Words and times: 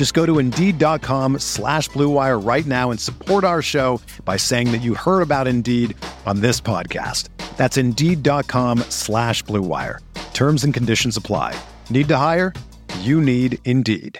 Just 0.00 0.14
go 0.14 0.24
to 0.24 0.38
Indeed.com 0.38 1.40
slash 1.40 1.90
BlueWire 1.90 2.42
right 2.42 2.64
now 2.64 2.90
and 2.90 2.98
support 2.98 3.44
our 3.44 3.60
show 3.60 4.00
by 4.24 4.38
saying 4.38 4.72
that 4.72 4.78
you 4.78 4.94
heard 4.94 5.20
about 5.20 5.46
Indeed 5.46 5.94
on 6.24 6.40
this 6.40 6.58
podcast. 6.58 7.28
That's 7.58 7.76
Indeed.com 7.76 8.78
slash 8.88 9.44
BlueWire. 9.44 9.98
Terms 10.32 10.64
and 10.64 10.72
conditions 10.72 11.18
apply. 11.18 11.54
Need 11.90 12.08
to 12.08 12.16
hire? 12.16 12.54
You 13.00 13.20
need 13.20 13.58
Indeed. 13.66 14.18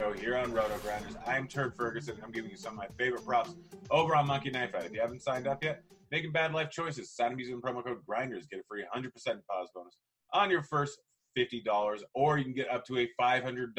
So 0.00 0.12
here 0.12 0.36
on 0.36 0.52
Roto 0.52 0.78
Grinders, 0.78 1.16
I'm 1.26 1.48
Turd 1.48 1.74
Ferguson. 1.76 2.16
I'm 2.22 2.30
giving 2.30 2.52
you 2.52 2.56
some 2.56 2.74
of 2.74 2.78
my 2.78 2.86
favorite 2.96 3.26
props 3.26 3.56
over 3.90 4.14
on 4.14 4.28
Monkey 4.28 4.50
Knife 4.50 4.70
Fight. 4.70 4.84
If 4.84 4.92
you 4.92 5.00
haven't 5.00 5.24
signed 5.24 5.48
up 5.48 5.64
yet, 5.64 5.82
making 6.12 6.30
bad 6.30 6.54
life 6.54 6.70
choices. 6.70 7.10
Sign 7.10 7.32
up 7.32 7.40
using 7.40 7.60
promo 7.60 7.84
code 7.84 8.06
Grinders. 8.06 8.46
Get 8.46 8.60
a 8.60 8.62
free 8.68 8.84
100% 8.94 9.02
deposit 9.12 9.70
bonus 9.74 9.96
on 10.32 10.48
your 10.48 10.62
first 10.62 11.00
$50, 11.36 12.00
or 12.14 12.38
you 12.38 12.44
can 12.44 12.54
get 12.54 12.70
up 12.70 12.84
to 12.86 12.98
a 12.98 13.08
$500 13.20 13.74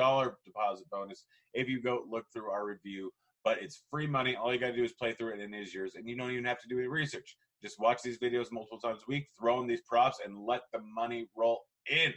deposit 0.46 0.90
bonus 0.92 1.26
if 1.54 1.68
you 1.68 1.82
go 1.82 2.04
look 2.10 2.26
through 2.34 2.50
our 2.50 2.66
review. 2.66 3.12
But 3.44 3.62
it's 3.62 3.84
free 3.90 4.08
money. 4.08 4.36
All 4.36 4.54
you 4.54 4.60
got 4.60 4.68
to 4.68 4.76
do 4.76 4.84
is 4.84 4.94
play 4.94 5.14
through 5.14 5.34
it, 5.34 5.40
and 5.40 5.54
it 5.54 5.58
is 5.58 5.74
yours. 5.74 5.96
And 5.96 6.08
you 6.08 6.16
don't 6.16 6.32
even 6.32 6.46
have 6.46 6.62
to 6.62 6.68
do 6.68 6.78
any 6.78 6.88
research. 6.88 7.36
Just 7.64 7.80
watch 7.80 8.02
these 8.04 8.20
videos 8.20 8.52
multiple 8.52 8.80
times 8.80 9.02
a 9.02 9.12
week, 9.12 9.28
throw 9.40 9.62
in 9.62 9.68
these 9.68 9.82
props, 9.82 10.20
and 10.24 10.46
let 10.46 10.62
the 10.74 10.80
money 10.80 11.28
roll 11.36 11.62
in. 11.90 12.14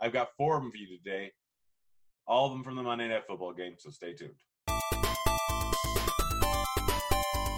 I've 0.00 0.12
got 0.12 0.28
four 0.36 0.56
of 0.56 0.62
them 0.62 0.70
for 0.70 0.76
you 0.76 0.98
today. 0.98 1.32
All 2.26 2.46
of 2.46 2.52
them 2.52 2.62
from 2.62 2.76
the 2.76 2.82
Monday 2.82 3.08
Night 3.08 3.24
Football 3.26 3.52
game, 3.52 3.74
so 3.78 3.90
stay 3.90 4.12
tuned. 4.12 4.32
All 4.68 4.76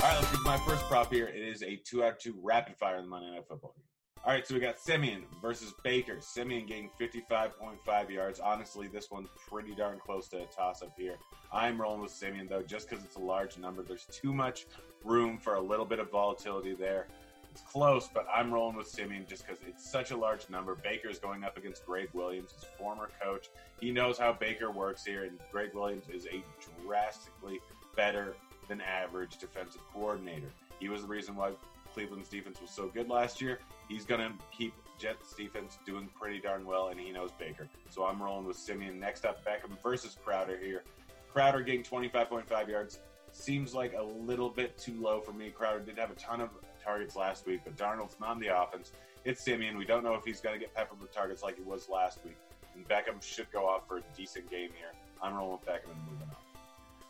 right, 0.02 0.16
let's 0.20 0.30
get 0.30 0.40
my 0.42 0.58
first 0.58 0.84
prop 0.88 1.12
here. 1.12 1.26
It 1.26 1.42
is 1.42 1.62
a 1.62 1.80
two 1.84 2.04
out 2.04 2.12
of 2.12 2.18
two 2.18 2.38
rapid 2.42 2.76
fire 2.76 2.96
in 2.96 3.02
the 3.02 3.08
Monday 3.08 3.30
Night 3.30 3.46
Football 3.48 3.74
game. 3.76 3.84
All 4.28 4.34
right, 4.34 4.46
so 4.46 4.52
we 4.52 4.60
got 4.60 4.78
Siemian 4.78 5.22
versus 5.40 5.72
Baker. 5.82 6.18
Siemian 6.20 6.66
getting 6.66 6.90
55.5 7.00 8.10
yards. 8.10 8.40
Honestly, 8.40 8.86
this 8.86 9.10
one's 9.10 9.30
pretty 9.48 9.74
darn 9.74 9.98
close 9.98 10.28
to 10.28 10.42
a 10.42 10.44
toss 10.54 10.82
up 10.82 10.92
here. 10.98 11.14
I'm 11.50 11.80
rolling 11.80 12.02
with 12.02 12.10
Siemian, 12.10 12.46
though, 12.46 12.60
just 12.60 12.90
because 12.90 13.02
it's 13.02 13.16
a 13.16 13.20
large 13.20 13.56
number. 13.56 13.82
There's 13.82 14.04
too 14.04 14.34
much 14.34 14.66
room 15.02 15.38
for 15.38 15.54
a 15.54 15.60
little 15.62 15.86
bit 15.86 15.98
of 15.98 16.10
volatility 16.10 16.74
there. 16.74 17.06
It's 17.50 17.62
close, 17.62 18.10
but 18.12 18.26
I'm 18.30 18.52
rolling 18.52 18.76
with 18.76 18.86
Siemian 18.86 19.24
just 19.26 19.46
because 19.46 19.62
it's 19.66 19.90
such 19.90 20.10
a 20.10 20.16
large 20.18 20.50
number. 20.50 20.74
Baker's 20.74 21.18
going 21.18 21.42
up 21.42 21.56
against 21.56 21.86
Gregg 21.86 22.10
Williams, 22.12 22.52
his 22.52 22.66
former 22.78 23.08
coach. 23.22 23.48
He 23.80 23.90
knows 23.90 24.18
how 24.18 24.34
Baker 24.34 24.70
works 24.70 25.06
here, 25.06 25.24
and 25.24 25.38
Gregg 25.50 25.72
Williams 25.72 26.04
is 26.12 26.26
a 26.26 26.44
drastically 26.86 27.60
better 27.96 28.36
than 28.68 28.82
average 28.82 29.38
defensive 29.38 29.80
coordinator. 29.90 30.50
He 30.80 30.90
was 30.90 31.00
the 31.00 31.08
reason 31.08 31.34
why 31.34 31.52
Cleveland's 31.98 32.28
defense 32.28 32.60
was 32.60 32.70
so 32.70 32.86
good 32.86 33.08
last 33.08 33.40
year. 33.40 33.58
He's 33.88 34.04
going 34.04 34.20
to 34.20 34.32
keep 34.56 34.72
Jets 35.00 35.34
defense 35.34 35.78
doing 35.84 36.08
pretty 36.16 36.38
darn 36.38 36.64
well, 36.64 36.90
and 36.90 37.00
he 37.00 37.10
knows 37.10 37.32
Baker. 37.32 37.66
So 37.90 38.04
I'm 38.04 38.22
rolling 38.22 38.46
with 38.46 38.56
Siemian. 38.56 39.00
Next 39.00 39.24
up, 39.24 39.44
Beckham 39.44 39.82
versus 39.82 40.16
Crowder 40.24 40.56
here. 40.58 40.84
Crowder 41.32 41.60
getting 41.60 41.82
25.5 41.82 42.68
yards 42.68 43.00
seems 43.32 43.74
like 43.74 43.94
a 43.94 44.02
little 44.02 44.48
bit 44.48 44.78
too 44.78 44.94
low 45.00 45.20
for 45.20 45.32
me. 45.32 45.50
Crowder 45.50 45.80
did 45.80 45.98
have 45.98 46.12
a 46.12 46.14
ton 46.14 46.40
of 46.40 46.50
targets 46.80 47.16
last 47.16 47.48
week, 47.48 47.62
but 47.64 47.76
Darnold's 47.76 48.14
not 48.20 48.38
the 48.38 48.56
offense. 48.56 48.92
It's 49.24 49.42
Siemian. 49.42 49.76
We 49.76 49.84
don't 49.84 50.04
know 50.04 50.14
if 50.14 50.24
he's 50.24 50.40
going 50.40 50.54
to 50.54 50.60
get 50.60 50.72
peppered 50.76 51.00
with 51.00 51.12
targets 51.12 51.42
like 51.42 51.56
he 51.56 51.64
was 51.64 51.88
last 51.88 52.20
week. 52.24 52.36
And 52.76 52.88
Beckham 52.88 53.20
should 53.20 53.50
go 53.50 53.66
off 53.66 53.88
for 53.88 53.96
a 53.96 54.02
decent 54.16 54.48
game 54.48 54.70
here. 54.78 54.92
I'm 55.20 55.34
rolling 55.34 55.58
with 55.58 55.66
Beckham 55.66 55.90
and 55.90 56.00
moving 56.08 56.28
on. 56.28 56.36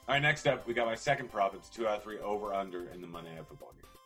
All 0.08 0.14
right, 0.14 0.22
next 0.22 0.46
up, 0.46 0.66
we 0.66 0.72
got 0.72 0.86
my 0.86 0.94
second 0.94 1.30
prop. 1.30 1.54
It's 1.54 1.68
two 1.68 1.86
out 1.86 1.98
of 1.98 2.02
three 2.02 2.20
over 2.20 2.54
under 2.54 2.88
in 2.88 3.02
the 3.02 3.06
Monday 3.06 3.34
Night 3.34 3.46
Football 3.46 3.72
game. 3.74 3.97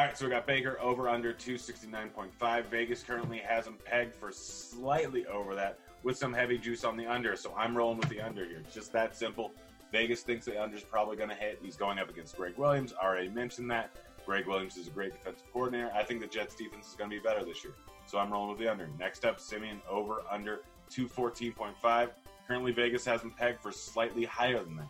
All 0.00 0.06
right, 0.06 0.16
so 0.16 0.24
we 0.24 0.30
got 0.30 0.46
Baker 0.46 0.80
over 0.80 1.10
under 1.10 1.34
269.5. 1.34 2.64
Vegas 2.70 3.02
currently 3.02 3.36
has 3.36 3.66
him 3.66 3.76
pegged 3.84 4.14
for 4.14 4.32
slightly 4.32 5.26
over 5.26 5.54
that 5.54 5.78
with 6.02 6.16
some 6.16 6.32
heavy 6.32 6.56
juice 6.56 6.84
on 6.84 6.96
the 6.96 7.06
under. 7.06 7.36
So 7.36 7.52
I'm 7.54 7.76
rolling 7.76 7.98
with 7.98 8.08
the 8.08 8.18
under 8.18 8.46
here. 8.46 8.62
It's 8.64 8.74
just 8.74 8.94
that 8.94 9.14
simple. 9.14 9.52
Vegas 9.92 10.22
thinks 10.22 10.46
the 10.46 10.58
under 10.58 10.74
is 10.74 10.82
probably 10.82 11.18
going 11.18 11.28
to 11.28 11.34
hit. 11.34 11.58
He's 11.62 11.76
going 11.76 11.98
up 11.98 12.08
against 12.08 12.34
Gregg 12.34 12.56
Williams. 12.56 12.94
Already 12.94 13.28
mentioned 13.28 13.70
that. 13.72 13.90
Gregg 14.24 14.46
Williams 14.46 14.78
is 14.78 14.86
a 14.86 14.90
great 14.90 15.12
defensive 15.12 15.52
coordinator. 15.52 15.90
I 15.94 16.02
think 16.02 16.22
the 16.22 16.26
Jets 16.26 16.54
defense 16.54 16.88
is 16.88 16.94
going 16.94 17.10
to 17.10 17.16
be 17.16 17.20
better 17.22 17.44
this 17.44 17.62
year. 17.62 17.74
So 18.06 18.16
I'm 18.16 18.32
rolling 18.32 18.52
with 18.52 18.58
the 18.58 18.68
under. 18.68 18.88
Next 18.98 19.26
up, 19.26 19.38
Siemian 19.38 19.82
over 19.86 20.22
under 20.30 20.60
214.5. 20.90 22.08
Currently, 22.48 22.72
Vegas 22.72 23.04
has 23.04 23.20
him 23.20 23.32
pegged 23.32 23.60
for 23.60 23.70
slightly 23.70 24.24
higher 24.24 24.64
than 24.64 24.78
that. 24.78 24.88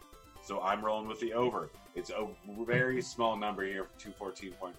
So 0.50 0.60
I'm 0.60 0.84
rolling 0.84 1.06
with 1.06 1.20
the 1.20 1.32
over. 1.32 1.70
It's 1.94 2.10
a 2.10 2.26
very 2.66 3.00
small 3.14 3.36
number 3.36 3.64
here, 3.64 3.86
214.5. 4.00 4.72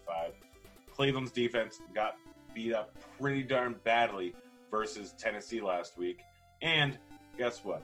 Cleveland's 0.93 1.31
defense 1.31 1.79
got 1.95 2.17
beat 2.53 2.73
up 2.73 2.93
pretty 3.17 3.41
darn 3.41 3.77
badly 3.85 4.35
versus 4.69 5.13
Tennessee 5.17 5.61
last 5.61 5.97
week. 5.97 6.23
And 6.61 6.97
guess 7.37 7.63
what? 7.63 7.83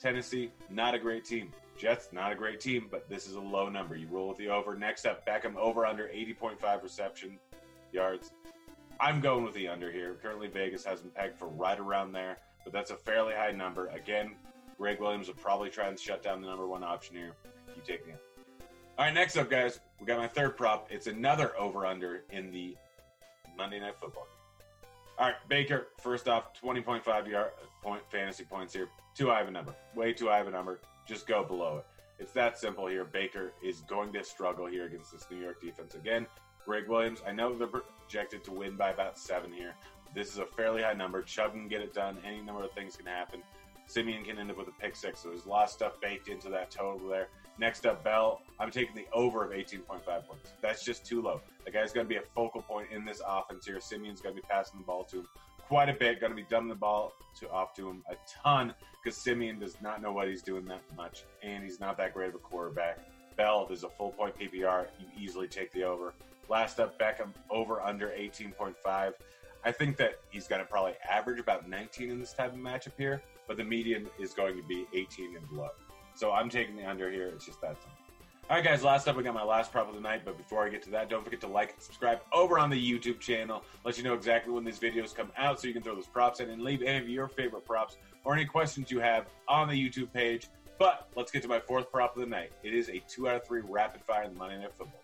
Tennessee, 0.00 0.50
not 0.70 0.94
a 0.94 0.98
great 0.98 1.26
team. 1.26 1.52
Jets, 1.76 2.08
not 2.10 2.32
a 2.32 2.34
great 2.34 2.58
team, 2.58 2.88
but 2.90 3.06
this 3.10 3.26
is 3.26 3.34
a 3.34 3.40
low 3.40 3.68
number. 3.68 3.96
You 3.96 4.08
roll 4.08 4.28
with 4.28 4.38
the 4.38 4.48
over. 4.48 4.74
Next 4.74 5.04
up, 5.04 5.26
Beckham 5.26 5.56
over 5.56 5.84
under 5.84 6.04
80.5 6.04 6.82
reception 6.82 7.38
yards. 7.92 8.32
I'm 8.98 9.20
going 9.20 9.44
with 9.44 9.52
the 9.52 9.68
under 9.68 9.92
here. 9.92 10.16
Currently, 10.22 10.48
Vegas 10.48 10.86
has 10.86 11.02
him 11.02 11.10
pegged 11.14 11.38
for 11.38 11.48
right 11.48 11.78
around 11.78 12.12
there, 12.12 12.38
but 12.64 12.72
that's 12.72 12.92
a 12.92 12.96
fairly 12.96 13.34
high 13.34 13.52
number. 13.52 13.88
Again, 13.88 14.36
Gregg 14.78 15.00
Williams 15.00 15.28
will 15.28 15.34
probably 15.34 15.70
try 15.70 15.88
and 15.88 15.98
shut 15.98 16.22
down 16.22 16.40
the 16.40 16.48
number 16.48 16.66
one 16.66 16.84
option 16.84 17.16
here. 17.16 17.32
You 17.74 17.82
take 17.86 18.06
me. 18.06 18.14
All 18.98 19.04
right, 19.04 19.14
next 19.14 19.36
up, 19.36 19.50
guys, 19.50 19.80
we 20.00 20.06
got 20.06 20.18
my 20.18 20.28
third 20.28 20.56
prop. 20.56 20.88
It's 20.90 21.06
another 21.06 21.58
over 21.58 21.84
under 21.84 22.24
in 22.30 22.50
the 22.50 22.76
Monday 23.56 23.78
Night 23.78 23.94
Football 24.00 24.24
game. 24.24 24.88
All 25.18 25.26
right, 25.26 25.36
Baker, 25.48 25.88
first 25.98 26.28
off, 26.28 26.60
20.5 26.62 27.28
yard 27.28 27.50
point 27.82 28.02
fantasy 28.10 28.44
points 28.44 28.74
here. 28.74 28.88
Too 29.14 29.28
high 29.28 29.40
of 29.40 29.48
a 29.48 29.50
number. 29.50 29.74
Way 29.94 30.12
too 30.12 30.28
high 30.28 30.40
of 30.40 30.48
a 30.48 30.50
number. 30.50 30.80
Just 31.06 31.26
go 31.26 31.42
below 31.44 31.78
it. 31.78 31.86
It's 32.18 32.32
that 32.32 32.58
simple 32.58 32.86
here. 32.86 33.04
Baker 33.04 33.52
is 33.62 33.80
going 33.82 34.12
to 34.12 34.24
struggle 34.24 34.66
here 34.66 34.86
against 34.86 35.12
this 35.12 35.26
New 35.30 35.38
York 35.38 35.60
defense. 35.60 35.94
Again, 35.94 36.26
Greg 36.64 36.88
Williams, 36.88 37.22
I 37.26 37.32
know 37.32 37.56
they're 37.56 37.68
projected 37.68 38.44
to 38.44 38.52
win 38.52 38.76
by 38.76 38.90
about 38.90 39.18
seven 39.18 39.52
here. 39.52 39.74
This 40.14 40.32
is 40.32 40.38
a 40.38 40.46
fairly 40.46 40.82
high 40.82 40.94
number. 40.94 41.22
Chubb 41.22 41.52
can 41.52 41.68
get 41.68 41.82
it 41.82 41.92
done. 41.92 42.16
Any 42.26 42.40
number 42.40 42.64
of 42.64 42.72
things 42.72 42.96
can 42.96 43.06
happen. 43.06 43.42
Siemian 43.86 44.24
can 44.24 44.38
end 44.38 44.50
up 44.50 44.58
with 44.58 44.68
a 44.68 44.72
pick 44.80 44.96
six. 44.96 45.20
So 45.20 45.28
there's 45.28 45.46
a 45.46 45.48
lot 45.48 45.64
of 45.64 45.70
stuff 45.70 46.00
baked 46.00 46.28
into 46.28 46.48
that 46.50 46.70
total 46.70 47.08
there. 47.08 47.28
Next 47.58 47.86
up, 47.86 48.04
Bell. 48.04 48.42
I'm 48.58 48.70
taking 48.70 48.94
the 48.94 49.06
over 49.12 49.44
of 49.44 49.52
18.5 49.52 50.04
points. 50.04 50.52
That's 50.60 50.84
just 50.84 51.06
too 51.06 51.22
low. 51.22 51.40
The 51.64 51.70
guy's 51.70 51.92
going 51.92 52.06
to 52.06 52.08
be 52.08 52.16
a 52.16 52.22
focal 52.34 52.60
point 52.62 52.88
in 52.92 53.04
this 53.04 53.22
offense 53.26 53.66
here. 53.66 53.80
Siemian's 53.80 54.20
going 54.20 54.34
to 54.34 54.40
be 54.40 54.46
passing 54.46 54.78
the 54.80 54.84
ball 54.84 55.04
to 55.04 55.20
him 55.20 55.28
quite 55.68 55.88
a 55.88 55.94
bit. 55.94 56.20
Going 56.20 56.32
to 56.32 56.36
be 56.36 56.46
dumping 56.48 56.68
the 56.68 56.74
ball 56.74 57.12
to 57.40 57.50
off 57.50 57.74
to 57.74 57.88
him 57.88 58.02
a 58.10 58.16
ton 58.42 58.74
because 59.02 59.16
Siemian 59.16 59.58
does 59.58 59.80
not 59.80 60.02
know 60.02 60.12
what 60.12 60.28
he's 60.28 60.42
doing 60.42 60.64
that 60.66 60.82
much, 60.96 61.24
and 61.42 61.62
he's 61.62 61.80
not 61.80 61.96
that 61.98 62.12
great 62.12 62.28
of 62.28 62.34
a 62.34 62.38
quarterback. 62.38 62.98
Bell 63.36 63.68
is 63.70 63.84
a 63.84 63.88
full 63.88 64.10
point 64.10 64.38
PPR. 64.38 64.86
You 64.98 65.06
easily 65.18 65.46
take 65.46 65.72
the 65.72 65.84
over. 65.84 66.14
Last 66.48 66.80
up, 66.80 66.98
Beckham 66.98 67.32
over 67.50 67.80
under 67.80 68.08
18.5. 68.08 69.12
I 69.64 69.72
think 69.72 69.96
that 69.96 70.20
he's 70.30 70.46
going 70.46 70.60
to 70.60 70.66
probably 70.66 70.94
average 71.08 71.40
about 71.40 71.68
19 71.68 72.10
in 72.10 72.20
this 72.20 72.32
type 72.32 72.52
of 72.52 72.58
matchup 72.58 72.92
here, 72.96 73.22
but 73.46 73.56
the 73.56 73.64
median 73.64 74.08
is 74.18 74.32
going 74.32 74.56
to 74.56 74.62
be 74.62 74.86
18 74.92 75.36
and 75.36 75.48
below. 75.48 75.70
So 76.14 76.32
I'm 76.32 76.48
taking 76.48 76.76
the 76.76 76.88
under 76.88 77.10
here. 77.10 77.26
It's 77.28 77.44
just 77.46 77.60
that 77.60 77.80
time. 77.82 77.92
All 78.48 78.54
right, 78.54 78.64
guys, 78.64 78.84
last 78.84 79.08
up, 79.08 79.16
we 79.16 79.24
got 79.24 79.34
my 79.34 79.42
last 79.42 79.72
prop 79.72 79.88
of 79.88 79.94
the 79.94 80.00
night. 80.00 80.22
But 80.24 80.38
before 80.38 80.64
I 80.64 80.68
get 80.68 80.80
to 80.84 80.90
that, 80.90 81.10
don't 81.10 81.24
forget 81.24 81.40
to 81.40 81.48
like 81.48 81.72
and 81.72 81.82
subscribe 81.82 82.20
over 82.32 82.60
on 82.60 82.70
the 82.70 82.76
YouTube 82.76 83.18
channel. 83.18 83.64
Let 83.84 83.98
you 83.98 84.04
know 84.04 84.14
exactly 84.14 84.52
when 84.52 84.64
these 84.64 84.78
videos 84.78 85.12
come 85.12 85.32
out 85.36 85.60
so 85.60 85.66
you 85.66 85.74
can 85.74 85.82
throw 85.82 85.96
those 85.96 86.06
props 86.06 86.38
in 86.38 86.50
and 86.50 86.62
leave 86.62 86.80
any 86.80 86.98
of 86.98 87.08
your 87.08 87.26
favorite 87.26 87.64
props 87.64 87.96
or 88.24 88.34
any 88.34 88.44
questions 88.44 88.88
you 88.90 89.00
have 89.00 89.26
on 89.48 89.68
the 89.68 89.74
YouTube 89.74 90.12
page. 90.12 90.46
But 90.78 91.08
let's 91.16 91.32
get 91.32 91.42
to 91.42 91.48
my 91.48 91.58
fourth 91.58 91.90
prop 91.90 92.14
of 92.14 92.20
the 92.20 92.28
night. 92.28 92.52
It 92.62 92.72
is 92.72 92.88
a 92.88 93.02
two 93.08 93.28
out 93.28 93.34
of 93.34 93.44
three 93.44 93.62
rapid 93.62 94.02
fire 94.02 94.22
in 94.22 94.32
the 94.32 94.38
Monday 94.38 94.58
Night 94.58 94.72
Football. 94.78 95.02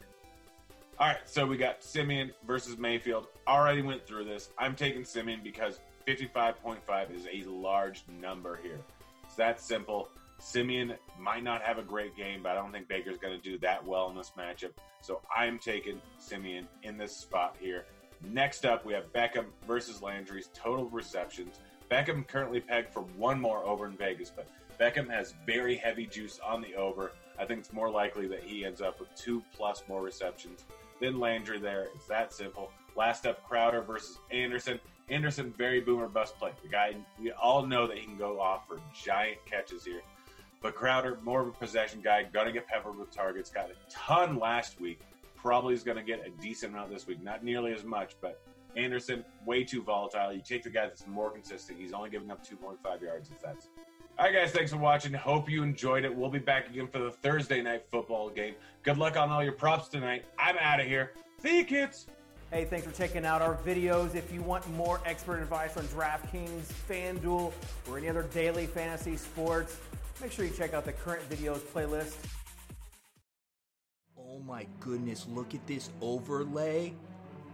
All 1.00 1.08
right, 1.08 1.18
so 1.24 1.44
we 1.44 1.56
got 1.56 1.82
Siemian 1.82 2.30
versus 2.46 2.78
Mayfield. 2.78 3.26
Already 3.48 3.82
went 3.82 4.06
through 4.06 4.24
this. 4.24 4.50
I'm 4.56 4.76
taking 4.76 5.04
Siemian 5.04 5.40
because 5.42 5.80
55.5 6.06 7.14
is 7.14 7.26
a 7.32 7.48
large 7.48 8.04
number 8.20 8.58
here. 8.62 8.80
It's 9.24 9.36
that 9.36 9.60
simple. 9.60 10.08
Siemian 10.38 10.94
might 11.18 11.44
not 11.44 11.62
have 11.62 11.78
a 11.78 11.82
great 11.82 12.16
game, 12.16 12.42
but 12.42 12.52
I 12.52 12.54
don't 12.56 12.72
think 12.72 12.88
Baker's 12.88 13.18
going 13.18 13.40
to 13.40 13.42
do 13.42 13.58
that 13.58 13.84
well 13.86 14.10
in 14.10 14.16
this 14.16 14.32
matchup. 14.36 14.72
So 15.00 15.20
I'm 15.34 15.58
taking 15.58 16.00
Siemian 16.18 16.66
in 16.82 16.98
this 16.98 17.16
spot 17.16 17.56
here. 17.60 17.86
Next 18.24 18.64
up, 18.64 18.84
we 18.84 18.92
have 18.92 19.12
Beckham 19.12 19.46
versus 19.66 20.02
Landry's 20.02 20.50
total 20.54 20.86
receptions. 20.90 21.60
Beckham 21.90 22.26
currently 22.26 22.60
pegged 22.60 22.92
for 22.92 23.02
one 23.16 23.40
more 23.40 23.64
over 23.64 23.86
in 23.86 23.92
Vegas, 23.92 24.30
but 24.34 24.48
Beckham 24.80 25.08
has 25.10 25.34
very 25.46 25.76
heavy 25.76 26.06
juice 26.06 26.40
on 26.44 26.60
the 26.60 26.74
over. 26.74 27.12
I 27.38 27.44
think 27.44 27.60
it's 27.60 27.72
more 27.72 27.90
likely 27.90 28.26
that 28.28 28.42
he 28.42 28.64
ends 28.64 28.80
up 28.80 28.98
with 29.00 29.14
two 29.14 29.42
plus 29.56 29.82
more 29.88 30.02
receptions 30.02 30.64
than 31.00 31.20
Landry 31.20 31.58
there. 31.58 31.88
It's 31.94 32.06
that 32.06 32.32
simple. 32.32 32.70
Last 32.96 33.26
up, 33.26 33.46
Crowder 33.48 33.82
versus 33.82 34.18
Anderson. 34.30 34.78
Anderson, 35.08 35.52
very 35.56 35.80
boomer 35.80 36.08
bust 36.08 36.38
play. 36.38 36.52
The 36.62 36.68
guy, 36.68 36.94
we 37.20 37.32
all 37.32 37.66
know 37.66 37.86
that 37.86 37.98
he 37.98 38.04
can 38.04 38.16
go 38.16 38.40
off 38.40 38.66
for 38.68 38.78
giant 39.04 39.38
catches 39.46 39.84
here. 39.84 40.02
But 40.60 40.74
Crowder, 40.74 41.18
more 41.22 41.42
of 41.42 41.48
a 41.48 41.52
possession 41.52 42.00
guy, 42.00 42.22
gonna 42.22 42.52
get 42.52 42.66
peppered 42.68 42.96
with 42.96 43.10
targets. 43.10 43.50
Got 43.50 43.70
a 43.70 43.74
ton 43.90 44.38
last 44.38 44.80
week. 44.80 45.00
Probably 45.36 45.74
is 45.74 45.82
gonna 45.82 46.04
get 46.04 46.24
a 46.24 46.30
decent 46.40 46.72
amount 46.72 46.90
this 46.90 47.06
week. 47.06 47.22
Not 47.22 47.42
nearly 47.42 47.74
as 47.74 47.84
much, 47.84 48.14
but 48.20 48.40
Anderson, 48.76 49.24
way 49.44 49.64
too 49.64 49.82
volatile. 49.82 50.32
You 50.32 50.40
take 50.40 50.62
the 50.62 50.70
guy 50.70 50.86
that's 50.86 51.06
more 51.06 51.30
consistent. 51.30 51.78
He's 51.78 51.92
only 51.92 52.10
giving 52.10 52.30
up 52.30 52.46
2.5 52.46 53.02
yards 53.02 53.30
if 53.30 53.40
that's. 53.42 53.68
All 54.18 54.26
right, 54.26 54.34
guys, 54.34 54.52
thanks 54.52 54.70
for 54.70 54.76
watching. 54.76 55.12
Hope 55.12 55.48
you 55.50 55.62
enjoyed 55.62 56.04
it. 56.04 56.14
We'll 56.14 56.30
be 56.30 56.38
back 56.38 56.68
again 56.68 56.86
for 56.86 56.98
the 56.98 57.10
Thursday 57.10 57.60
night 57.62 57.84
football 57.90 58.30
game. 58.30 58.54
Good 58.82 58.98
luck 58.98 59.16
on 59.16 59.30
all 59.30 59.42
your 59.42 59.54
props 59.54 59.88
tonight. 59.88 60.24
I'm 60.38 60.56
out 60.58 60.80
of 60.80 60.86
here. 60.86 61.12
See 61.40 61.58
you, 61.58 61.64
kids. 61.64 62.06
Hey, 62.52 62.66
thanks 62.66 62.86
for 62.86 62.92
checking 62.92 63.24
out 63.24 63.40
our 63.40 63.54
videos. 63.64 64.14
If 64.14 64.30
you 64.30 64.42
want 64.42 64.70
more 64.72 65.00
expert 65.06 65.40
advice 65.40 65.78
on 65.78 65.84
DraftKings, 65.84 66.64
FanDuel, 66.86 67.50
or 67.88 67.96
any 67.96 68.10
other 68.10 68.24
daily 68.24 68.66
fantasy 68.66 69.16
sports, 69.16 69.78
make 70.20 70.32
sure 70.32 70.44
you 70.44 70.50
check 70.50 70.74
out 70.74 70.84
the 70.84 70.92
current 70.92 71.26
videos 71.30 71.60
playlist. 71.60 72.12
Oh 74.18 74.38
my 74.40 74.66
goodness, 74.80 75.26
look 75.30 75.54
at 75.54 75.66
this 75.66 75.88
overlay. 76.02 76.92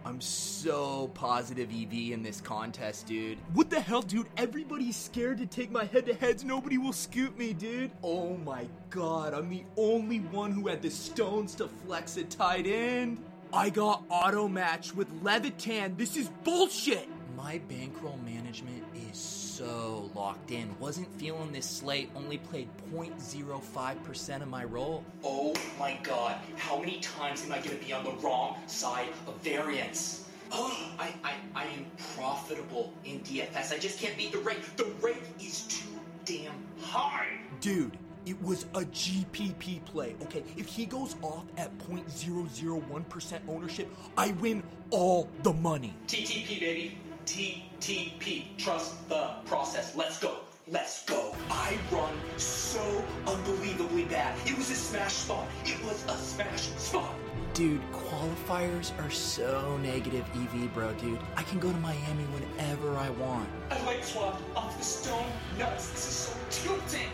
I'm 0.03 0.19
so 0.19 1.09
positive 1.13 1.69
EV 1.69 2.11
in 2.11 2.21
this 2.21 2.41
contest, 2.41 3.07
dude. 3.07 3.37
What 3.53 3.69
the 3.69 3.79
hell, 3.79 4.01
dude? 4.01 4.27
Everybody's 4.35 4.97
scared 4.97 5.37
to 5.37 5.45
take 5.45 5.71
my 5.71 5.85
head 5.85 6.07
to 6.07 6.13
heads. 6.13 6.43
Nobody 6.43 6.77
will 6.77 6.91
scoop 6.91 7.37
me, 7.37 7.53
dude. 7.53 7.91
Oh 8.03 8.35
my 8.35 8.67
god, 8.89 9.33
I'm 9.33 9.49
the 9.49 9.63
only 9.77 10.19
one 10.19 10.51
who 10.51 10.67
had 10.67 10.81
the 10.81 10.91
stones 10.91 11.55
to 11.55 11.69
flex 11.69 12.17
a 12.17 12.25
tight 12.25 12.67
end. 12.67 13.17
I 13.51 13.71
got 13.71 14.03
auto 14.09 14.47
match 14.47 14.93
with 14.93 15.07
Levitan. 15.23 15.95
This 15.97 16.15
is 16.15 16.29
bullshit. 16.43 17.09
My 17.35 17.59
bankroll 17.67 18.19
management 18.23 18.83
is 19.09 19.17
so 19.17 20.11
locked 20.13 20.51
in. 20.51 20.69
Wasn't 20.79 21.11
feeling 21.19 21.51
this 21.51 21.67
slate, 21.67 22.11
only 22.15 22.37
played 22.37 22.67
0.05% 22.93 24.41
of 24.41 24.47
my 24.47 24.65
roll. 24.65 25.03
Oh 25.23 25.55
my 25.79 25.97
god, 26.03 26.35
how 26.57 26.77
many 26.77 26.99
times 26.99 27.43
am 27.43 27.51
I 27.51 27.59
gonna 27.59 27.77
be 27.77 27.91
on 27.91 28.03
the 28.03 28.13
wrong 28.21 28.57
side 28.67 29.09
of 29.25 29.35
variance? 29.37 30.29
Oh, 30.51 30.77
I, 30.99 31.13
I, 31.23 31.33
I 31.55 31.63
am 31.65 31.85
profitable 32.15 32.93
in 33.03 33.19
DFS. 33.21 33.73
I 33.73 33.79
just 33.79 33.99
can't 33.99 34.15
beat 34.15 34.31
the 34.31 34.39
rate. 34.39 34.61
The 34.77 34.91
rate 35.01 35.23
is 35.39 35.63
too 35.63 35.99
damn 36.25 36.53
high. 36.81 37.27
Dude, 37.61 37.97
it 38.25 38.41
was 38.41 38.63
a 38.75 38.81
GPP 38.81 39.83
play. 39.85 40.15
Okay, 40.23 40.43
if 40.57 40.67
he 40.67 40.85
goes 40.85 41.15
off 41.21 41.45
at 41.57 41.75
0.001% 41.79 43.39
ownership, 43.47 43.89
I 44.17 44.31
win 44.33 44.63
all 44.89 45.29
the 45.43 45.53
money. 45.53 45.95
TTP, 46.07 46.59
baby. 46.59 46.97
TTP. 47.25 48.57
Trust 48.57 49.07
the 49.07 49.29
process. 49.45 49.95
Let's 49.95 50.19
go. 50.19 50.39
Let's 50.71 51.03
go. 51.05 51.35
I 51.49 51.77
run 51.91 52.13
so 52.37 53.03
unbelievably 53.25 54.05
bad. 54.05 54.37
It 54.47 54.57
was 54.57 54.69
a 54.69 54.75
smash 54.75 55.13
spot. 55.13 55.47
It 55.65 55.83
was 55.83 56.03
a 56.07 56.15
smash 56.15 56.69
spot. 56.77 57.13
Dude, 57.53 57.81
qualifiers 57.91 58.91
are 59.03 59.09
so 59.09 59.77
negative 59.77 60.23
EV, 60.35 60.71
bro, 60.73 60.93
dude. 60.93 61.19
I 61.35 61.43
can 61.43 61.59
go 61.59 61.71
to 61.71 61.77
Miami 61.79 62.23
whenever 62.25 62.95
I 62.97 63.09
want. 63.09 63.49
I 63.71 63.83
like 63.85 64.03
swap 64.03 64.39
off 64.55 64.77
the 64.77 64.83
stone 64.83 65.25
nuts. 65.57 65.89
This 65.89 66.07
is 66.07 66.13
so 66.13 66.37
tilting. 66.51 67.09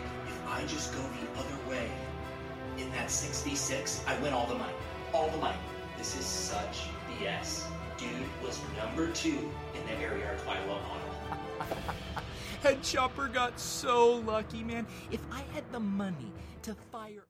I 0.56 0.64
just 0.64 0.92
go 0.92 1.00
the 1.00 1.40
other 1.40 1.70
way 1.70 1.90
in 2.78 2.90
that 2.92 3.08
6v6, 3.08 4.06
I 4.06 4.18
win 4.20 4.32
all 4.32 4.46
the 4.46 4.54
money. 4.54 4.72
All 5.12 5.28
the 5.28 5.38
money. 5.38 5.58
This 5.98 6.18
is 6.18 6.24
such 6.24 6.84
BS. 7.08 7.64
Dude 7.98 8.10
was 8.42 8.60
number 8.76 9.10
two 9.12 9.50
in 9.74 9.86
the 9.86 9.92
air 10.02 10.18
yards 10.18 10.42
by 10.42 10.58
low 10.60 10.78
model. 10.80 11.74
Head 12.62 12.82
Chopper 12.82 13.28
got 13.28 13.58
so 13.60 14.14
lucky, 14.16 14.62
man. 14.62 14.86
If 15.10 15.20
I 15.30 15.42
had 15.54 15.64
the 15.72 15.80
money 15.80 16.32
to 16.62 16.74
fire. 16.90 17.26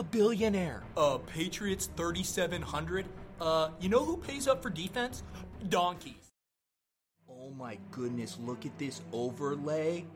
A 0.00 0.02
billionaire. 0.02 0.82
Uh, 0.96 1.18
Patriots 1.18 1.90
3,700. 1.94 3.04
Uh, 3.38 3.68
you 3.80 3.90
know 3.90 4.02
who 4.02 4.16
pays 4.16 4.48
up 4.48 4.62
for 4.62 4.70
defense? 4.70 5.22
Donkeys. 5.68 6.14
Oh 7.28 7.50
my 7.50 7.78
goodness, 7.90 8.38
look 8.40 8.64
at 8.64 8.76
this 8.78 9.02
overlay. 9.12 10.06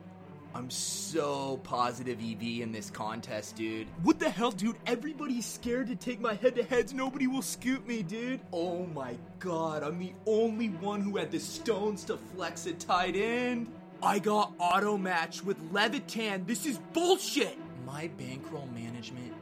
I'm 0.55 0.71
so 0.71 1.59
positive 1.63 2.19
EV 2.19 2.61
in 2.61 2.71
this 2.71 2.89
contest, 2.89 3.57
dude. 3.57 3.87
What 4.01 4.19
the 4.19 4.29
hell, 4.29 4.51
dude? 4.51 4.77
Everybody's 4.87 5.45
scared 5.45 5.87
to 5.87 5.95
take 5.95 6.19
my 6.19 6.33
head 6.33 6.55
to 6.55 6.63
heads. 6.63 6.93
Nobody 6.93 7.27
will 7.27 7.41
scoop 7.41 7.85
me, 7.85 8.01
dude. 8.01 8.39
Oh 8.51 8.87
my 8.87 9.15
god, 9.37 9.83
I'm 9.83 9.99
the 9.99 10.13
only 10.25 10.69
one 10.69 11.01
who 11.01 11.17
had 11.17 11.29
the 11.29 11.39
stones 11.39 12.05
to 12.05 12.17
flex 12.17 12.65
a 12.65 12.73
tight 12.73 13.15
end. 13.15 13.71
I 14.01 14.17
got 14.17 14.53
auto 14.57 14.97
match 14.97 15.43
with 15.43 15.57
Levitan. 15.71 16.45
This 16.47 16.65
is 16.65 16.79
bullshit. 16.93 17.57
My 17.85 18.07
bankroll 18.17 18.67
management 18.73 19.34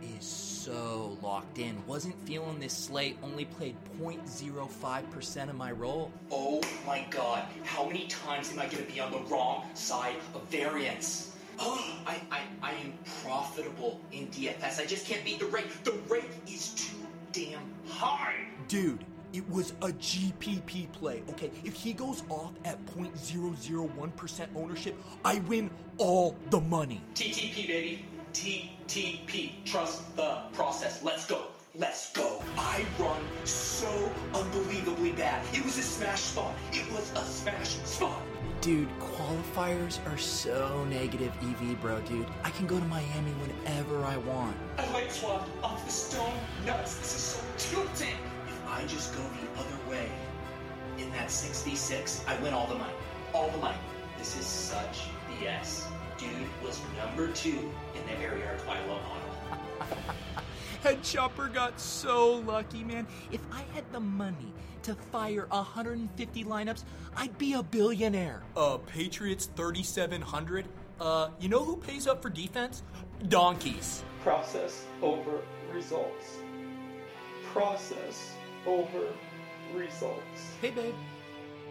so 0.63 1.17
locked 1.21 1.59
in. 1.59 1.75
Wasn't 1.87 2.15
feeling 2.25 2.59
this 2.59 2.73
slate, 2.73 3.17
only 3.21 3.43
played 3.45 3.75
0.05% 3.99 5.49
of 5.49 5.55
my 5.55 5.71
role. 5.71 6.11
Oh 6.31 6.61
my 6.87 7.05
god, 7.09 7.43
how 7.65 7.85
many 7.85 8.07
times 8.07 8.51
am 8.51 8.59
I 8.59 8.67
gonna 8.67 8.83
be 8.83 8.99
on 9.01 9.11
the 9.11 9.19
wrong 9.29 9.65
side 9.73 10.15
of 10.33 10.41
variance? 10.43 11.35
Oh, 11.59 11.85
I, 12.07 12.15
I, 12.31 12.39
I 12.61 12.71
am 12.71 12.93
profitable 13.21 13.99
in 14.11 14.27
DFS. 14.27 14.79
I 14.79 14.85
just 14.85 15.05
can't 15.05 15.23
beat 15.25 15.39
the 15.39 15.45
rate. 15.47 15.65
The 15.83 15.91
rate 16.07 16.31
is 16.47 16.69
too 16.69 16.97
damn 17.31 17.61
high. 17.87 18.35
Dude, 18.69 19.03
it 19.33 19.47
was 19.49 19.71
a 19.81 19.89
GPP 19.89 20.91
play, 20.93 21.23
okay? 21.31 21.51
If 21.63 21.73
he 21.73 21.91
goes 21.93 22.23
off 22.29 22.53
at 22.63 22.83
0.001% 22.85 24.47
ownership, 24.55 24.95
I 25.25 25.39
win 25.39 25.69
all 25.97 26.35
the 26.49 26.61
money. 26.61 27.01
TTP, 27.15 27.67
baby. 27.67 28.05
TTP. 28.33 29.51
Trust 29.65 30.15
the 30.15 30.37
process. 30.53 31.03
Let's 31.03 31.25
go. 31.25 31.43
Let's 31.75 32.11
go. 32.13 32.41
I 32.57 32.85
run 32.99 33.21
so 33.45 34.11
unbelievably 34.33 35.13
bad. 35.13 35.43
It 35.55 35.63
was 35.63 35.77
a 35.77 35.81
smash 35.81 36.21
spot. 36.21 36.53
It 36.71 36.91
was 36.91 37.11
a 37.15 37.23
smash 37.23 37.69
spot. 37.83 38.21
Dude, 38.61 38.87
qualifiers 38.99 39.99
are 40.11 40.17
so 40.17 40.85
negative 40.85 41.33
EV, 41.41 41.81
bro, 41.81 41.99
dude. 42.01 42.27
I 42.43 42.49
can 42.51 42.67
go 42.67 42.79
to 42.79 42.85
Miami 42.85 43.31
whenever 43.31 44.03
I 44.05 44.17
want. 44.17 44.55
I 44.77 44.91
like 44.93 45.11
swapped 45.11 45.49
off 45.63 45.83
the 45.85 45.91
stone 45.91 46.33
nuts. 46.65 46.95
This 46.95 47.15
is 47.15 47.21
so 47.21 47.43
tilting. 47.57 48.17
If 48.47 48.67
I 48.67 48.85
just 48.85 49.13
go 49.15 49.21
the 49.21 49.59
other 49.59 49.89
way 49.89 50.09
in 50.97 51.11
that 51.11 51.29
66, 51.31 52.23
I 52.27 52.39
win 52.41 52.53
all 52.53 52.67
the 52.67 52.75
money. 52.75 52.93
All 53.33 53.49
the 53.49 53.57
money. 53.57 53.77
This 54.17 54.39
is 54.39 54.45
such 54.45 55.07
BS. 55.27 55.85
Dude 56.17 56.29
was 56.63 56.79
number 56.97 57.27
two 57.29 57.71
in 57.95 58.05
the 58.05 58.19
area 58.21 58.57
Twilo 58.65 58.87
model. 58.87 59.97
Head 60.83 61.01
Chopper 61.01 61.47
got 61.47 61.79
so 61.79 62.35
lucky, 62.45 62.83
man. 62.83 63.07
If 63.31 63.41
I 63.51 63.63
had 63.73 63.89
the 63.91 64.01
money 64.01 64.53
to 64.83 64.95
fire 64.95 65.47
150 65.49 66.43
lineups, 66.43 66.83
I'd 67.15 67.37
be 67.37 67.53
a 67.53 67.63
billionaire. 67.63 68.43
Uh, 68.55 68.77
Patriots 68.77 69.49
3,700? 69.55 70.65
Uh, 70.99 71.29
you 71.39 71.49
know 71.49 71.63
who 71.63 71.77
pays 71.77 72.05
up 72.05 72.21
for 72.21 72.29
defense? 72.29 72.83
Donkeys. 73.29 74.03
Process 74.23 74.85
over 75.01 75.39
results. 75.71 76.39
Process 77.53 78.33
over 78.65 79.07
results. 79.73 80.51
Hey, 80.61 80.71
babe. 80.71 80.93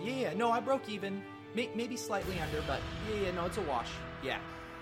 Yeah, 0.03 0.13
yeah, 0.13 0.35
no, 0.35 0.51
I 0.51 0.61
broke 0.61 0.89
even. 0.89 1.23
May- 1.55 1.71
maybe 1.75 1.97
slightly 1.97 2.39
under, 2.41 2.63
but 2.67 2.81
yeah, 3.09 3.27
yeah, 3.27 3.31
no, 3.33 3.47
it's 3.47 3.59
a 3.59 3.63
wash. 3.63 3.91
Yeah. 4.23 4.39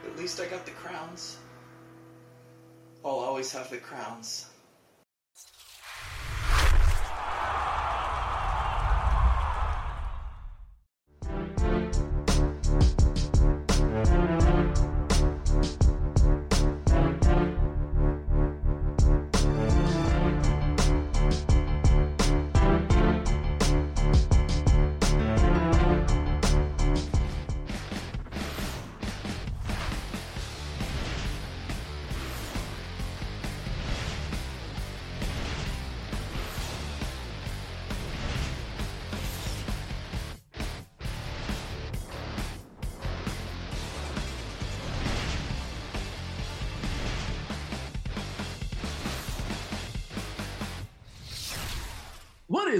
At 0.06 0.16
least 0.16 0.40
I 0.40 0.46
got 0.46 0.64
the 0.64 0.72
crowns. 0.72 1.38
I'll 3.04 3.12
always 3.12 3.52
have 3.52 3.70
the 3.70 3.78
crowns. 3.78 4.46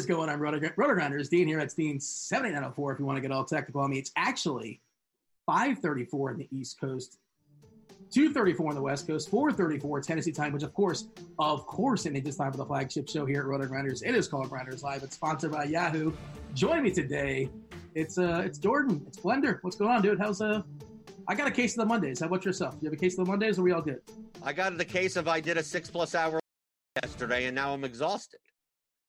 Is 0.00 0.07
going 0.07 0.30
on, 0.30 0.40
Roto 0.40 0.59
Roto 0.76 0.95
Grinders? 0.95 1.28
Dean 1.28 1.47
here. 1.47 1.61
It's 1.61 1.75
Dean 1.75 2.00
7904 2.00 2.92
if 2.92 2.99
you 2.99 3.04
want 3.04 3.19
to 3.19 3.21
get 3.21 3.30
all 3.30 3.45
technical 3.45 3.83
on 3.83 3.90
me. 3.90 3.99
It's 3.99 4.11
actually 4.16 4.80
534 5.47 6.30
in 6.33 6.38
the 6.38 6.49
East 6.50 6.80
Coast, 6.80 7.19
234 8.11 8.71
on 8.71 8.75
the 8.75 8.80
West 8.80 9.07
Coast, 9.07 9.28
434 9.28 10.00
Tennessee 10.00 10.33
time, 10.33 10.52
which 10.52 10.62
of 10.62 10.73
course, 10.73 11.09
of 11.38 11.66
course, 11.66 12.07
it 12.07 12.26
is 12.26 12.37
time 12.37 12.50
for 12.50 12.57
the 12.57 12.64
flagship 12.64 13.09
show 13.09 13.26
here 13.26 13.40
at 13.40 13.47
Roto 13.47 13.66
Grinders. 13.66 14.00
It 14.02 14.14
is 14.14 14.26
called 14.26 14.49
Grinders 14.49 14.83
Live. 14.83 15.02
It's 15.02 15.16
sponsored 15.16 15.52
by 15.52 15.64
Yahoo. 15.64 16.12
Join 16.54 16.83
me 16.83 16.90
today, 16.90 17.50
it's 17.95 18.16
uh 18.19 18.42
it's 18.45 18.59
Jordan. 18.59 19.04
It's 19.07 19.19
Blender. 19.19 19.59
What's 19.61 19.76
going 19.76 19.90
on, 19.90 20.00
dude? 20.02 20.19
How's 20.19 20.40
uh 20.40 20.62
I 21.28 21.35
got 21.35 21.47
a 21.47 21.50
case 21.50 21.75
of 21.76 21.83
the 21.83 21.87
Mondays. 21.87 22.21
How 22.21 22.26
about 22.26 22.45
yourself? 22.45 22.76
You 22.80 22.87
have 22.87 22.95
a 22.95 23.00
case 23.00 23.19
of 23.19 23.26
the 23.26 23.30
Mondays 23.30 23.59
or 23.59 23.61
are 23.61 23.64
we 23.64 23.73
all 23.73 23.83
good? 23.83 24.00
I 24.42 24.54
got 24.54 24.76
the 24.78 24.85
case 24.85 25.16
of 25.16 25.28
I 25.28 25.40
did 25.40 25.59
a 25.59 25.62
six 25.62 25.90
plus 25.90 26.14
hour 26.14 26.40
yesterday 27.02 27.45
and 27.45 27.54
now 27.54 27.75
I'm 27.75 27.85
exhausted. 27.85 28.40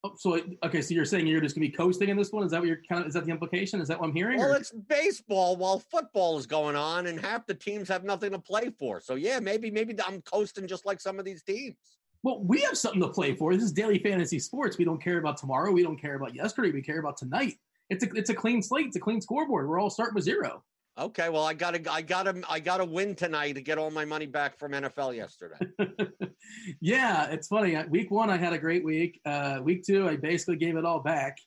Oh, 0.04 0.14
so 0.18 0.42
okay, 0.64 0.82
so 0.82 0.96
you're 0.96 1.06
saying 1.06 1.28
you're 1.28 1.42
just 1.42 1.56
gonna 1.56 1.68
be 1.68 1.72
coasting 1.72 2.10
in 2.10 2.18
this 2.18 2.32
one? 2.32 2.44
Is 2.44 2.52
that 2.52 2.60
what 2.60 2.68
you're 2.68 2.82
kind 2.90 3.02
of? 3.02 3.08
Is 3.08 3.14
that 3.14 3.26
the 3.26 3.32
implication? 3.32 3.80
Is 3.80 3.88
that 3.88 4.00
what 4.00 4.08
I'm 4.08 4.16
hearing? 4.16 4.40
Well, 4.40 4.54
or- 4.54 4.58
it's 4.58 4.72
baseball 4.72 5.58
while 5.58 5.78
football 5.78 6.40
is 6.40 6.48
going 6.48 6.76
on, 6.76 7.06
and 7.06 7.20
half 7.20 7.46
the 7.46 7.54
teams 7.54 7.88
have 7.90 8.04
nothing 8.04 8.32
to 8.32 8.40
play 8.40 8.72
for. 8.80 9.00
So 9.00 9.14
yeah, 9.14 9.40
maybe 9.40 9.70
maybe 9.70 9.96
I'm 10.04 10.22
coasting 10.24 10.68
just 10.68 10.88
like 10.88 11.00
some 11.00 11.20
of 11.20 11.26
these 11.26 11.44
teams. 11.44 11.76
Well, 12.24 12.44
we 12.44 12.62
have 12.62 12.78
something 12.78 13.02
to 13.02 13.10
play 13.10 13.36
for. 13.36 13.54
This 13.54 13.64
is 13.64 13.72
daily 13.72 14.00
fantasy 14.00 14.40
sports. 14.40 14.78
We 14.78 14.86
don't 14.86 15.02
care 15.02 15.20
about 15.20 15.38
tomorrow. 15.38 15.72
We 15.72 15.84
don't 15.84 16.00
care 16.02 16.16
about 16.16 16.34
yesterday. 16.34 16.72
We 16.72 16.82
care 16.82 17.00
about 17.00 17.18
tonight. 17.18 17.56
It's 17.92 18.04
a 18.04 18.10
it's 18.16 18.32
a 18.32 18.36
clean 18.36 18.64
slate. 18.64 18.88
It's 18.88 18.96
a 18.96 19.00
clean 19.00 19.22
scoreboard. 19.22 19.68
We're 19.70 19.80
all 19.80 19.92
starting 19.92 20.16
with 20.16 20.24
zero. 20.24 20.64
Okay, 21.00 21.30
well 21.30 21.46
I 21.46 21.54
gotta 21.54 21.82
I 21.90 22.02
gotta 22.02 22.42
I 22.50 22.60
gotta 22.60 22.84
win 22.84 23.16
tonight 23.16 23.54
to 23.54 23.62
get 23.62 23.78
all 23.78 23.90
my 23.92 24.04
money 24.04 24.26
back 24.26 24.60
from 24.60 24.74
NFL 24.74 25.16
yesterday. 25.16 25.56
yeah, 26.82 27.30
it's 27.30 27.48
funny. 27.48 27.78
Week 27.90 28.12
one, 28.12 28.30
I 28.30 28.38
had 28.38 28.52
a 28.52 28.58
great 28.58 28.84
week. 28.84 29.22
Uh, 29.26 29.60
week 29.64 29.84
two, 29.86 30.10
I 30.10 30.18
basically 30.18 30.58
gave 30.58 30.76
it 30.76 30.84
all 30.84 31.00
back. 31.00 31.38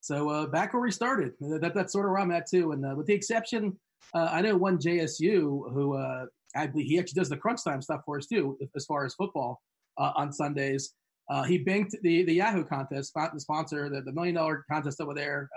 So 0.00 0.30
uh, 0.30 0.46
back 0.46 0.72
where 0.72 0.82
we 0.82 0.90
started. 0.90 1.32
That, 1.40 1.72
that's 1.74 1.92
sort 1.92 2.06
of 2.06 2.12
where 2.12 2.20
I'm 2.20 2.30
at 2.30 2.48
too. 2.48 2.72
And 2.72 2.86
uh, 2.86 2.94
with 2.96 3.06
the 3.06 3.12
exception, 3.12 3.78
uh, 4.14 4.28
I 4.32 4.40
know 4.40 4.56
one 4.56 4.78
JSU 4.78 5.72
who 5.72 5.94
uh, 5.94 6.26
I 6.54 6.66
believe 6.66 6.86
he 6.86 6.98
actually 6.98 7.20
does 7.20 7.28
the 7.28 7.36
crunch 7.36 7.62
time 7.64 7.82
stuff 7.82 8.00
for 8.06 8.16
us 8.16 8.26
too, 8.26 8.56
as 8.74 8.86
far 8.86 9.04
as 9.04 9.14
football 9.14 9.60
uh, 9.98 10.12
on 10.16 10.32
Sundays. 10.32 10.94
Uh, 11.28 11.42
he 11.42 11.58
banked 11.58 11.94
the 12.02 12.24
the 12.24 12.32
Yahoo 12.32 12.64
contest, 12.64 13.12
the 13.14 13.40
sponsor, 13.40 13.90
the, 13.90 14.00
the 14.00 14.12
million 14.12 14.36
dollar 14.36 14.64
contest 14.70 15.02
over 15.02 15.12
there. 15.12 15.50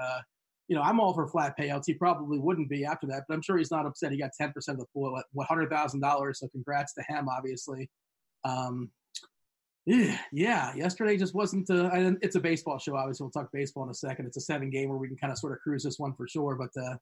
You 0.70 0.76
know, 0.76 0.82
I'm 0.82 1.00
all 1.00 1.14
for 1.14 1.28
flat 1.28 1.58
payouts. 1.58 1.84
He 1.88 1.94
probably 1.94 2.40
wouldn't 2.40 2.70
be 2.70 2.86
after 2.86 3.08
that, 3.08 3.24
but 3.28 3.34
I'm 3.34 3.42
sure 3.42 3.58
he's 3.58 3.72
not 3.72 3.86
upset. 3.86 4.12
He 4.12 4.18
got 4.18 4.32
10% 4.40 4.54
of 4.70 4.78
the 4.78 4.86
pool 4.94 5.18
at 5.18 5.26
hundred 5.48 5.70
thousand 5.70 6.00
dollars. 6.00 6.40
So 6.40 6.48
congrats 6.48 6.94
to 6.94 7.04
him, 7.10 7.28
obviously. 7.28 7.90
Um, 8.46 8.92
yeah, 9.86 10.76
yesterday 10.76 11.18
just 11.18 11.34
wasn't. 11.34 11.68
It's 12.22 12.36
a 12.36 12.40
baseball 12.40 12.78
show. 12.78 12.96
Obviously, 12.96 13.24
we'll 13.24 13.32
talk 13.32 13.52
baseball 13.52 13.84
in 13.84 13.90
a 13.90 13.96
second. 13.96 14.28
It's 14.28 14.38
a 14.38 14.42
seven 14.42 14.70
game 14.70 14.90
where 14.90 15.00
we 15.00 15.08
can 15.08 15.18
kind 15.18 15.32
of 15.32 15.40
sort 15.40 15.54
of 15.54 15.60
cruise 15.60 15.84
this 15.84 15.98
one 15.98 16.14
for 16.14 16.28
sure. 16.28 16.56
But 16.56 16.80
uh, 16.80 16.96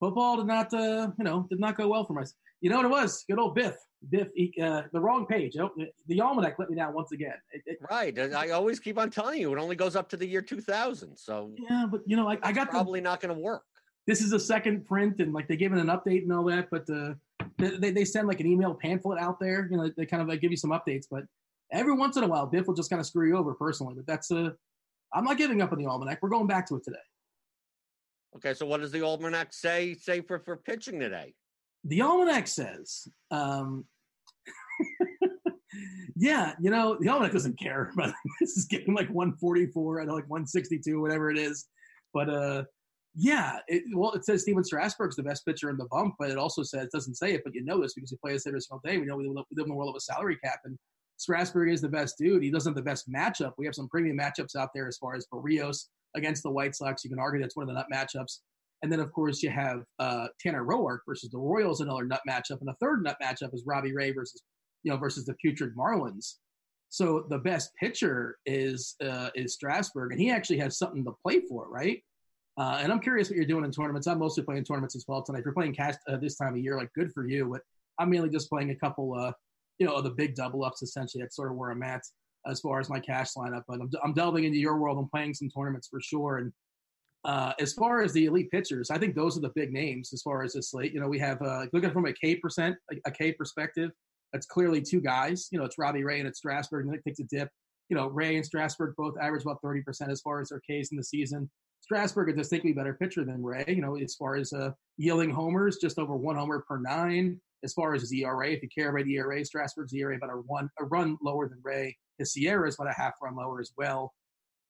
football 0.00 0.38
did 0.38 0.46
not, 0.46 0.72
uh, 0.74 1.10
you 1.18 1.24
know, 1.24 1.46
did 1.48 1.60
not 1.60 1.76
go 1.76 1.88
well 1.88 2.04
for 2.04 2.18
us. 2.20 2.34
You 2.60 2.70
know 2.70 2.76
what 2.76 2.86
it 2.86 2.90
was? 2.90 3.24
Good 3.28 3.38
old 3.38 3.54
Biff. 3.54 3.76
Biff, 4.08 4.28
he, 4.34 4.54
uh, 4.62 4.82
the 4.92 5.00
wrong 5.00 5.26
page. 5.26 5.56
Oh, 5.58 5.70
the 6.06 6.20
almanac 6.20 6.58
let 6.58 6.70
me 6.70 6.76
down 6.76 6.94
once 6.94 7.12
again. 7.12 7.34
It, 7.52 7.62
it, 7.66 7.78
right, 7.90 8.18
I 8.18 8.50
always 8.50 8.80
keep 8.80 8.98
on 8.98 9.10
telling 9.10 9.40
you 9.40 9.52
it 9.52 9.58
only 9.58 9.76
goes 9.76 9.94
up 9.94 10.08
to 10.10 10.16
the 10.16 10.26
year 10.26 10.40
2000. 10.40 11.16
So 11.16 11.52
yeah, 11.56 11.86
but 11.90 12.00
you 12.06 12.16
know, 12.16 12.26
I, 12.26 12.38
I 12.42 12.52
got 12.52 12.68
the, 12.68 12.72
probably 12.72 13.00
not 13.02 13.20
going 13.20 13.34
to 13.34 13.40
work. 13.40 13.62
this 14.06 14.22
is 14.22 14.32
a 14.32 14.40
second 14.40 14.86
print 14.86 15.20
and 15.20 15.34
like 15.34 15.48
they 15.48 15.56
gave 15.56 15.72
it 15.72 15.78
an 15.78 15.88
update 15.88 16.22
and 16.22 16.32
all 16.32 16.44
that, 16.44 16.68
but 16.70 16.88
uh, 16.90 17.12
they, 17.58 17.90
they 17.90 18.04
send 18.06 18.26
like 18.26 18.40
an 18.40 18.46
email 18.46 18.74
pamphlet 18.74 19.18
out 19.18 19.38
there. 19.38 19.68
You 19.70 19.76
know, 19.76 19.90
they 19.94 20.06
kind 20.06 20.22
of 20.22 20.28
like 20.28 20.40
give 20.40 20.50
you 20.50 20.56
some 20.56 20.70
updates, 20.70 21.06
but 21.10 21.24
every 21.70 21.92
once 21.92 22.16
in 22.16 22.24
a 22.24 22.26
while, 22.26 22.46
Biff 22.46 22.66
will 22.66 22.74
just 22.74 22.88
kind 22.88 23.00
of 23.00 23.06
screw 23.06 23.28
you 23.28 23.36
over 23.36 23.54
personally. 23.54 23.94
But 23.94 24.06
that's 24.06 24.30
uh, 24.30 24.50
I'm 25.12 25.24
not 25.24 25.36
giving 25.36 25.60
up 25.60 25.72
on 25.72 25.78
the 25.78 25.86
almanac. 25.86 26.20
We're 26.22 26.30
going 26.30 26.46
back 26.46 26.66
to 26.68 26.76
it 26.76 26.84
today. 26.84 26.98
Okay, 28.36 28.54
so 28.54 28.66
what 28.66 28.80
does 28.80 28.92
the 28.92 29.02
almanac 29.02 29.52
say 29.52 29.94
say 29.94 30.20
for 30.20 30.38
for 30.38 30.56
pitching 30.56 31.00
today? 31.00 31.34
The 31.84 32.02
almanac 32.02 32.46
says, 32.46 33.08
um, 33.30 33.84
yeah, 36.16 36.54
you 36.60 36.70
know, 36.70 36.96
the 37.00 37.08
almanac 37.08 37.32
doesn't 37.32 37.58
care, 37.58 37.90
but 37.96 38.14
this 38.40 38.56
is 38.56 38.66
getting 38.66 38.94
like 38.94 39.08
144 39.08 40.00
and 40.00 40.08
like 40.10 40.28
162, 40.28 41.00
whatever 41.00 41.30
it 41.30 41.38
is. 41.38 41.66
But 42.12 42.28
uh, 42.28 42.64
yeah, 43.14 43.58
it, 43.66 43.82
well, 43.94 44.12
it 44.12 44.24
says 44.24 44.42
Stephen 44.42 44.62
Strasburg's 44.62 45.16
the 45.16 45.22
best 45.22 45.44
pitcher 45.44 45.70
in 45.70 45.76
the 45.76 45.86
bump, 45.86 46.14
but 46.18 46.30
it 46.30 46.38
also 46.38 46.62
says 46.62 46.88
doesn't 46.92 47.16
say 47.16 47.32
it, 47.32 47.42
but 47.44 47.54
you 47.54 47.64
know 47.64 47.80
this 47.80 47.94
because 47.94 48.10
he 48.10 48.16
plays 48.16 48.46
every 48.46 48.60
single 48.60 48.80
day. 48.84 48.98
We 48.98 49.06
know 49.06 49.16
we 49.16 49.26
live, 49.26 49.44
we 49.50 49.56
live 49.56 49.66
in 49.66 49.70
the 49.70 49.74
world 49.74 49.90
of 49.90 49.96
a 49.96 50.00
salary 50.00 50.38
cap, 50.42 50.60
and 50.64 50.78
Strasburg 51.16 51.70
is 51.70 51.80
the 51.80 51.88
best 51.88 52.16
dude. 52.18 52.42
He 52.42 52.50
doesn't 52.50 52.70
have 52.70 52.76
the 52.76 52.82
best 52.82 53.10
matchup. 53.10 53.52
We 53.58 53.66
have 53.66 53.74
some 53.74 53.88
premium 53.88 54.18
matchups 54.18 54.56
out 54.56 54.70
there 54.74 54.86
as 54.86 54.96
far 54.96 55.14
as 55.14 55.26
Berrios 55.32 55.86
against 56.14 56.42
the 56.42 56.50
White 56.50 56.74
Sox. 56.74 57.04
You 57.04 57.10
can 57.10 57.18
argue 57.18 57.40
that's 57.40 57.56
one 57.56 57.68
of 57.68 57.68
the 57.68 57.74
nut 57.74 57.86
matchups. 57.92 58.38
And 58.82 58.90
then, 58.90 59.00
of 59.00 59.12
course, 59.12 59.42
you 59.42 59.50
have 59.50 59.84
uh, 59.98 60.28
Tanner 60.40 60.64
Roark 60.64 61.00
versus 61.06 61.30
the 61.30 61.38
Royals, 61.38 61.80
another 61.80 62.04
nut 62.04 62.22
matchup. 62.28 62.60
And 62.60 62.68
the 62.68 62.76
third 62.80 63.02
nut 63.02 63.16
matchup 63.22 63.52
is 63.52 63.64
Robbie 63.66 63.94
Ray 63.94 64.12
versus, 64.12 64.42
you 64.82 64.90
know, 64.90 64.96
versus 64.96 65.26
the 65.26 65.34
putrid 65.34 65.76
Marlins. 65.76 66.36
So 66.88 67.26
the 67.28 67.38
best 67.38 67.70
pitcher 67.78 68.38
is 68.46 68.96
uh, 69.04 69.30
is 69.34 69.54
Strasburg, 69.54 70.12
and 70.12 70.20
he 70.20 70.30
actually 70.30 70.58
has 70.58 70.76
something 70.76 71.04
to 71.04 71.12
play 71.22 71.40
for, 71.48 71.68
right? 71.68 72.02
Uh, 72.58 72.80
and 72.82 72.90
I'm 72.92 73.00
curious 73.00 73.30
what 73.30 73.36
you're 73.36 73.46
doing 73.46 73.64
in 73.64 73.70
tournaments. 73.70 74.06
I'm 74.06 74.18
mostly 74.18 74.42
playing 74.42 74.64
tournaments 74.64 74.96
as 74.96 75.04
well 75.06 75.22
tonight. 75.22 75.38
If 75.38 75.44
you're 75.44 75.54
playing 75.54 75.74
cast 75.74 76.00
uh, 76.08 76.16
this 76.16 76.36
time 76.36 76.54
of 76.54 76.58
year, 76.58 76.76
like 76.76 76.92
good 76.94 77.12
for 77.12 77.26
you. 77.26 77.48
But 77.50 77.62
I'm 77.98 78.10
mainly 78.10 78.28
just 78.28 78.50
playing 78.50 78.70
a 78.70 78.74
couple, 78.74 79.14
uh, 79.14 79.32
you 79.78 79.86
know, 79.86 80.02
the 80.02 80.10
big 80.10 80.34
double 80.34 80.64
ups. 80.64 80.82
Essentially, 80.82 81.22
that's 81.22 81.36
sort 81.36 81.50
of 81.50 81.56
where 81.56 81.70
I'm 81.70 81.82
at 81.82 82.02
as 82.46 82.60
far 82.60 82.80
as 82.80 82.88
my 82.88 83.00
cash 83.00 83.30
lineup. 83.36 83.62
But 83.68 83.80
I'm, 83.80 83.90
I'm 84.04 84.12
delving 84.14 84.44
into 84.44 84.58
your 84.58 84.78
world. 84.78 84.98
I'm 84.98 85.08
playing 85.08 85.34
some 85.34 85.48
tournaments 85.48 85.88
for 85.88 86.00
sure. 86.00 86.38
And 86.38 86.52
uh, 87.24 87.52
as 87.60 87.74
far 87.74 88.02
as 88.02 88.12
the 88.12 88.26
elite 88.26 88.50
pitchers, 88.50 88.90
I 88.90 88.98
think 88.98 89.14
those 89.14 89.36
are 89.36 89.40
the 89.40 89.52
big 89.54 89.72
names 89.72 90.12
as 90.12 90.22
far 90.22 90.42
as 90.42 90.54
this 90.54 90.70
slate. 90.70 90.92
You 90.92 91.00
know, 91.00 91.08
we 91.08 91.18
have 91.18 91.40
uh, 91.42 91.66
looking 91.72 91.90
from 91.90 92.06
a 92.06 92.12
K 92.12 92.36
percent, 92.36 92.76
a, 92.92 92.96
a 93.06 93.10
K 93.10 93.32
perspective. 93.32 93.90
That's 94.32 94.46
clearly 94.46 94.80
two 94.80 95.00
guys. 95.00 95.48
You 95.50 95.58
know, 95.58 95.64
it's 95.64 95.78
Robbie 95.78 96.04
Ray 96.04 96.20
and 96.20 96.28
it's 96.28 96.38
Strasburg, 96.38 96.86
and 96.86 96.94
it 96.94 97.02
takes 97.04 97.18
a 97.20 97.24
dip. 97.24 97.48
You 97.88 97.96
know, 97.96 98.06
Ray 98.06 98.36
and 98.36 98.46
Strasburg 98.46 98.94
both 98.96 99.14
average 99.20 99.42
about 99.42 99.60
30% 99.62 99.82
as 100.08 100.20
far 100.20 100.40
as 100.40 100.50
their 100.50 100.60
Ks 100.60 100.92
in 100.92 100.96
the 100.96 101.04
season. 101.04 101.50
Strasburg 101.80 102.30
is 102.30 102.36
distinctly 102.36 102.72
better 102.72 102.94
pitcher 102.94 103.24
than 103.24 103.42
Ray, 103.42 103.64
you 103.66 103.80
know, 103.80 103.96
as 103.96 104.14
far 104.14 104.36
as 104.36 104.52
uh, 104.52 104.70
yielding 104.96 105.30
homers, 105.30 105.78
just 105.78 105.98
over 105.98 106.14
one 106.14 106.36
homer 106.36 106.64
per 106.68 106.78
nine. 106.78 107.40
As 107.62 107.74
far 107.74 107.94
as 107.94 108.00
his 108.00 108.12
ERA, 108.12 108.52
if 108.52 108.62
you 108.62 108.68
care 108.74 108.88
about 108.88 109.06
ERA, 109.06 109.44
Strasburg's 109.44 109.92
ERA 109.92 110.16
about 110.16 110.30
a 110.30 110.36
one 110.46 110.70
a 110.78 110.84
run 110.84 111.18
lower 111.22 111.48
than 111.48 111.58
Ray. 111.62 111.96
SIERA 112.24 112.68
is 112.68 112.76
about 112.76 112.90
a 112.90 113.00
half 113.00 113.14
run 113.22 113.36
lower 113.36 113.60
as 113.60 113.72
well. 113.76 114.14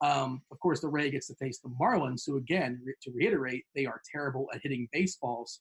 Um, 0.02 0.42
of 0.50 0.58
course, 0.60 0.80
the 0.80 0.88
Ray 0.88 1.10
gets 1.10 1.26
to 1.26 1.34
face 1.34 1.58
the 1.58 1.70
Marlins, 1.80 2.22
who 2.26 2.36
again, 2.36 2.80
re- 2.84 2.94
to 3.02 3.10
reiterate, 3.12 3.64
they 3.74 3.86
are 3.86 4.00
terrible 4.10 4.48
at 4.54 4.60
hitting 4.62 4.88
baseballs. 4.92 5.60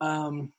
Um, 0.00 0.52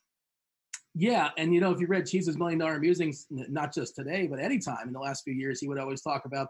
yeah, 0.93 1.29
and 1.37 1.53
you 1.53 1.61
know, 1.61 1.71
if 1.71 1.79
you 1.79 1.87
read 1.87 2.05
Cheese's 2.05 2.37
Million 2.37 2.59
Dollar 2.59 2.79
Musings, 2.79 3.27
not 3.29 3.73
just 3.73 3.95
today, 3.95 4.27
but 4.27 4.39
anytime 4.39 4.87
in 4.87 4.93
the 4.93 4.99
last 4.99 5.23
few 5.23 5.33
years, 5.33 5.59
he 5.61 5.67
would 5.67 5.77
always 5.77 6.01
talk 6.01 6.25
about, 6.25 6.47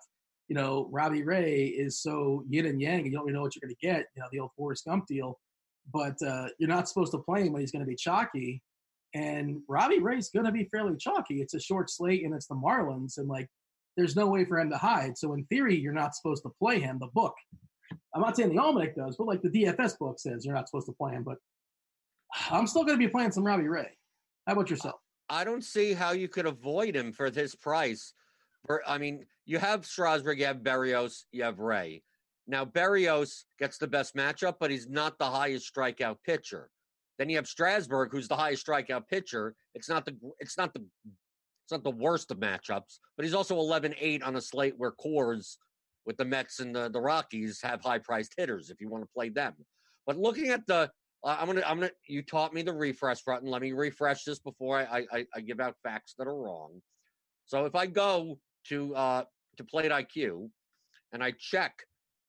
you 0.48 0.56
know, 0.56 0.88
Robbie 0.90 1.24
Ray 1.24 1.66
is 1.66 2.02
so 2.02 2.44
yin 2.50 2.66
and 2.66 2.82
yang, 2.82 3.00
and 3.00 3.06
you 3.06 3.12
don't 3.12 3.26
really 3.26 3.34
know 3.34 3.42
what 3.42 3.56
you're 3.56 3.68
going 3.68 3.76
to 3.76 3.86
get. 3.86 4.06
You 4.16 4.22
know, 4.22 4.28
the 4.32 4.40
old 4.40 4.52
Forrest 4.56 4.86
Gump 4.86 5.06
deal, 5.06 5.38
but 5.94 6.16
uh, 6.26 6.48
you're 6.60 6.70
not 6.70 6.88
supposed 6.88 7.12
to 7.12 7.20
play 7.20 7.42
him 7.42 7.54
when 7.54 7.62
he's 7.62 7.72
going 7.72 7.84
to 7.84 7.90
be 7.90 7.96
chalky. 7.96 8.64
And 9.14 9.62
Robbie 9.68 10.00
Ray's 10.00 10.30
going 10.30 10.46
to 10.46 10.52
be 10.52 10.66
fairly 10.66 10.96
chalky. 10.98 11.42
It's 11.42 11.54
a 11.54 11.60
short 11.60 11.90
slate, 11.90 12.24
and 12.24 12.34
it's 12.34 12.48
the 12.48 12.56
Marlins, 12.56 13.18
and 13.18 13.28
like, 13.28 13.50
there's 13.98 14.16
no 14.16 14.28
way 14.28 14.46
for 14.46 14.60
him 14.60 14.70
to 14.70 14.78
hide. 14.78 15.18
So 15.18 15.34
in 15.34 15.44
theory, 15.46 15.76
you're 15.76 15.92
not 15.92 16.16
supposed 16.16 16.44
to 16.44 16.52
play 16.62 16.80
him. 16.80 17.00
The 17.00 17.08
book, 17.08 17.34
I'm 18.14 18.22
not 18.22 18.38
saying 18.38 18.56
the 18.56 18.62
almanac 18.62 18.96
does, 18.96 19.18
but 19.18 19.28
like 19.28 19.42
the 19.42 19.50
DFS 19.50 19.98
book 19.98 20.20
says, 20.20 20.46
you're 20.46 20.56
not 20.56 20.70
supposed 20.70 20.86
to 20.86 20.94
play 20.94 21.14
him. 21.14 21.24
But 21.24 21.38
I'm 22.52 22.68
still 22.68 22.84
going 22.84 22.98
to 22.98 23.06
be 23.06 23.12
playing 23.12 23.32
some 23.32 23.44
Robbie 23.44 23.68
Ray. 23.68 23.98
How 24.46 24.54
about 24.54 24.70
yourself? 24.70 24.96
I 25.30 25.44
don't 25.44 25.64
see 25.64 25.94
how 25.94 26.12
you 26.12 26.28
could 26.28 26.46
avoid 26.46 26.96
him 26.96 27.12
for 27.12 27.30
this 27.30 27.56
price. 27.56 28.14
I 28.86 28.98
mean, 28.98 29.26
you 29.46 29.58
have 29.60 29.86
Strasburg, 29.86 30.40
you 30.40 30.46
have 30.46 30.58
Berrios, 30.58 31.24
you 31.32 31.44
have 31.44 31.60
Ray. 31.60 32.04
Now 32.48 32.64
Berrios 32.66 33.44
gets 33.60 33.78
the 33.78 33.88
best 33.88 34.16
matchup, 34.16 34.56
but 34.60 34.72
he's 34.72 34.88
not 34.88 35.18
the 35.18 35.26
highest 35.26 35.74
strikeout 35.74 36.18
pitcher. 36.26 36.70
Then 37.18 37.30
you 37.30 37.38
have 37.38 37.48
Strasburg, 37.48 38.12
who's 38.12 38.28
the 38.28 38.36
highest 38.36 38.66
strikeout 38.66 39.08
pitcher. 39.10 39.56
It's 39.74 39.90
not 39.90 40.06
the 40.06 40.16
it's 40.40 40.58
not 40.58 40.74
the 40.74 40.86
it's 41.68 41.74
not 41.74 41.84
the 41.84 42.02
worst 42.02 42.32
of 42.32 42.38
matchups, 42.38 43.00
but 43.18 43.26
he's 43.26 43.34
also 43.34 43.58
11-8 43.58 44.26
on 44.26 44.38
a 44.38 44.42
slate 44.42 44.76
where 44.78 44.94
Coors 44.94 45.58
with 46.06 46.16
the 46.16 46.24
Mets 46.24 46.62
and 46.62 46.74
the, 46.74 46.90
the 46.90 47.02
Rockies 47.02 47.60
have 47.62 47.82
high 47.82 47.98
priced 47.98 48.34
hitters 48.38 48.70
if 48.70 48.80
you 48.80 48.88
want 48.88 49.04
to 49.04 49.10
play 49.14 49.28
them. 49.28 49.54
But 50.06 50.18
looking 50.18 50.48
at 50.48 50.66
the 50.66 50.90
uh, 51.26 51.36
I'm 51.40 51.48
gonna. 51.48 51.64
I'm 51.66 51.80
gonna. 51.80 51.92
You 52.08 52.22
taught 52.22 52.54
me 52.54 52.62
the 52.62 52.72
refresh 52.72 53.24
button. 53.24 53.50
Let 53.50 53.62
me 53.62 53.74
refresh 53.74 54.24
this 54.24 54.40
before 54.40 54.78
I, 54.78 55.06
I, 55.12 55.26
I 55.36 55.42
give 55.42 55.60
out 55.60 55.76
facts 55.84 56.14
that 56.18 56.28
are 56.28 56.36
wrong. 56.36 56.80
So 57.46 57.66
if 57.66 57.76
I 57.76 57.88
go 57.88 58.38
to 58.70 58.96
uh, 58.96 59.24
to 59.58 59.64
Plate 59.64 59.92
IQ 59.92 60.50
and 61.12 61.24
I 61.24 61.34
check 61.38 61.74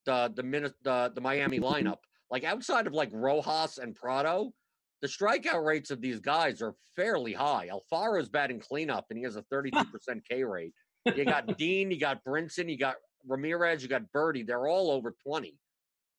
the 0.07 0.33
the 0.35 0.73
the 0.83 1.13
the 1.15 1.21
Miami 1.21 1.61
lineup, 1.61 1.99
like 2.31 2.45
outside 2.45 2.87
of 2.87 2.95
like 2.95 3.11
Rojas 3.13 3.79
and 3.79 3.95
Prado, 3.95 4.53
the 5.01 5.09
strikeout 5.09 5.65
rates 5.65 5.91
of 5.91 6.01
these 6.01 6.21
guys 6.21 6.61
are 6.61 6.75
fairly 6.97 7.33
high. 7.33 7.69
Alfaro's 7.69 8.29
batting 8.29 8.61
cleanup 8.61 9.07
and 9.11 9.19
he 9.19 9.25
has 9.25 9.37
a 9.37 9.43
32% 9.53 9.85
K 10.29 10.45
rate. 10.45 10.73
You 11.05 11.25
got 11.25 11.47
Dean, 11.59 11.91
you 11.91 11.99
got 11.99 12.25
Brinson, 12.25 12.69
you 12.69 12.77
got 12.77 12.97
Ramirez, 13.27 13.83
you 13.83 13.89
got 13.89 14.03
Berti. 14.15 14.47
They're 14.47 14.67
all 14.67 14.91
over 14.91 15.15
20. 15.27 15.57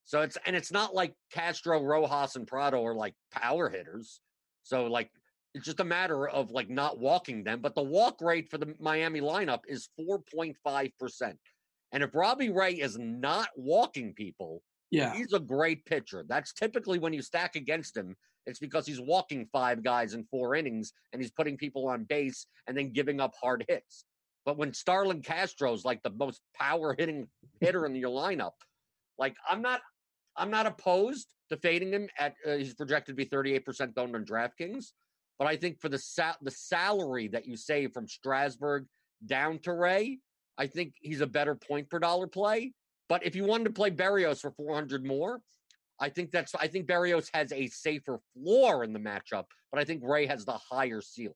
So 0.06 0.22
it's 0.22 0.38
and 0.46 0.56
it's 0.56 0.72
not 0.72 0.96
like 0.96 1.14
Castro, 1.32 1.84
Rojas, 1.84 2.36
and 2.36 2.48
Prado 2.48 2.84
are 2.84 2.96
like 2.96 3.14
power 3.32 3.70
hitters. 3.70 4.22
So 4.64 4.88
like 4.88 5.12
it's 5.54 5.66
just 5.66 5.80
a 5.80 5.86
matter 5.86 6.28
of 6.28 6.52
like 6.52 6.70
not 6.70 7.00
walking 7.00 7.44
them. 7.44 7.60
But 7.62 7.76
the 7.76 7.84
walk 7.84 8.22
rate 8.22 8.50
for 8.50 8.58
the 8.58 8.74
Miami 8.80 9.22
lineup 9.22 9.62
is 9.68 9.90
4.5%. 10.00 11.34
And 11.92 12.04
if 12.04 12.14
Robbie 12.14 12.50
Ray 12.50 12.74
is 12.74 12.98
not 12.98 13.50
walking 13.56 14.14
people, 14.14 14.62
yeah, 14.92 15.14
he's 15.14 15.34
a 15.34 15.40
great 15.40 15.86
pitcher. 15.86 16.24
That's 16.28 16.54
typically 16.54 17.00
when 17.00 17.14
you 17.14 17.22
stack 17.22 17.56
against 17.56 17.96
him, 17.96 18.16
it's 18.46 18.60
because 18.60 18.86
he's 18.86 19.02
walking 19.02 19.48
five 19.52 19.84
guys 19.84 20.14
in 20.14 20.26
four 20.26 20.56
innings 20.56 20.94
and 21.14 21.22
he's 21.22 21.32
putting 21.32 21.58
people 21.58 21.88
on 21.88 22.04
base 22.06 22.48
and 22.68 22.78
then 22.78 22.92
giving 22.92 23.20
up 23.20 23.34
hard 23.42 23.66
hits. 23.68 24.06
But 24.46 24.58
when 24.58 24.74
Starlin 24.74 25.22
Castro's 25.22 25.86
like 25.86 26.02
the 26.02 26.12
most 26.12 26.42
power 26.60 26.96
hitting 26.98 27.28
hitter 27.60 27.86
in 27.86 27.96
your 27.96 28.10
lineup, 28.10 28.54
like 29.18 29.36
I'm 29.48 29.62
not 29.62 29.82
I'm 30.36 30.50
not 30.50 30.66
opposed 30.66 31.28
to 31.50 31.58
fading 31.58 31.92
him 31.92 32.08
at 32.18 32.34
uh, 32.48 32.56
he's 32.56 32.74
projected 32.74 33.18
to 33.18 33.26
be 33.26 33.26
38% 33.26 33.92
owned 33.98 34.16
on 34.16 34.26
DraftKings, 34.26 34.94
but 35.38 35.48
I 35.48 35.56
think 35.56 35.82
for 35.82 35.90
the 35.90 36.00
sa- 36.00 36.36
the 36.42 36.52
salary 36.52 37.28
that 37.30 37.46
you 37.46 37.58
save 37.58 37.94
from 37.94 38.08
Strasburg 38.08 38.86
down 39.26 39.60
to 39.60 39.74
Ray, 39.74 40.20
I 40.58 40.68
think 40.68 40.94
he's 41.02 41.22
a 41.22 41.28
better 41.28 41.56
point 41.56 41.90
per 41.90 42.00
dollar 42.00 42.28
play. 42.28 42.74
But 43.08 43.26
if 43.26 43.36
you 43.36 43.44
wanted 43.46 43.66
to 43.66 43.72
play 43.72 43.90
Berrios 43.90 44.40
for 44.40 44.52
400 44.52 45.06
more, 45.06 45.42
I 46.00 46.10
think 46.10 46.32
that's 46.32 46.56
I 46.56 46.68
think 46.68 46.88
Berrios 46.88 47.30
has 47.34 47.52
a 47.52 47.68
safer 47.68 48.20
floor 48.34 48.84
in 48.84 48.94
the 48.94 49.00
matchup, 49.00 49.46
but 49.72 49.80
I 49.80 49.84
think 49.84 50.02
Ray 50.04 50.26
has 50.28 50.46
the 50.46 50.54
higher 50.54 51.02
ceiling. 51.02 51.34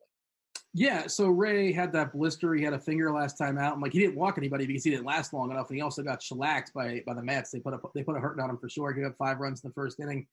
Yeah, 0.75 1.05
so 1.05 1.27
Ray 1.27 1.71
had 1.71 1.93
that 1.93 2.13
blister. 2.13 2.55
He 2.55 2.63
had 2.63 2.73
a 2.73 2.79
finger 2.79 3.11
last 3.11 3.37
time 3.37 3.59
out. 3.59 3.73
I'm 3.73 3.81
like, 3.81 3.93
he 3.93 3.99
didn't 3.99 4.15
walk 4.15 4.39
anybody 4.39 4.65
because 4.65 4.83
he 4.83 4.89
didn't 4.89 5.05
last 5.05 5.31
long 5.31 5.51
enough, 5.51 5.69
and 5.69 5.77
he 5.77 5.83
also 5.83 6.01
got 6.01 6.21
shellacked 6.21 6.73
by 6.73 7.03
by 7.05 7.13
the 7.13 7.21
Mets. 7.21 7.51
They 7.51 7.59
put 7.59 7.73
a 7.73 7.79
they 7.93 8.03
put 8.03 8.17
a 8.17 8.19
hurting 8.19 8.43
on 8.43 8.49
him 8.49 8.57
for 8.57 8.69
sure. 8.69 8.91
He 8.93 9.03
up 9.03 9.15
five 9.17 9.39
runs 9.39 9.63
in 9.63 9.69
the 9.69 9.73
first 9.73 9.99
inning. 9.99 10.25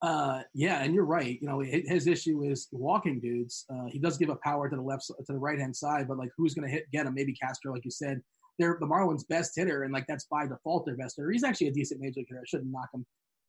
Uh, 0.00 0.42
yeah, 0.52 0.82
and 0.82 0.92
you're 0.92 1.04
right. 1.04 1.38
You 1.40 1.46
know, 1.46 1.60
his 1.60 2.08
issue 2.08 2.42
is 2.42 2.66
walking 2.72 3.20
dudes. 3.20 3.64
Uh, 3.72 3.84
he 3.88 4.00
does 4.00 4.18
give 4.18 4.30
a 4.30 4.36
power 4.36 4.68
to 4.68 4.74
the 4.74 4.82
left 4.82 5.06
to 5.06 5.32
the 5.32 5.38
right 5.38 5.60
hand 5.60 5.76
side, 5.76 6.08
but 6.08 6.18
like, 6.18 6.30
who's 6.36 6.54
going 6.54 6.66
to 6.66 6.72
hit 6.72 6.90
get 6.90 7.06
him? 7.06 7.14
Maybe 7.14 7.32
Castro, 7.32 7.72
like 7.72 7.84
you 7.84 7.90
said. 7.90 8.20
They're 8.58 8.76
the 8.80 8.86
Marlins' 8.86 9.26
best 9.28 9.52
hitter, 9.54 9.84
and 9.84 9.92
like 9.92 10.06
that's 10.08 10.26
by 10.26 10.46
default 10.46 10.84
their 10.84 10.96
best 10.96 11.16
hitter. 11.16 11.30
He's 11.30 11.44
actually 11.44 11.68
a 11.68 11.72
decent 11.72 12.00
major 12.00 12.20
hitter. 12.20 12.40
I 12.40 12.46
shouldn't 12.46 12.70
knock 12.70 12.88
him. 12.92 13.06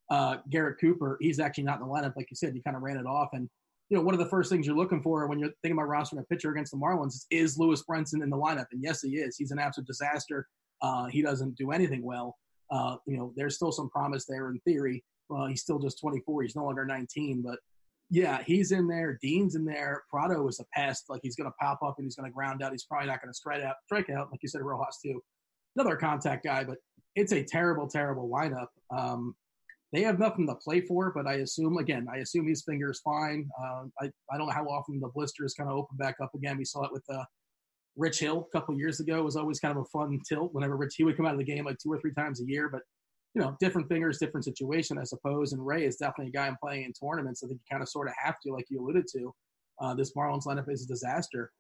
Uh, 0.09 0.37
Garrett 0.49 0.79
Cooper, 0.79 1.17
he's 1.21 1.39
actually 1.39 1.63
not 1.63 1.79
in 1.79 1.87
the 1.87 1.91
lineup, 1.91 2.15
like 2.15 2.29
you 2.29 2.35
said. 2.35 2.55
You 2.55 2.61
kind 2.61 2.75
of 2.75 2.83
ran 2.83 2.97
it 2.97 3.05
off, 3.05 3.29
and 3.33 3.49
you 3.89 3.97
know, 3.97 4.03
one 4.03 4.13
of 4.13 4.19
the 4.19 4.25
first 4.25 4.49
things 4.49 4.65
you're 4.65 4.75
looking 4.75 5.01
for 5.01 5.27
when 5.27 5.39
you're 5.39 5.51
thinking 5.61 5.77
about 5.77 5.89
rostering 5.89 6.19
a 6.19 6.23
pitcher 6.23 6.51
against 6.51 6.71
the 6.71 6.77
Marlins 6.77 7.09
is, 7.09 7.27
is 7.29 7.57
Lewis 7.57 7.83
Brinson 7.87 8.23
in 8.23 8.29
the 8.29 8.37
lineup? 8.37 8.65
And 8.71 8.81
yes, 8.81 9.01
he 9.01 9.17
is. 9.17 9.37
He's 9.37 9.51
an 9.51 9.59
absolute 9.59 9.87
disaster. 9.87 10.47
Uh, 10.81 11.05
he 11.05 11.21
doesn't 11.21 11.55
do 11.57 11.71
anything 11.71 12.03
well. 12.03 12.37
Uh, 12.71 12.95
you 13.05 13.17
know, 13.17 13.33
there's 13.35 13.55
still 13.55 13.71
some 13.71 13.89
promise 13.89 14.25
there 14.25 14.49
in 14.49 14.59
theory. 14.61 15.03
Well, 15.29 15.45
he's 15.45 15.61
still 15.61 15.79
just 15.79 15.99
24. 15.99 16.43
He's 16.43 16.55
no 16.55 16.65
longer 16.65 16.85
19, 16.85 17.41
but 17.41 17.59
yeah, 18.09 18.41
he's 18.43 18.71
in 18.71 18.87
there. 18.87 19.17
Dean's 19.21 19.55
in 19.55 19.65
there. 19.65 20.03
Prado 20.09 20.47
is 20.47 20.59
a 20.59 20.65
pest. 20.73 21.05
Like 21.09 21.21
he's 21.23 21.35
going 21.35 21.49
to 21.49 21.55
pop 21.59 21.81
up 21.83 21.95
and 21.97 22.05
he's 22.05 22.15
going 22.15 22.29
to 22.29 22.33
ground 22.33 22.61
out. 22.61 22.71
He's 22.71 22.85
probably 22.85 23.07
not 23.07 23.21
going 23.21 23.31
to 23.31 23.37
strike 23.37 23.63
out, 23.63 23.75
strike 23.85 24.09
out, 24.09 24.29
like 24.31 24.41
you 24.41 24.49
said, 24.49 24.61
Rojas 24.61 24.99
too. 25.03 25.21
Another 25.75 25.95
contact 25.95 26.43
guy, 26.43 26.63
but 26.63 26.77
it's 27.15 27.31
a 27.31 27.43
terrible, 27.43 27.87
terrible 27.87 28.29
lineup. 28.29 28.67
Um, 28.95 29.35
they 29.93 30.01
have 30.01 30.19
nothing 30.19 30.47
to 30.47 30.56
play 30.56 30.82
for, 30.82 31.13
but 31.15 31.27
I 31.27 31.36
assume 31.36 31.77
again, 31.77 32.08
I 32.12 32.17
assume 32.17 32.47
his 32.47 32.63
finger 32.63 32.91
is 32.91 32.99
fine. 33.01 33.47
Uh, 33.58 33.84
I 34.01 34.10
I 34.32 34.38
don't 34.38 34.47
know 34.47 34.53
how 34.53 34.65
often 34.65 34.99
the 34.99 35.10
blister 35.10 35.45
is 35.45 35.53
kind 35.53 35.69
of 35.69 35.77
open 35.77 35.95
back 35.97 36.15
up 36.21 36.34
again. 36.36 36.58
We 36.58 36.65
saw 36.65 36.84
it 36.84 36.91
with 36.91 37.03
uh, 37.10 37.23
Rich 37.95 38.19
Hill 38.19 38.47
a 38.51 38.58
couple 38.58 38.75
years 38.75 38.99
ago. 38.99 39.19
It 39.19 39.23
was 39.23 39.36
always 39.36 39.60
kind 39.60 39.77
of 39.77 39.84
a 39.84 39.97
fun 39.97 40.19
tilt 40.27 40.53
whenever 40.53 40.75
Rich 40.75 40.95
he 40.97 41.03
would 41.03 41.15
come 41.15 41.27
out 41.27 41.34
of 41.34 41.39
the 41.39 41.45
game 41.45 41.65
like 41.65 41.77
two 41.77 41.91
or 41.91 41.99
three 42.01 42.13
times 42.13 42.41
a 42.41 42.45
year, 42.45 42.69
but 42.69 42.82
you 43.36 43.41
know, 43.41 43.56
different 43.60 43.88
fingers, 43.88 44.19
different 44.19 44.45
situation, 44.45 44.97
I 44.97 45.03
suppose. 45.03 45.53
And 45.53 45.65
Ray 45.65 45.86
is 45.86 45.95
definitely 45.95 46.27
a 46.27 46.32
guy 46.32 46.47
I'm 46.47 46.58
playing 46.62 46.86
in 46.86 46.93
tournaments. 46.93 47.43
I 47.43 47.47
think 47.47 47.60
you 47.60 47.71
kind 47.71 47.82
of 47.82 47.89
sort 47.89 48.08
of 48.08 48.13
have 48.23 48.36
to, 48.45 48.53
like 48.53 48.65
you 48.69 48.79
alluded 48.79 49.08
to. 49.15 49.34
Uh, 49.79 49.95
this 49.95 50.13
Marlins 50.13 50.45
lineup 50.45 50.71
is 50.71 50.84
a 50.84 50.88
disaster. 50.88 51.51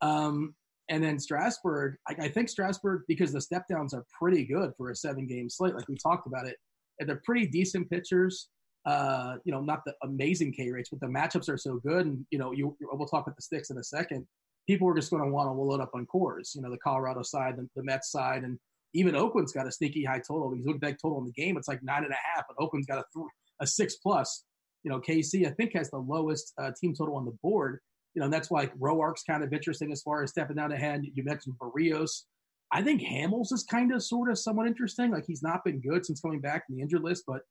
Um, 0.00 0.54
and 0.88 1.02
then 1.04 1.20
Strasburg, 1.20 1.96
I, 2.08 2.24
I, 2.24 2.28
think 2.28 2.48
Strasburg, 2.48 3.02
because 3.06 3.32
the 3.32 3.40
step 3.40 3.62
downs 3.70 3.94
are 3.94 4.04
pretty 4.20 4.44
good 4.44 4.72
for 4.76 4.90
a 4.90 4.96
seven 4.96 5.26
game 5.26 5.48
slate, 5.48 5.74
like 5.76 5.88
we 5.88 5.96
talked 5.96 6.26
about 6.26 6.48
it, 6.48 6.56
and 7.00 7.08
they're 7.08 7.22
pretty 7.24 7.46
decent 7.46 7.90
pitchers. 7.90 8.48
Uh, 8.86 9.36
you 9.44 9.52
know, 9.52 9.60
not 9.60 9.84
the 9.84 9.94
amazing 10.02 10.52
K 10.52 10.70
rates, 10.70 10.88
but 10.90 11.00
the 11.00 11.06
matchups 11.06 11.48
are 11.48 11.58
so 11.58 11.80
good. 11.84 12.06
And 12.06 12.24
you 12.30 12.38
know, 12.38 12.52
you 12.52 12.76
we'll 12.80 13.08
talk 13.08 13.26
about 13.26 13.36
the 13.36 13.42
sticks 13.42 13.70
in 13.70 13.78
a 13.78 13.84
second. 13.84 14.26
People 14.66 14.88
are 14.88 14.94
just 14.94 15.10
going 15.10 15.22
to 15.22 15.28
want 15.28 15.48
to 15.48 15.52
load 15.52 15.80
up 15.80 15.90
on 15.94 16.06
Coors. 16.06 16.54
You 16.54 16.62
know, 16.62 16.70
the 16.70 16.78
Colorado 16.78 17.22
side, 17.22 17.56
the, 17.56 17.68
the 17.76 17.82
Mets 17.82 18.10
side, 18.10 18.44
and 18.44 18.58
even 18.94 19.16
Oakland's 19.16 19.52
got 19.52 19.66
a 19.66 19.72
sneaky 19.72 20.04
high 20.04 20.20
total. 20.20 20.50
Because 20.50 20.66
look 20.66 20.76
at 20.76 20.82
that 20.82 20.98
total 21.02 21.18
in 21.18 21.26
the 21.26 21.32
game; 21.32 21.56
it's 21.56 21.68
like 21.68 21.82
nine 21.82 22.04
and 22.04 22.12
a 22.12 22.36
half, 22.36 22.44
but 22.48 22.62
Oakland's 22.62 22.86
got 22.86 22.98
a 22.98 23.04
th- 23.14 23.26
a 23.60 23.66
six 23.66 23.96
plus. 23.96 24.44
You 24.82 24.90
know, 24.90 25.00
KC 25.00 25.46
I 25.46 25.50
think 25.50 25.74
has 25.74 25.90
the 25.90 25.98
lowest 25.98 26.54
uh, 26.58 26.70
team 26.80 26.94
total 26.94 27.16
on 27.16 27.24
the 27.24 27.36
board. 27.42 27.80
You 28.14 28.20
know, 28.20 28.24
and 28.24 28.32
that's 28.32 28.50
why 28.50 28.60
like 28.60 28.76
Roark's 28.78 29.22
kind 29.22 29.44
of 29.44 29.52
interesting 29.52 29.92
as 29.92 30.02
far 30.02 30.22
as 30.22 30.30
stepping 30.30 30.56
down 30.56 30.72
ahead. 30.72 31.02
You 31.14 31.22
mentioned 31.22 31.56
Berrios. 31.60 32.22
I 32.72 32.82
think 32.82 33.02
Hamels 33.02 33.52
is 33.52 33.64
kind 33.64 33.92
of 33.92 34.02
sort 34.02 34.30
of 34.30 34.38
somewhat 34.38 34.66
interesting. 34.66 35.10
Like 35.10 35.26
he's 35.26 35.42
not 35.42 35.64
been 35.64 35.80
good 35.80 36.06
since 36.06 36.20
coming 36.20 36.40
back 36.40 36.66
from 36.66 36.76
the 36.76 36.82
injured 36.82 37.02
list, 37.02 37.24
but 37.26 37.42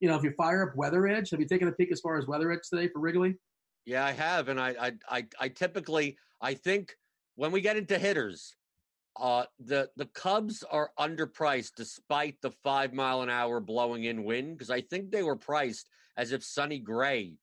you 0.00 0.08
know, 0.08 0.16
if 0.16 0.22
you 0.22 0.32
fire 0.32 0.68
up 0.68 0.76
Weather 0.76 1.08
Edge, 1.08 1.30
have 1.30 1.40
you 1.40 1.46
taken 1.46 1.68
a 1.68 1.72
peek 1.72 1.90
as 1.90 2.00
far 2.00 2.16
as 2.16 2.26
Weather 2.26 2.52
Edge 2.52 2.68
today 2.70 2.88
for 2.88 3.00
Wrigley? 3.00 3.36
Yeah, 3.84 4.04
I 4.04 4.12
have, 4.12 4.48
and 4.48 4.60
I, 4.60 4.74
I, 4.80 4.92
I, 5.08 5.26
I 5.40 5.48
typically, 5.48 6.16
I 6.40 6.54
think 6.54 6.94
when 7.34 7.50
we 7.50 7.60
get 7.60 7.76
into 7.76 7.98
hitters, 7.98 8.54
uh, 9.18 9.44
the 9.58 9.90
the 9.96 10.06
Cubs 10.06 10.62
are 10.70 10.92
underpriced 10.98 11.72
despite 11.76 12.36
the 12.40 12.52
five 12.62 12.92
mile 12.92 13.22
an 13.22 13.30
hour 13.30 13.58
blowing 13.58 14.04
in 14.04 14.22
wind 14.22 14.56
because 14.56 14.70
I 14.70 14.80
think 14.82 15.10
they 15.10 15.24
were 15.24 15.34
priced 15.34 15.88
as 16.16 16.30
if 16.30 16.44
Sonny 16.44 16.78
Gray 16.78 17.34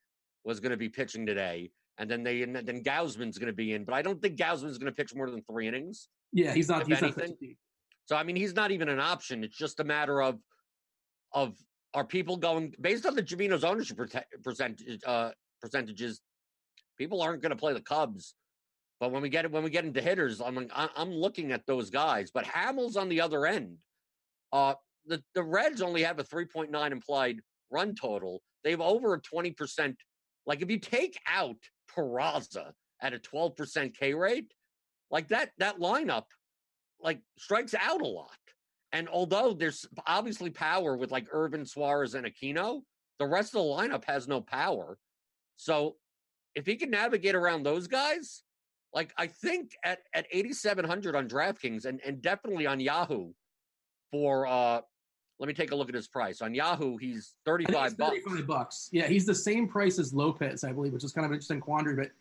was 0.46 0.62
going 0.62 0.72
to 0.72 0.78
be 0.78 0.88
pitching 0.88 1.26
today, 1.26 1.72
and 1.98 2.10
then 2.10 2.24
they 2.24 2.44
and 2.44 2.56
then 2.56 2.84
Gausman's 2.84 3.38
going 3.38 3.52
to 3.52 3.54
be 3.54 3.74
in, 3.74 3.84
but 3.84 3.94
I 3.94 4.02
don't 4.02 4.22
think 4.22 4.38
Gausman's 4.38 4.78
going 4.78 4.92
to 4.92 4.96
pitch 4.96 5.14
more 5.14 5.30
than 5.30 5.42
three 5.44 5.68
innings. 5.68 6.08
Yeah, 6.32 6.54
he's 6.54 6.70
not. 6.70 6.88
He's 6.88 7.02
not 7.02 7.18
anything. 7.18 7.56
So 8.06 8.16
I 8.16 8.24
mean, 8.24 8.36
he's 8.36 8.54
not 8.54 8.72
even 8.72 8.90
an 8.90 9.00
option. 9.00 9.44
It's 9.44 9.58
just 9.58 9.80
a 9.80 9.84
matter 9.84 10.22
of 10.22 10.40
of 11.34 11.56
are 11.94 12.06
people 12.06 12.38
going 12.38 12.74
based 12.80 13.06
on 13.06 13.16
the 13.16 13.24
Javino's 13.24 13.64
ownership 13.64 13.98
percentage 14.44 15.00
uh, 15.06 15.32
percentages. 15.62 16.22
People 16.98 17.22
aren't 17.22 17.42
going 17.42 17.52
to 17.52 17.58
play 17.58 17.74
the 17.74 17.82
Cubs, 17.82 18.36
but 19.00 19.12
when 19.12 19.22
we 19.22 19.30
get 19.30 19.46
it 19.46 19.52
when 19.52 19.64
we 19.64 19.70
get 19.70 19.86
into 19.86 20.02
hitters, 20.02 20.42
I'm 20.42 20.70
I'm 20.74 21.12
looking 21.12 21.52
at 21.52 21.66
those 21.66 21.90
guys. 21.90 22.32
But 22.34 22.46
Hamels 22.46 22.96
on 22.96 23.10
the 23.10 23.22
other 23.22 23.46
end, 23.46 23.78
uh, 24.54 24.76
the 25.06 25.24
the 25.34 25.44
Reds 25.44 25.82
only 25.82 26.04
have 26.04 26.20
a 26.20 26.24
3.9 26.24 26.92
implied 26.92 27.40
run 27.72 27.96
total. 27.96 28.42
They 28.64 28.72
have 28.72 28.82
over 28.82 29.14
a 29.14 29.22
20 29.22 29.52
percent. 29.52 29.96
Like 30.46 30.62
if 30.62 30.70
you 30.70 30.80
take 30.80 31.18
out 31.28 31.58
Peraza 31.96 32.72
at 33.02 33.14
a 33.14 33.20
12 33.20 33.56
percent 33.56 33.98
K 33.98 34.14
rate, 34.14 34.52
like 35.12 35.30
that 35.30 35.52
that 35.58 35.80
lineup 35.80 36.26
like 37.00 37.20
strikes 37.38 37.74
out 37.74 38.02
a 38.02 38.08
lot. 38.08 38.32
And 38.92 39.10
although 39.10 39.54
there's 39.54 39.86
obviously 40.08 40.50
power 40.50 40.96
with 40.96 41.12
like 41.12 41.28
Ervin 41.32 41.66
Suarez 41.66 42.16
and 42.16 42.26
Aquino, 42.26 42.82
the 43.20 43.26
rest 43.26 43.56
of 43.56 43.64
the 43.64 43.68
lineup 43.68 44.06
has 44.06 44.28
no 44.28 44.42
power. 44.42 44.98
So 45.58 45.96
if 46.56 46.66
he 46.66 46.76
can 46.76 46.90
navigate 46.90 47.36
around 47.36 47.64
those 47.64 47.88
guys, 47.88 48.44
like 48.94 49.14
I 49.18 49.28
think 49.28 49.72
at 49.84 50.00
at 50.14 50.26
8700 50.32 51.16
on 51.16 51.28
DraftKings 51.28 51.86
and 51.86 52.00
and 52.06 52.22
definitely 52.22 52.66
on 52.66 52.80
Yahoo 52.80 53.32
for 54.12 54.48
uh 54.48 54.82
let 55.38 55.48
me 55.48 55.54
take 55.54 55.72
a 55.72 55.76
look 55.76 55.90
at 55.90 55.96
his 55.96 56.08
price. 56.08 56.42
On 56.42 56.54
Yahoo, 56.54 56.96
he's 56.96 57.36
I 57.46 57.58
think 57.58 57.70
35 57.70 57.98
bucks. 57.98 58.18
35 58.26 58.48
bucks. 58.48 58.90
Yeah, 58.94 59.08
he's 59.08 59.26
the 59.26 59.36
same 59.36 59.68
price 59.68 60.00
as 60.00 60.14
Lopez, 60.14 60.64
I 60.64 60.72
believe, 60.72 60.94
which 60.94 61.04
is 61.04 61.12
kind 61.12 61.26
of 61.26 61.32
an 61.32 61.36
interesting 61.36 61.60
quandary. 61.60 61.96
But 61.96 62.12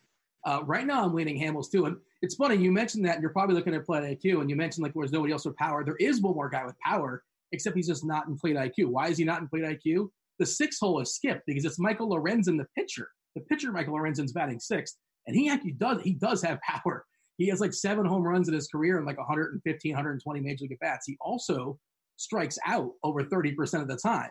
uh, 0.44 0.60
right 0.64 0.86
now, 0.86 1.04
I'm 1.04 1.14
leaning 1.14 1.40
Hamels 1.40 1.70
too. 1.70 1.86
And 1.86 1.96
it's 2.22 2.34
funny 2.34 2.56
you 2.56 2.70
mentioned 2.70 3.04
that, 3.06 3.14
and 3.14 3.22
you're 3.22 3.32
probably 3.32 3.54
looking 3.54 3.74
at 3.74 3.86
plate 3.86 4.02
IQ, 4.02 4.40
and 4.40 4.50
you 4.50 4.56
mentioned 4.56 4.82
like 4.82 4.92
there's 4.94 5.12
nobody 5.12 5.32
else 5.32 5.44
with 5.44 5.56
power. 5.56 5.84
There 5.84 5.96
is 5.96 6.20
one 6.20 6.34
more 6.34 6.48
guy 6.48 6.64
with 6.64 6.78
power, 6.80 7.22
except 7.52 7.76
he's 7.76 7.88
just 7.88 8.04
not 8.04 8.26
in 8.26 8.36
plate 8.36 8.56
IQ. 8.56 8.86
Why 8.86 9.08
is 9.08 9.18
he 9.18 9.24
not 9.24 9.40
in 9.40 9.48
plate 9.48 9.64
IQ? 9.64 10.08
The 10.38 10.46
six 10.46 10.78
hole 10.78 11.00
is 11.00 11.14
skipped 11.14 11.42
because 11.46 11.64
it's 11.64 11.78
Michael 11.78 12.10
Lorenzen, 12.10 12.58
the 12.58 12.66
pitcher. 12.76 13.08
The 13.34 13.42
pitcher, 13.42 13.72
Michael 13.72 13.94
Lorenzen's 13.94 14.32
batting 14.32 14.60
sixth, 14.60 14.96
and 15.26 15.34
he 15.34 15.48
actually 15.48 15.72
does 15.72 16.02
he 16.02 16.12
does 16.12 16.42
have 16.42 16.60
power. 16.84 17.04
He 17.36 17.48
has 17.48 17.60
like 17.60 17.72
seven 17.72 18.06
home 18.06 18.22
runs 18.22 18.48
in 18.48 18.54
his 18.54 18.68
career 18.68 18.96
and 18.98 19.06
like 19.06 19.18
115, 19.18 19.90
120 19.90 20.40
major 20.40 20.62
league 20.62 20.72
at 20.72 20.78
bats. 20.78 21.06
He 21.06 21.16
also 21.20 21.78
strikes 22.16 22.58
out 22.64 22.92
over 23.02 23.24
30% 23.24 23.82
of 23.82 23.88
the 23.88 23.96
time. 23.96 24.30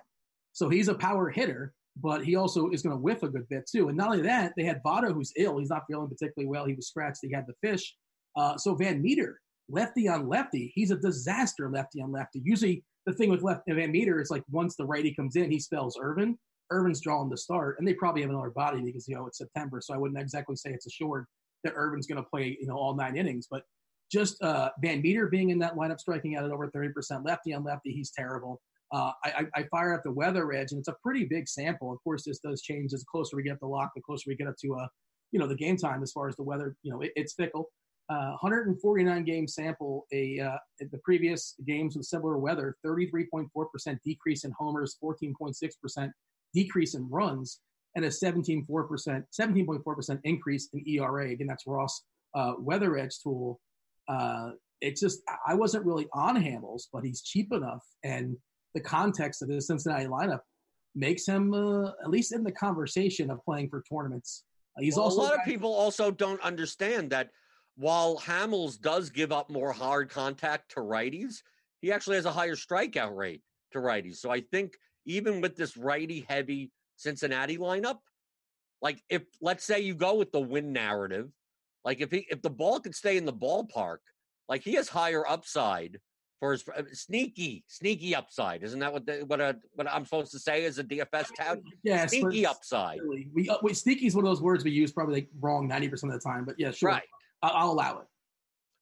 So 0.53 0.69
he's 0.69 0.87
a 0.87 0.93
power 0.93 1.29
hitter, 1.29 1.73
but 2.01 2.25
he 2.25 2.35
also 2.35 2.69
is 2.69 2.81
going 2.81 2.95
to 2.95 3.01
whiff 3.01 3.23
a 3.23 3.29
good 3.29 3.47
bit 3.49 3.67
too. 3.69 3.89
And 3.89 3.97
not 3.97 4.09
only 4.09 4.23
that, 4.23 4.53
they 4.57 4.63
had 4.63 4.81
Votto, 4.83 5.13
who's 5.13 5.33
ill. 5.37 5.59
He's 5.59 5.69
not 5.69 5.83
feeling 5.87 6.09
particularly 6.09 6.49
well. 6.49 6.65
He 6.65 6.73
was 6.73 6.87
scratched. 6.87 7.19
He 7.21 7.31
had 7.31 7.45
the 7.47 7.67
fish. 7.67 7.95
Uh, 8.35 8.57
so 8.57 8.73
Van 8.75 9.01
Meter, 9.01 9.39
lefty 9.69 10.07
on 10.07 10.27
lefty, 10.27 10.71
he's 10.73 10.91
a 10.91 10.97
disaster 10.97 11.69
lefty 11.69 12.01
on 12.01 12.11
lefty. 12.11 12.41
Usually 12.43 12.83
the 13.05 13.13
thing 13.13 13.29
with 13.29 13.43
left 13.43 13.63
Van 13.67 13.91
Meter 13.91 14.21
is 14.21 14.31
like 14.31 14.43
once 14.49 14.75
the 14.75 14.85
righty 14.85 15.13
comes 15.13 15.35
in, 15.35 15.51
he 15.51 15.59
spells 15.59 15.97
Ervin. 16.01 16.37
Ervin's 16.71 17.01
drawing 17.01 17.29
the 17.29 17.37
start, 17.37 17.75
and 17.77 17.87
they 17.87 17.93
probably 17.93 18.21
have 18.21 18.31
another 18.31 18.49
body 18.49 18.81
because 18.81 19.07
you 19.07 19.15
know 19.15 19.27
it's 19.27 19.37
September, 19.37 19.79
so 19.81 19.93
I 19.93 19.97
wouldn't 19.97 20.19
exactly 20.19 20.55
say 20.55 20.71
it's 20.71 20.87
assured 20.87 21.25
that 21.63 21.73
Ervin's 21.75 22.07
going 22.07 22.23
to 22.23 22.29
play 22.29 22.57
you 22.59 22.65
know 22.65 22.75
all 22.75 22.95
nine 22.95 23.15
innings, 23.15 23.47
but 23.51 23.63
just 24.11 24.41
uh, 24.43 24.69
Van 24.81 25.01
Meter 25.01 25.27
being 25.27 25.49
in 25.49 25.59
that 25.59 25.75
lineup, 25.75 25.99
striking 25.99 26.35
out 26.35 26.45
at 26.45 26.51
over 26.51 26.69
30%, 26.69 27.25
lefty 27.25 27.53
on 27.53 27.63
lefty, 27.63 27.91
he's 27.91 28.11
terrible. 28.11 28.61
Uh, 28.93 29.11
I, 29.23 29.45
I 29.55 29.63
fire 29.71 29.93
up 29.95 30.03
the 30.03 30.11
weather 30.11 30.53
edge, 30.53 30.71
and 30.71 30.79
it's 30.79 30.87
a 30.87 30.95
pretty 31.01 31.25
big 31.25 31.47
sample. 31.47 31.91
Of 31.91 32.03
course, 32.03 32.23
this 32.25 32.39
does 32.39 32.61
change 32.61 32.93
as 32.93 32.99
the 32.99 33.05
closer 33.11 33.35
we 33.35 33.43
get 33.43 33.59
the 33.59 33.65
lock, 33.65 33.91
the 33.95 34.01
closer 34.01 34.25
we 34.27 34.35
get 34.35 34.47
up 34.47 34.55
to, 34.61 34.75
uh, 34.75 34.87
you 35.31 35.39
know, 35.39 35.47
the 35.47 35.55
game 35.55 35.77
time 35.77 36.03
as 36.03 36.11
far 36.11 36.27
as 36.27 36.35
the 36.35 36.43
weather. 36.43 36.75
You 36.83 36.91
know, 36.91 37.01
it, 37.01 37.11
it's 37.15 37.33
fickle. 37.33 37.71
Uh, 38.09 38.35
149 38.41 39.23
game 39.23 39.47
sample. 39.47 40.05
A 40.13 40.39
uh, 40.39 40.57
the 40.91 40.99
previous 40.99 41.55
games 41.65 41.95
with 41.95 42.05
similar 42.05 42.37
weather, 42.37 42.77
33.4% 42.85 43.47
decrease 44.03 44.43
in 44.43 44.51
homers, 44.51 44.97
14.6% 45.03 46.11
decrease 46.53 46.93
in 46.93 47.09
runs, 47.09 47.61
and 47.95 48.05
a 48.05 48.09
17.4% 48.09 48.67
17.4% 48.67 50.19
increase 50.23 50.69
in 50.73 50.87
ERA. 50.87 51.31
Again, 51.31 51.47
that's 51.47 51.65
Ross 51.65 52.03
uh, 52.35 52.53
Weather 52.59 52.97
Edge 52.97 53.17
tool 53.23 53.59
uh, 54.07 54.51
it's 54.81 55.01
just 55.01 55.21
I 55.47 55.53
wasn't 55.53 55.85
really 55.85 56.07
on 56.13 56.35
Hamels, 56.35 56.83
but 56.91 57.03
he's 57.03 57.21
cheap 57.21 57.53
enough, 57.53 57.83
and 58.03 58.35
the 58.73 58.81
context 58.81 59.41
of 59.41 59.47
the 59.47 59.61
Cincinnati 59.61 60.05
lineup 60.05 60.41
makes 60.95 61.25
him 61.25 61.53
uh, 61.53 61.89
at 62.03 62.09
least 62.09 62.33
in 62.33 62.43
the 62.43 62.51
conversation 62.51 63.29
of 63.31 63.43
playing 63.43 63.69
for 63.69 63.83
tournaments. 63.91 64.43
Uh, 64.77 64.81
he's 64.81 64.95
Well, 64.95 65.05
also 65.05 65.21
a 65.21 65.23
lot 65.23 65.35
of 65.35 65.45
people 65.45 65.73
also 65.73 66.11
don't 66.11 66.41
understand 66.41 67.09
that 67.11 67.29
while 67.75 68.17
Hamels 68.17 68.79
does 68.79 69.09
give 69.09 69.31
up 69.31 69.49
more 69.49 69.71
hard 69.71 70.09
contact 70.09 70.71
to 70.71 70.81
righties, 70.81 71.41
he 71.81 71.91
actually 71.91 72.17
has 72.17 72.25
a 72.25 72.31
higher 72.31 72.55
strikeout 72.55 73.15
rate 73.15 73.41
to 73.71 73.79
righties. 73.79 74.17
So 74.17 74.29
I 74.29 74.41
think 74.41 74.73
even 75.05 75.41
with 75.41 75.55
this 75.55 75.75
righty 75.75 76.25
heavy 76.29 76.71
Cincinnati 76.95 77.57
lineup, 77.57 77.97
like 78.81 79.01
if 79.09 79.23
let's 79.41 79.63
say 79.63 79.79
you 79.79 79.95
go 79.95 80.15
with 80.15 80.31
the 80.31 80.39
win 80.39 80.71
narrative, 80.71 81.29
like 81.83 82.01
if 82.01 82.11
he 82.11 82.27
if 82.29 82.41
the 82.41 82.49
ball 82.49 82.79
could 82.79 82.95
stay 82.95 83.17
in 83.17 83.25
the 83.25 83.33
ballpark, 83.33 83.97
like 84.47 84.63
he 84.63 84.73
has 84.73 84.89
higher 84.89 85.27
upside 85.27 85.99
for 86.43 86.51
his 86.51 86.65
uh, 86.77 86.81
sneaky 86.91 87.63
sneaky 87.69 88.13
upside. 88.13 88.63
Isn't 88.63 88.79
that 88.81 88.91
what 88.91 89.05
the, 89.05 89.23
what 89.27 89.39
a, 89.39 89.55
what 89.75 89.89
I'm 89.89 90.03
supposed 90.03 90.33
to 90.33 90.39
say 90.39 90.65
as 90.65 90.77
a 90.77 90.83
DFS 90.83 91.27
tout? 91.37 91.59
yes, 91.83 92.11
but 92.11 92.29
Sneaky 92.31 92.45
upside. 92.45 92.99
really, 93.01 93.29
we, 93.33 93.47
uh, 93.47 93.55
wait, 93.61 93.77
sneaky 93.77 94.07
is 94.07 94.13
one 94.15 94.25
of 94.25 94.29
those 94.29 94.41
words 94.41 94.65
we 94.65 94.71
use 94.71 94.91
probably 94.91 95.13
like 95.15 95.29
wrong 95.39 95.69
ninety 95.69 95.87
percent 95.87 96.13
of 96.13 96.19
the 96.21 96.29
time. 96.29 96.43
But 96.43 96.55
yeah, 96.57 96.71
sure, 96.71 96.89
Right. 96.89 97.03
I- 97.41 97.47
I'll 97.47 97.71
allow 97.71 97.99
it. 97.99 98.07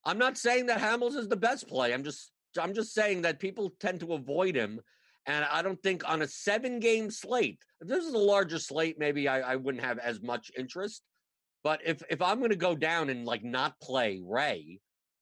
I'm 0.06 0.18
not 0.18 0.40
saying 0.40 0.66
that 0.68 0.80
Hamels 0.80 1.16
is 1.16 1.28
the 1.28 1.36
best 1.38 1.68
play. 1.68 1.94
I'm 1.94 2.04
just 2.04 2.32
I'm 2.60 2.74
just 2.74 2.96
saying 2.96 3.22
that 3.22 3.38
people 3.40 3.72
tend 3.80 4.00
to 4.00 4.14
avoid 4.14 4.56
him. 4.56 4.80
And 5.28 5.46
I 5.46 5.62
don't 5.62 5.82
think 5.84 6.10
on 6.10 6.24
a 6.24 6.28
seven 6.28 6.80
game 6.80 7.12
slate, 7.12 7.60
if 7.80 7.88
this 7.88 8.04
is 8.04 8.16
a 8.16 8.18
larger 8.18 8.58
slate, 8.58 8.98
maybe 8.98 9.28
I, 9.28 9.52
I 9.54 9.56
wouldn't 9.56 9.84
have 9.84 10.00
as 10.00 10.20
much 10.24 10.50
interest. 10.58 11.04
But 11.64 11.82
if 11.86 12.02
if 12.10 12.24
I'm 12.24 12.42
gonna 12.42 12.56
go 12.56 12.74
down 12.76 13.12
and 13.12 13.24
like 13.24 13.44
not 13.44 13.80
play 13.80 14.20
Ray 14.26 14.80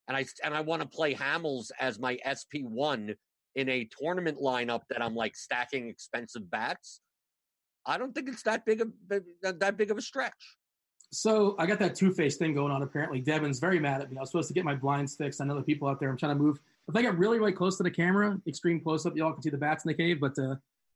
and 0.09 0.17
I 0.17 0.25
and 0.43 0.53
I 0.53 0.61
want 0.61 0.81
to 0.81 0.87
play 0.87 1.13
Hamels 1.13 1.71
as 1.79 1.99
my 1.99 2.17
SP 2.25 2.65
one 2.65 3.15
in 3.55 3.69
a 3.69 3.87
tournament 4.01 4.39
lineup 4.41 4.81
that 4.89 5.01
I'm 5.01 5.15
like 5.15 5.35
stacking 5.35 5.87
expensive 5.87 6.49
bats, 6.49 6.99
I 7.85 7.97
don't 7.97 8.13
think 8.13 8.27
it's 8.27 8.43
that 8.43 8.65
big 8.65 8.81
of 8.81 8.91
that 9.43 9.77
big 9.77 9.91
of 9.91 9.97
a 9.97 10.01
stretch. 10.01 10.57
So 11.11 11.55
I 11.57 11.65
got 11.65 11.79
that 11.79 11.95
two 11.95 12.11
face 12.11 12.37
thing 12.37 12.53
going 12.53 12.71
on. 12.71 12.81
Apparently, 12.81 13.21
Devin's 13.21 13.59
very 13.59 13.79
mad 13.79 14.01
at 14.01 14.11
me. 14.11 14.17
I 14.17 14.21
was 14.21 14.31
supposed 14.31 14.47
to 14.47 14.53
get 14.53 14.65
my 14.65 14.75
blinds 14.75 15.15
fixed. 15.15 15.41
I 15.41 15.45
know 15.45 15.55
the 15.55 15.63
people 15.63 15.87
out 15.87 15.99
there. 15.99 16.09
I'm 16.09 16.17
trying 16.17 16.35
to 16.35 16.43
move. 16.43 16.59
If 16.87 16.95
I 16.95 17.03
get 17.03 17.17
really, 17.17 17.39
really 17.39 17.51
close 17.51 17.77
to 17.77 17.83
the 17.83 17.91
camera, 17.91 18.37
extreme 18.47 18.81
close 18.81 19.05
up, 19.05 19.15
y'all 19.15 19.31
can 19.31 19.43
see 19.43 19.49
the 19.51 19.57
bats 19.57 19.85
in 19.85 19.89
the 19.89 19.95
cave. 19.95 20.19
But 20.19 20.37
uh, 20.39 20.55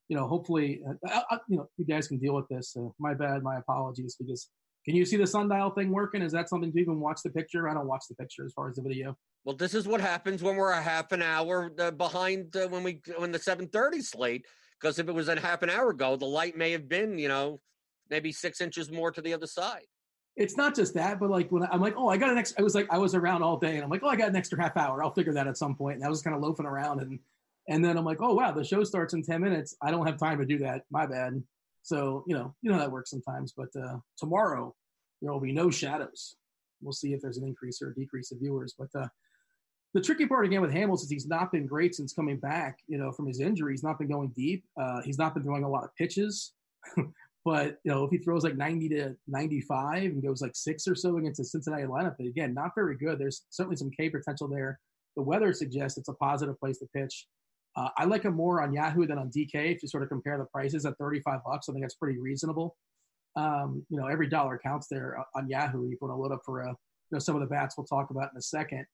you 0.10 0.18
know, 0.18 0.28
hopefully, 0.28 0.82
uh, 0.88 0.94
I, 1.08 1.36
I, 1.36 1.40
you 1.48 1.58
know, 1.58 1.70
you 1.78 1.86
guys 1.86 2.08
can 2.08 2.18
deal 2.18 2.34
with 2.34 2.48
this. 2.48 2.76
Uh, 2.76 2.90
my 3.00 3.14
bad. 3.14 3.44
My 3.44 3.58
apologies. 3.58 4.16
Because 4.20 4.50
can 4.86 4.96
you 4.96 5.06
see 5.06 5.18
the 5.18 5.28
sundial 5.28 5.70
thing 5.70 5.92
working? 5.92 6.22
Is 6.22 6.34
that 6.34 6.50
something 6.50 6.72
to 6.72 6.80
even 6.80 7.00
watch 7.00 7.22
the 7.24 7.30
picture? 7.30 7.70
I 7.70 7.74
don't 7.74 7.88
watch 7.88 8.06
the 8.10 8.16
picture 8.16 8.46
as 8.46 8.54
far 8.54 8.70
as 8.70 8.76
the 8.76 8.82
video. 8.82 9.18
Well, 9.46 9.56
this 9.56 9.74
is 9.74 9.88
what 9.88 10.02
happens 10.02 10.44
when 10.44 10.56
we're 10.56 10.72
a 10.72 10.82
half 10.82 11.12
an 11.12 11.22
hour 11.22 11.72
uh, 11.80 11.92
behind 11.92 12.56
uh, 12.56 12.68
when 12.68 12.84
we 12.84 13.02
when 13.18 13.32
the 13.32 13.40
seven 13.40 13.68
thirty 13.68 14.02
slate. 14.02 14.46
Because 14.80 15.00
if 15.00 15.08
it 15.08 15.14
was 15.14 15.30
a 15.30 15.40
half 15.40 15.62
an 15.62 15.70
hour 15.70 15.92
ago, 15.92 16.18
the 16.18 16.26
light 16.26 16.58
may 16.58 16.72
have 16.72 16.90
been, 16.90 17.18
you 17.18 17.30
know, 17.30 17.62
maybe 18.10 18.34
six 18.34 18.60
inches 18.60 18.92
more 18.92 19.12
to 19.12 19.22
the 19.22 19.34
other 19.34 19.48
side. 19.48 19.86
It's 20.36 20.58
not 20.58 20.76
just 20.76 20.94
that, 20.96 21.20
but 21.20 21.30
like 21.30 21.50
when 21.52 21.64
I'm 21.64 21.80
like, 21.80 21.94
oh, 21.96 22.10
I 22.10 22.18
got 22.18 22.32
an 22.32 22.38
extra. 22.38 22.60
I 22.60 22.64
was 22.64 22.76
like, 22.76 22.88
I 22.90 22.98
was 22.98 23.16
around 23.16 23.44
all 23.44 23.58
day, 23.58 23.76
and 23.76 23.84
I'm 23.84 23.90
like, 23.90 24.02
oh, 24.04 24.10
I 24.10 24.16
got 24.16 24.30
an 24.30 24.36
extra 24.36 24.62
half 24.62 24.76
hour. 24.76 25.04
I'll 25.04 25.14
figure 25.14 25.34
that 25.34 25.48
at 25.48 25.58
some 25.58 25.76
point. 25.76 25.98
And 25.98 26.06
I 26.06 26.10
was 26.10 26.22
kind 26.22 26.36
of 26.36 26.42
loafing 26.42 26.66
around, 26.66 27.02
and 27.02 27.20
and 27.70 27.86
then 27.86 27.98
I'm 27.98 28.04
like, 28.04 28.18
oh 28.20 28.34
wow, 28.34 28.52
the 28.52 28.64
show 28.64 28.84
starts 28.84 29.14
in 29.14 29.24
ten 29.24 29.42
minutes. 29.42 29.76
I 29.82 29.92
don't 29.92 30.06
have 30.06 30.18
time 30.18 30.40
to 30.40 30.46
do 30.46 30.58
that. 30.60 30.82
My 30.92 31.06
bad. 31.06 31.42
So 31.84 32.24
you 32.28 32.36
know, 32.36 32.54
you 32.62 32.72
know 32.72 32.80
that 32.80 32.92
works 32.92 33.12
sometimes. 33.12 33.54
But 33.56 33.70
uh, 33.80 33.98
tomorrow 34.18 34.76
there 35.22 35.32
will 35.32 35.40
be 35.40 35.52
no 35.52 35.70
shadows. 35.70 36.36
We'll 36.82 36.94
see 36.94 37.14
if 37.14 37.22
there's 37.22 37.38
an 37.38 37.48
increase 37.48 37.82
or 37.82 37.92
a 37.92 37.96
decrease 37.96 38.32
of 38.32 38.40
viewers. 38.40 38.74
But 38.78 38.90
uh, 39.00 39.08
the 39.94 40.02
tricky 40.02 40.26
part 40.26 40.46
again 40.46 40.62
with 40.62 40.74
Hamels 40.74 41.04
is 41.04 41.10
he's 41.10 41.28
not 41.28 41.52
been 41.52 41.68
great 41.68 41.96
since 41.96 42.14
coming 42.14 42.38
back. 42.38 42.80
You 42.88 42.98
know, 42.98 43.12
from 43.12 43.28
his 43.28 43.40
injury, 43.40 43.74
he's 43.74 43.84
not 43.84 44.00
been 44.00 44.10
going 44.10 44.30
deep. 44.36 44.66
Uh, 44.80 45.02
he's 45.04 45.18
not 45.20 45.34
been 45.34 45.44
throwing 45.44 45.64
a 45.64 45.70
lot 45.70 45.84
of 45.84 45.96
pitches. 45.96 46.54
But 47.46 47.80
you 47.84 47.92
know, 47.92 48.06
if 48.06 48.12
he 48.12 48.18
throws 48.18 48.44
like 48.44 48.56
90 48.56 48.90
to 48.90 49.16
95 49.28 50.04
and 50.04 50.24
goes 50.24 50.42
like 50.42 50.56
six 50.56 50.88
or 50.88 50.96
so 50.96 51.18
against 51.18 51.40
the 51.40 51.46
Cincinnati 51.46 51.84
lineup, 51.84 52.18
again, 52.20 52.54
not 52.54 52.72
very 52.74 52.98
good. 52.98 53.20
There's 53.20 53.44
certainly 53.50 53.76
some 53.76 53.92
K 53.92 54.10
potential 54.10 54.48
there. 54.48 54.80
The 55.16 55.24
weather 55.24 55.52
suggests 55.54 55.98
it's 55.98 56.10
a 56.10 56.14
positive 56.14 56.58
place 56.60 56.78
to 56.80 56.88
pitch. 56.96 57.28
Uh, 57.76 57.90
I 57.98 58.06
like 58.06 58.24
him 58.24 58.36
more 58.36 58.62
on 58.62 58.74
Yahoo 58.74 59.08
than 59.08 59.18
on 59.18 59.30
DK. 59.30 59.76
If 59.76 59.82
you 59.82 59.90
sort 59.90 60.04
of 60.04 60.10
compare 60.10 60.38
the 60.38 60.46
prices 60.46 60.86
at 60.86 60.98
35 60.98 61.40
bucks, 61.46 61.68
I 61.68 61.74
think 61.74 61.84
that's 61.84 61.96
pretty 61.96 62.20
reasonable. 62.20 62.76
Um, 63.36 63.84
you 63.90 64.00
know, 64.00 64.08
every 64.08 64.28
dollar 64.28 64.60
counts 64.64 64.88
there 64.88 65.18
on 65.36 65.50
Yahoo. 65.50 65.88
You 65.90 65.98
want 66.00 66.12
to 66.12 66.16
load 66.16 66.32
up 66.32 66.42
for 66.46 66.62
a, 66.62 66.68
you 66.68 66.76
know, 67.12 67.20
some 67.20 67.36
of 67.36 67.42
the 67.42 67.48
bats 67.48 67.76
we'll 67.78 67.88
talk 67.88 68.12
about 68.12 68.30
in 68.32 68.38
a 68.38 68.42
second. 68.42 68.86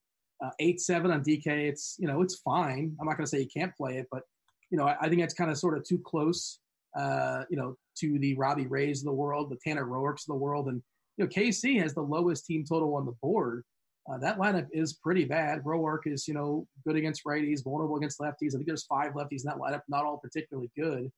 Uh, 0.42 0.52
eight 0.60 0.80
seven 0.80 1.12
on 1.12 1.22
DK, 1.22 1.48
it's 1.48 1.98
you 2.00 2.08
know 2.08 2.22
it's 2.22 2.36
fine. 2.36 2.96
I'm 3.00 3.08
not 3.08 3.18
going 3.18 3.26
to 3.26 3.30
say 3.30 3.40
you 3.40 3.50
can't 3.54 3.76
play 3.76 3.98
it, 3.98 4.08
but 4.10 4.24
you 4.72 4.78
know 4.78 4.86
I, 4.86 4.96
I 5.02 5.10
think 5.10 5.22
it's 5.22 5.34
kind 5.34 5.52
of 5.52 5.58
sort 5.58 5.78
of 5.78 5.84
too 5.84 6.00
close. 6.00 6.60
Uh, 6.98 7.44
you 7.50 7.58
know, 7.58 7.76
to 7.98 8.18
the 8.20 8.36
Robbie 8.36 8.68
Rays 8.68 9.02
of 9.02 9.06
the 9.06 9.14
world, 9.14 9.50
the 9.50 9.58
Tanner 9.58 9.86
Roarks 9.86 10.22
of 10.22 10.28
the 10.28 10.36
world, 10.36 10.70
and 10.70 10.82
you 11.18 11.26
know 11.26 11.30
KC 11.30 11.82
has 11.82 11.94
the 11.94 12.02
lowest 12.02 12.46
team 12.46 12.64
total 12.64 12.96
on 12.96 13.06
the 13.06 13.16
board. 13.22 13.64
Uh, 14.12 14.18
that 14.18 14.40
lineup 14.40 14.68
is 14.72 14.94
pretty 14.94 15.26
bad. 15.26 15.64
Roark 15.64 16.00
is 16.06 16.28
you 16.28 16.34
know 16.34 16.66
good 16.86 16.96
against 16.96 17.24
righties, 17.26 17.64
vulnerable 17.64 17.98
against 17.98 18.20
lefties. 18.20 18.54
I 18.54 18.58
think 18.58 18.68
there's 18.68 18.86
five 18.86 19.14
lefties 19.14 19.44
in 19.44 19.48
that 19.48 19.58
lineup, 19.58 19.82
not 19.88 20.06
all 20.06 20.18
particularly 20.18 20.72
good. 20.78 21.12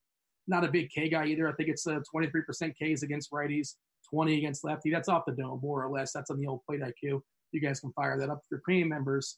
Not 0.47 0.65
a 0.65 0.71
big 0.71 0.89
K 0.89 1.08
guy 1.08 1.25
either. 1.27 1.47
I 1.47 1.54
think 1.54 1.69
it's 1.69 1.86
uh, 1.88 1.99
23% 2.13 2.34
Ks 2.73 3.04
against 3.04 3.32
righties, 3.32 3.75
20 4.10 4.38
against 4.38 4.63
lefty. 4.63 4.91
That's 4.91 5.08
off 5.08 5.23
the 5.25 5.34
dome, 5.34 5.60
more 5.62 5.84
or 5.84 5.89
less. 5.91 6.12
That's 6.12 6.32
on 6.32 6.39
the 6.39 6.47
old 6.47 6.62
plate 6.65 6.82
IQ 6.82 7.21
you 7.51 7.62
guys 7.62 7.80
can 7.80 7.91
fire 7.93 8.17
that 8.17 8.30
up 8.30 8.41
for 8.47 8.60
premium 8.63 8.89
members. 8.89 9.38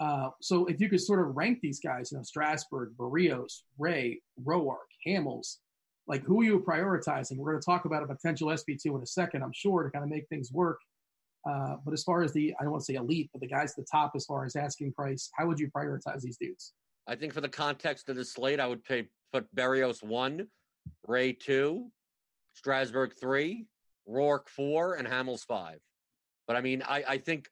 Uh, 0.00 0.30
so 0.40 0.66
if 0.66 0.80
you 0.80 0.88
could 0.88 1.00
sort 1.00 1.20
of 1.20 1.36
rank 1.36 1.60
these 1.62 1.80
guys, 1.80 2.10
you 2.10 2.18
know, 2.18 2.24
Strasburg, 2.24 2.92
Berrios, 2.96 3.62
Ray, 3.78 4.20
Roark, 4.44 4.88
Hamels, 5.06 5.58
like 6.06 6.22
who 6.24 6.40
are 6.40 6.44
you 6.44 6.60
prioritizing? 6.60 7.36
We're 7.36 7.52
going 7.52 7.60
to 7.60 7.64
talk 7.64 7.84
about 7.84 8.02
a 8.02 8.06
potential 8.06 8.48
SP2 8.48 8.86
in 8.86 9.02
a 9.02 9.06
second, 9.06 9.42
I'm 9.42 9.52
sure, 9.54 9.84
to 9.84 9.90
kind 9.90 10.02
of 10.02 10.10
make 10.10 10.28
things 10.28 10.52
work. 10.52 10.78
Uh, 11.46 11.76
but 11.84 11.92
as 11.92 12.02
far 12.02 12.22
as 12.22 12.32
the, 12.32 12.54
I 12.58 12.62
don't 12.62 12.72
want 12.72 12.82
to 12.82 12.92
say 12.92 12.94
elite, 12.94 13.30
but 13.32 13.40
the 13.40 13.46
guys 13.46 13.70
at 13.70 13.76
the 13.76 13.86
top 13.90 14.12
as 14.16 14.24
far 14.24 14.44
as 14.44 14.56
asking 14.56 14.92
price, 14.92 15.30
how 15.34 15.46
would 15.46 15.58
you 15.58 15.70
prioritize 15.70 16.22
these 16.22 16.38
dudes? 16.38 16.72
I 17.06 17.16
think 17.16 17.34
for 17.34 17.42
the 17.42 17.48
context 17.48 18.08
of 18.08 18.16
the 18.16 18.24
slate, 18.24 18.60
I 18.60 18.66
would 18.66 18.82
pay, 18.82 19.08
put 19.32 19.54
Berrios 19.54 20.02
one, 20.02 20.48
Ray 21.06 21.32
two, 21.32 21.90
Strasburg 22.54 23.12
three, 23.20 23.66
Roark 24.08 24.48
four, 24.48 24.94
and 24.94 25.06
Hamels 25.06 25.44
five. 25.44 25.80
But 26.46 26.56
I 26.56 26.60
mean, 26.62 26.82
I, 26.82 27.04
I 27.06 27.18
think 27.18 27.48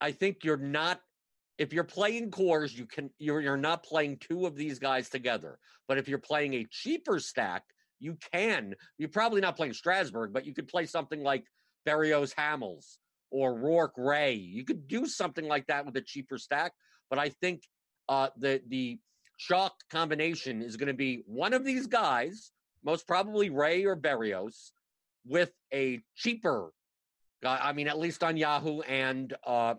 I 0.00 0.12
think 0.12 0.44
you're 0.44 0.56
not 0.56 1.00
if 1.58 1.72
you're 1.72 1.84
playing 1.84 2.30
Coors, 2.30 2.74
you 2.74 2.86
can 2.86 3.10
you're 3.18 3.40
you're 3.40 3.56
not 3.56 3.82
playing 3.82 4.18
two 4.18 4.46
of 4.46 4.56
these 4.56 4.78
guys 4.78 5.08
together. 5.08 5.58
But 5.88 5.98
if 5.98 6.08
you're 6.08 6.18
playing 6.18 6.54
a 6.54 6.66
cheaper 6.70 7.18
stack, 7.18 7.64
you 7.98 8.16
can. 8.32 8.74
You're 8.98 9.08
probably 9.08 9.40
not 9.40 9.56
playing 9.56 9.72
Strasburg, 9.72 10.32
but 10.32 10.46
you 10.46 10.54
could 10.54 10.68
play 10.68 10.86
something 10.86 11.22
like 11.22 11.44
Berrios 11.86 12.34
Hamels 12.34 12.96
or 13.36 13.54
Roark 13.54 13.90
Ray. 13.98 14.32
You 14.32 14.64
could 14.64 14.88
do 14.88 15.04
something 15.04 15.46
like 15.46 15.66
that 15.66 15.84
with 15.84 15.94
a 15.96 16.00
cheaper 16.00 16.38
stack. 16.38 16.72
But 17.10 17.18
I 17.18 17.28
think 17.28 17.62
uh, 18.08 18.28
the 18.38 18.62
the 18.68 18.98
chalk 19.38 19.74
combination 19.90 20.62
is 20.62 20.78
going 20.78 20.86
to 20.86 20.94
be 20.94 21.22
one 21.26 21.52
of 21.52 21.62
these 21.62 21.86
guys, 21.86 22.50
most 22.82 23.06
probably 23.06 23.50
Ray 23.50 23.84
or 23.84 23.94
Berrios, 23.94 24.70
with 25.26 25.52
a 25.72 26.00
cheaper 26.14 26.72
guy. 27.42 27.60
I 27.62 27.74
mean, 27.74 27.88
at 27.88 27.98
least 27.98 28.24
on 28.24 28.38
Yahoo 28.38 28.80
and 28.80 29.34
uh, 29.46 29.74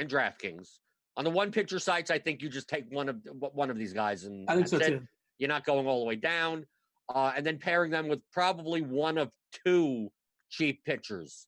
and 0.00 0.10
DraftKings. 0.10 0.68
On 1.16 1.24
the 1.24 1.30
one 1.30 1.52
picture 1.52 1.78
sites, 1.78 2.10
I 2.10 2.18
think 2.18 2.42
you 2.42 2.48
just 2.48 2.68
take 2.68 2.86
one 2.90 3.08
of 3.08 3.16
one 3.52 3.70
of 3.70 3.78
these 3.78 3.92
guys, 3.92 4.24
and 4.24 4.50
I 4.50 4.56
think 4.56 4.66
so 4.66 4.80
too. 4.80 5.02
You're 5.38 5.48
not 5.48 5.64
going 5.64 5.86
all 5.86 6.00
the 6.00 6.06
way 6.06 6.16
down, 6.16 6.66
uh, 7.14 7.32
and 7.36 7.46
then 7.46 7.58
pairing 7.58 7.92
them 7.92 8.08
with 8.08 8.20
probably 8.32 8.82
one 8.82 9.18
of 9.18 9.30
two 9.64 10.10
cheap 10.50 10.84
pitchers, 10.84 11.46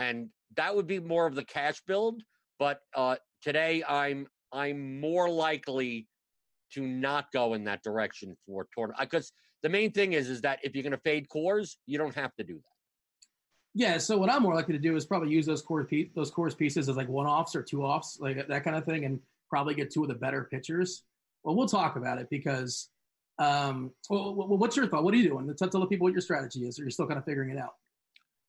and 0.00 0.30
that 0.56 0.74
would 0.74 0.86
be 0.86 0.98
more 0.98 1.26
of 1.26 1.34
the 1.34 1.44
cash 1.44 1.80
build. 1.86 2.22
But 2.58 2.80
uh, 2.96 3.16
today, 3.42 3.84
I'm 3.86 4.26
I'm 4.52 5.00
more 5.00 5.28
likely 5.28 6.08
to 6.72 6.80
not 6.86 7.26
go 7.32 7.54
in 7.54 7.64
that 7.64 7.82
direction 7.82 8.36
for 8.46 8.66
tournament 8.74 9.00
because 9.00 9.32
the 9.62 9.68
main 9.68 9.92
thing 9.92 10.14
is 10.14 10.28
is 10.28 10.40
that 10.40 10.58
if 10.62 10.74
you're 10.74 10.82
going 10.82 10.92
to 10.92 10.98
fade 10.98 11.26
Coors, 11.28 11.76
you 11.86 11.98
don't 11.98 12.14
have 12.14 12.34
to 12.36 12.44
do 12.44 12.54
that. 12.54 12.62
Yeah, 13.74 13.98
so 13.98 14.18
what 14.18 14.30
I'm 14.30 14.42
more 14.42 14.54
likely 14.54 14.72
to 14.72 14.80
do 14.80 14.96
is 14.96 15.06
probably 15.06 15.30
use 15.30 15.46
those 15.46 15.62
core 15.62 15.84
pe- 15.84 16.10
those 16.16 16.32
Coors 16.32 16.56
pieces 16.56 16.88
as 16.88 16.96
like 16.96 17.08
one 17.08 17.26
offs 17.26 17.54
or 17.54 17.62
two 17.62 17.84
offs, 17.84 18.18
like 18.20 18.48
that 18.48 18.64
kind 18.64 18.76
of 18.76 18.84
thing, 18.84 19.04
and 19.04 19.20
probably 19.48 19.74
get 19.74 19.92
two 19.92 20.02
of 20.02 20.08
the 20.08 20.14
better 20.14 20.48
pitchers. 20.50 21.04
Well, 21.44 21.54
we'll 21.54 21.68
talk 21.68 21.96
about 21.96 22.18
it 22.18 22.28
because. 22.30 22.88
Um, 23.38 23.92
well, 24.10 24.34
what's 24.34 24.76
your 24.76 24.86
thought? 24.86 25.02
What 25.02 25.14
are 25.14 25.16
you 25.16 25.30
doing? 25.30 25.54
Tell 25.56 25.70
the 25.70 25.86
people 25.86 26.04
what 26.04 26.12
your 26.12 26.20
strategy 26.20 26.66
is, 26.68 26.78
or 26.78 26.82
you're 26.82 26.90
still 26.90 27.06
kind 27.06 27.16
of 27.16 27.24
figuring 27.24 27.48
it 27.48 27.56
out. 27.56 27.72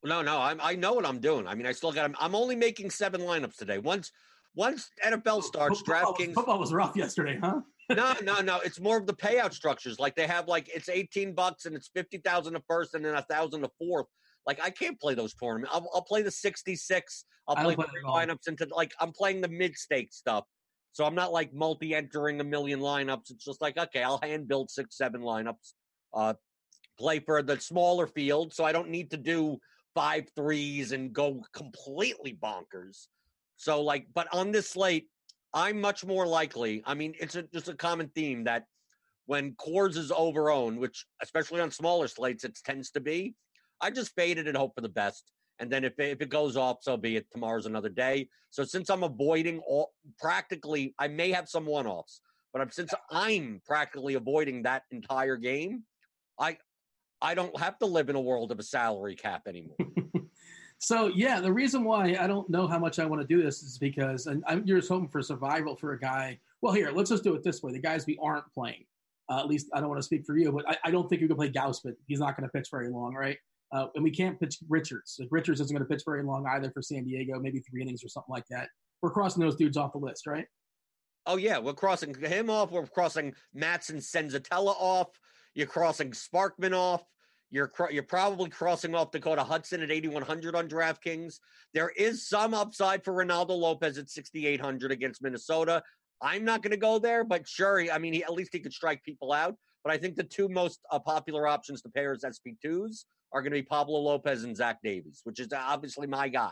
No, 0.04 0.22
no, 0.22 0.40
I'm, 0.40 0.60
I 0.62 0.76
know 0.76 0.94
what 0.94 1.06
I'm 1.06 1.20
doing. 1.20 1.48
I 1.48 1.56
mean, 1.56 1.68
I 1.68 1.72
still 1.72 1.92
got. 1.92 2.12
I'm 2.20 2.36
only 2.36 2.56
making 2.56 2.90
seven 2.90 3.22
lineups 3.22 3.56
today. 3.56 3.78
Once, 3.78 4.12
once 4.56 4.90
NFL 5.06 5.44
starts, 5.44 5.80
football 5.80 6.16
DraftKings. 6.16 6.34
Football 6.34 6.60
was 6.60 6.74
rough 6.74 6.96
yesterday, 6.96 7.38
huh? 7.42 7.62
no, 7.92 8.14
no, 8.24 8.42
no. 8.42 8.60
It's 8.64 8.80
more 8.80 8.98
of 8.98 9.06
the 9.06 9.14
payout 9.14 9.54
structures. 9.54 10.00
Like 10.00 10.16
they 10.16 10.26
have, 10.26 10.48
like 10.48 10.70
it's 10.74 10.90
eighteen 10.90 11.34
bucks 11.34 11.66
and 11.66 11.76
it's 11.76 11.90
fifty 11.94 12.18
thousand 12.18 12.56
a 12.56 12.62
first 12.68 12.96
and 12.96 13.06
then 13.06 13.16
a 13.16 13.22
thousand 13.24 13.64
a 13.64 13.70
fourth. 13.78 14.08
Like 14.48 14.60
I 14.62 14.72
can't 14.72 15.00
play 15.00 15.14
those 15.14 15.36
tournaments. 15.36 15.70
I'll, 15.72 15.88
I'll 15.94 16.02
play 16.02 16.24
the 16.24 16.32
66. 16.32 17.26
I'll 17.48 17.56
play, 17.56 17.76
play 17.76 17.86
lineups 18.04 18.48
into 18.48 18.68
like 18.72 18.94
I'm 19.00 19.12
playing 19.12 19.42
the 19.42 19.50
mid 19.50 19.76
stake 19.76 20.14
stuff. 20.14 20.46
So 20.94 21.06
I'm 21.06 21.16
not 21.16 21.32
like 21.32 21.54
multi 21.54 21.94
entering 21.94 22.40
a 22.42 22.44
million 22.44 22.80
lineups. 22.80 23.30
It's 23.30 23.46
just 23.46 23.62
like 23.62 23.78
okay, 23.78 24.02
I'll 24.02 24.20
hand 24.22 24.48
build 24.48 24.72
six, 24.72 24.98
seven 24.98 25.22
lineups. 25.22 25.74
Uh, 26.14 26.34
play 27.00 27.20
for 27.20 27.42
the 27.42 27.60
smaller 27.60 28.08
field, 28.08 28.54
so 28.54 28.64
I 28.64 28.72
don't 28.72 28.90
need 28.90 29.12
to 29.12 29.18
do 29.18 29.60
five 29.93 30.27
threes 30.36 30.91
and 30.91 31.13
go 31.13 31.43
completely 31.54 32.38
bonkers. 32.41 33.08
So 33.58 33.82
like, 33.82 34.08
but 34.13 34.27
on 34.34 34.51
this 34.51 34.69
slate, 34.69 35.08
I'm 35.54 35.82
much 35.82 36.06
more 36.06 36.25
likely. 36.25 36.82
I 36.86 36.93
mean, 36.93 37.13
it's 37.19 37.36
a, 37.36 37.43
just 37.43 37.67
a 37.67 37.75
common 37.75 38.10
theme 38.15 38.45
that 38.45 38.65
when 39.25 39.54
Coors 39.54 39.97
is 39.97 40.12
overowned, 40.12 40.77
which 40.77 41.06
especially 41.21 41.62
on 41.62 41.71
smaller 41.71 42.08
slates, 42.08 42.43
it 42.43 42.58
tends 42.65 42.91
to 42.91 42.99
be. 42.99 43.36
I 43.82 43.91
just 43.91 44.15
faded 44.15 44.47
and 44.47 44.58
hope 44.58 44.75
for 44.75 44.82
the 44.82 44.89
best. 44.89 45.32
And 45.60 45.69
then 45.69 45.84
if, 45.84 45.93
if 45.99 46.21
it 46.21 46.30
goes 46.30 46.58
off, 46.58 46.77
so 46.82 46.97
be 46.97 47.17
it. 47.17 47.27
Tomorrow's 47.32 47.65
another 47.65 47.89
day. 47.89 48.30
So 48.49 48.63
since 48.63 48.89
I'm 48.89 49.04
avoiding 49.04 49.60
all 49.60 49.91
practically, 50.19 50.95
I 50.97 51.08
may 51.08 51.32
have 51.32 51.47
some 51.47 51.65
one 51.65 51.86
offs, 51.86 52.21
but 52.51 52.62
I'm, 52.62 52.71
since 52.71 52.93
I'm 53.12 53.62
practically 53.65 54.15
avoiding 54.15 54.63
that 54.63 54.84
entire 54.91 55.38
game, 55.38 55.84
I 56.39 56.58
I 57.22 57.34
don't 57.36 57.58
have 57.60 57.78
to 57.80 57.86
live 57.86 58.10
in 58.10 58.16
a 58.16 58.22
world 58.22 58.52
of 58.52 58.60
a 58.60 58.64
salary 58.64 59.16
cap 59.16 59.48
anymore. 59.48 59.78
so 60.80 61.08
yeah, 61.08 61.40
the 61.40 61.52
reason 61.52 61.84
why 61.84 62.18
I 62.20 62.28
don't 62.28 62.50
know 62.50 62.68
how 62.68 62.80
much 62.80 63.00
I 63.00 63.06
want 63.06 63.22
to 63.22 63.28
do 63.28 63.42
this 63.42 63.62
is 63.62 63.78
because 63.78 64.28
and 64.28 64.44
I'm, 64.48 64.66
you're 64.66 64.80
just 64.80 64.90
hoping 64.90 65.10
for 65.10 65.22
survival 65.22 65.76
for 65.76 65.94
a 65.94 66.00
guy. 66.00 66.40
Well, 66.62 66.74
here, 66.74 66.92
let's 66.92 67.10
just 67.10 67.24
do 67.24 67.36
it 67.36 67.44
this 67.44 67.62
way: 67.62 67.72
the 67.72 67.80
guys 67.80 68.06
we 68.06 68.18
aren't 68.22 68.52
playing. 68.54 68.86
Uh, 69.30 69.40
at 69.40 69.48
least 69.48 69.68
I 69.74 69.80
don't 69.80 69.90
want 69.90 70.00
to 70.00 70.06
speak 70.06 70.26
for 70.26 70.36
you, 70.36 70.52
but 70.52 70.68
I, 70.68 70.78
I 70.86 70.92
don't 70.92 71.08
think 71.08 71.22
you 71.22 71.28
can 71.28 71.38
play 71.38 71.50
Gausman. 71.50 71.96
He's 72.08 72.20
not 72.20 72.36
going 72.36 72.48
to 72.48 72.52
pitch 72.52 72.68
very 72.70 72.90
long, 72.90 73.14
right? 73.14 73.38
Uh, 73.72 73.88
and 73.96 74.04
we 74.04 74.12
can't 74.12 74.38
pitch 74.40 74.58
Richards. 74.68 75.16
Like 75.20 75.30
Richards 75.32 75.62
isn't 75.62 75.74
going 75.74 75.88
to 75.88 75.90
pitch 75.90 76.04
very 76.06 76.24
long 76.24 76.46
either 76.48 76.70
for 76.72 76.82
San 76.82 77.06
Diego, 77.06 77.40
maybe 77.40 77.60
three 77.60 77.82
innings 77.82 78.04
or 78.04 78.10
something 78.10 78.32
like 78.32 78.46
that. 78.50 78.68
We're 79.02 79.12
crossing 79.12 79.42
those 79.42 79.56
dudes 79.56 79.78
off 79.78 79.94
the 79.94 80.00
list, 80.00 80.28
right? 80.28 80.46
Oh 81.26 81.38
yeah, 81.38 81.60
we're 81.60 81.74
crossing 81.74 82.14
him 82.16 82.50
off. 82.50 82.72
We're 82.72 82.88
crossing 82.88 83.34
Matson 83.54 83.98
Senzatela 83.98 84.76
off. 84.78 85.08
You're 85.54 85.68
crossing 85.68 86.12
Sparkman 86.12 86.74
off. 86.74 87.04
You're 87.50 87.72
you're 87.92 88.04
probably 88.04 88.50
crossing 88.50 88.96
off 88.96 89.12
Dakota 89.12 89.44
Hudson 89.44 89.82
at 89.82 89.92
8100 89.92 90.56
on 90.56 90.70
DraftKings. 90.70 91.40
There 91.74 91.90
is 91.90 92.28
some 92.28 92.54
upside 92.54 93.04
for 93.04 93.14
Reynaldo 93.14 93.50
Lopez 93.50 93.98
at 93.98 94.10
6800 94.10 94.92
against 94.92 95.22
Minnesota. 95.22 95.84
I'm 96.22 96.46
not 96.46 96.62
going 96.62 96.72
to 96.72 96.78
go 96.78 97.00
there, 97.00 97.24
but 97.24 97.48
sure, 97.48 97.84
I 97.92 97.98
mean, 97.98 98.14
he, 98.14 98.24
at 98.24 98.32
least 98.32 98.52
he 98.54 98.60
could 98.60 98.74
strike 98.74 99.04
people 99.04 99.34
out. 99.34 99.56
But 99.84 99.92
I 99.92 99.98
think 99.98 100.16
the 100.16 100.24
two 100.24 100.48
most 100.48 100.80
uh, 100.92 101.00
popular 101.00 101.48
options 101.48 101.82
to 101.82 101.90
pair 101.90 102.14
as 102.14 102.24
SP2s 102.24 103.06
are 103.34 103.42
going 103.42 103.52
to 103.52 103.58
be 103.58 103.64
Pablo 103.64 104.00
Lopez 104.00 104.44
and 104.44 104.56
Zach 104.56 104.78
Davies, 104.84 105.22
which 105.24 105.40
is 105.40 105.48
obviously 105.52 106.08
my 106.08 106.30
guy. 106.30 106.52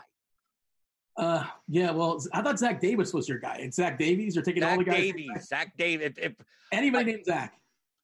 Uh, 1.16 1.44
yeah, 1.68 1.90
well, 1.90 2.20
I 2.32 2.42
thought 2.42 2.58
Zach 2.58 2.80
Davis 2.80 3.12
was 3.12 3.28
your 3.28 3.38
guy. 3.38 3.58
It's 3.60 3.76
Zach 3.76 3.98
Davies. 3.98 4.34
You're 4.34 4.44
taking 4.44 4.62
Zach 4.62 4.72
all 4.72 4.78
the 4.78 4.84
guys. 4.84 4.96
Davies, 4.96 5.48
Zach 5.48 5.76
Davies. 5.76 6.06
If, 6.06 6.18
if 6.18 6.32
anybody 6.72 7.12
named 7.12 7.26
Zach. 7.26 7.59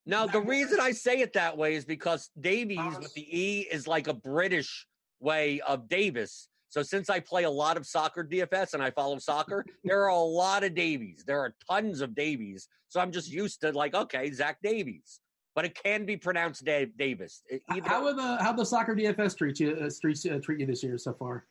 Now, 0.06 0.26
the 0.26 0.40
reason 0.40 0.78
I 0.80 0.92
say 0.92 1.20
it 1.20 1.32
that 1.32 1.56
way 1.56 1.74
is 1.74 1.84
because 1.84 2.30
Davies 2.40 2.96
with 2.98 3.12
the 3.14 3.26
E 3.38 3.66
is 3.70 3.88
like 3.88 4.06
a 4.06 4.14
British 4.14 4.86
way 5.20 5.60
of 5.60 5.88
Davis. 5.88 6.48
So 6.68 6.82
since 6.82 7.10
I 7.10 7.20
play 7.20 7.44
a 7.44 7.50
lot 7.50 7.76
of 7.76 7.86
soccer 7.86 8.24
DFS 8.24 8.74
and 8.74 8.82
I 8.82 8.90
follow 8.90 9.18
soccer, 9.18 9.64
there 9.84 10.02
are 10.02 10.08
a 10.08 10.16
lot 10.16 10.62
of 10.62 10.74
Davies. 10.74 11.24
There 11.26 11.40
are 11.40 11.54
tons 11.68 12.00
of 12.00 12.14
Davies. 12.14 12.68
So 12.88 13.00
I'm 13.00 13.10
just 13.10 13.30
used 13.30 13.60
to 13.62 13.72
like, 13.72 13.94
okay, 13.94 14.30
Zach 14.32 14.58
Davies 14.62 15.20
but 15.56 15.64
it 15.64 15.74
can 15.74 16.04
be 16.04 16.18
pronounced 16.18 16.64
Dave 16.64 16.96
Davis. 16.98 17.42
Either, 17.70 17.88
how 17.88 18.12
the 18.12 18.36
how 18.44 18.52
the 18.52 18.64
soccer 18.64 18.94
DFS 18.94 19.36
treat 19.36 19.58
you 19.58 19.70
uh, 19.72 19.90
treat, 20.00 20.24
uh, 20.30 20.38
treat 20.38 20.60
you 20.60 20.66
this 20.66 20.84
year 20.84 20.98
so 20.98 21.14
far? 21.14 21.46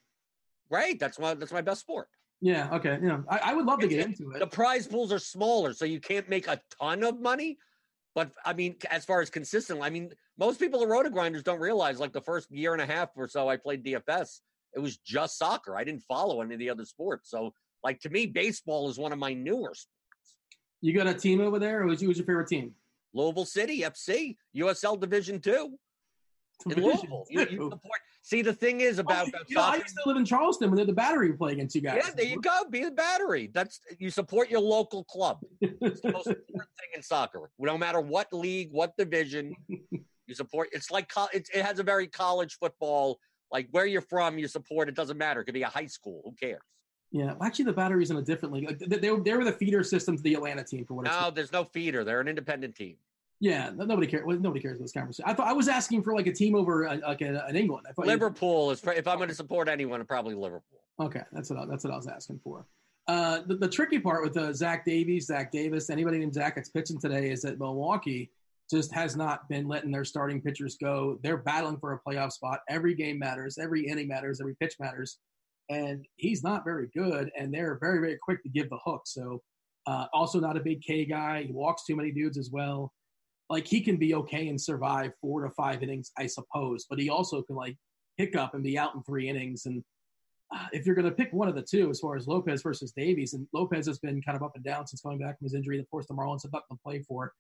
Right, 0.70 0.98
that's 1.00 1.20
my 1.20 1.34
that's 1.34 1.52
my 1.52 1.62
best 1.62 1.82
sport. 1.82 2.08
Yeah, 2.40 2.70
okay, 2.72 3.00
yeah, 3.02 3.22
I, 3.28 3.40
I 3.46 3.54
would 3.56 3.66
love 3.66 3.80
to 3.80 3.88
get 3.88 4.06
into 4.06 4.32
it. 4.32 4.40
The 4.40 4.48
prize 4.48 4.86
pools 4.86 5.12
are 5.12 5.20
smaller, 5.20 5.74
so 5.74 5.86
you 5.86 6.00
can't 6.00 6.30
make 6.30 6.48
a 6.48 6.62
ton 6.80 7.04
of 7.04 7.20
money, 7.20 7.58
But 8.16 8.32
I 8.46 8.54
mean, 8.54 8.78
as 8.90 9.04
far 9.04 9.22
as 9.22 9.30
consistent, 9.30 9.82
I 9.84 9.90
mean, 9.90 10.12
most 10.40 10.58
people 10.60 10.82
at 10.82 10.88
Roto 10.88 11.10
Grinders 11.10 11.44
don't 11.44 11.60
realize 11.60 12.00
like 12.00 12.14
the 12.14 12.22
first 12.22 12.50
year 12.50 12.72
and 12.72 12.82
a 12.82 12.86
half 12.86 13.10
or 13.16 13.28
so 13.28 13.50
I 13.50 13.58
played 13.58 13.84
DFS, 13.84 14.40
it 14.74 14.80
was 14.80 14.98
just 14.98 15.38
soccer. 15.38 15.78
I 15.78 15.84
didn't 15.84 16.04
follow 16.04 16.42
any 16.42 16.54
of 16.54 16.60
the 16.60 16.70
other 16.70 16.86
sports. 16.86 17.30
So, 17.30 17.54
like 17.84 18.00
to 18.02 18.10
me, 18.10 18.26
baseball 18.26 18.90
is 18.90 18.98
one 18.98 19.12
of 19.12 19.20
my 19.20 19.34
newer 19.34 19.74
sports. 19.74 19.90
You 20.82 20.94
got 20.94 21.08
a 21.08 21.14
team 21.14 21.42
over 21.42 21.60
there, 21.60 21.82
or 21.82 21.88
who's, 21.88 22.02
who's 22.02 22.18
your 22.18 22.26
favorite 22.26 22.48
team? 22.48 22.74
Louisville 23.14 23.46
City 23.46 23.82
FC, 23.82 24.38
USL 24.56 25.00
Division 25.00 25.40
Two 25.42 25.78
in 26.70 26.82
Louisville. 26.82 27.26
You, 27.30 27.42
you 27.42 27.70
support. 27.70 28.00
See, 28.26 28.42
the 28.42 28.54
thing 28.54 28.82
is 28.82 28.98
oh, 28.98 29.02
about, 29.02 29.28
Oh, 29.28 29.40
you 29.48 29.56
know, 29.56 29.62
I 29.62 29.76
used 29.76 29.96
to 29.96 30.02
live 30.08 30.18
in 30.18 30.26
Charleston 30.26 30.72
when 30.72 30.78
they're 30.78 30.86
the 30.88 30.94
battery 30.94 31.30
would 31.30 31.38
play 31.38 31.52
against 31.52 31.76
you 31.76 31.82
guys. 31.82 32.02
Yeah, 32.04 32.12
there 32.16 32.26
you 32.26 32.42
go. 32.42 32.64
Be 32.72 32.84
the 32.84 32.90
battery. 32.90 33.52
That's 33.54 33.80
you 34.00 34.10
support 34.10 34.50
your 34.50 34.62
local 34.62 35.04
club. 35.04 35.42
It's 35.62 36.02
the 36.02 36.12
most 36.12 36.26
important 36.26 36.72
thing 36.80 36.90
in 36.96 37.04
soccer. 37.04 37.52
No 37.60 37.78
matter 37.78 38.02
what 38.02 38.34
league, 38.34 38.70
what 38.72 38.98
division, 38.98 39.54
you 39.70 40.34
support. 40.34 40.70
It's 40.72 40.90
like 40.90 41.12
it, 41.36 41.48
it 41.54 41.64
has 41.64 41.78
a 41.78 41.84
very 41.84 42.08
college 42.08 42.58
football. 42.58 43.20
Like 43.52 43.68
where 43.70 43.86
you're 43.86 44.02
from, 44.02 44.40
you 44.40 44.48
support. 44.48 44.90
It 44.90 44.96
doesn't 44.96 45.20
matter. 45.20 45.42
It 45.42 45.46
could 45.46 45.54
be 45.54 45.62
a 45.62 45.68
high 45.68 45.86
school. 45.86 46.24
Who 46.26 46.32
cares? 46.32 46.62
Yeah, 47.12 47.26
well, 47.26 47.44
actually, 47.44 47.66
the 47.66 47.74
battery's 47.74 48.10
in 48.10 48.18
a 48.18 48.24
different 48.24 48.56
league. 48.56 48.80
They, 48.80 48.98
they, 48.98 49.12
were- 49.12 49.22
they 49.22 49.34
were 49.36 49.44
the 49.44 49.52
feeder 49.52 49.84
system 49.84 50.18
to 50.18 50.24
the 50.24 50.34
Atlanta 50.34 50.64
team 50.64 50.84
for 50.84 50.96
what 50.96 51.06
No, 51.06 51.30
there's 51.30 51.52
no 51.52 51.64
feeder. 51.64 52.04
They're 52.04 52.22
an 52.22 52.28
independent 52.28 52.76
team. 52.76 52.98
Yeah, 53.40 53.72
nobody 53.76 54.08
cares. 54.08 54.24
Nobody 54.26 54.62
cares 54.62 54.78
about 54.78 54.86
this 54.86 54.94
conversation. 54.94 55.30
I 55.30 55.34
thought 55.34 55.48
I 55.48 55.54
was 55.54 55.68
asking 55.68 56.04
for 56.04 56.16
like 56.16 56.28
a 56.28 56.34
team 56.34 56.56
over 56.56 56.88
uh, 56.88 56.98
like 57.06 57.22
in 57.22 57.36
England. 57.56 57.86
I 57.90 57.94
thought 57.94 58.06
you- 58.06 58.12
Liverpool 58.12 58.72
is. 58.72 58.82
If 58.84 59.08
I'm 59.08 59.18
going 59.18 59.30
to 59.30 59.36
support 59.36 59.68
anyone, 59.68 60.04
probably 60.06 60.36
Liverpool. 60.36 60.80
Okay, 61.00 61.22
that's 61.32 61.50
what 61.50 61.60
I, 61.60 61.66
that's 61.66 61.84
what 61.84 61.94
I 61.94 61.98
was 61.98 62.08
asking 62.08 62.40
for. 62.44 62.66
Uh, 63.08 63.42
the, 63.46 63.56
the 63.58 63.68
tricky 63.68 64.00
part 64.00 64.24
with 64.24 64.36
uh, 64.38 64.52
Zach 64.54 64.86
Davies, 64.86 65.28
Zach 65.28 65.52
Davis, 65.52 65.90
anybody 65.90 66.18
named 66.18 66.34
Zach 66.34 66.56
that's 66.56 66.70
pitching 66.70 67.00
today 67.00 67.30
is 67.30 67.42
that 67.42 67.60
Milwaukee 67.60 68.32
just 68.72 68.92
has 68.94 69.16
not 69.16 69.48
been 69.48 69.68
letting 69.68 69.92
their 69.92 70.06
starting 70.06 70.42
pitchers 70.42 70.76
go. 70.82 71.20
They're 71.22 71.38
battling 71.38 71.78
for 71.78 71.94
a 71.94 72.00
playoff 72.00 72.32
spot. 72.32 72.62
Every 72.68 72.96
game 72.96 73.20
matters. 73.20 73.60
Every 73.60 73.86
inning 73.86 74.08
matters. 74.08 74.42
Every 74.42 74.56
pitch 74.56 74.76
matters. 74.80 75.20
And 75.70 76.06
he's 76.16 76.42
not 76.44 76.64
very 76.64 76.88
good. 76.96 77.30
And 77.38 77.54
they're 77.54 77.78
very 77.80 78.00
very 78.00 78.18
quick 78.20 78.42
to 78.44 78.50
give 78.50 78.70
the 78.70 78.80
hook. 78.84 79.02
So 79.06 79.44
uh, 79.86 80.06
also 80.14 80.40
not 80.40 80.58
a 80.58 80.62
big 80.62 80.82
K 80.82 81.06
guy. 81.06 81.44
He 81.44 81.54
walks 81.54 81.86
too 81.86 81.96
many 81.96 82.12
dudes 82.12 82.38
as 82.40 82.50
well. 82.52 82.92
Like 83.50 83.68
he 83.68 83.82
can 83.82 83.98
be 83.98 84.16
okay 84.16 84.48
and 84.48 84.60
survive 84.60 85.12
four 85.22 85.44
to 85.44 85.50
five 85.52 85.84
innings, 85.84 86.12
I 86.18 86.26
suppose. 86.28 86.86
But 86.90 87.00
he 87.00 87.10
also 87.10 87.42
can 87.44 87.56
like 87.56 87.78
pick 88.18 88.36
up 88.36 88.54
and 88.54 88.64
be 88.64 88.78
out 88.78 88.96
in 88.96 89.04
three 89.04 89.30
innings 89.30 89.66
and 89.66 89.84
uh, 90.54 90.68
if 90.72 90.86
you're 90.86 90.96
going 90.96 91.10
to 91.10 91.12
pick 91.12 91.34
one 91.34 91.48
of 91.48 91.56
the 91.56 91.62
two, 91.62 91.90
as 91.90 92.00
far 92.00 92.16
as 92.16 92.28
Lopez 92.28 92.62
versus 92.62 92.92
Davies, 92.92 93.34
and 93.34 93.48
Lopez 93.54 93.88
has 93.88 94.00
been 94.00 94.22
kind 94.22 94.36
of 94.36 94.44
up 94.44 94.52
and 94.56 94.64
down 94.64 94.86
since 94.86 95.02
coming 95.02 95.20
back 95.20 95.38
from 95.38 95.46
his 95.46 95.54
injury 95.54 95.78
that 95.78 95.90
forced 95.90 96.08
the 96.08 96.14
Marlins 96.14 96.46
nothing 96.46 96.62
to 96.72 96.78
play 96.84 97.02
for. 97.08 97.34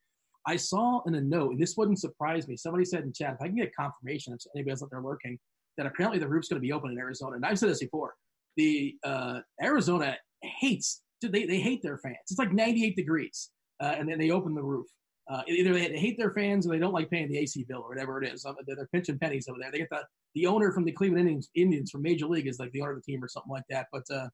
I 0.48 0.56
saw 0.56 1.02
in 1.06 1.16
a 1.16 1.22
note, 1.22 1.52
and 1.52 1.62
this 1.62 1.76
wouldn't 1.78 2.00
surprise 2.00 2.48
me. 2.48 2.56
Somebody 2.58 2.86
said 2.86 3.04
in 3.04 3.14
chat, 3.14 3.36
if 3.36 3.42
I 3.42 3.48
can 3.48 3.56
get 3.56 3.76
confirmation, 3.76 4.34
if 4.34 4.42
anybody 4.56 4.72
else 4.72 4.84
out 4.84 4.90
there 4.92 5.02
lurking, 5.02 5.40
that 5.78 5.86
apparently 5.86 6.20
the 6.20 6.28
roof's 6.28 6.48
going 6.48 6.62
to 6.62 6.66
be 6.66 6.72
open 6.72 6.92
in 6.92 6.98
Arizona. 6.98 7.36
And 7.36 7.46
I've 7.46 7.60
said 7.60 7.70
this 7.70 7.80
before. 7.80 8.14
The 8.58 8.96
uh, 9.04 9.40
Arizona 9.62 10.18
hates, 10.42 11.02
they, 11.22 11.46
they 11.46 11.60
hate 11.60 11.82
their 11.82 11.98
fans. 11.98 12.18
It's 12.30 12.40
like 12.40 12.54
98 12.54 12.96
degrees, 12.96 13.50
uh, 13.82 13.96
and 13.98 14.08
then 14.08 14.20
they 14.20 14.32
open 14.32 14.54
the 14.54 14.64
roof. 14.64 14.88
Uh, 15.28 15.42
either 15.48 15.74
they 15.74 15.98
hate 15.98 16.18
their 16.18 16.32
fans 16.32 16.68
or 16.68 16.70
they 16.70 16.80
don't 16.80 16.94
like 16.94 17.10
paying 17.10 17.28
the 17.28 17.38
AC 17.38 17.66
bill 17.68 17.80
or 17.80 17.90
whatever 17.90 18.22
it 18.22 18.32
is. 18.32 18.46
They're, 18.68 18.88
pinching 18.94 19.18
pennies 19.18 19.48
over 19.48 19.58
there. 19.60 19.72
They 19.72 19.80
get 19.80 19.90
the 19.90 20.04
the 20.36 20.46
owner 20.46 20.72
from 20.72 20.84
the 20.84 20.92
Cleveland 20.92 21.22
Indians, 21.22 21.50
Indians 21.56 21.90
from 21.90 22.04
Major 22.04 22.28
League 22.28 22.46
is 22.46 22.60
like 22.60 22.72
the 22.74 22.82
owner 22.82 22.92
of 22.92 22.98
the 22.98 23.12
team 23.12 23.24
or 23.24 23.28
something 23.28 23.52
like 23.52 23.64
that. 23.70 23.88
But 23.92 24.04
uh, 24.12 24.28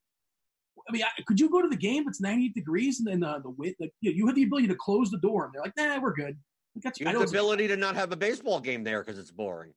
I 0.90 0.92
mean, 0.92 1.04
I, 1.04 1.22
could 1.24 1.40
you 1.40 1.50
go 1.50 1.62
to 1.62 1.70
the 1.70 1.78
game? 1.78 2.06
It's 2.08 2.20
98 2.20 2.54
degrees 2.54 3.00
and 3.00 3.08
then 3.08 3.24
uh, 3.24 3.40
the 3.40 3.52
wind. 3.52 3.76
Like, 3.80 3.94
you, 4.02 4.12
you 4.12 4.28
have 4.28 4.36
the 4.36 4.44
ability 4.44 4.68
to 4.68 4.76
close 4.76 5.12
the 5.12 5.20
door, 5.20 5.46
and 5.46 5.54
they're 5.54 5.62
like, 5.62 5.78
"Nah, 5.78 6.00
we're 6.02 6.14
good." 6.14 6.38
Like, 6.84 7.00
You 7.00 7.06
have 7.06 7.20
the 7.20 7.24
ability 7.24 7.68
to 7.68 7.78
not 7.78 7.96
have 7.96 8.12
a 8.12 8.16
baseball 8.16 8.60
game 8.60 8.84
there 8.84 9.04
because 9.04 9.20
it's 9.20 9.32
boring. 9.32 9.74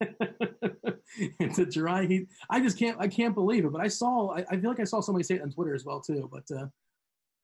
it's 0.00 1.58
a 1.58 1.66
dry 1.66 2.06
heat. 2.06 2.28
I 2.48 2.60
just 2.60 2.78
can't. 2.78 2.96
I 3.00 3.08
can't 3.08 3.34
believe 3.34 3.64
it. 3.64 3.72
But 3.72 3.82
I 3.82 3.88
saw. 3.88 4.34
I, 4.34 4.44
I 4.50 4.56
feel 4.56 4.70
like 4.70 4.80
I 4.80 4.84
saw 4.84 5.00
somebody 5.00 5.24
say 5.24 5.36
it 5.36 5.42
on 5.42 5.50
Twitter 5.50 5.74
as 5.74 5.84
well 5.84 6.00
too. 6.00 6.30
But 6.32 6.56
uh, 6.56 6.66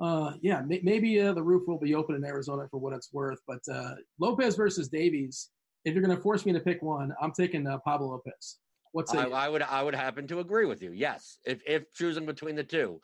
uh, 0.00 0.32
yeah, 0.42 0.62
may, 0.66 0.80
maybe 0.82 1.20
uh, 1.20 1.32
the 1.32 1.42
roof 1.42 1.66
will 1.66 1.78
be 1.78 1.94
open 1.94 2.14
in 2.16 2.24
Arizona 2.24 2.66
for 2.70 2.78
what 2.78 2.92
it's 2.92 3.12
worth. 3.12 3.38
But 3.46 3.60
uh, 3.72 3.94
Lopez 4.20 4.56
versus 4.56 4.88
Davies. 4.88 5.50
If 5.84 5.94
you're 5.94 6.02
going 6.02 6.16
to 6.16 6.22
force 6.22 6.44
me 6.44 6.52
to 6.52 6.60
pick 6.60 6.82
one, 6.82 7.12
I'm 7.22 7.32
taking 7.32 7.66
uh, 7.66 7.78
Pablo 7.78 8.08
Lopez. 8.08 8.58
What's 8.92 9.14
I. 9.14 9.28
I 9.28 9.48
would 9.48 9.62
I 9.62 9.82
would 9.82 9.94
happen 9.94 10.26
to 10.28 10.40
agree 10.40 10.66
with 10.66 10.82
you. 10.82 10.92
Yes, 10.92 11.38
if 11.44 11.60
if 11.66 11.84
choosing 11.94 12.26
between 12.26 12.56
the 12.56 12.64
two, 12.64 13.00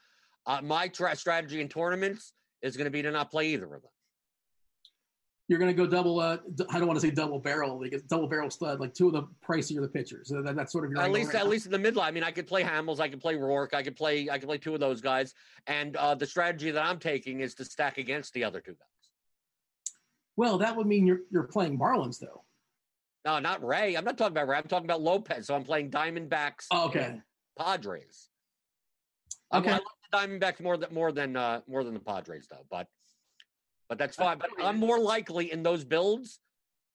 uh, 0.46 0.60
my 0.62 0.88
tra- 0.88 1.14
strategy 1.16 1.60
in 1.60 1.68
tournaments 1.68 2.32
is 2.62 2.76
going 2.76 2.86
to 2.86 2.90
be 2.90 3.02
to 3.02 3.10
not 3.10 3.30
play 3.30 3.48
either 3.48 3.66
of 3.66 3.82
them. 3.82 3.90
You're 5.48 5.58
going 5.58 5.70
to 5.70 5.76
go 5.76 5.86
double. 5.86 6.18
Uh, 6.20 6.38
I 6.70 6.78
don't 6.78 6.86
want 6.86 6.98
to 7.00 7.06
say 7.06 7.10
double 7.12 7.38
barrel 7.38 7.78
because 7.78 8.02
double 8.02 8.26
barrel 8.28 8.48
stud, 8.48 8.80
like 8.80 8.94
two 8.94 9.08
of 9.08 9.12
the 9.12 9.24
pricier 9.46 9.80
the 9.80 9.88
pitchers. 9.88 10.28
So 10.28 10.40
that, 10.40 10.56
that's 10.56 10.72
sort 10.72 10.84
of 10.84 10.92
your 10.92 11.00
At 11.02 11.10
least 11.10 11.34
right 11.34 11.40
at 11.40 11.44
now. 11.44 11.50
least 11.50 11.66
in 11.66 11.72
the 11.72 11.78
midline. 11.78 12.04
I 12.04 12.10
mean, 12.12 12.22
I 12.22 12.30
could 12.30 12.46
play 12.46 12.62
Hamels, 12.62 13.00
I 13.00 13.08
could 13.08 13.20
play 13.20 13.34
Roark, 13.34 13.74
I 13.74 13.82
could 13.82 13.96
play 13.96 14.30
I 14.30 14.38
could 14.38 14.48
play 14.48 14.58
two 14.58 14.72
of 14.72 14.80
those 14.80 15.00
guys, 15.00 15.34
and 15.66 15.96
uh, 15.96 16.14
the 16.14 16.26
strategy 16.26 16.70
that 16.70 16.82
I'm 16.84 16.98
taking 16.98 17.40
is 17.40 17.54
to 17.56 17.64
stack 17.64 17.98
against 17.98 18.32
the 18.34 18.44
other 18.44 18.60
two 18.60 18.72
guys. 18.72 18.78
Well, 20.36 20.58
that 20.58 20.76
would 20.76 20.86
mean 20.86 21.06
you're 21.06 21.20
you're 21.30 21.42
playing 21.42 21.78
Marlins 21.78 22.18
though. 22.18 22.44
No, 23.24 23.38
not 23.38 23.64
Ray. 23.64 23.96
I'm 23.96 24.04
not 24.04 24.16
talking 24.16 24.32
about 24.32 24.48
Ray. 24.48 24.56
I'm 24.56 24.64
talking 24.64 24.86
about 24.86 25.02
Lopez. 25.02 25.46
So 25.48 25.54
I'm 25.54 25.64
playing 25.64 25.90
Diamondbacks. 25.90 26.66
Oh, 26.70 26.86
okay. 26.86 27.20
Padres. 27.58 28.28
I- 29.50 29.58
Okay. 29.58 29.68
I, 29.68 29.72
love 29.74 29.82
the 30.10 30.16
Diamondbacks 30.18 30.60
more 30.60 30.76
than 30.78 30.94
more 30.94 31.12
than 31.12 31.36
uh, 31.36 31.60
more 31.68 31.84
than 31.84 31.92
the 31.94 32.00
Padres 32.00 32.46
though, 32.50 32.64
but 32.70 32.86
but 33.92 33.98
that's 33.98 34.16
fine. 34.16 34.38
But 34.38 34.48
I'm 34.64 34.78
more 34.78 34.98
likely 34.98 35.52
in 35.52 35.62
those 35.62 35.84
builds 35.84 36.40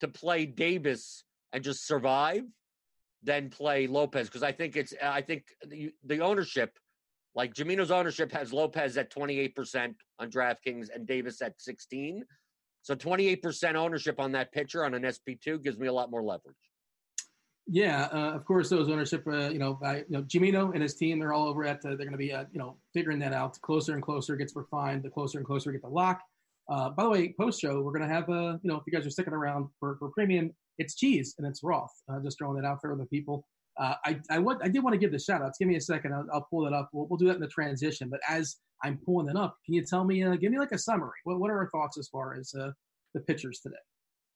to 0.01 0.07
play 0.07 0.47
Davis 0.47 1.23
and 1.53 1.63
just 1.63 1.86
survive 1.86 2.41
than 3.21 3.51
play 3.51 3.86
Lopez 3.86 4.25
because 4.27 4.41
I 4.41 4.51
think 4.51 4.75
it's 4.75 4.95
I 4.99 5.21
think 5.21 5.43
the, 5.67 5.91
the 6.03 6.21
ownership, 6.21 6.75
like 7.36 7.53
Jamino's 7.53 7.91
ownership, 7.91 8.31
has 8.31 8.51
Lopez 8.51 8.97
at 8.97 9.12
28 9.12 9.55
percent 9.55 9.95
on 10.17 10.31
DraftKings 10.31 10.88
and 10.91 11.05
Davis 11.05 11.39
at 11.43 11.62
16. 11.62 12.23
So 12.81 12.95
28 12.95 13.43
percent 13.43 13.77
ownership 13.77 14.19
on 14.19 14.31
that 14.31 14.51
pitcher 14.51 14.83
on 14.83 14.95
an 14.95 15.03
SP2 15.03 15.63
gives 15.63 15.77
me 15.77 15.86
a 15.86 15.93
lot 15.93 16.10
more 16.10 16.23
leverage. 16.23 16.55
Yeah, 17.67 18.07
uh, 18.12 18.31
of 18.33 18.43
course, 18.43 18.69
those 18.69 18.89
ownership, 18.89 19.23
uh, 19.27 19.49
you 19.49 19.60
know, 19.60 19.77
I, 19.83 19.97
you 19.97 20.05
know, 20.10 20.23
Jimino 20.23 20.73
and 20.73 20.81
his 20.81 20.95
team, 20.95 21.19
they're 21.19 21.33
all 21.33 21.47
over 21.47 21.63
at. 21.63 21.86
Uh, 21.86 21.89
they're 21.89 21.97
going 21.97 22.12
to 22.13 22.17
be, 22.17 22.33
uh, 22.33 22.45
you 22.51 22.57
know, 22.57 22.77
figuring 22.91 23.19
that 23.19 23.33
out. 23.33 23.53
The 23.53 23.60
closer 23.60 23.93
and 23.93 24.01
closer 24.01 24.36
gets 24.36 24.55
refined, 24.55 25.03
the 25.03 25.12
closer 25.12 25.38
and 25.38 25.45
closer 25.45 25.69
we 25.69 25.73
get 25.73 25.83
the 25.83 25.89
lock. 25.89 26.21
Uh, 26.69 26.89
by 26.89 27.03
the 27.03 27.10
way, 27.10 27.34
post 27.39 27.62
show, 27.62 27.82
we're 27.82 27.97
going 27.97 28.08
to 28.08 28.13
have, 28.13 28.27
a, 28.30 28.60
you 28.62 28.69
know, 28.69 28.75
if 28.75 28.84
you 28.86 28.93
guys 28.93 29.06
are 29.06 29.10
sticking 29.10 29.34
around 29.34 29.67
for, 29.80 29.95
for 29.97 30.10
premium, 30.10 30.51
it's 30.77 30.95
cheese 30.95 31.36
and 31.38 31.47
it's 31.47 31.63
Roth. 31.63 31.93
Uh, 32.10 32.19
just 32.19 32.38
throwing 32.38 32.62
that 32.62 32.67
out 32.67 32.80
there 32.82 32.91
with 32.91 32.99
the 32.99 33.06
people. 33.06 33.45
Uh, 33.80 33.93
I 34.06 34.19
I, 34.30 34.39
would, 34.39 34.58
I 34.62 34.67
did 34.67 34.84
want 34.84 34.93
to 34.93 34.97
give 34.97 35.12
the 35.12 35.19
shout 35.19 35.41
outs. 35.41 35.58
Give 35.60 35.67
me 35.67 35.75
a 35.75 35.82
second. 35.82 36.13
I'll, 36.13 36.25
I'll 36.34 36.47
pull 36.49 36.63
that 36.65 36.73
up. 36.73 36.89
We'll, 36.91 37.08
we'll 37.08 37.17
do 37.17 37.27
that 37.27 37.36
in 37.36 37.41
the 37.41 37.47
transition. 37.47 38.10
But 38.10 38.19
as 38.27 38.58
I'm 38.84 38.97
pulling 39.06 39.30
it 39.30 39.38
up, 39.38 39.58
can 39.65 39.75
you 39.75 39.84
tell 39.86 40.03
me? 40.03 40.23
Uh, 40.23 40.36
give 40.36 40.51
me 40.51 40.60
like 40.60 40.71
a 40.71 40.77
summary. 40.77 41.12
What 41.23 41.39
What 41.39 41.51
are 41.51 41.58
our 41.58 41.69
thoughts 41.69 41.97
as 41.97 42.08
far 42.08 42.34
as 42.34 42.53
uh, 42.60 42.71
the 43.13 43.21
pitchers 43.21 43.60
today? 43.60 43.75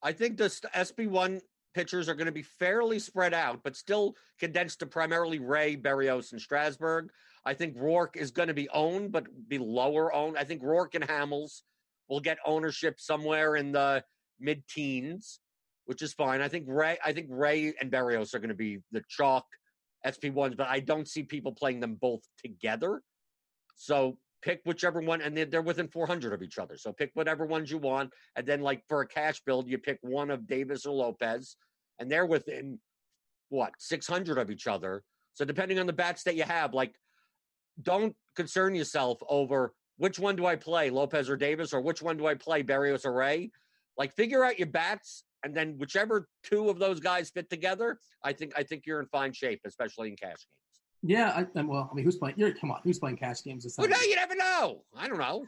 I 0.02 0.12
think 0.12 0.36
the 0.36 0.48
st- 0.48 0.72
SP1 0.72 1.40
pitchers 1.74 2.08
are 2.08 2.14
going 2.14 2.26
to 2.26 2.32
be 2.32 2.42
fairly 2.42 2.98
spread 2.98 3.34
out, 3.34 3.60
but 3.62 3.76
still 3.76 4.14
condensed 4.38 4.80
to 4.80 4.86
primarily 4.86 5.38
Ray, 5.38 5.76
Berrios, 5.76 6.32
and 6.32 6.40
Strasburg. 6.40 7.10
I 7.44 7.54
think 7.54 7.76
Roark 7.76 8.16
is 8.16 8.30
going 8.30 8.48
to 8.48 8.54
be 8.54 8.68
owned, 8.68 9.10
but 9.10 9.26
be 9.48 9.58
lower 9.58 10.12
owned. 10.14 10.38
I 10.38 10.44
think 10.44 10.62
Roark 10.62 10.94
and 10.94 11.06
Hamels 11.06 11.62
will 12.08 12.20
get 12.20 12.38
ownership 12.46 13.00
somewhere 13.00 13.56
in 13.56 13.72
the 13.72 14.02
mid 14.40 14.66
teens, 14.68 15.40
which 15.86 16.02
is 16.02 16.12
fine. 16.12 16.40
I 16.40 16.48
think 16.48 16.66
Ray, 16.68 16.98
I 17.04 17.12
think 17.12 17.28
Ray 17.30 17.72
and 17.80 17.90
Berrios 17.90 18.34
are 18.34 18.38
going 18.38 18.48
to 18.48 18.54
be 18.54 18.78
the 18.90 19.02
chalk 19.08 19.46
SP1s, 20.06 20.56
but 20.56 20.68
I 20.68 20.80
don't 20.80 21.08
see 21.08 21.22
people 21.22 21.52
playing 21.52 21.80
them 21.80 21.96
both 22.00 22.20
together. 22.42 23.02
So 23.76 24.18
pick 24.42 24.60
whichever 24.64 25.00
one, 25.00 25.22
and 25.22 25.36
they're, 25.36 25.46
they're 25.46 25.62
within 25.62 25.88
400 25.88 26.32
of 26.32 26.42
each 26.42 26.58
other. 26.58 26.76
So 26.76 26.92
pick 26.92 27.10
whatever 27.14 27.46
ones 27.46 27.70
you 27.70 27.78
want, 27.78 28.10
and 28.36 28.46
then 28.46 28.60
like 28.60 28.82
for 28.88 29.00
a 29.00 29.06
cash 29.06 29.40
build, 29.46 29.68
you 29.68 29.78
pick 29.78 29.98
one 30.02 30.30
of 30.30 30.46
Davis 30.46 30.84
or 30.84 30.94
Lopez, 30.94 31.56
and 31.98 32.10
they're 32.10 32.26
within 32.26 32.78
what 33.48 33.72
600 33.78 34.38
of 34.38 34.50
each 34.50 34.66
other. 34.66 35.02
So 35.34 35.44
depending 35.44 35.78
on 35.78 35.86
the 35.86 35.92
bats 35.92 36.24
that 36.24 36.36
you 36.36 36.42
have, 36.42 36.74
like 36.74 36.94
don't 37.80 38.14
concern 38.36 38.74
yourself 38.74 39.18
over 39.28 39.72
which 40.02 40.18
one 40.18 40.34
do 40.34 40.46
I 40.46 40.56
play, 40.56 40.90
Lopez 40.90 41.30
or 41.30 41.36
Davis, 41.36 41.72
or 41.72 41.80
which 41.80 42.02
one 42.02 42.16
do 42.16 42.26
I 42.26 42.34
play, 42.34 42.64
Berrios 42.64 43.04
or 43.04 43.12
Ray. 43.12 43.52
Like 43.96 44.12
figure 44.12 44.44
out 44.44 44.58
your 44.58 44.66
bats, 44.66 45.22
and 45.44 45.54
then 45.54 45.76
whichever 45.78 46.26
two 46.42 46.68
of 46.68 46.80
those 46.80 46.98
guys 46.98 47.30
fit 47.30 47.48
together, 47.48 48.00
I 48.24 48.32
think 48.32 48.52
I 48.56 48.64
think 48.64 48.82
you're 48.84 48.98
in 48.98 49.06
fine 49.06 49.32
shape, 49.32 49.60
especially 49.64 50.08
in 50.08 50.16
cash 50.16 50.30
games. 50.30 50.48
Yeah, 51.04 51.30
I, 51.30 51.46
and 51.56 51.68
well, 51.68 51.88
I 51.88 51.94
mean, 51.94 52.04
who's 52.04 52.16
playing? 52.16 52.34
You're, 52.36 52.52
come 52.52 52.72
on, 52.72 52.80
who's 52.82 52.98
playing 52.98 53.18
cash 53.18 53.44
games 53.44 53.62
this 53.62 53.76
Well, 53.78 53.88
no, 53.88 53.96
you 54.00 54.16
never 54.16 54.34
know. 54.34 54.82
I 54.96 55.06
don't 55.06 55.18
know. 55.18 55.46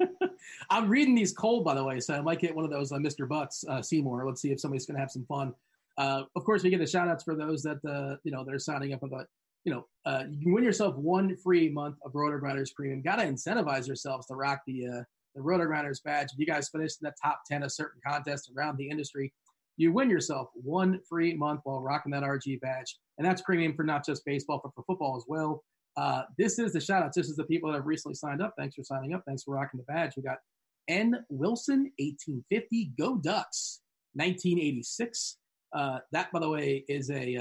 I'm 0.70 0.90
reading 0.90 1.14
these 1.14 1.32
cold, 1.32 1.64
by 1.64 1.74
the 1.74 1.82
way, 1.84 1.98
so 1.98 2.12
I 2.12 2.20
might 2.20 2.38
get 2.38 2.54
one 2.54 2.66
of 2.66 2.70
those 2.70 2.92
uh, 2.92 2.96
Mr. 2.96 3.26
Butts 3.26 3.64
uh, 3.66 3.80
Seymour. 3.80 4.26
Let's 4.26 4.42
see 4.42 4.52
if 4.52 4.60
somebody's 4.60 4.84
going 4.84 4.96
to 4.96 5.00
have 5.00 5.10
some 5.10 5.24
fun. 5.24 5.54
Uh, 5.96 6.24
of 6.34 6.44
course, 6.44 6.62
we 6.62 6.68
get 6.68 6.80
the 6.80 6.86
shout 6.86 7.08
outs 7.08 7.24
for 7.24 7.34
those 7.34 7.62
that 7.62 7.82
uh, 7.88 8.16
you 8.24 8.30
know 8.30 8.44
they're 8.44 8.58
signing 8.58 8.92
up 8.92 9.02
with 9.02 9.12
a 9.12 9.26
you 9.66 9.72
know 9.72 9.86
uh, 10.06 10.22
you 10.30 10.40
can 10.40 10.52
win 10.52 10.64
yourself 10.64 10.96
one 10.96 11.36
free 11.36 11.68
month 11.68 11.96
of 12.04 12.12
RotoGrinders 12.12 12.72
Premium. 12.74 13.02
Got 13.02 13.16
to 13.16 13.24
incentivize 13.24 13.86
yourselves 13.86 14.26
to 14.28 14.34
rock 14.34 14.60
the 14.66 14.86
uh, 14.86 15.02
the 15.34 15.42
RotoGrinders 15.42 16.02
badge. 16.02 16.28
If 16.32 16.38
you 16.38 16.46
guys 16.46 16.70
finish 16.70 16.92
in 17.02 17.04
the 17.04 17.12
top 17.22 17.40
10 17.50 17.62
of 17.64 17.72
certain 17.72 18.00
contests 18.06 18.50
around 18.56 18.78
the 18.78 18.88
industry, 18.88 19.34
you 19.76 19.92
win 19.92 20.08
yourself 20.08 20.48
one 20.54 21.00
free 21.06 21.34
month 21.34 21.60
while 21.64 21.82
rocking 21.82 22.12
that 22.12 22.22
RG 22.22 22.60
badge. 22.60 22.96
And 23.18 23.26
that's 23.26 23.42
premium 23.42 23.74
for 23.74 23.82
not 23.82 24.06
just 24.06 24.24
baseball, 24.24 24.60
but 24.62 24.72
for 24.74 24.82
football 24.84 25.14
as 25.16 25.24
well. 25.28 25.62
Uh, 25.96 26.22
this 26.38 26.58
is 26.58 26.72
the 26.72 26.80
shout 26.80 27.02
outs. 27.02 27.16
This 27.16 27.28
is 27.28 27.36
the 27.36 27.44
people 27.44 27.70
that 27.70 27.76
have 27.76 27.86
recently 27.86 28.14
signed 28.14 28.40
up. 28.40 28.54
Thanks 28.56 28.76
for 28.76 28.82
signing 28.82 29.12
up. 29.12 29.24
Thanks 29.26 29.42
for 29.42 29.54
rocking 29.54 29.78
the 29.78 29.92
badge. 29.92 30.12
We 30.16 30.22
got 30.22 30.38
N. 30.88 31.16
Wilson, 31.28 31.90
1850. 31.98 32.92
Go 32.98 33.16
Ducks, 33.16 33.80
1986. 34.14 35.36
Uh, 35.74 35.98
that, 36.12 36.32
by 36.32 36.38
the 36.38 36.48
way, 36.48 36.84
is 36.88 37.10
a 37.10 37.36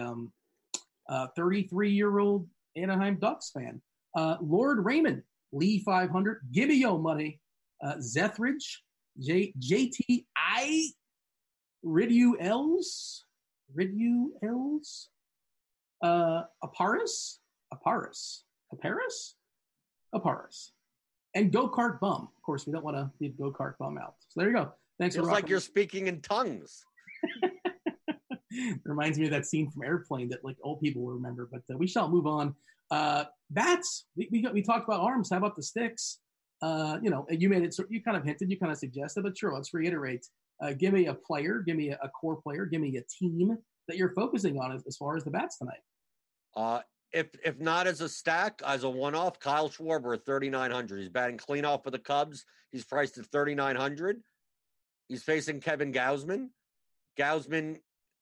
33 1.35 1.87
um, 1.87 1.93
year 1.93 2.19
old 2.19 2.47
Anaheim 2.75 3.17
Ducks 3.19 3.51
fan. 3.51 3.81
Uh, 4.15 4.37
Lord 4.41 4.83
Raymond, 4.83 5.23
Lee 5.51 5.79
500. 5.79 6.41
Gimme 6.51 6.75
Yo 6.75 6.97
Money, 6.97 7.39
uh, 7.83 7.95
Zethridge, 7.95 8.77
J- 9.19 9.53
JTI, 9.59 10.87
Ridu 11.85 12.33
Els, 12.39 13.25
Ridu 13.77 14.27
Els, 14.43 15.09
uh, 16.01 16.43
Aparis, 16.63 17.37
Aparis, 17.73 18.41
Aparis, 18.73 19.33
Aparis, 20.13 20.71
and 21.35 21.51
Go 21.51 21.69
Kart 21.69 21.99
Bum. 21.99 22.29
Of 22.35 22.43
course, 22.43 22.65
we 22.65 22.73
don't 22.73 22.83
want 22.83 22.97
to 22.97 23.11
leave 23.19 23.37
Go 23.37 23.51
Kart 23.51 23.77
Bum 23.77 23.97
out. 23.97 24.15
So 24.29 24.39
there 24.39 24.49
you 24.49 24.55
go. 24.55 24.71
Thanks 24.99 25.15
It's 25.15 25.27
like 25.27 25.49
you're 25.49 25.59
speaking 25.59 26.07
in 26.07 26.21
tongues. 26.21 26.83
Reminds 28.85 29.17
me 29.17 29.25
of 29.25 29.31
that 29.31 29.45
scene 29.45 29.69
from 29.69 29.83
Airplane 29.83 30.29
that 30.29 30.43
like 30.43 30.57
old 30.63 30.81
people 30.81 31.03
will 31.03 31.13
remember. 31.13 31.47
But 31.51 31.61
uh, 31.73 31.77
we 31.77 31.87
shall 31.87 32.09
move 32.09 32.27
on. 32.27 32.55
Uh, 32.91 33.25
bats. 33.49 34.05
We, 34.15 34.29
we, 34.31 34.47
we 34.53 34.61
talked 34.61 34.87
about 34.87 35.01
arms. 35.01 35.29
How 35.31 35.37
about 35.37 35.55
the 35.55 35.63
sticks? 35.63 36.19
Uh, 36.61 36.97
you 37.01 37.09
know, 37.09 37.25
you 37.29 37.49
made 37.49 37.63
it. 37.63 37.75
You 37.89 38.01
kind 38.01 38.17
of 38.17 38.23
hinted. 38.23 38.49
You 38.49 38.57
kind 38.57 38.71
of 38.71 38.77
suggested. 38.77 39.23
But 39.23 39.37
sure, 39.37 39.53
let's 39.53 39.73
reiterate. 39.73 40.25
Uh, 40.61 40.73
give 40.73 40.93
me 40.93 41.07
a 41.07 41.13
player. 41.13 41.63
Give 41.65 41.75
me 41.75 41.89
a, 41.89 41.99
a, 42.01 42.09
core 42.09 42.37
player. 42.41 42.65
Give 42.65 42.79
me 42.81 42.95
a 42.97 43.03
team 43.19 43.57
that 43.87 43.97
you're 43.97 44.13
focusing 44.13 44.57
on 44.57 44.71
as, 44.71 44.83
as 44.87 44.95
far 44.95 45.17
as 45.17 45.23
the 45.23 45.31
bats 45.31 45.57
tonight. 45.57 45.81
Uh, 46.55 46.79
if 47.11 47.27
if 47.43 47.59
not 47.59 47.87
as 47.87 48.01
a 48.01 48.09
stack, 48.09 48.61
as 48.65 48.83
a 48.83 48.89
one 48.89 49.15
off, 49.15 49.39
Kyle 49.39 49.69
Schwarber 49.69 50.13
at 50.15 50.25
3,900. 50.25 50.99
He's 50.99 51.09
batting 51.09 51.37
clean 51.37 51.65
off 51.65 51.83
for 51.83 51.91
the 51.91 51.99
Cubs. 51.99 52.45
He's 52.71 52.85
priced 52.85 53.17
at 53.17 53.25
3,900. 53.31 54.21
He's 55.07 55.23
facing 55.23 55.61
Kevin 55.61 55.93
Gausman. 55.93 56.49
Gausman, 57.17 57.77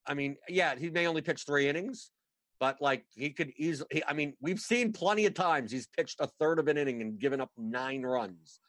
I 0.05 0.13
mean, 0.13 0.35
yeah, 0.49 0.75
he 0.75 0.89
may 0.89 1.07
only 1.07 1.21
pitch 1.21 1.43
three 1.45 1.67
innings, 1.69 2.11
but 2.59 2.81
like 2.81 3.05
he 3.13 3.29
could 3.29 3.51
easily. 3.57 4.03
I 4.07 4.13
mean, 4.13 4.33
we've 4.41 4.59
seen 4.59 4.93
plenty 4.93 5.25
of 5.25 5.33
times 5.33 5.71
he's 5.71 5.87
pitched 5.87 6.19
a 6.19 6.27
third 6.39 6.59
of 6.59 6.67
an 6.67 6.77
inning 6.77 7.01
and 7.01 7.19
given 7.19 7.41
up 7.41 7.51
nine 7.57 8.01
runs. 8.03 8.59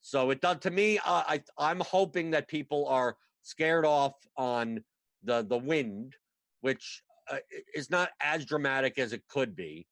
So 0.00 0.30
it 0.30 0.40
does 0.40 0.58
to 0.60 0.70
me. 0.70 0.98
Uh, 0.98 1.22
I 1.26 1.42
I'm 1.58 1.80
hoping 1.80 2.30
that 2.32 2.48
people 2.48 2.86
are 2.88 3.16
scared 3.42 3.86
off 3.86 4.14
on 4.36 4.84
the 5.22 5.42
the 5.42 5.56
wind, 5.56 6.16
which 6.60 7.02
uh, 7.30 7.38
is 7.74 7.90
not 7.90 8.10
as 8.20 8.44
dramatic 8.44 8.98
as 8.98 9.12
it 9.12 9.22
could 9.28 9.56
be, 9.56 9.86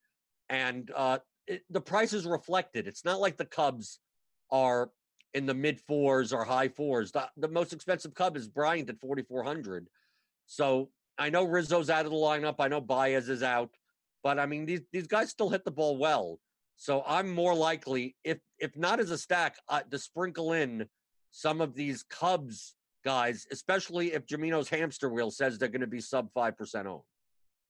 and 0.51 0.90
uh, 0.95 1.18
it, 1.47 1.62
the 1.70 1.80
price 1.80 2.12
is 2.12 2.26
reflected. 2.26 2.86
It's 2.86 3.05
not 3.05 3.20
like 3.20 3.38
the 3.38 3.47
Cubs 3.47 4.01
are 4.51 4.90
in 5.32 5.47
the 5.47 5.55
mid 5.55 5.80
fours 5.80 6.32
or 6.32 6.45
high 6.45 6.68
fours. 6.68 7.12
The, 7.12 7.26
the 7.38 7.49
most 7.49 7.72
expensive 7.72 8.14
Cub 8.14 8.36
is 8.36 8.49
Bryant 8.49 8.90
at 8.90 9.01
forty 9.01 9.22
four 9.22 9.43
hundred. 9.43 9.88
So 10.53 10.90
I 11.18 11.30
know 11.30 11.44
Rizzo's 11.44 11.88
out 11.88 12.05
of 12.05 12.11
the 12.11 12.16
lineup. 12.18 12.57
I 12.59 12.68
know 12.68 12.80
Baez 12.80 13.30
is 13.30 13.42
out, 13.42 13.70
but 14.22 14.38
I 14.38 14.44
mean 14.44 14.66
these 14.66 14.82
these 14.92 15.07
guys 15.07 15.30
still 15.30 15.48
hit 15.48 15.64
the 15.64 15.70
ball 15.70 15.96
well. 15.96 16.38
So 16.76 17.03
I'm 17.07 17.30
more 17.30 17.55
likely, 17.55 18.16
if 18.22 18.38
if 18.59 18.76
not 18.76 19.00
as 19.00 19.11
a 19.11 19.16
stack, 19.16 19.57
uh, 19.70 19.80
to 19.90 19.98
sprinkle 19.98 20.53
in 20.53 20.86
some 21.30 21.62
of 21.62 21.74
these 21.74 22.03
Cubs 22.03 22.74
guys, 23.03 23.46
especially 23.50 24.12
if 24.12 24.26
Jamino's 24.26 24.68
hamster 24.68 25.09
wheel 25.09 25.30
says 25.30 25.59
they're 25.59 25.68
going 25.68 25.80
to 25.80 25.86
be 25.86 26.00
sub 26.03 26.28
five 26.34 26.59
percent 26.59 26.86
owned. 26.86 27.03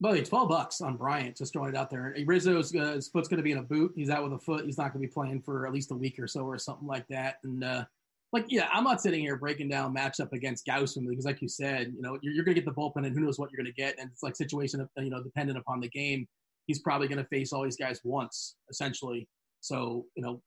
Well, 0.01 0.20
12 0.20 0.49
bucks 0.49 0.80
on 0.80 0.97
Bryant, 0.97 1.37
just 1.37 1.53
throwing 1.53 1.68
it 1.68 1.76
out 1.76 1.89
there. 1.89 2.16
Rizzo's 2.26 2.74
uh, 2.74 2.95
his 2.95 3.07
foot's 3.07 3.28
going 3.28 3.37
to 3.37 3.45
be 3.45 3.53
in 3.53 3.59
a 3.59 3.62
boot. 3.62 3.93
He's 3.95 4.11
out 4.11 4.24
with 4.24 4.33
a 4.33 4.39
foot. 4.39 4.64
He's 4.64 4.76
not 4.76 4.93
going 4.93 5.01
to 5.01 5.09
be 5.09 5.12
playing 5.12 5.43
for 5.43 5.68
at 5.68 5.72
least 5.72 5.93
a 5.93 5.95
week 5.95 6.18
or 6.18 6.26
so 6.26 6.41
or 6.41 6.59
something 6.59 6.89
like 6.89 7.07
that. 7.07 7.37
And, 7.45 7.62
uh, 7.62 7.85
like, 8.33 8.47
yeah, 8.49 8.68
I'm 8.72 8.85
not 8.85 9.01
sitting 9.03 9.20
here 9.20 9.37
breaking 9.37 9.68
down 9.68 9.95
matchup 9.95 10.33
against 10.33 10.66
Gausman 10.66 11.09
because, 11.09 11.26
like 11.26 11.43
you 11.43 11.49
said, 11.49 11.93
you 11.95 12.01
know, 12.01 12.18
you're, 12.22 12.33
you're 12.33 12.45
going 12.45 12.55
to 12.55 12.61
get 12.61 12.66
the 12.66 12.74
bullpen 12.74 13.07
and 13.07 13.14
who 13.14 13.20
knows 13.20 13.39
what 13.39 13.51
you're 13.51 13.62
going 13.62 13.72
to 13.72 13.80
get. 13.80 13.99
And 13.99 14.11
it's 14.11 14.22
like 14.22 14.37
situation, 14.37 14.80
of, 14.80 14.89
you 14.97 15.11
know, 15.11 15.22
dependent 15.22 15.59
upon 15.59 15.80
the 15.80 15.89
game. 15.89 16.26
He's 16.66 16.80
probably 16.80 17.09
going 17.09 17.18
to 17.18 17.28
face 17.28 17.53
all 17.53 17.62
these 17.62 17.76
guys 17.76 18.01
once, 18.05 18.57
essentially. 18.70 19.28
So, 19.61 20.07
you 20.16 20.22
know, 20.22 20.43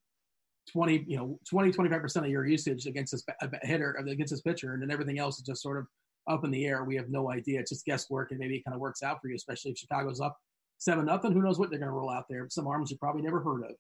20, 0.72 1.06
you 1.08 1.18
know, 1.18 1.40
20, 1.50 1.72
25% 1.72 2.16
of 2.18 2.28
your 2.28 2.46
usage 2.46 2.88
against 2.88 3.12
this 3.12 3.24
hitter, 3.64 3.96
uh, 4.00 4.10
against 4.10 4.32
this 4.32 4.42
pitcher, 4.42 4.74
and 4.74 4.82
then 4.82 4.92
everything 4.92 5.20
else 5.20 5.38
is 5.38 5.44
just 5.44 5.62
sort 5.62 5.78
of 5.78 5.86
up 6.28 6.44
in 6.44 6.52
the 6.52 6.66
air. 6.66 6.84
We 6.84 6.96
have 6.96 7.10
no 7.10 7.32
idea. 7.32 7.60
It's 7.60 7.70
just 7.70 7.86
guesswork, 7.86 8.32
and 8.32 8.40
maybe 8.40 8.56
it 8.56 8.66
kind 8.66 8.74
of 8.74 8.82
works 8.82 9.04
out 9.04 9.22
for 9.22 9.28
you, 9.28 9.36
especially 9.36 9.72
if 9.72 9.78
Chicago's 9.78 10.22
up 10.22 10.38
seven 10.80 11.06
nothing. 11.06 11.34
Who 11.34 11.42
knows 11.42 11.60
what 11.60 11.70
they're 11.70 11.80
going 11.80 11.92
to 11.92 11.96
roll 11.96 12.10
out 12.10 12.26
there? 12.30 12.48
Some 12.50 12.68
arms 12.68 12.90
you 12.90 12.98
probably 12.98 13.22
never 13.22 13.42
heard 13.42 13.64
of, 13.64 13.76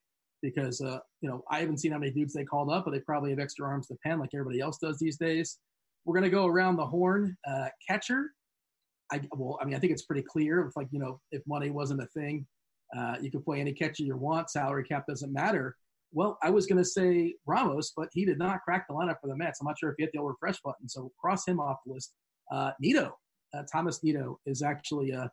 because 0.45 0.79
uh, 0.81 0.99
you 1.21 1.29
know 1.29 1.43
I 1.49 1.59
haven't 1.59 1.79
seen 1.79 1.91
how 1.91 1.97
many 1.97 2.11
dudes 2.11 2.33
they 2.33 2.45
called 2.45 2.71
up, 2.71 2.85
but 2.85 2.91
they 2.91 2.99
probably 2.99 3.31
have 3.31 3.39
extra 3.39 3.67
arms 3.67 3.87
to 3.87 3.95
pen 4.05 4.19
like 4.19 4.29
everybody 4.33 4.61
else 4.61 4.77
does 4.77 4.99
these 4.99 5.17
days. 5.17 5.57
We're 6.05 6.13
going 6.13 6.23
to 6.23 6.29
go 6.29 6.45
around 6.45 6.75
the 6.75 6.85
horn. 6.85 7.35
Uh, 7.47 7.67
catcher, 7.87 8.31
I 9.11 9.21
well, 9.35 9.57
I 9.61 9.65
mean, 9.65 9.75
I 9.75 9.79
think 9.79 9.91
it's 9.91 10.05
pretty 10.05 10.21
clear. 10.21 10.65
If 10.67 10.75
like 10.75 10.87
you 10.91 10.99
know, 10.99 11.19
if 11.31 11.41
money 11.47 11.71
wasn't 11.71 12.01
a 12.01 12.07
thing, 12.07 12.45
uh, 12.95 13.15
you 13.19 13.31
can 13.31 13.41
play 13.41 13.59
any 13.59 13.73
catcher 13.73 14.03
you 14.03 14.15
want. 14.15 14.49
Salary 14.49 14.83
cap 14.83 15.05
doesn't 15.07 15.33
matter. 15.33 15.75
Well, 16.11 16.37
I 16.41 16.49
was 16.49 16.65
going 16.65 16.77
to 16.77 16.85
say 16.85 17.35
Ramos, 17.45 17.91
but 17.97 18.07
he 18.13 18.23
did 18.23 18.37
not 18.37 18.61
crack 18.61 18.87
the 18.87 18.93
lineup 18.93 19.15
for 19.19 19.27
the 19.27 19.35
Mets. 19.35 19.59
I'm 19.59 19.67
not 19.67 19.77
sure 19.77 19.89
if 19.89 19.95
you 19.97 20.05
hit 20.05 20.11
the 20.13 20.19
old 20.19 20.29
refresh 20.29 20.61
button, 20.63 20.87
so 20.87 21.11
cross 21.19 21.45
him 21.45 21.59
off 21.59 21.77
the 21.85 21.93
list. 21.93 22.13
Uh, 22.51 22.71
Nido, 22.79 23.17
uh, 23.53 23.63
Thomas 23.69 24.01
Nido 24.01 24.39
is 24.45 24.61
actually 24.61 25.13
uh, 25.13 25.27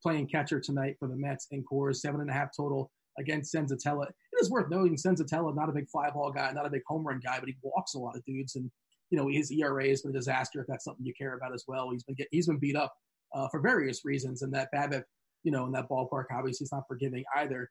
playing 0.00 0.28
catcher 0.28 0.60
tonight 0.60 0.96
for 1.00 1.08
the 1.08 1.16
Mets 1.16 1.48
in 1.50 1.64
Coors, 1.64 1.96
seven 1.96 2.20
and 2.20 2.30
a 2.30 2.32
half 2.32 2.50
total 2.56 2.90
against 3.18 3.54
Senzatela. 3.54 4.08
It 4.08 4.40
is 4.40 4.50
worth 4.50 4.70
noting 4.70 4.96
Senzatela, 4.96 5.54
not 5.54 5.68
a 5.68 5.72
big 5.72 5.88
fly 5.88 6.10
ball 6.10 6.30
guy, 6.30 6.50
not 6.52 6.66
a 6.66 6.70
big 6.70 6.82
home 6.86 7.06
run 7.06 7.20
guy, 7.24 7.38
but 7.40 7.48
he 7.48 7.56
walks 7.62 7.94
a 7.94 7.98
lot 7.98 8.16
of 8.16 8.24
dudes, 8.24 8.56
and 8.56 8.70
you 9.10 9.18
know 9.18 9.28
his 9.28 9.50
ERA 9.50 9.88
has 9.88 10.02
been 10.02 10.10
a 10.10 10.14
disaster. 10.14 10.60
If 10.60 10.66
that's 10.66 10.84
something 10.84 11.04
you 11.04 11.14
care 11.14 11.36
about 11.36 11.54
as 11.54 11.64
well, 11.66 11.90
he's 11.90 12.04
been 12.04 12.16
get, 12.16 12.28
he's 12.30 12.46
been 12.46 12.58
beat 12.58 12.76
up 12.76 12.94
uh, 13.34 13.48
for 13.48 13.60
various 13.60 14.04
reasons, 14.04 14.42
and 14.42 14.52
that 14.54 14.68
BABIP, 14.74 15.02
you 15.44 15.52
know, 15.52 15.66
in 15.66 15.72
that 15.72 15.88
ballpark, 15.88 16.24
obviously, 16.32 16.64
is 16.64 16.72
not 16.72 16.84
forgiving 16.88 17.24
either. 17.36 17.70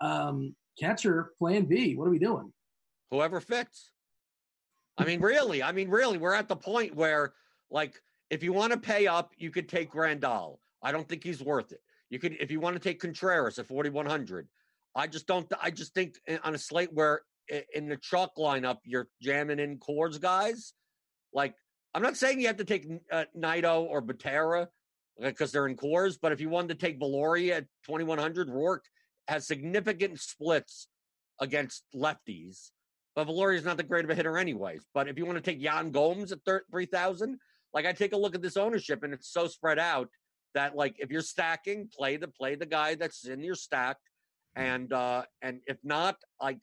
Um, 0.00 0.54
catcher, 0.78 1.32
Plan 1.38 1.64
B. 1.64 1.94
What 1.94 2.06
are 2.06 2.10
we 2.10 2.18
doing? 2.18 2.52
Whoever 3.10 3.40
fits. 3.40 3.92
I 4.96 5.04
mean, 5.04 5.20
really. 5.20 5.62
I 5.62 5.72
mean, 5.72 5.88
really. 5.88 6.18
We're 6.18 6.34
at 6.34 6.48
the 6.48 6.56
point 6.56 6.94
where, 6.94 7.32
like, 7.70 8.00
if 8.30 8.42
you 8.42 8.52
want 8.52 8.72
to 8.72 8.78
pay 8.78 9.06
up, 9.06 9.32
you 9.38 9.50
could 9.50 9.68
take 9.68 9.92
Grandal. 9.92 10.58
I 10.82 10.92
don't 10.92 11.08
think 11.08 11.24
he's 11.24 11.42
worth 11.42 11.72
it. 11.72 11.80
You 12.10 12.18
could, 12.18 12.36
if 12.40 12.50
you 12.50 12.60
want 12.60 12.74
to 12.74 12.80
take 12.80 13.00
Contreras 13.00 13.58
at 13.58 13.66
4,100. 13.66 14.48
I 14.98 15.06
just 15.06 15.26
don't, 15.26 15.50
I 15.62 15.70
just 15.70 15.94
think 15.94 16.14
on 16.42 16.54
a 16.54 16.58
slate 16.58 16.92
where 16.92 17.22
in 17.74 17.88
the 17.88 17.96
chalk 17.96 18.36
lineup, 18.36 18.78
you're 18.84 19.08
jamming 19.22 19.58
in 19.58 19.78
Coors 19.78 20.20
guys. 20.20 20.74
Like, 21.32 21.54
I'm 21.94 22.02
not 22.02 22.16
saying 22.16 22.40
you 22.40 22.48
have 22.48 22.56
to 22.56 22.64
take 22.64 22.86
uh, 23.10 23.24
or 23.34 24.02
Butera 24.02 24.66
because 25.20 25.52
they're 25.52 25.66
in 25.66 25.76
Coors, 25.76 26.18
but 26.20 26.32
if 26.32 26.40
you 26.40 26.48
wanted 26.48 26.78
to 26.78 26.86
take 26.86 27.00
Viloria 27.00 27.58
at 27.58 27.66
2,100, 27.86 28.48
Roark 28.48 28.80
has 29.26 29.46
significant 29.46 30.20
splits 30.20 30.88
against 31.40 31.84
lefties. 31.94 32.70
But 33.14 33.28
Viloria 33.28 33.56
is 33.56 33.64
not 33.64 33.76
that 33.78 33.88
great 33.88 34.04
of 34.04 34.10
a 34.10 34.14
hitter, 34.14 34.38
anyways. 34.38 34.84
But 34.94 35.08
if 35.08 35.18
you 35.18 35.26
want 35.26 35.36
to 35.36 35.42
take 35.42 35.60
Yan 35.60 35.90
Gomes 35.90 36.32
at 36.32 36.40
3,000, 36.44 37.38
like 37.74 37.86
I 37.86 37.92
take 37.92 38.12
a 38.12 38.16
look 38.16 38.34
at 38.34 38.42
this 38.42 38.56
ownership 38.56 39.02
and 39.02 39.12
it's 39.12 39.32
so 39.32 39.46
spread 39.46 39.78
out 39.78 40.08
that 40.54 40.74
like 40.74 40.96
if 40.98 41.10
you're 41.10 41.20
stacking, 41.20 41.88
play 41.96 42.16
the 42.16 42.28
play 42.28 42.54
the 42.54 42.66
guy 42.66 42.94
that's 42.94 43.26
in 43.26 43.42
your 43.42 43.54
stack, 43.54 43.96
and 44.58 44.92
uh 44.92 45.22
and 45.42 45.60
if 45.66 45.78
not, 45.82 46.16
like 46.40 46.58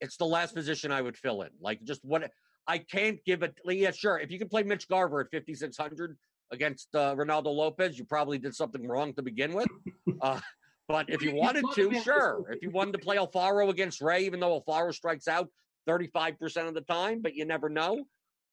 it's 0.00 0.16
the 0.16 0.26
last 0.26 0.54
position 0.54 0.92
I 0.92 1.02
would 1.02 1.16
fill 1.16 1.42
in. 1.42 1.50
Like 1.60 1.82
just 1.84 2.04
what 2.04 2.30
I 2.66 2.78
can't 2.78 3.18
give 3.24 3.42
it. 3.42 3.54
Yeah, 3.66 3.90
sure. 3.90 4.18
If 4.18 4.30
you 4.30 4.38
can 4.38 4.48
play 4.48 4.62
Mitch 4.62 4.88
Garver 4.88 5.20
at 5.20 5.30
5600 5.30 6.16
against 6.50 6.88
uh, 6.94 7.14
Reynaldo 7.14 7.46
Lopez, 7.46 7.98
you 7.98 8.04
probably 8.04 8.38
did 8.38 8.54
something 8.54 8.86
wrong 8.86 9.12
to 9.14 9.22
begin 9.22 9.52
with. 9.52 9.68
Uh, 10.22 10.40
but 10.88 11.06
if 11.08 11.22
you 11.22 11.34
wanted 11.34 11.64
to, 11.74 12.00
sure. 12.00 12.44
If 12.50 12.62
you 12.62 12.70
wanted 12.70 12.92
to 12.92 12.98
play 12.98 13.16
Alfaro 13.16 13.68
against 13.68 14.00
Ray, 14.00 14.24
even 14.24 14.38
though 14.38 14.60
Alfaro 14.60 14.94
strikes 14.94 15.28
out 15.28 15.48
35% 15.88 16.68
of 16.68 16.74
the 16.74 16.82
time, 16.82 17.20
but 17.20 17.34
you 17.34 17.44
never 17.44 17.68
know. 17.68 18.04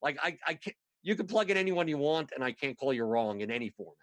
Like 0.01 0.17
I, 0.21 0.37
I 0.45 0.55
can't, 0.55 0.75
you 1.03 1.15
can 1.15 1.27
plug 1.27 1.49
in 1.49 1.57
anyone 1.57 1.87
you 1.87 1.97
want, 1.97 2.31
and 2.33 2.43
I 2.43 2.51
can't 2.51 2.77
call 2.77 2.93
you 2.93 3.03
wrong 3.03 3.41
in 3.41 3.51
any 3.51 3.69
format. 3.69 3.95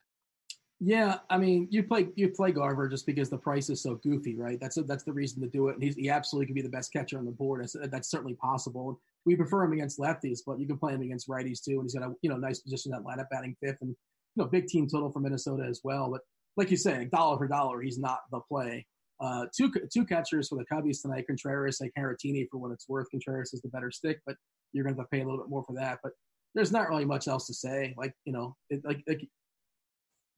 Yeah, 0.81 1.17
I 1.29 1.39
mean, 1.39 1.67
you 1.71 1.83
play 1.83 2.09
you 2.15 2.29
play 2.29 2.53
Garver 2.53 2.89
just 2.89 3.05
because 3.05 3.29
the 3.29 3.37
price 3.39 3.69
is 3.69 3.83
so 3.83 3.97
goofy, 3.97 4.37
right? 4.37 4.61
That's 4.61 4.77
a, 4.77 4.83
that's 4.83 5.03
the 5.03 5.13
reason 5.13 5.43
to 5.43 5.49
do 5.49 5.69
it. 5.69 5.75
And 5.75 5.83
he's, 5.83 5.97
he 5.97 6.09
absolutely 6.09 6.47
could 6.47 6.55
be 6.55 6.63
the 6.63 6.69
best 6.69 6.93
catcher 6.93 7.19
on 7.19 7.25
the 7.25 7.33
board. 7.33 7.63
That's, 7.63 7.77
that's 7.91 8.11
certainly 8.11 8.35
possible. 8.35 9.01
We 9.27 9.35
prefer 9.35 9.65
him 9.65 9.73
against 9.73 9.99
lefties, 9.99 10.39
but 10.47 10.61
you 10.61 10.69
can 10.69 10.79
play 10.79 10.95
him 10.95 11.03
against 11.03 11.29
righties 11.29 11.65
too. 11.65 11.81
And 11.81 11.83
he's 11.83 11.95
got 11.95 12.09
a 12.09 12.15
you 12.23 12.31
know 12.31 12.37
nice 12.37 12.61
position 12.61 12.93
that 12.93 13.03
lineup, 13.03 13.29
batting 13.29 13.57
fifth, 13.61 13.79
and 13.81 13.91
you 13.91 13.97
know 14.37 14.47
big 14.47 14.69
team 14.69 14.87
total 14.87 15.11
for 15.11 15.19
Minnesota 15.19 15.65
as 15.69 15.81
well. 15.83 16.11
But 16.13 16.21
like 16.57 16.71
you 16.71 16.77
say, 16.77 17.07
dollar 17.07 17.39
for 17.39 17.49
dollar, 17.49 17.81
he's 17.81 17.99
not 17.99 18.21
the 18.31 18.41
play. 18.49 18.87
Uh, 19.21 19.47
two 19.57 19.73
two 19.93 20.05
catchers 20.05 20.49
for 20.49 20.59
the 20.59 20.65
Cubbies 20.73 21.03
tonight: 21.03 21.27
Contreras 21.27 21.81
and 21.81 21.91
Caratini 21.99 22.47
for 22.53 22.59
what 22.59 22.71
it's 22.71 22.89
worth. 22.89 23.11
Contreras 23.11 23.53
is 23.53 23.63
the 23.63 23.69
better 23.69 23.91
stick, 23.91 24.21
but 24.25 24.37
you're 24.73 24.85
going 24.85 24.95
to 24.95 25.01
have 25.01 25.11
to 25.11 25.17
pay 25.17 25.23
a 25.23 25.25
little 25.25 25.41
bit 25.41 25.51
more 25.51 25.65
for 25.65 25.75
that. 25.75 25.99
But 26.05 26.13
there's 26.55 26.71
not 26.71 26.89
really 26.89 27.05
much 27.05 27.27
else 27.27 27.49
to 27.49 27.55
say. 27.55 27.95
Like 27.97 28.13
you 28.25 28.33
know, 28.33 28.55
it, 28.71 28.83
like, 28.85 29.03
like 29.09 29.29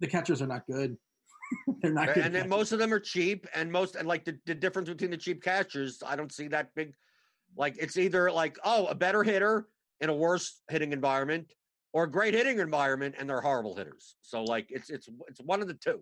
the 0.00 0.06
catchers 0.06 0.42
are 0.42 0.46
not 0.46 0.66
good. 0.66 0.96
They're 1.82 1.92
not 1.92 2.14
good. 2.14 2.24
And 2.24 2.34
then 2.34 2.48
most 2.48 2.72
of 2.72 2.78
them 2.78 2.92
are 2.92 3.00
cheap, 3.00 3.46
and 3.54 3.70
most 3.70 3.96
and 3.96 4.06
like 4.06 4.24
the, 4.24 4.38
the 4.46 4.54
difference 4.54 4.88
between 4.88 5.10
the 5.10 5.16
cheap 5.16 5.42
catchers, 5.42 6.02
I 6.06 6.16
don't 6.16 6.32
see 6.32 6.48
that 6.48 6.68
big. 6.74 6.92
Like 7.56 7.76
it's 7.78 7.96
either 7.96 8.30
like 8.30 8.58
oh 8.64 8.86
a 8.86 8.94
better 8.94 9.22
hitter 9.22 9.66
in 10.00 10.08
a 10.08 10.14
worse 10.14 10.62
hitting 10.68 10.92
environment, 10.92 11.52
or 11.92 12.04
a 12.04 12.10
great 12.10 12.34
hitting 12.34 12.58
environment 12.58 13.16
and 13.18 13.28
they're 13.28 13.40
horrible 13.40 13.74
hitters. 13.74 14.14
So 14.22 14.44
like 14.44 14.66
it's 14.70 14.90
it's 14.90 15.08
it's 15.28 15.40
one 15.40 15.60
of 15.60 15.68
the 15.68 15.74
two. 15.74 16.00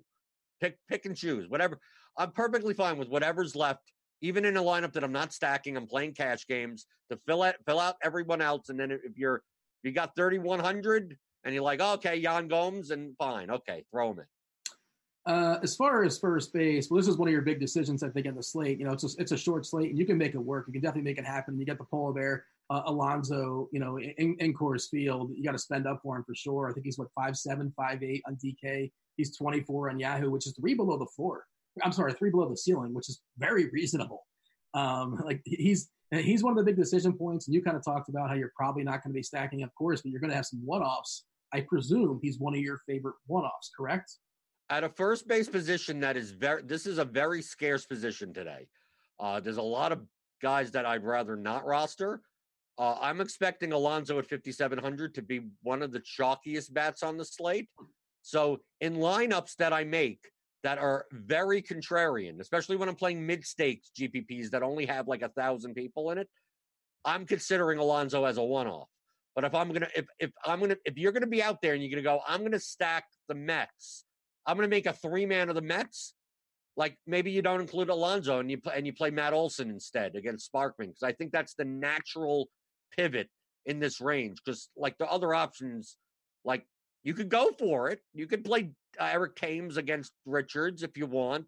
Pick 0.60 0.76
pick 0.88 1.06
and 1.06 1.16
choose 1.16 1.48
whatever. 1.48 1.78
I'm 2.16 2.32
perfectly 2.32 2.74
fine 2.74 2.98
with 2.98 3.08
whatever's 3.08 3.54
left, 3.54 3.92
even 4.20 4.44
in 4.44 4.56
a 4.56 4.62
lineup 4.62 4.92
that 4.94 5.04
I'm 5.04 5.12
not 5.12 5.32
stacking. 5.32 5.76
I'm 5.76 5.86
playing 5.86 6.14
cash 6.14 6.46
games 6.46 6.86
to 7.10 7.18
fill 7.26 7.42
out 7.42 7.54
fill 7.66 7.80
out 7.80 7.96
everyone 8.02 8.42
else, 8.42 8.68
and 8.68 8.78
then 8.78 8.90
if 8.90 9.16
you're 9.16 9.36
if 9.36 9.84
you 9.84 9.92
got 9.92 10.14
3100 10.16 11.16
and 11.44 11.54
you're 11.54 11.62
like 11.62 11.80
okay 11.80 12.16
Yan 12.16 12.48
Gomes 12.48 12.90
and 12.90 13.16
fine 13.16 13.50
okay 13.50 13.84
throw 13.90 14.12
him 14.12 14.20
in. 14.20 14.26
Uh, 15.26 15.58
as 15.62 15.76
far 15.76 16.04
as 16.04 16.18
first 16.18 16.54
base, 16.54 16.90
well, 16.90 16.98
this 16.98 17.06
is 17.06 17.18
one 17.18 17.28
of 17.28 17.32
your 17.32 17.42
big 17.42 17.60
decisions, 17.60 18.02
I 18.02 18.08
think, 18.08 18.24
in 18.24 18.34
the 18.34 18.42
slate. 18.42 18.78
You 18.78 18.86
know, 18.86 18.92
it's 18.92 19.04
a, 19.04 19.20
it's 19.20 19.32
a 19.32 19.36
short 19.36 19.66
slate, 19.66 19.90
and 19.90 19.98
you 19.98 20.06
can 20.06 20.16
make 20.16 20.34
it 20.34 20.38
work. 20.38 20.64
You 20.66 20.72
can 20.72 20.80
definitely 20.80 21.10
make 21.10 21.18
it 21.18 21.26
happen. 21.26 21.58
You 21.58 21.66
get 21.66 21.76
the 21.76 21.84
polar 21.84 22.14
bear, 22.14 22.46
uh, 22.70 22.82
Alonso, 22.86 23.68
you 23.70 23.78
know, 23.78 23.98
in, 23.98 24.36
in 24.38 24.54
Coors 24.54 24.88
Field. 24.88 25.32
You 25.34 25.44
got 25.44 25.52
to 25.52 25.58
spend 25.58 25.86
up 25.86 26.00
for 26.02 26.16
him 26.16 26.24
for 26.24 26.34
sure. 26.34 26.70
I 26.70 26.72
think 26.72 26.86
he's 26.86 26.96
what 26.96 27.08
five 27.14 27.36
seven, 27.36 27.70
five 27.76 28.02
eight 28.02 28.22
on 28.26 28.36
DK. 28.36 28.90
He's 29.18 29.36
24 29.36 29.90
on 29.90 29.98
Yahoo, 29.98 30.30
which 30.30 30.46
is 30.46 30.54
three 30.58 30.72
below 30.72 30.96
the 30.96 31.04
floor. 31.04 31.44
I'm 31.82 31.92
sorry, 31.92 32.14
three 32.14 32.30
below 32.30 32.48
the 32.48 32.56
ceiling, 32.56 32.94
which 32.94 33.10
is 33.10 33.20
very 33.36 33.68
reasonable. 33.68 34.24
Um, 34.72 35.20
like 35.24 35.42
he's 35.44 35.90
he's 36.10 36.42
one 36.42 36.52
of 36.52 36.56
the 36.56 36.64
big 36.64 36.76
decision 36.76 37.12
points, 37.12 37.48
and 37.48 37.54
you 37.54 37.60
kind 37.60 37.76
of 37.76 37.84
talked 37.84 38.08
about 38.08 38.30
how 38.30 38.34
you're 38.34 38.52
probably 38.56 38.82
not 38.82 39.02
going 39.02 39.12
to 39.12 39.18
be 39.18 39.22
stacking 39.22 39.62
up 39.62 39.70
Coors, 39.78 40.02
but 40.02 40.06
you're 40.06 40.20
going 40.20 40.30
to 40.30 40.36
have 40.36 40.46
some 40.46 40.64
one 40.64 40.82
offs. 40.82 41.24
I 41.52 41.60
presume 41.62 42.20
he's 42.22 42.38
one 42.38 42.54
of 42.54 42.60
your 42.60 42.80
favorite 42.86 43.16
one 43.26 43.44
offs, 43.44 43.70
correct? 43.76 44.12
at 44.70 44.84
a 44.84 44.88
first 44.88 45.26
base 45.26 45.48
position 45.48 46.00
that 46.00 46.16
is 46.16 46.30
very 46.30 46.62
this 46.62 46.86
is 46.86 46.98
a 46.98 47.04
very 47.04 47.42
scarce 47.42 47.86
position 47.86 48.32
today. 48.32 48.66
Uh, 49.18 49.40
there's 49.40 49.56
a 49.56 49.62
lot 49.62 49.92
of 49.92 50.00
guys 50.42 50.70
that 50.72 50.86
I'd 50.86 51.04
rather 51.04 51.36
not 51.36 51.64
roster. 51.64 52.20
Uh, 52.78 52.96
I'm 53.00 53.20
expecting 53.20 53.72
Alonso 53.72 54.18
at 54.20 54.28
5,700 54.28 55.14
to 55.14 55.22
be 55.22 55.40
one 55.62 55.82
of 55.82 55.90
the 55.90 56.00
chalkiest 56.00 56.72
bats 56.72 57.02
on 57.02 57.16
the 57.16 57.24
slate. 57.24 57.68
So 58.22 58.60
in 58.80 58.96
lineups 58.96 59.56
that 59.56 59.72
I 59.72 59.82
make 59.82 60.20
that 60.62 60.78
are 60.78 61.06
very 61.10 61.60
contrarian, 61.60 62.40
especially 62.40 62.76
when 62.76 62.88
I'm 62.88 62.94
playing 62.94 63.26
mid 63.26 63.44
stakes 63.44 63.90
GPPs 63.98 64.50
that 64.50 64.62
only 64.62 64.86
have 64.86 65.08
like 65.08 65.22
a 65.22 65.28
thousand 65.30 65.74
people 65.74 66.12
in 66.12 66.18
it, 66.18 66.28
I'm 67.04 67.26
considering 67.26 67.78
Alonso 67.78 68.24
as 68.24 68.36
a 68.36 68.44
one 68.44 68.68
off. 68.68 68.88
But 69.38 69.44
if 69.44 69.54
I'm 69.54 69.70
gonna 69.70 69.86
if 69.94 70.06
if 70.18 70.32
I'm 70.44 70.58
gonna 70.58 70.74
if 70.84 70.98
you're 70.98 71.12
gonna 71.12 71.28
be 71.28 71.44
out 71.44 71.62
there 71.62 71.74
and 71.74 71.80
you're 71.80 71.92
gonna 71.92 72.02
go, 72.02 72.20
I'm 72.26 72.42
gonna 72.42 72.58
stack 72.58 73.04
the 73.28 73.36
Mets 73.36 74.04
I'm 74.48 74.58
to 74.58 74.66
make 74.66 74.86
a 74.86 74.94
three 74.94 75.26
man 75.26 75.50
of 75.50 75.54
the 75.54 75.62
Mets. 75.62 76.14
Like 76.76 76.96
maybe 77.06 77.30
you 77.30 77.42
don't 77.42 77.60
include 77.60 77.90
Alonso 77.90 78.40
and 78.40 78.50
you 78.50 78.58
play, 78.58 78.72
and 78.74 78.86
you 78.86 78.94
play 78.94 79.10
Matt 79.10 79.34
Olson 79.34 79.68
instead 79.68 80.16
against 80.16 80.50
Sparkman 80.50 80.86
because 80.86 81.02
I 81.04 81.12
think 81.12 81.32
that's 81.32 81.54
the 81.54 81.66
natural 81.66 82.48
pivot 82.96 83.28
in 83.66 83.78
this 83.78 84.00
range. 84.00 84.38
Because 84.44 84.70
like 84.76 84.96
the 84.96 85.06
other 85.06 85.34
options, 85.34 85.98
like 86.44 86.66
you 87.04 87.12
could 87.12 87.28
go 87.28 87.50
for 87.58 87.90
it. 87.90 88.00
You 88.14 88.26
could 88.26 88.44
play 88.44 88.70
uh, 88.98 89.10
Eric 89.12 89.36
Thames 89.36 89.76
against 89.76 90.12
Richards 90.24 90.82
if 90.82 90.96
you 90.96 91.06
want. 91.06 91.46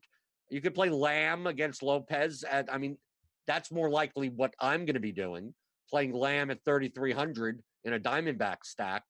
You 0.50 0.60
could 0.60 0.76
play 0.76 0.90
Lamb 0.90 1.48
against 1.48 1.82
Lopez. 1.82 2.44
At 2.44 2.72
I 2.72 2.78
mean, 2.78 2.98
that's 3.46 3.72
more 3.72 3.90
likely 3.90 4.28
what 4.28 4.54
I'm 4.60 4.84
going 4.84 4.94
to 4.94 5.00
be 5.00 5.10
doing. 5.10 5.54
Playing 5.90 6.12
Lamb 6.12 6.50
at 6.50 6.64
3,300 6.64 7.62
in 7.84 7.94
a 7.94 8.00
Diamondback 8.00 8.58
stack, 8.64 9.02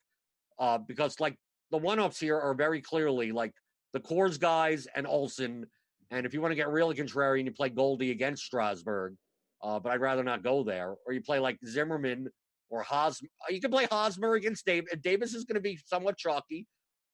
uh, 0.59 0.79
because 0.79 1.19
like 1.21 1.37
the 1.71 1.79
one 1.79 1.99
ups 1.99 2.19
here 2.19 2.39
are 2.39 2.55
very 2.55 2.81
clearly 2.81 3.33
like 3.33 3.53
the 3.93 4.01
Coors 4.01 4.39
guys 4.39 4.87
and 4.95 5.07
Olson. 5.07 5.67
And 6.11 6.27
if 6.27 6.35
you 6.35 6.41
want 6.41 6.53
to 6.53 6.57
get 6.57 6.69
really 6.69 6.95
contrarian, 6.95 7.45
you 7.45 7.53
play 7.53 7.69
Goldie 7.69 8.11
against 8.11 8.45
Strasburg. 8.45 9.15
Uh, 9.63 9.79
but 9.79 9.93
I'd 9.93 10.01
rather 10.01 10.25
not 10.25 10.43
go 10.43 10.65
there. 10.65 10.95
Or 11.07 11.13
you 11.13 11.21
play 11.21 11.39
like 11.39 11.59
Zimmerman 11.67 12.29
or 12.71 12.83
Hosmer. 12.83 13.29
Uh, 13.43 13.53
you 13.53 13.61
can 13.61 13.71
play 13.71 13.87
Hosmer 13.91 14.35
against 14.35 14.65
Davis. 14.65 14.93
Davis 15.03 15.35
is 15.35 15.45
going 15.45 15.57
to 15.57 15.61
be 15.61 15.79
somewhat 15.87 16.17
chalky. 16.17 16.67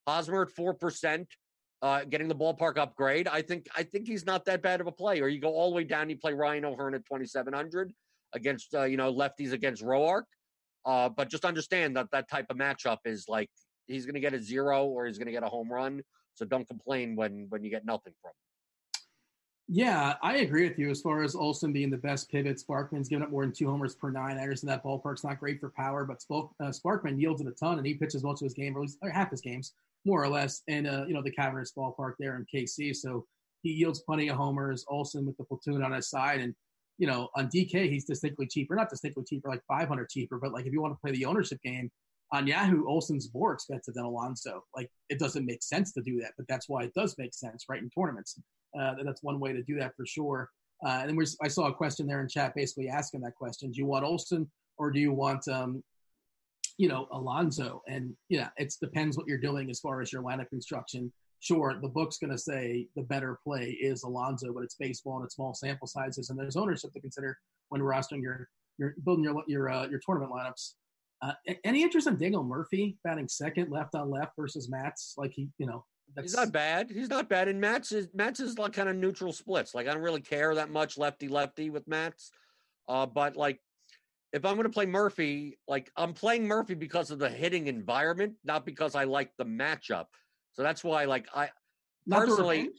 Hosmer 0.06 0.42
at 0.42 0.50
four 0.50 0.72
percent, 0.72 1.26
uh, 1.82 2.04
getting 2.04 2.28
the 2.28 2.34
ballpark 2.34 2.78
upgrade. 2.78 3.26
I 3.26 3.42
think 3.42 3.66
I 3.76 3.82
think 3.82 4.06
he's 4.06 4.24
not 4.24 4.44
that 4.44 4.62
bad 4.62 4.80
of 4.80 4.86
a 4.86 4.92
play. 4.92 5.20
Or 5.20 5.28
you 5.28 5.40
go 5.40 5.52
all 5.54 5.70
the 5.70 5.76
way 5.76 5.84
down. 5.84 6.08
You 6.08 6.16
play 6.16 6.32
Ryan 6.32 6.64
O'Hearn 6.64 6.94
at 6.94 7.04
twenty 7.04 7.26
seven 7.26 7.52
hundred 7.52 7.92
against 8.32 8.74
uh, 8.74 8.84
you 8.84 8.96
know 8.96 9.12
lefties 9.12 9.52
against 9.52 9.82
Roark. 9.82 10.22
Uh, 10.86 11.08
but 11.08 11.28
just 11.28 11.44
understand 11.44 11.96
that 11.96 12.08
that 12.12 12.30
type 12.30 12.46
of 12.48 12.56
matchup 12.56 12.98
is 13.04 13.26
like 13.28 13.50
he's 13.86 14.06
going 14.06 14.14
to 14.14 14.20
get 14.20 14.32
a 14.32 14.40
zero 14.40 14.86
or 14.86 15.06
he's 15.06 15.18
going 15.18 15.26
to 15.26 15.32
get 15.32 15.42
a 15.42 15.48
home 15.48 15.70
run. 15.70 16.00
So 16.34 16.44
don't 16.44 16.66
complain 16.66 17.16
when 17.16 17.46
when 17.48 17.64
you 17.64 17.70
get 17.70 17.84
nothing 17.84 18.14
from 18.22 18.30
him. 18.30 18.34
Yeah, 19.68 20.14
I 20.22 20.36
agree 20.36 20.68
with 20.68 20.78
you 20.78 20.90
as 20.90 21.00
far 21.00 21.24
as 21.24 21.34
Olson 21.34 21.72
being 21.72 21.90
the 21.90 21.96
best 21.96 22.30
pivot. 22.30 22.62
Sparkman's 22.62 23.08
given 23.08 23.24
up 23.24 23.30
more 23.30 23.42
than 23.42 23.52
two 23.52 23.68
homers 23.68 23.96
per 23.96 24.10
nine. 24.10 24.38
I 24.38 24.42
understand 24.42 24.70
that 24.70 24.84
ballpark's 24.84 25.24
not 25.24 25.40
great 25.40 25.58
for 25.58 25.70
power, 25.70 26.04
but 26.04 26.22
uh, 26.30 26.70
Sparkman 26.70 27.20
yields 27.20 27.40
it 27.40 27.48
a 27.48 27.50
ton, 27.50 27.78
and 27.78 27.86
he 27.86 27.94
pitches 27.94 28.22
most 28.22 28.42
of 28.42 28.46
his 28.46 28.54
game, 28.54 28.76
or 28.76 28.80
at 28.80 28.82
least 28.82 28.98
or 29.02 29.10
half 29.10 29.32
his 29.32 29.40
games, 29.40 29.72
more 30.04 30.22
or 30.22 30.28
less, 30.28 30.62
in 30.68 30.86
uh, 30.86 31.04
you 31.08 31.14
know 31.14 31.22
the 31.22 31.32
cavernous 31.32 31.72
ballpark 31.76 32.12
there 32.20 32.36
in 32.36 32.46
KC. 32.54 32.94
So 32.94 33.26
he 33.62 33.72
yields 33.72 34.00
plenty 34.02 34.28
of 34.28 34.36
homers. 34.36 34.84
Olson 34.88 35.26
with 35.26 35.36
the 35.36 35.42
platoon 35.42 35.82
on 35.82 35.90
his 35.90 36.08
side, 36.08 36.40
and 36.40 36.54
you 36.98 37.06
know 37.06 37.28
on 37.36 37.48
DK 37.48 37.90
he's 37.90 38.04
distinctly 38.04 38.46
cheaper, 38.46 38.74
not 38.74 38.90
distinctly 38.90 39.24
cheaper, 39.28 39.48
like 39.48 39.62
500 39.68 40.08
cheaper, 40.08 40.38
but 40.38 40.52
like 40.52 40.66
if 40.66 40.72
you 40.72 40.80
want 40.80 40.94
to 40.94 41.00
play 41.00 41.12
the 41.12 41.24
ownership 41.24 41.60
game, 41.62 41.90
on 42.32 42.46
Yahoo, 42.46 42.86
Olson's 42.86 43.30
more 43.32 43.52
expensive 43.52 43.94
than 43.94 44.04
Alonso. 44.04 44.64
Like 44.74 44.90
it 45.08 45.18
doesn't 45.18 45.46
make 45.46 45.62
sense 45.62 45.92
to 45.92 46.02
do 46.02 46.20
that, 46.20 46.32
but 46.36 46.46
that's 46.48 46.68
why 46.68 46.82
it 46.84 46.94
does 46.94 47.14
make 47.18 47.34
sense, 47.34 47.66
right? 47.68 47.82
In 47.82 47.90
tournaments, 47.90 48.40
uh, 48.78 48.94
that's 49.04 49.22
one 49.22 49.38
way 49.38 49.52
to 49.52 49.62
do 49.62 49.78
that 49.78 49.94
for 49.96 50.04
sure. 50.06 50.50
Uh, 50.84 51.00
and 51.02 51.10
then 51.10 51.26
I 51.42 51.48
saw 51.48 51.68
a 51.68 51.74
question 51.74 52.06
there 52.06 52.20
in 52.20 52.28
chat, 52.28 52.54
basically 52.54 52.88
asking 52.88 53.20
that 53.22 53.34
question: 53.36 53.70
Do 53.70 53.78
you 53.78 53.86
want 53.86 54.04
Olson 54.04 54.50
or 54.76 54.90
do 54.90 55.00
you 55.00 55.12
want, 55.12 55.46
um, 55.48 55.82
you 56.76 56.88
know, 56.88 57.08
Alonso? 57.12 57.82
And 57.88 58.14
yeah, 58.28 58.48
it 58.58 58.74
depends 58.80 59.16
what 59.16 59.26
you're 59.26 59.38
doing 59.38 59.70
as 59.70 59.80
far 59.80 60.02
as 60.02 60.12
your 60.12 60.22
lineup 60.22 60.50
construction. 60.50 61.12
Sure, 61.40 61.78
the 61.80 61.88
book's 61.88 62.18
going 62.18 62.30
to 62.30 62.38
say 62.38 62.88
the 62.96 63.02
better 63.02 63.38
play 63.44 63.76
is 63.80 64.02
Alonso, 64.02 64.52
but 64.52 64.62
it's 64.62 64.74
baseball 64.74 65.16
and 65.16 65.24
it's 65.24 65.36
small 65.36 65.54
sample 65.54 65.86
sizes, 65.86 66.30
and 66.30 66.38
there's 66.38 66.56
ownership 66.56 66.92
to 66.92 67.00
consider 67.00 67.38
when 67.68 67.80
rostering 67.80 68.22
your, 68.22 68.48
your 68.78 68.94
building 69.04 69.24
your 69.24 69.42
your 69.46 69.70
uh, 69.70 69.86
your 69.86 70.00
tournament 70.04 70.32
lineups. 70.32 70.72
Uh, 71.22 71.32
any 71.64 71.82
interest 71.82 72.06
in 72.06 72.16
Daniel 72.16 72.44
Murphy 72.44 72.98
batting 73.04 73.28
second, 73.28 73.70
left 73.70 73.94
on 73.94 74.10
left 74.10 74.32
versus 74.38 74.68
Matz? 74.70 75.14
Like 75.16 75.32
he, 75.32 75.48
you 75.58 75.66
know, 75.66 75.84
he's 76.20 76.36
not 76.36 76.52
bad. 76.52 76.90
He's 76.90 77.08
not 77.08 77.28
bad. 77.28 77.48
And 77.48 77.60
Matz 77.60 77.92
is 77.92 78.08
Matz 78.14 78.40
is 78.40 78.58
like 78.58 78.72
kind 78.72 78.88
of 78.88 78.96
neutral 78.96 79.32
splits. 79.32 79.74
Like 79.74 79.86
I 79.88 79.92
don't 79.92 80.02
really 80.02 80.20
care 80.20 80.54
that 80.54 80.70
much 80.70 80.98
lefty 80.98 81.28
lefty 81.28 81.70
with 81.70 81.86
Matz. 81.86 82.30
Uh, 82.88 83.06
but 83.06 83.36
like 83.36 83.60
if 84.32 84.44
I'm 84.44 84.54
going 84.54 84.64
to 84.64 84.70
play 84.70 84.86
Murphy, 84.86 85.58
like 85.66 85.90
I'm 85.96 86.12
playing 86.12 86.46
Murphy 86.46 86.74
because 86.74 87.10
of 87.10 87.18
the 87.18 87.28
hitting 87.28 87.68
environment, 87.68 88.34
not 88.44 88.66
because 88.66 88.94
I 88.94 89.04
like 89.04 89.30
the 89.38 89.44
matchup. 89.44 90.06
So 90.56 90.62
that's 90.62 90.82
why, 90.82 91.04
like 91.04 91.26
I 91.34 91.50
not 92.06 92.20
personally, 92.20 92.70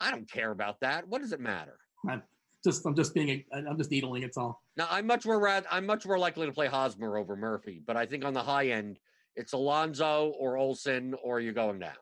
I 0.00 0.10
don't 0.10 0.30
care 0.30 0.50
about 0.50 0.80
that. 0.80 1.06
What 1.08 1.22
does 1.22 1.32
it 1.32 1.40
matter? 1.40 1.78
I'm 2.08 2.22
just 2.64 2.84
I'm 2.84 2.94
just 2.94 3.14
being 3.14 3.44
I'm 3.52 3.78
just 3.78 3.90
needling. 3.90 4.24
It's 4.24 4.36
all. 4.36 4.62
Now 4.76 4.88
I'm 4.90 5.06
much 5.06 5.24
more 5.24 5.38
rad, 5.38 5.64
I'm 5.70 5.86
much 5.86 6.04
more 6.04 6.18
likely 6.18 6.46
to 6.46 6.52
play 6.52 6.66
Hosmer 6.66 7.16
over 7.16 7.36
Murphy, 7.36 7.80
but 7.86 7.96
I 7.96 8.06
think 8.06 8.24
on 8.24 8.34
the 8.34 8.42
high 8.42 8.68
end 8.68 8.98
it's 9.36 9.52
Alonso 9.52 10.34
or 10.38 10.56
Olson 10.56 11.14
or 11.22 11.40
you're 11.40 11.52
going 11.52 11.78
down. 11.78 11.94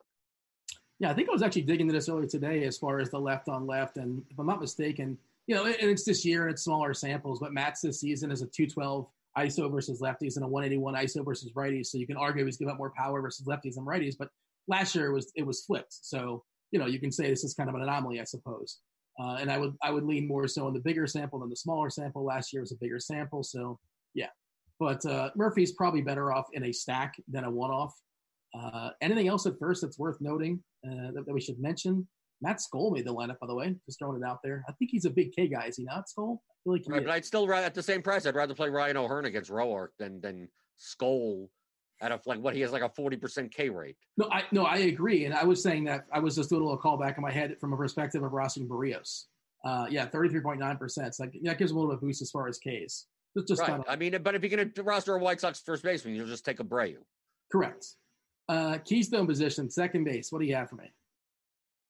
Yeah, 1.01 1.11
I 1.11 1.15
think 1.15 1.29
I 1.29 1.33
was 1.33 1.43
actually 1.43 1.63
digging 1.63 1.89
into 1.89 1.95
this 1.95 2.09
earlier 2.09 2.29
today 2.29 2.65
as 2.65 2.79
far 2.79 3.01
as 3.01 3.11
the 3.11 3.19
left 3.19 3.49
on 3.49 3.67
left, 3.67 3.97
and 3.97 4.23
if 4.31 4.39
I'm 4.39 4.47
not 4.47 4.61
mistaken, 4.61 5.19
you 5.47 5.55
know, 5.55 5.67
and 5.67 5.77
it's 5.79 6.05
this 6.05 6.25
year 6.25 6.43
and 6.43 6.53
it's 6.53 6.63
smaller 6.63 6.95
samples, 6.95 7.41
but 7.41 7.53
Matz 7.53 7.83
this 7.83 8.01
season 8.01 8.31
is 8.31 8.41
a 8.41 8.47
212 8.47 9.07
ISO 9.37 9.71
versus 9.71 10.01
lefties 10.01 10.37
and 10.37 10.45
a 10.45 10.49
181 10.49 10.95
ISO 10.95 11.25
versus 11.25 11.53
righties. 11.53 11.87
So 11.87 11.99
you 11.99 12.07
can 12.07 12.17
argue 12.17 12.45
he's 12.47 12.57
give 12.57 12.69
up 12.69 12.79
more 12.79 12.93
power 12.97 13.21
versus 13.21 13.47
lefties 13.47 13.77
and 13.77 13.87
righties, 13.87 14.17
but 14.17 14.31
last 14.69 14.95
year 14.95 15.07
it 15.07 15.13
was 15.13 15.33
it 15.37 15.47
was 15.47 15.65
flipped. 15.65 15.93
So 15.93 16.43
you 16.71 16.79
know 16.79 16.87
you 16.87 16.99
can 16.99 17.13
say 17.13 17.29
this 17.29 17.45
is 17.45 17.55
kind 17.55 17.69
of 17.69 17.75
an 17.75 17.83
anomaly, 17.83 18.21
I 18.21 18.25
suppose. 18.25 18.81
Uh, 19.19 19.37
and 19.41 19.51
I 19.51 19.59
would 19.59 19.75
I 19.83 19.91
would 19.91 20.05
lean 20.05 20.27
more 20.27 20.49
so 20.49 20.67
on 20.67 20.75
the 20.75 20.81
bigger 20.81 21.07
sample 21.07 21.39
than 21.39 21.51
the 21.51 21.57
smaller 21.57 21.91
sample. 21.91 22.25
Last 22.25 22.53
year 22.53 22.63
was 22.63 22.73
a 22.73 22.77
bigger 22.81 22.99
sample, 22.99 23.43
so 23.43 23.79
yeah. 24.15 24.29
But 24.81 25.05
uh, 25.07 25.31
Murphy's 25.37 25.73
probably 25.73 26.03
better 26.03 26.33
off 26.33 26.47
in 26.53 26.65
a 26.65 26.73
stack 26.73 27.15
than 27.29 27.45
a 27.45 27.51
one-off. 27.51 27.95
Uh, 28.59 28.91
anything 29.01 29.29
else 29.29 29.47
at 29.47 29.59
first 29.59 29.83
that's 29.83 29.99
worth 29.99 30.17
noting 30.21 30.63
uh, 30.87 31.13
that, 31.13 31.27
that, 31.27 31.33
we 31.33 31.41
should 31.41 31.61
mention? 31.61 32.07
Matt 32.43 32.59
Skole 32.59 32.93
made 32.93 33.07
the 33.07 33.15
lineup, 33.15 33.39
by 33.41 33.47
the 33.47 33.55
way. 33.55 33.75
Just 33.87 34.01
throwing 34.01 34.21
it 34.21 34.27
out 34.27 34.41
there. 34.43 34.65
I 34.69 34.73
think 34.73 34.91
he's 34.91 35.05
a 35.05 35.11
big 35.11 35.33
K 35.33 35.49
guy, 35.49 35.67
is 35.67 35.77
he 35.77 35.85
not, 35.85 36.07
Skole? 36.07 36.39
I 36.39 36.57
feel 36.65 36.73
like 36.73 36.83
right, 36.89 37.05
but 37.05 37.13
I'd 37.13 37.25
still 37.25 37.47
rather 37.47 37.67
at 37.67 37.75
the 37.75 37.83
same 37.83 38.03
price. 38.03 38.27
I'd 38.27 38.35
rather 38.35 38.55
play 38.55 38.69
Ryan 38.69 38.97
O'Hearn 38.97 39.27
against 39.27 39.51
Roark 39.51 39.89
than 39.99 40.21
than 40.21 40.49
Skole 40.79 41.49
at 42.01 42.13
of 42.13 42.21
like 42.27 42.41
what 42.41 42.55
he 42.55 42.61
has 42.61 42.73
like 42.73 42.83
a 42.83 42.89
forty 42.89 43.17
percent 43.17 43.55
K 43.55 43.69
rate. 43.71 43.97
No, 44.17 44.29
I 44.31 44.43
no, 44.53 44.65
I 44.65 44.79
agree, 44.79 45.25
and 45.25 45.35
I 45.35 45.45
was 45.45 45.63
saying 45.63 45.85
that 45.85 46.07
I 46.13 46.19
was 46.19 46.35
just 46.37 46.51
doing 46.51 46.63
a 46.63 46.65
little 46.65 46.81
callback 46.81 47.17
in 47.17 47.23
my 47.23 47.31
head 47.31 47.57
from 47.61 47.73
a 47.73 47.77
perspective 47.77 48.23
of 48.23 48.33
Rossi 48.33 48.63
Berrios. 48.65 49.25
Uh, 49.65 49.87
yeah, 49.89 50.07
thirty 50.07 50.29
three 50.29 50.41
point 50.41 50.61
nine 50.61 50.77
percent. 50.77 51.15
So 51.15 51.25
that 51.43 51.59
gives 51.59 51.71
him 51.71 51.77
a 51.77 51.81
little 51.81 51.95
bit 51.95 51.97
of 51.97 52.03
boost 52.03 52.23
as 52.23 52.31
far 52.31 52.49
as 52.49 52.59
Ks. 52.59 53.07
It's 53.37 53.49
just 53.49 53.61
right. 53.61 53.71
kind 53.71 53.81
of 53.81 53.87
I 53.89 53.97
mean, 53.97 54.17
but 54.23 54.35
if 54.35 54.43
you're 54.43 54.57
going 54.57 54.71
to 54.71 54.83
roster 54.83 55.15
a 55.15 55.19
White 55.19 55.41
Sox 55.41 55.61
first 55.61 55.83
baseman, 55.83 56.15
you'll 56.15 56.27
just 56.27 56.45
take 56.45 56.61
a 56.61 56.65
Abreu. 56.65 56.97
correct. 57.51 57.87
Uh, 58.49 58.79
keystone 58.85 59.27
position, 59.27 59.71
second 59.71 60.05
base. 60.05 60.31
What 60.31 60.41
do 60.41 60.47
you 60.47 60.55
have 60.55 60.69
for 60.69 60.77
me? 60.77 60.93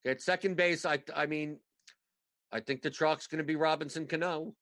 At 0.07 0.22
second 0.22 0.57
base, 0.57 0.86
I 0.86 0.98
I 1.14 1.26
mean, 1.26 1.59
I 2.52 2.61
think 2.61 2.82
the 2.82 2.90
truck's 2.90 3.26
going 3.26 3.38
to 3.38 3.44
be 3.44 3.57
Robinson 3.57 4.07
Cano. 4.07 4.55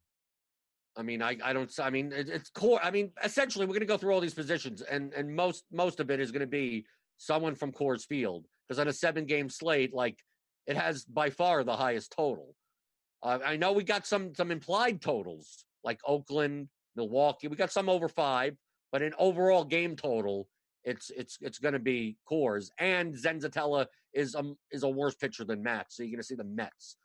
I 0.96 1.02
mean, 1.02 1.22
I 1.22 1.36
I 1.42 1.52
don't. 1.52 1.72
I 1.80 1.90
mean, 1.90 2.12
it, 2.12 2.28
it's 2.28 2.50
core. 2.50 2.80
I 2.82 2.90
mean, 2.90 3.12
essentially, 3.24 3.64
we're 3.64 3.74
going 3.74 3.80
to 3.80 3.86
go 3.86 3.96
through 3.96 4.12
all 4.12 4.20
these 4.20 4.34
positions, 4.34 4.82
and 4.82 5.12
and 5.14 5.34
most 5.34 5.64
most 5.72 6.00
of 6.00 6.10
it 6.10 6.20
is 6.20 6.30
going 6.30 6.40
to 6.40 6.46
be 6.46 6.84
someone 7.16 7.54
from 7.54 7.72
Coors 7.72 8.04
Field 8.04 8.46
because 8.68 8.78
on 8.78 8.88
a 8.88 8.92
seven 8.92 9.24
game 9.24 9.48
slate, 9.48 9.94
like 9.94 10.18
it 10.66 10.76
has 10.76 11.04
by 11.04 11.30
far 11.30 11.64
the 11.64 11.76
highest 11.76 12.12
total. 12.12 12.54
Uh, 13.22 13.38
I 13.44 13.56
know 13.56 13.72
we 13.72 13.84
got 13.84 14.06
some 14.06 14.34
some 14.34 14.50
implied 14.50 15.00
totals 15.00 15.64
like 15.82 15.98
Oakland, 16.06 16.68
Milwaukee. 16.94 17.48
We 17.48 17.56
got 17.56 17.72
some 17.72 17.88
over 17.88 18.08
five, 18.08 18.56
but 18.90 19.02
in 19.02 19.14
overall 19.18 19.64
game 19.64 19.96
total, 19.96 20.48
it's 20.84 21.10
it's 21.10 21.38
it's 21.40 21.58
going 21.58 21.74
to 21.74 21.80
be 21.80 22.16
Coors 22.30 22.68
and 22.78 23.14
Senzatela 23.14 23.86
is 24.12 24.34
um 24.34 24.56
is 24.70 24.82
a 24.82 24.88
worse 24.88 25.14
pitcher 25.14 25.44
than 25.44 25.62
Matt, 25.62 25.86
so 25.90 26.02
you're 26.02 26.10
going 26.10 26.18
to 26.18 26.26
see 26.26 26.34
the 26.34 26.44
Mets. 26.44 26.96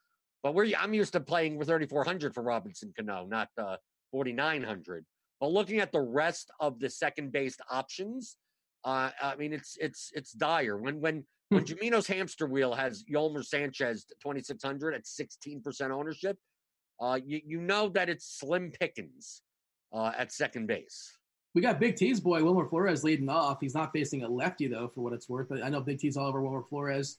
But 0.44 0.54
we're 0.54 0.76
I'm 0.78 0.94
used 0.94 1.14
to 1.14 1.20
playing 1.20 1.58
with 1.58 1.68
3400 1.68 2.34
for 2.34 2.44
Robinson 2.44 2.94
Cano, 2.96 3.26
not 3.26 3.50
uh, 3.58 3.78
4900. 4.12 5.06
But 5.40 5.52
looking 5.52 5.80
at 5.80 5.92
the 5.92 6.02
rest 6.02 6.52
of 6.60 6.80
the 6.80 6.90
second 6.90 7.32
based 7.32 7.62
options, 7.70 8.38
uh, 8.84 9.12
I 9.22 9.36
mean 9.36 9.54
it's 9.54 9.78
it's 9.80 10.12
it's 10.14 10.32
dire. 10.32 10.78
When 10.78 11.02
when 11.02 11.26
when 11.50 11.64
Jamino's 11.66 12.08
hamster 12.08 12.48
wheel 12.48 12.74
has 12.74 13.04
Yolmer 13.12 13.44
Sanchez 13.44 14.06
2600 14.22 14.94
at 14.94 15.06
16% 15.06 15.92
ownership, 15.92 16.38
uh, 17.00 17.20
you 17.24 17.42
you 17.46 17.62
know 17.62 17.90
that 17.90 18.10
it's 18.10 18.40
slim 18.40 18.72
pickings 18.72 19.42
uh, 19.94 20.12
at 20.18 20.32
second 20.32 20.68
base. 20.68 21.12
We 21.56 21.62
got 21.62 21.80
Big 21.80 21.96
T's 21.96 22.20
boy 22.20 22.44
Wilmer 22.44 22.68
Flores 22.68 23.04
leading 23.04 23.30
off. 23.30 23.58
He's 23.62 23.74
not 23.74 23.92
facing 23.92 24.24
a 24.24 24.30
lefty 24.30 24.68
though, 24.68 24.90
for 24.94 25.02
what 25.02 25.14
it's 25.14 25.28
worth. 25.28 25.50
But 25.50 25.64
I 25.64 25.70
know 25.70 25.82
Big 25.82 26.00
T's 26.00 26.18
all 26.18 26.28
over 26.28 26.42
Wilmer 26.42 26.64
Flores. 26.70 27.18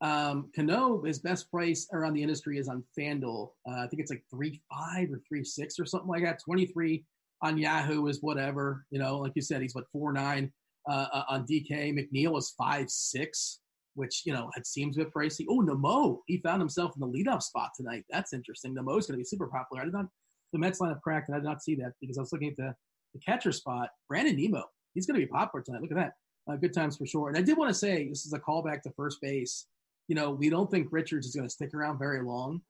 Um, 0.00 0.50
Cano, 0.54 1.02
his 1.02 1.18
best 1.18 1.50
price 1.50 1.88
around 1.92 2.14
the 2.14 2.22
industry 2.22 2.58
is 2.58 2.68
on 2.68 2.84
FanDuel. 2.98 3.50
Uh, 3.68 3.80
I 3.80 3.86
think 3.88 4.00
it's 4.00 4.10
like 4.10 4.22
three 4.30 4.60
five 4.70 5.10
or 5.10 5.20
three 5.28 5.44
six 5.44 5.78
or 5.78 5.84
something 5.84 6.08
like 6.08 6.22
that. 6.22 6.40
Twenty 6.42 6.66
three 6.66 7.04
on 7.42 7.58
Yahoo 7.58 8.06
is 8.06 8.22
whatever. 8.22 8.84
You 8.90 8.98
know, 8.98 9.18
like 9.18 9.32
you 9.34 9.42
said, 9.42 9.62
he's 9.62 9.74
what 9.74 9.90
four 9.92 10.12
nine 10.12 10.52
uh, 10.88 11.06
uh, 11.12 11.24
on 11.28 11.46
DK. 11.46 11.92
McNeil 11.92 12.38
is 12.38 12.54
five 12.56 12.88
six, 12.90 13.60
which 13.94 14.22
you 14.24 14.32
know 14.32 14.50
it 14.56 14.66
seems 14.66 14.96
a 14.96 15.00
bit 15.04 15.12
pricey. 15.12 15.46
Oh, 15.48 15.60
Nimmo, 15.60 16.22
he 16.26 16.38
found 16.38 16.60
himself 16.60 16.92
in 16.94 17.00
the 17.00 17.18
leadoff 17.18 17.42
spot 17.42 17.70
tonight. 17.76 18.04
That's 18.08 18.32
interesting. 18.32 18.74
Nimmo's 18.74 19.06
going 19.06 19.18
to 19.18 19.22
be 19.22 19.24
super 19.24 19.48
popular. 19.48 19.82
I 19.82 19.86
did 19.86 19.94
not 19.94 20.06
the 20.52 20.58
Mets 20.58 20.80
lineup 20.80 21.02
cracked, 21.02 21.28
and 21.28 21.36
I 21.36 21.40
did 21.40 21.46
not 21.46 21.62
see 21.62 21.74
that 21.76 21.92
because 22.00 22.18
I 22.18 22.20
was 22.20 22.32
looking 22.32 22.48
at 22.50 22.56
the 22.56 22.74
the 23.14 23.20
catcher 23.20 23.52
spot. 23.52 23.90
Brandon 24.08 24.36
Nimmo, 24.36 24.64
he's 24.94 25.06
going 25.06 25.18
to 25.18 25.26
be 25.26 25.30
popular 25.30 25.62
tonight. 25.62 25.82
Look 25.82 25.90
at 25.90 25.96
that. 25.96 26.12
Uh, 26.50 26.56
good 26.56 26.72
times 26.72 26.96
for 26.96 27.06
sure. 27.06 27.28
And 27.28 27.36
I 27.36 27.42
did 27.42 27.58
want 27.58 27.68
to 27.68 27.74
say 27.74 28.08
this 28.08 28.24
is 28.24 28.32
a 28.32 28.38
callback 28.38 28.82
to 28.82 28.90
first 28.96 29.20
base. 29.20 29.66
You 30.08 30.14
know, 30.14 30.30
we 30.30 30.50
don't 30.50 30.70
think 30.70 30.88
Richards 30.90 31.26
is 31.26 31.34
going 31.34 31.46
to 31.46 31.52
stick 31.52 31.74
around 31.74 31.98
very 31.98 32.22
long. 32.22 32.62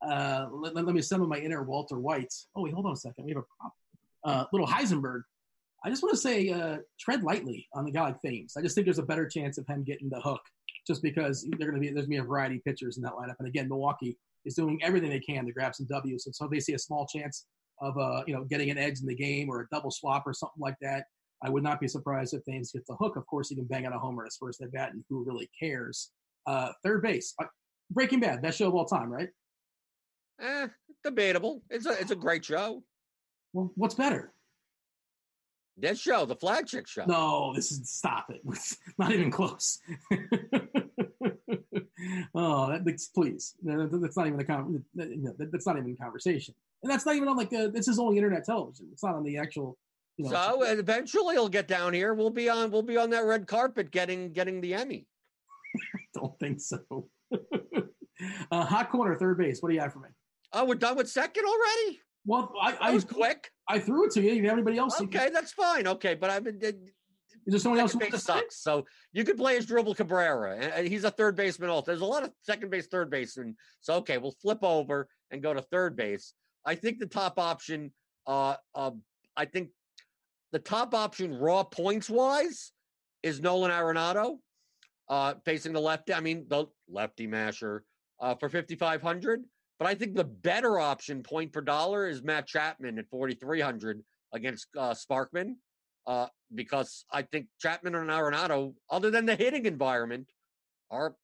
Uh, 0.00 0.46
let, 0.52 0.74
let, 0.74 0.94
me 0.94 1.02
summon 1.02 1.28
my 1.28 1.38
inner 1.38 1.62
Walter 1.62 1.98
White. 1.98 2.32
Oh, 2.54 2.62
wait, 2.62 2.74
hold 2.74 2.86
on 2.86 2.92
a 2.92 2.96
second. 2.96 3.24
We 3.24 3.32
have 3.32 3.42
a. 3.42 4.28
Uh, 4.28 4.44
little 4.52 4.66
Heisenberg. 4.66 5.22
I 5.84 5.88
just 5.88 6.02
want 6.02 6.12
to 6.14 6.20
say, 6.20 6.50
uh, 6.50 6.78
tread 6.98 7.22
lightly 7.22 7.68
on 7.74 7.84
the 7.84 7.92
guy 7.92 8.02
like 8.02 8.20
Thames. 8.20 8.54
I 8.56 8.60
just 8.60 8.74
think 8.74 8.86
there's 8.86 8.98
a 8.98 9.04
better 9.04 9.28
chance 9.28 9.56
of 9.56 9.66
him 9.68 9.84
getting 9.84 10.08
the 10.08 10.20
hook, 10.20 10.40
just 10.84 11.00
because 11.00 11.46
they're 11.58 11.70
going 11.70 11.80
to 11.80 11.80
be 11.80 11.94
there's 11.94 12.06
going 12.06 12.18
to 12.18 12.22
be 12.22 12.26
a 12.26 12.28
variety 12.28 12.56
of 12.56 12.64
pitchers 12.64 12.96
in 12.96 13.04
that 13.04 13.12
lineup. 13.12 13.36
And 13.38 13.46
again, 13.46 13.68
Milwaukee 13.68 14.18
is 14.44 14.54
doing 14.54 14.80
everything 14.82 15.10
they 15.10 15.20
can 15.20 15.46
to 15.46 15.52
grab 15.52 15.76
some 15.76 15.86
W's. 15.86 16.26
And 16.26 16.34
so 16.34 16.48
they 16.48 16.58
see 16.58 16.72
a 16.72 16.78
small 16.78 17.06
chance 17.06 17.46
of 17.80 17.96
uh, 17.98 18.24
you 18.26 18.34
know 18.34 18.42
getting 18.44 18.70
an 18.70 18.78
edge 18.78 19.00
in 19.00 19.06
the 19.06 19.14
game 19.14 19.48
or 19.48 19.60
a 19.60 19.66
double 19.70 19.92
swap 19.92 20.26
or 20.26 20.34
something 20.34 20.60
like 20.60 20.76
that. 20.80 21.04
I 21.42 21.50
would 21.50 21.62
not 21.62 21.80
be 21.80 21.86
surprised 21.86 22.34
if 22.34 22.44
Thames 22.44 22.72
gets 22.72 22.88
the 22.88 22.96
hook. 22.96 23.16
Of 23.16 23.26
course, 23.26 23.50
he 23.50 23.54
can 23.54 23.66
bang 23.66 23.86
out 23.86 23.94
a 23.94 23.98
homer 23.98 24.24
his 24.24 24.36
first 24.36 24.62
at 24.62 24.72
bat, 24.72 24.92
and 24.92 25.04
who 25.08 25.22
really 25.24 25.48
cares? 25.56 26.10
Uh, 26.46 26.72
third 26.84 27.02
base, 27.02 27.34
uh, 27.40 27.46
Breaking 27.90 28.20
Bad, 28.20 28.42
best 28.42 28.58
show 28.58 28.68
of 28.68 28.74
all 28.74 28.84
time, 28.84 29.10
right? 29.10 29.28
Eh, 30.40 30.68
debatable. 31.02 31.62
It's 31.70 31.86
a 31.86 31.92
it's 32.00 32.10
a 32.10 32.16
great 32.16 32.44
show. 32.44 32.82
Well, 33.52 33.72
what's 33.74 33.94
better? 33.94 34.32
This 35.78 36.00
show, 36.00 36.24
the 36.24 36.36
flagship 36.36 36.86
show. 36.86 37.04
No, 37.06 37.52
this 37.54 37.70
is 37.70 37.90
stop 37.90 38.30
it. 38.30 38.40
It's 38.46 38.76
not 38.98 39.12
even 39.12 39.30
close. 39.30 39.78
oh, 42.34 42.70
that, 42.70 42.82
that's, 42.84 43.08
please. 43.08 43.54
That's 43.62 44.16
not 44.16 44.26
even 44.26 44.40
a 44.40 44.44
con- 44.44 44.84
That's 44.94 45.66
not 45.66 45.76
even 45.76 45.92
a 45.92 46.02
conversation, 46.02 46.54
and 46.82 46.90
that's 46.90 47.04
not 47.04 47.16
even 47.16 47.28
on 47.28 47.36
like 47.36 47.52
a, 47.52 47.68
this 47.68 47.88
is 47.88 47.98
only 47.98 48.16
internet 48.16 48.44
television. 48.44 48.88
It's 48.92 49.02
not 49.02 49.16
on 49.16 49.24
the 49.24 49.36
actual. 49.38 49.76
You 50.16 50.24
know, 50.24 50.30
so 50.30 50.62
eventually 50.62 51.34
he'll 51.34 51.50
get 51.50 51.68
down 51.68 51.92
here. 51.92 52.14
We'll 52.14 52.30
be 52.30 52.48
on. 52.48 52.70
We'll 52.70 52.80
be 52.82 52.96
on 52.96 53.10
that 53.10 53.26
red 53.26 53.46
carpet 53.46 53.90
getting 53.90 54.32
getting 54.32 54.62
the 54.62 54.72
Emmy. 54.72 55.06
Don't 56.14 56.38
think 56.38 56.60
so. 56.60 57.08
uh, 58.50 58.64
hot 58.64 58.90
corner, 58.90 59.16
third 59.16 59.38
base. 59.38 59.60
What 59.60 59.68
do 59.68 59.74
you 59.74 59.80
have 59.80 59.92
for 59.92 60.00
me? 60.00 60.08
Oh, 60.52 60.64
we're 60.64 60.74
done 60.74 60.96
with 60.96 61.08
second 61.08 61.44
already. 61.44 62.00
Well, 62.24 62.52
I, 62.60 62.72
that 62.72 62.92
was 62.92 63.04
quick. 63.04 63.50
I 63.68 63.78
threw 63.78 64.06
it 64.06 64.12
to 64.12 64.22
you. 64.22 64.32
You 64.32 64.44
have 64.44 64.54
anybody 64.54 64.78
else? 64.78 65.00
Okay, 65.00 65.30
that's 65.32 65.52
fine. 65.52 65.86
Okay, 65.86 66.14
but 66.14 66.30
I've 66.30 66.44
been. 66.44 66.60
Is 66.62 67.52
there 67.52 67.60
someone 67.60 67.80
else 67.80 67.92
who 67.92 68.18
sucks? 68.18 68.60
So 68.60 68.84
you 69.12 69.22
could 69.22 69.36
play 69.36 69.56
Asdrubal 69.56 69.96
Cabrera, 69.96 70.56
and 70.56 70.88
he's 70.88 71.04
a 71.04 71.10
third 71.10 71.36
baseman. 71.36 71.70
Also, 71.70 71.86
there's 71.86 72.00
a 72.00 72.06
lot 72.06 72.24
of 72.24 72.32
second 72.42 72.70
base, 72.70 72.88
third 72.88 73.08
baseman. 73.10 73.56
So 73.80 73.94
okay, 73.96 74.18
we'll 74.18 74.34
flip 74.42 74.58
over 74.62 75.08
and 75.30 75.42
go 75.42 75.54
to 75.54 75.62
third 75.62 75.96
base. 75.96 76.34
I 76.64 76.74
think 76.74 76.98
the 76.98 77.06
top 77.06 77.38
option. 77.38 77.92
Uh, 78.26 78.56
uh, 78.74 78.90
I 79.36 79.44
think 79.44 79.68
the 80.50 80.58
top 80.58 80.94
option, 80.94 81.34
raw 81.34 81.62
points 81.62 82.10
wise, 82.10 82.72
is 83.22 83.40
Nolan 83.40 83.70
Arenado, 83.70 84.38
uh, 85.08 85.34
facing 85.44 85.72
the 85.72 85.80
lefty. 85.80 86.14
I 86.14 86.20
mean, 86.20 86.46
the 86.48 86.66
lefty 86.88 87.26
masher 87.26 87.84
uh, 88.20 88.34
for 88.34 88.48
5,500. 88.48 89.44
But 89.78 89.88
I 89.88 89.94
think 89.94 90.14
the 90.14 90.24
better 90.24 90.78
option, 90.78 91.22
point 91.22 91.52
per 91.52 91.60
dollar, 91.60 92.08
is 92.08 92.22
Matt 92.22 92.46
Chapman 92.46 92.98
at 92.98 93.10
4,300 93.10 94.02
against 94.32 94.68
uh, 94.76 94.94
Sparkman. 94.94 95.56
Uh, 96.06 96.28
because 96.54 97.04
I 97.10 97.22
think 97.22 97.48
Chapman 97.60 97.96
and 97.96 98.10
Arenado, 98.10 98.74
other 98.88 99.10
than 99.10 99.26
the 99.26 99.34
hitting 99.34 99.66
environment, 99.66 100.28
are 100.90 101.16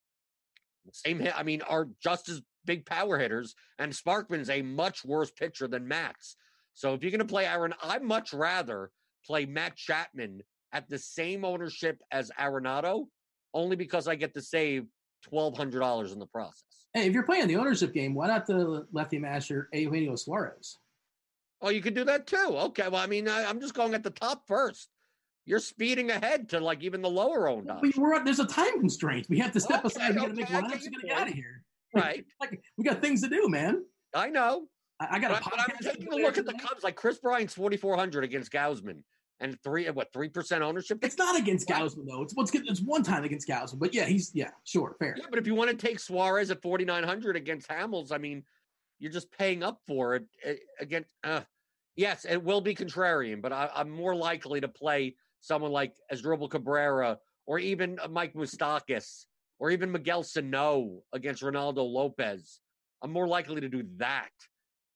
same 0.93 1.21
hit. 1.21 1.39
I 1.39 1.45
mean, 1.45 1.63
are 1.63 1.89
just 2.03 2.29
as 2.29 2.43
big 2.65 2.85
power 2.85 3.17
hitters, 3.19 3.55
and 3.79 3.95
Sparkman's 3.95 4.51
a 4.51 4.63
much 4.63 5.05
worse 5.05 5.31
pitcher 5.31 5.69
than 5.69 5.87
Matz. 5.87 6.37
So 6.75 6.95
if 6.95 7.03
you're 7.03 7.13
going 7.13 7.21
to 7.21 7.25
play 7.25 7.47
Aaron, 7.47 7.75
I'd 7.83 8.03
much 8.03 8.33
rather 8.33 8.91
play 9.25 9.47
Matt 9.47 9.77
Chapman 9.77 10.43
at 10.73 10.89
the 10.89 10.99
same 10.99 11.45
ownership 11.45 12.01
as 12.11 12.31
Arenado, 12.39 13.07
only 13.55 13.77
because 13.77 14.09
I 14.09 14.15
get 14.15 14.35
to 14.35 14.43
save 14.43 14.87
twelve 15.23 15.57
hundred 15.57 15.81
dollars 15.81 16.13
in 16.13 16.19
the 16.19 16.27
process. 16.27 16.65
Hey, 16.95 17.07
if 17.07 17.15
you're 17.15 17.23
playing 17.23 17.49
the 17.49 17.57
ownership 17.57 17.95
game, 17.95 18.15
why 18.15 18.27
not 18.27 18.47
the 18.47 18.87
lefty 18.93 19.19
masher 19.19 19.69
Eugenio 19.73 20.17
Suarez? 20.17 20.79
Oh, 21.63 21.71
you 21.71 21.81
could 21.81 21.95
do 21.95 22.05
that 22.05 22.27
too. 22.27 22.37
Okay, 22.37 22.89
well, 22.89 23.01
I 23.01 23.07
mean, 23.07 23.29
I, 23.29 23.49
am 23.49 23.61
just 23.61 23.75
going 23.75 23.95
at 23.95 24.03
the 24.03 24.11
top 24.11 24.43
first. 24.47 24.89
You're 25.47 25.61
speeding 25.61 26.11
ahead 26.11 26.51
to 26.51 26.61
like 26.61 26.83
even 26.83 27.03
the 27.03 27.11
lower 27.11 27.49
owned. 27.49 27.71
We 27.81 27.93
were 27.97 28.23
there's 28.25 28.41
a 28.41 28.47
time 28.47 28.81
constraint. 28.81 29.27
We 29.29 29.39
have 29.39 29.53
to 29.53 29.61
step 29.61 29.85
okay, 29.85 29.89
aside. 29.89 30.15
We 30.15 30.21
got 30.21 30.27
to 30.29 30.35
make 30.35 30.51
one. 30.51 30.65
We 30.65 30.71
got 30.71 30.81
to 30.83 30.91
get 30.91 31.11
out 31.11 31.29
of 31.29 31.35
here. 31.35 31.63
Right. 31.95 32.25
like 32.41 32.59
we 32.79 32.85
got 32.85 33.03
things 33.03 33.21
to 33.21 33.29
do, 33.29 33.51
man. 33.51 33.85
I 34.15 34.31
know. 34.31 34.63
I, 34.99 35.09
I 35.11 35.19
got. 35.19 35.43
But, 35.43 35.51
but 35.51 35.61
I'm 35.61 35.77
taking 35.83 36.11
a 36.11 36.17
look 36.17 36.39
at 36.39 36.47
the 36.47 36.55
Cubs. 36.55 36.83
Like 36.83 36.97
Kris 36.97 37.19
Bryant's 37.19 37.53
4,400 37.53 38.25
against 38.25 38.51
Gausman 38.51 39.03
and 39.43 39.61
three 39.63 39.91
what 39.91 40.13
three 40.13 40.29
percent 40.29 40.63
ownership. 40.63 40.99
It's 41.03 41.19
not 41.19 41.39
against 41.39 41.69
Gausman 41.69 42.07
though. 42.07 42.23
It's 42.23 42.35
what's 42.35 42.55
it's 42.55 42.81
one 42.81 43.03
time 43.03 43.25
against 43.25 43.49
Gausman, 43.49 43.79
but 43.79 43.93
yeah, 43.93 44.07
he's 44.07 44.31
yeah, 44.33 44.51
sure, 44.65 44.97
fair. 44.99 45.15
Yeah, 45.19 45.27
but 45.29 45.39
if 45.39 45.47
you 45.47 45.55
want 45.55 45.71
to 45.71 45.77
take 45.77 45.99
Suarez 45.99 46.51
at 46.51 46.63
forty 46.63 46.85
nine 46.85 47.05
hundred 47.05 47.37
against 47.37 47.69
Hamels, 47.69 48.13
I 48.13 48.19
mean, 48.19 48.45
you're 48.99 49.13
just 49.13 49.31
paying 49.33 49.63
up 49.63 49.81
for 49.87 50.15
it 50.15 50.25
eh, 50.45 50.55
against. 50.81 51.11
Uh, 51.25 51.43
yes, 51.97 52.25
it 52.25 52.43
will 52.43 52.61
be 52.61 52.75
contrarian, 52.75 53.43
but 53.43 53.53
I, 53.53 53.69
am 53.75 53.91
more 53.91 54.15
likely 54.15 54.61
to 54.61 54.69
play 54.69 55.17
someone 55.41 55.73
like 55.73 55.95
Asdrubal 56.13 56.49
Cabrera 56.49 57.19
or 57.47 57.59
even 57.59 57.99
Mike 58.09 58.35
Moustakas 58.35 59.27
or 59.59 59.71
even 59.71 59.91
Miguel 59.91 60.23
Sano 60.23 61.03
against 61.13 61.43
Reynaldo 61.43 61.79
Lopez. 61.79 62.61
I'm 63.03 63.13
more 63.13 63.27
likely 63.27 63.61
to 63.61 63.69
do 63.69 63.83
that 63.97 64.31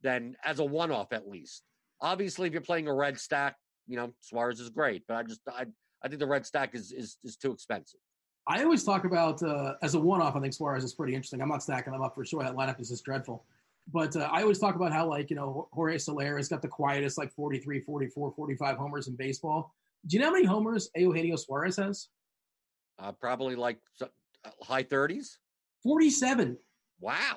than 0.03 0.36
as 0.44 0.61
a 0.61 0.64
one 0.64 0.92
off 0.92 1.12
at 1.12 1.28
least. 1.28 1.64
Obviously, 2.01 2.47
if 2.47 2.53
you're 2.53 2.62
playing 2.62 2.86
a 2.86 2.94
red 2.94 3.18
stack, 3.18 3.57
you 3.87 3.97
know, 3.97 4.12
Suarez 4.20 4.61
is 4.61 4.70
great, 4.70 5.05
but 5.07 5.16
I 5.16 5.22
just 5.22 5.41
I 5.49 5.66
I 6.03 6.09
think 6.09 6.20
the 6.20 6.26
red 6.26 6.47
stack 6.47 6.74
is 6.74 6.93
is 6.93 7.18
is 7.24 7.37
too 7.37 7.53
expensive. 7.53 8.01
I 8.49 8.62
always 8.62 8.84
talk 8.84 9.05
about 9.05 9.43
uh, 9.43 9.74
as 9.82 9.95
a 9.95 10.01
one-off. 10.01 10.37
I 10.37 10.41
think 10.41 10.55
Suarez 10.55 10.84
is 10.84 10.95
pretty 10.95 11.14
interesting. 11.14 11.41
I'm 11.41 11.49
not 11.49 11.62
stacking 11.62 11.93
them 11.93 12.03
up 12.03 12.14
for 12.14 12.24
sure. 12.24 12.43
That 12.45 12.55
lineup 12.55 12.80
is 12.80 12.91
just 12.91 13.05
dreadful. 13.05 13.45
But 13.93 14.14
uh, 14.14 14.28
I 14.30 14.43
always 14.43 14.59
talk 14.59 14.76
about 14.76 14.93
how 14.93 15.07
like 15.09 15.30
you 15.30 15.37
know 15.37 15.68
Jorge 15.72 15.99
Soler 15.99 16.37
has 16.37 16.49
got 16.49 16.62
the 16.62 16.68
quietest 16.68 17.18
like 17.18 17.32
43, 17.32 17.80
44, 17.80 18.32
45 18.34 18.76
homers 18.76 19.09
in 19.09 19.16
baseball. 19.16 19.74
Do 20.07 20.16
you 20.16 20.20
know 20.20 20.26
how 20.26 20.32
many 20.32 20.45
homers 20.45 20.91
Eugenio 20.95 21.37
Suarez 21.37 21.76
has? 21.76 22.09
Uh, 22.99 23.12
probably 23.12 23.57
like 23.57 23.78
uh, 24.01 24.07
high 24.62 24.82
30s. 24.82 25.37
47. 25.82 26.57
Wow. 27.01 27.37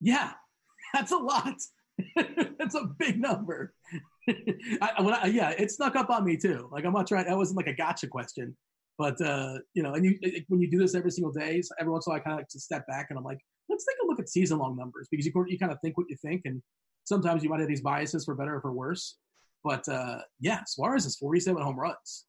Yeah, 0.00 0.32
that's 0.94 1.12
a 1.12 1.16
lot. 1.16 1.54
That's 2.58 2.74
a 2.74 2.88
big 2.98 3.20
number. 3.20 3.74
I, 4.28 5.02
when 5.02 5.14
I, 5.14 5.26
yeah, 5.26 5.50
it 5.50 5.70
snuck 5.70 5.96
up 5.96 6.10
on 6.10 6.24
me 6.24 6.36
too. 6.36 6.68
Like 6.72 6.84
I'm 6.84 6.92
not 6.92 7.06
trying. 7.06 7.26
That 7.26 7.36
wasn't 7.36 7.56
like 7.56 7.66
a 7.66 7.74
gotcha 7.74 8.06
question, 8.06 8.56
but 8.98 9.20
uh, 9.20 9.58
you 9.74 9.82
know, 9.82 9.94
and 9.94 10.04
you 10.04 10.18
when 10.48 10.60
you 10.60 10.70
do 10.70 10.78
this 10.78 10.94
every 10.94 11.10
single 11.10 11.32
day, 11.32 11.62
so 11.62 11.74
every 11.78 11.92
once 11.92 12.06
in 12.06 12.10
a 12.10 12.14
while, 12.14 12.20
I 12.20 12.24
kind 12.24 12.34
of 12.34 12.38
like 12.38 12.48
to 12.48 12.60
step 12.60 12.86
back 12.86 13.06
and 13.10 13.18
I'm 13.18 13.24
like, 13.24 13.38
let's 13.68 13.84
take 13.84 13.96
a 14.02 14.06
look 14.06 14.20
at 14.20 14.28
season 14.28 14.58
long 14.58 14.76
numbers 14.76 15.08
because 15.10 15.26
you 15.26 15.32
you 15.48 15.58
kind 15.58 15.72
of 15.72 15.78
think 15.80 15.96
what 15.96 16.06
you 16.08 16.16
think, 16.16 16.42
and 16.44 16.62
sometimes 17.04 17.42
you 17.42 17.50
might 17.50 17.60
have 17.60 17.68
these 17.68 17.82
biases 17.82 18.24
for 18.24 18.34
better 18.34 18.56
or 18.56 18.60
for 18.60 18.72
worse. 18.72 19.16
But 19.62 19.88
uh, 19.88 20.18
yeah, 20.40 20.60
Suarez 20.66 21.06
is 21.06 21.16
47 21.16 21.62
home 21.62 21.78
runs, 21.78 22.26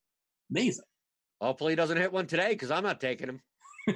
amazing. 0.50 0.86
Hopefully, 1.42 1.74
he 1.74 1.76
doesn't 1.76 1.98
hit 1.98 2.14
one 2.14 2.28
today 2.28 2.50
because 2.50 2.72
I'm 2.72 2.84
not 2.84 3.02
taking 3.02 3.28
him. 3.28 3.42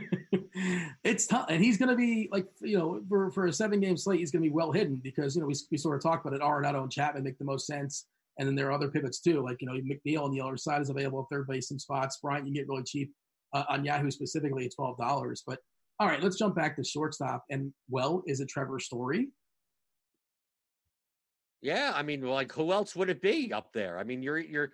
it's 1.03 1.25
tough, 1.25 1.47
and 1.49 1.63
he's 1.63 1.77
going 1.77 1.89
to 1.89 1.95
be 1.95 2.29
like 2.31 2.47
you 2.61 2.77
know 2.77 3.01
for 3.09 3.31
for 3.31 3.47
a 3.47 3.53
seven 3.53 3.79
game 3.79 3.97
slate, 3.97 4.19
he's 4.19 4.31
going 4.31 4.43
to 4.43 4.49
be 4.49 4.53
well 4.53 4.71
hidden 4.71 4.99
because 5.03 5.35
you 5.35 5.41
know 5.41 5.47
we 5.47 5.55
we 5.71 5.77
sort 5.77 5.95
of 5.95 6.03
talked 6.03 6.25
about 6.25 6.35
it. 6.35 6.41
Arenado 6.41 6.81
and 6.83 6.91
Chapman 6.91 7.23
make 7.23 7.37
the 7.37 7.45
most 7.45 7.65
sense, 7.65 8.05
and 8.37 8.47
then 8.47 8.55
there 8.55 8.67
are 8.67 8.71
other 8.71 8.89
pivots 8.89 9.19
too, 9.19 9.43
like 9.43 9.57
you 9.61 9.67
know 9.67 9.73
McNeil 9.73 10.23
on 10.23 10.31
the 10.31 10.41
other 10.41 10.57
side 10.57 10.81
is 10.81 10.89
available 10.89 11.21
at 11.21 11.35
third 11.35 11.47
base 11.47 11.69
some 11.69 11.79
spots. 11.79 12.19
Bryant 12.21 12.47
you 12.47 12.53
get 12.53 12.67
really 12.67 12.83
cheap 12.83 13.11
uh, 13.53 13.63
on 13.69 13.83
Yahoo 13.83 14.11
specifically 14.11 14.65
at 14.65 14.75
twelve 14.75 14.97
dollars. 14.97 15.43
But 15.45 15.59
all 15.99 16.07
right, 16.07 16.21
let's 16.21 16.37
jump 16.37 16.55
back 16.55 16.75
to 16.75 16.83
shortstop. 16.83 17.43
And 17.49 17.73
well, 17.89 18.23
is 18.27 18.39
it 18.39 18.49
Trevor 18.49 18.79
Story? 18.79 19.29
Yeah, 21.61 21.91
I 21.93 22.03
mean, 22.03 22.21
like 22.21 22.51
who 22.53 22.71
else 22.71 22.95
would 22.95 23.09
it 23.09 23.21
be 23.21 23.51
up 23.51 23.73
there? 23.73 23.97
I 23.97 24.03
mean, 24.03 24.21
you're 24.21 24.37
you're 24.37 24.71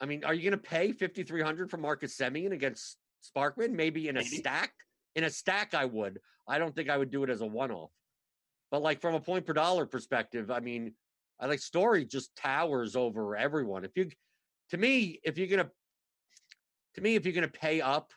I 0.00 0.06
mean, 0.06 0.24
are 0.24 0.34
you 0.34 0.42
going 0.42 0.60
to 0.60 0.68
pay 0.68 0.92
5300 0.92 1.70
for 1.70 1.76
Marcus 1.76 2.16
Semien 2.16 2.52
against 2.52 2.96
Sparkman? 3.22 3.72
Maybe 3.72 4.08
in 4.08 4.16
a 4.16 4.24
stack? 4.24 4.72
In 5.14 5.24
a 5.24 5.30
stack, 5.30 5.74
I 5.74 5.84
would. 5.84 6.20
I 6.46 6.58
don't 6.58 6.74
think 6.74 6.88
I 6.88 6.96
would 6.96 7.10
do 7.10 7.24
it 7.24 7.30
as 7.30 7.40
a 7.40 7.46
one 7.46 7.70
off. 7.70 7.90
But 8.70 8.82
like 8.82 9.00
from 9.00 9.14
a 9.14 9.20
point 9.20 9.46
per 9.46 9.52
dollar 9.52 9.86
perspective, 9.86 10.50
I 10.50 10.60
mean, 10.60 10.94
I 11.40 11.46
like 11.46 11.60
Story 11.60 12.04
just 12.04 12.34
towers 12.36 12.96
over 12.96 13.36
everyone. 13.36 13.84
If 13.84 13.92
you, 13.96 14.10
to 14.70 14.76
me, 14.76 15.20
if 15.22 15.38
you're 15.38 15.48
gonna, 15.48 15.70
to 16.94 17.00
me, 17.00 17.14
if 17.14 17.24
you're 17.24 17.34
gonna 17.34 17.48
pay 17.48 17.80
up, 17.80 18.12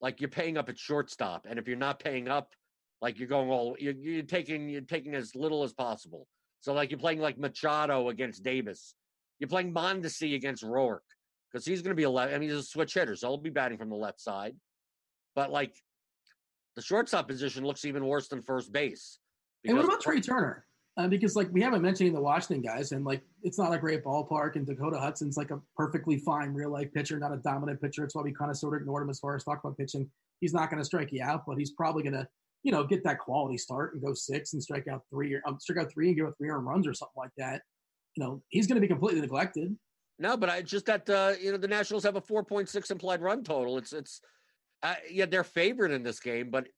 like 0.00 0.20
you're 0.20 0.30
paying 0.30 0.56
up 0.56 0.68
at 0.68 0.78
shortstop, 0.78 1.46
and 1.48 1.58
if 1.58 1.68
you're 1.68 1.76
not 1.76 2.00
paying 2.00 2.28
up, 2.28 2.54
like 3.00 3.18
you're 3.18 3.28
going 3.28 3.50
all, 3.50 3.76
you're, 3.78 3.94
you're 3.94 4.22
taking 4.22 4.68
you're 4.68 4.80
taking 4.82 5.14
as 5.14 5.34
little 5.34 5.62
as 5.62 5.72
possible. 5.72 6.26
So 6.60 6.74
like 6.74 6.90
you're 6.90 7.00
playing 7.00 7.20
like 7.20 7.38
Machado 7.38 8.08
against 8.08 8.42
Davis, 8.42 8.94
you're 9.38 9.48
playing 9.48 9.72
Mondesi 9.72 10.34
against 10.34 10.62
Roark 10.62 11.00
because 11.50 11.64
he's 11.64 11.82
going 11.82 11.90
to 11.90 11.96
be 11.96 12.04
a 12.04 12.10
left. 12.10 12.32
I 12.32 12.38
mean, 12.38 12.50
he's 12.50 12.58
a 12.58 12.62
switch 12.62 12.94
hitter, 12.94 13.16
so 13.16 13.28
he'll 13.28 13.38
be 13.38 13.50
batting 13.50 13.78
from 13.78 13.90
the 13.90 13.96
left 13.96 14.20
side. 14.20 14.54
But 15.34 15.50
like 15.50 15.74
the 16.76 16.82
shortstop 16.82 17.28
position 17.28 17.64
looks 17.64 17.84
even 17.84 18.06
worse 18.06 18.28
than 18.28 18.42
first 18.42 18.72
base. 18.72 19.18
And 19.64 19.76
what 19.76 19.84
about 19.84 20.00
Trea 20.00 20.20
Turner? 20.20 20.66
Uh, 20.96 21.06
because 21.06 21.36
like 21.36 21.48
we 21.52 21.62
haven't 21.62 21.82
mentioned 21.82 22.14
the 22.14 22.20
Washington 22.20 22.62
guys, 22.62 22.92
and 22.92 23.04
like 23.04 23.22
it's 23.42 23.58
not 23.58 23.72
a 23.72 23.78
great 23.78 24.04
ballpark, 24.04 24.56
and 24.56 24.66
Dakota 24.66 24.98
Hudson's 24.98 25.36
like 25.36 25.50
a 25.50 25.60
perfectly 25.76 26.18
fine 26.18 26.52
real 26.52 26.70
life 26.70 26.92
pitcher, 26.92 27.18
not 27.18 27.32
a 27.32 27.36
dominant 27.38 27.80
pitcher. 27.80 28.04
It's 28.04 28.14
why 28.14 28.22
we 28.22 28.32
kind 28.32 28.50
of 28.50 28.56
sort 28.56 28.74
of 28.74 28.82
ignored 28.82 29.04
him 29.04 29.10
as 29.10 29.18
far 29.18 29.36
as 29.36 29.44
talk 29.44 29.60
about 29.62 29.78
pitching. 29.78 30.10
He's 30.40 30.52
not 30.52 30.68
going 30.68 30.78
to 30.78 30.84
strike 30.84 31.12
you 31.12 31.22
out, 31.22 31.44
but 31.46 31.58
he's 31.58 31.70
probably 31.72 32.02
going 32.02 32.14
to 32.14 32.26
you 32.62 32.72
know 32.72 32.84
get 32.84 33.04
that 33.04 33.18
quality 33.18 33.56
start 33.56 33.94
and 33.94 34.02
go 34.02 34.12
six 34.14 34.52
and 34.52 34.62
strike 34.62 34.88
out 34.88 35.02
three 35.10 35.34
or 35.34 35.42
um, 35.46 35.58
strike 35.60 35.78
out 35.78 35.92
three 35.92 36.08
and 36.08 36.16
give 36.16 36.26
up 36.26 36.34
three 36.38 36.50
earned 36.50 36.66
runs 36.66 36.86
or 36.86 36.94
something 36.94 37.12
like 37.16 37.32
that. 37.38 37.62
You 38.16 38.24
know 38.24 38.42
he's 38.48 38.66
going 38.66 38.76
to 38.76 38.80
be 38.80 38.88
completely 38.88 39.20
neglected. 39.20 39.76
No, 40.20 40.36
but 40.36 40.50
I 40.50 40.60
just 40.60 40.84
that 40.86 41.08
uh, 41.08 41.32
you 41.40 41.50
know 41.50 41.56
the 41.56 41.66
Nationals 41.66 42.04
have 42.04 42.14
a 42.14 42.20
4.6 42.20 42.90
implied 42.90 43.22
run 43.22 43.42
total. 43.42 43.78
It's 43.78 43.94
it's 43.94 44.20
uh, 44.82 44.94
yeah 45.10 45.24
they're 45.24 45.42
favored 45.42 45.90
in 45.90 46.02
this 46.02 46.20
game, 46.20 46.50
but 46.50 46.68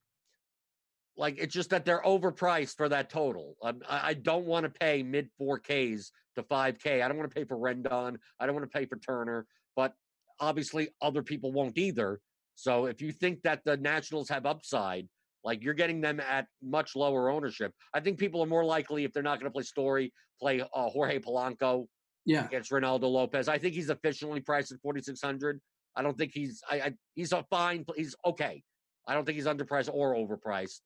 like 1.16 1.38
it's 1.38 1.53
just 1.53 1.70
that 1.70 1.84
they're 1.84 2.03
overpriced 2.03 2.76
for 2.76 2.88
that 2.88 3.11
total. 3.11 3.57
Um, 3.61 3.82
I, 3.88 4.11
I 4.11 4.14
don't 4.14 4.47
want 4.47 4.64
to 4.64 4.70
pay 4.70 5.03
mid 5.03 5.28
4Ks 5.40 6.11
to 6.36 6.45
5K. 6.45 7.03
I 7.03 7.09
don't 7.09 7.18
want 7.18 7.28
to 7.28 7.34
pay 7.34 7.45
for 7.45 7.57
Rendon. 7.57 8.16
I 8.38 8.47
don't 8.47 8.55
want 8.55 8.70
to 8.70 8.78
pay 8.78 8.86
for 8.86 8.97
Turner, 8.97 9.45
but 9.74 9.93
obviously 10.38 10.90
other 11.03 11.22
people 11.22 11.53
won't 11.53 11.76
either. 11.76 12.20
So 12.55 12.86
if 12.86 13.03
you 13.03 13.11
think 13.11 13.43
that 13.43 13.62
the 13.64 13.76
Nationals 13.76 14.28
have 14.28 14.47
upside, 14.47 15.09
like 15.43 15.64
you're 15.64 15.74
getting 15.74 16.01
them 16.01 16.20
at 16.20 16.47
much 16.62 16.95
lower 16.95 17.28
ownership. 17.28 17.72
I 17.93 17.99
think 17.99 18.18
people 18.18 18.40
are 18.40 18.47
more 18.47 18.64
likely 18.64 19.03
if 19.03 19.12
they're 19.12 19.24
not 19.24 19.40
going 19.40 19.51
to 19.51 19.53
play 19.53 19.64
Story, 19.64 20.12
play 20.40 20.61
uh, 20.61 20.88
Jorge 20.88 21.18
Polanco 21.18 21.86
yeah. 22.25 22.47
against 22.47 22.70
Reynaldo 22.70 23.11
Lopez. 23.11 23.49
I 23.49 23.59
think 23.59 23.75
he's 23.75 23.91
efficiently 23.91 24.41
priced 24.41 24.73
at 24.73 24.81
4600. 24.81 25.61
I 25.95 26.03
don't 26.03 26.16
think 26.16 26.33
he's 26.35 26.62
I, 26.70 26.77
I 26.77 26.93
he's 27.14 27.33
a 27.33 27.45
fine 27.51 27.85
he's 27.97 28.14
okay. 28.25 28.62
I 29.07 29.14
don't 29.14 29.25
think 29.25 29.37
he's 29.37 29.47
underpriced 29.47 29.91
or 29.93 30.14
overpriced. 30.14 30.81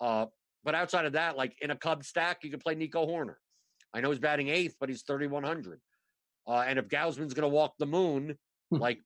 Uh, 0.00 0.26
but 0.64 0.74
outside 0.74 1.06
of 1.06 1.12
that, 1.12 1.36
like 1.36 1.54
in 1.62 1.70
a 1.70 1.76
Cub 1.76 2.04
stack, 2.04 2.38
you 2.42 2.50
could 2.50 2.60
play 2.60 2.74
Nico 2.74 3.06
Hoerner. 3.06 3.36
I 3.94 4.00
know 4.00 4.10
he's 4.10 4.18
batting 4.18 4.48
eighth, 4.48 4.76
but 4.78 4.88
he's 4.88 5.02
3100. 5.02 5.80
Uh, 6.46 6.64
and 6.66 6.78
if 6.78 6.88
Gausman's 6.88 7.34
going 7.34 7.48
to 7.48 7.54
walk 7.54 7.74
the 7.78 7.86
moon, 7.86 8.36
hmm. 8.70 8.76
like 8.76 9.00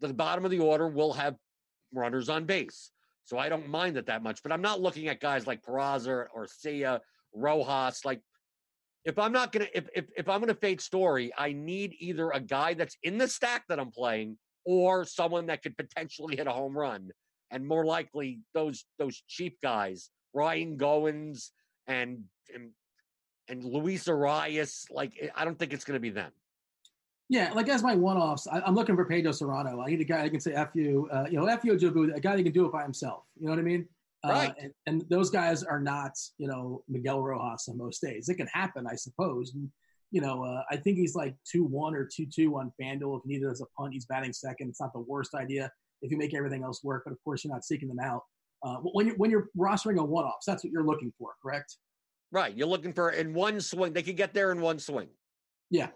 the 0.00 0.12
bottom 0.12 0.44
of 0.44 0.50
the 0.50 0.58
order 0.58 0.88
will 0.88 1.12
have 1.12 1.36
runners 1.94 2.28
on 2.28 2.44
base. 2.44 2.90
So 3.24 3.38
I 3.38 3.48
don't 3.48 3.68
mind 3.68 3.96
it 3.96 4.06
that 4.06 4.22
much. 4.22 4.42
But 4.42 4.52
I'm 4.52 4.62
not 4.62 4.80
looking 4.80 5.08
at 5.08 5.20
guys 5.20 5.46
like 5.46 5.62
Peraza 5.62 6.26
or 6.34 6.46
Sia, 6.46 7.00
Rojas. 7.34 8.04
Like 8.04 8.20
if 9.04 9.18
I'm 9.18 9.32
not 9.32 9.52
gonna 9.52 9.66
if 9.74 9.88
if, 9.94 10.04
if 10.16 10.28
I'm 10.28 10.40
gonna 10.40 10.54
fade 10.54 10.80
story, 10.80 11.32
I 11.36 11.52
need 11.52 11.94
either 11.98 12.30
a 12.30 12.40
guy 12.40 12.74
that's 12.74 12.96
in 13.02 13.18
the 13.18 13.28
stack 13.28 13.64
that 13.68 13.80
I'm 13.80 13.90
playing 13.90 14.38
or 14.64 15.04
someone 15.04 15.46
that 15.46 15.62
could 15.62 15.76
potentially 15.76 16.36
hit 16.36 16.46
a 16.46 16.52
home 16.52 16.76
run. 16.76 17.10
And 17.50 17.66
more 17.66 17.84
likely 17.84 18.40
those 18.54 18.84
those 18.98 19.22
cheap 19.28 19.58
guys, 19.62 20.10
Ryan 20.32 20.78
Goins 20.78 21.50
and 21.86 22.24
and, 22.54 22.70
and 23.48 23.64
Luis 23.64 24.08
Arias, 24.08 24.86
like 24.90 25.12
eh, 25.20 25.28
I 25.34 25.44
don't 25.44 25.58
think 25.58 25.72
it's 25.72 25.84
gonna 25.84 26.00
be 26.00 26.10
them. 26.10 26.32
Yeah, 27.28 27.50
like 27.54 27.68
as 27.68 27.82
my 27.82 27.94
one-offs, 27.94 28.46
I, 28.46 28.66
am 28.66 28.74
looking 28.74 28.94
for 28.94 29.06
Pedro 29.06 29.32
Cerrano. 29.32 29.82
I 29.82 29.90
need 29.90 30.00
a 30.00 30.04
guy 30.04 30.22
that 30.22 30.30
can 30.30 30.40
say 30.40 30.52
"f 30.52 30.70
you," 30.74 31.08
uh, 31.12 31.26
you 31.30 31.38
know, 31.38 31.46
"f 31.46 31.64
you," 31.64 31.72
Jobu, 31.74 32.14
a 32.14 32.20
guy 32.20 32.36
that 32.36 32.42
can 32.42 32.52
do 32.52 32.66
it 32.66 32.72
by 32.72 32.82
himself. 32.82 33.24
You 33.38 33.46
know 33.46 33.52
what 33.52 33.58
I 33.58 33.62
mean? 33.62 33.88
Right. 34.24 34.50
Uh, 34.50 34.54
and, 34.60 34.72
and, 34.86 35.04
those 35.10 35.30
guys 35.30 35.64
are 35.64 35.80
not, 35.80 36.12
you 36.38 36.46
know, 36.46 36.84
Miguel 36.88 37.22
Rojas 37.22 37.66
on 37.68 37.76
most 37.76 38.00
days. 38.00 38.28
It 38.28 38.36
can 38.36 38.46
happen, 38.46 38.86
I 38.88 38.94
suppose. 38.94 39.52
And, 39.54 39.68
you 40.12 40.20
know, 40.20 40.44
uh, 40.44 40.62
I 40.70 40.76
think 40.76 40.98
he's 40.98 41.16
like 41.16 41.34
2 41.50 41.64
1 41.64 41.94
or 41.94 42.08
2 42.14 42.26
2 42.32 42.56
on 42.56 42.72
FanDuel. 42.80 43.18
If 43.18 43.22
you 43.24 43.38
need 43.38 43.42
it 43.42 43.50
as 43.50 43.60
a 43.60 43.66
punt, 43.76 43.94
he's 43.94 44.06
batting 44.06 44.32
second. 44.32 44.68
It's 44.68 44.80
not 44.80 44.92
the 44.92 45.00
worst 45.00 45.34
idea 45.34 45.70
if 46.02 46.10
you 46.10 46.16
make 46.16 46.34
everything 46.34 46.62
else 46.62 46.84
work. 46.84 47.02
But 47.04 47.12
of 47.12 47.18
course, 47.24 47.42
you're 47.42 47.52
not 47.52 47.64
seeking 47.64 47.88
them 47.88 47.98
out. 47.98 48.22
Uh, 48.62 48.76
when, 48.76 49.08
you're, 49.08 49.16
when 49.16 49.30
you're 49.30 49.48
rostering 49.58 49.98
a 49.98 50.04
one 50.04 50.24
offs, 50.24 50.46
that's 50.46 50.62
what 50.62 50.72
you're 50.72 50.86
looking 50.86 51.12
for, 51.18 51.32
correct? 51.42 51.76
Right. 52.30 52.56
You're 52.56 52.68
looking 52.68 52.92
for 52.92 53.10
in 53.10 53.34
one 53.34 53.60
swing. 53.60 53.92
They 53.92 54.02
could 54.02 54.16
get 54.16 54.34
there 54.34 54.52
in 54.52 54.60
one 54.60 54.78
swing. 54.78 55.08
Yeah. 55.70 55.88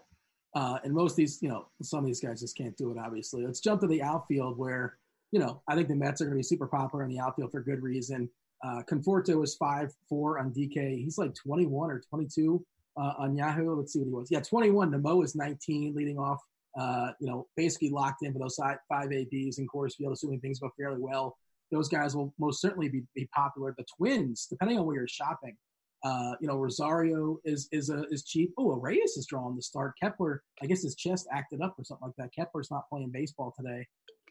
Uh, 0.53 0.79
and 0.83 0.93
most 0.93 1.11
of 1.11 1.17
these, 1.17 1.39
you 1.41 1.49
know, 1.49 1.67
some 1.81 1.99
of 1.99 2.05
these 2.05 2.19
guys 2.19 2.41
just 2.41 2.57
can't 2.57 2.75
do 2.75 2.91
it, 2.91 2.97
obviously. 2.97 3.45
Let's 3.45 3.61
jump 3.61 3.81
to 3.81 3.87
the 3.87 4.01
outfield 4.01 4.57
where 4.57 4.97
you 5.31 5.39
know, 5.39 5.61
I 5.67 5.75
think 5.75 5.87
the 5.87 5.95
Mets 5.95 6.21
are 6.21 6.25
going 6.25 6.35
to 6.35 6.39
be 6.39 6.43
super 6.43 6.67
popular 6.67 7.03
in 7.03 7.09
the 7.09 7.19
outfield 7.19 7.51
for 7.51 7.61
good 7.61 7.81
reason. 7.81 8.29
Uh, 8.63 8.81
Conforto 8.89 9.43
is 9.43 9.55
five 9.55 9.91
four 10.09 10.39
on 10.39 10.51
DK. 10.51 11.03
He's 11.03 11.17
like 11.17 11.33
21 11.35 11.91
or 11.91 12.01
22 12.09 12.65
uh, 12.97 13.13
on 13.19 13.35
Yahoo. 13.35 13.75
Let's 13.75 13.93
see 13.93 13.99
what 13.99 14.05
he 14.05 14.11
was. 14.11 14.27
Yeah, 14.31 14.39
21. 14.39 14.91
Nimmo 14.91 15.21
is 15.21 15.35
19, 15.35 15.93
leading 15.95 16.17
off. 16.17 16.39
Uh, 16.79 17.11
you 17.19 17.27
know, 17.27 17.47
basically 17.55 17.89
locked 17.89 18.23
in 18.23 18.31
for 18.33 18.39
those 18.39 18.55
five 18.57 19.11
ABs 19.11 19.57
and 19.57 19.69
Coors 19.69 19.95
Field, 19.95 20.13
assuming 20.13 20.39
things 20.39 20.59
go 20.59 20.69
fairly 20.77 20.99
well. 20.99 21.35
Those 21.71 21.89
guys 21.89 22.15
will 22.15 22.33
most 22.39 22.61
certainly 22.61 22.87
be, 22.87 23.03
be 23.15 23.27
popular. 23.33 23.73
The 23.77 23.85
Twins, 23.97 24.47
depending 24.49 24.77
on 24.77 24.85
where 24.85 24.95
you're 24.95 25.07
shopping, 25.07 25.57
uh, 26.03 26.33
you 26.39 26.47
know, 26.47 26.55
Rosario 26.55 27.39
is 27.43 27.67
is 27.71 27.89
a, 27.89 28.03
is 28.11 28.23
cheap. 28.23 28.53
Oh, 28.57 28.75
Reyes 28.75 29.17
is 29.17 29.25
drawing 29.25 29.55
the 29.55 29.61
start. 29.61 29.93
Kepler, 30.01 30.43
I 30.61 30.67
guess 30.67 30.83
his 30.83 30.95
chest 30.95 31.27
acted 31.33 31.61
up 31.61 31.75
or 31.77 31.83
something 31.83 32.07
like 32.07 32.15
that. 32.17 32.33
Kepler's 32.33 32.69
not 32.69 32.87
playing 32.89 33.09
baseball 33.11 33.53
today. 33.57 33.87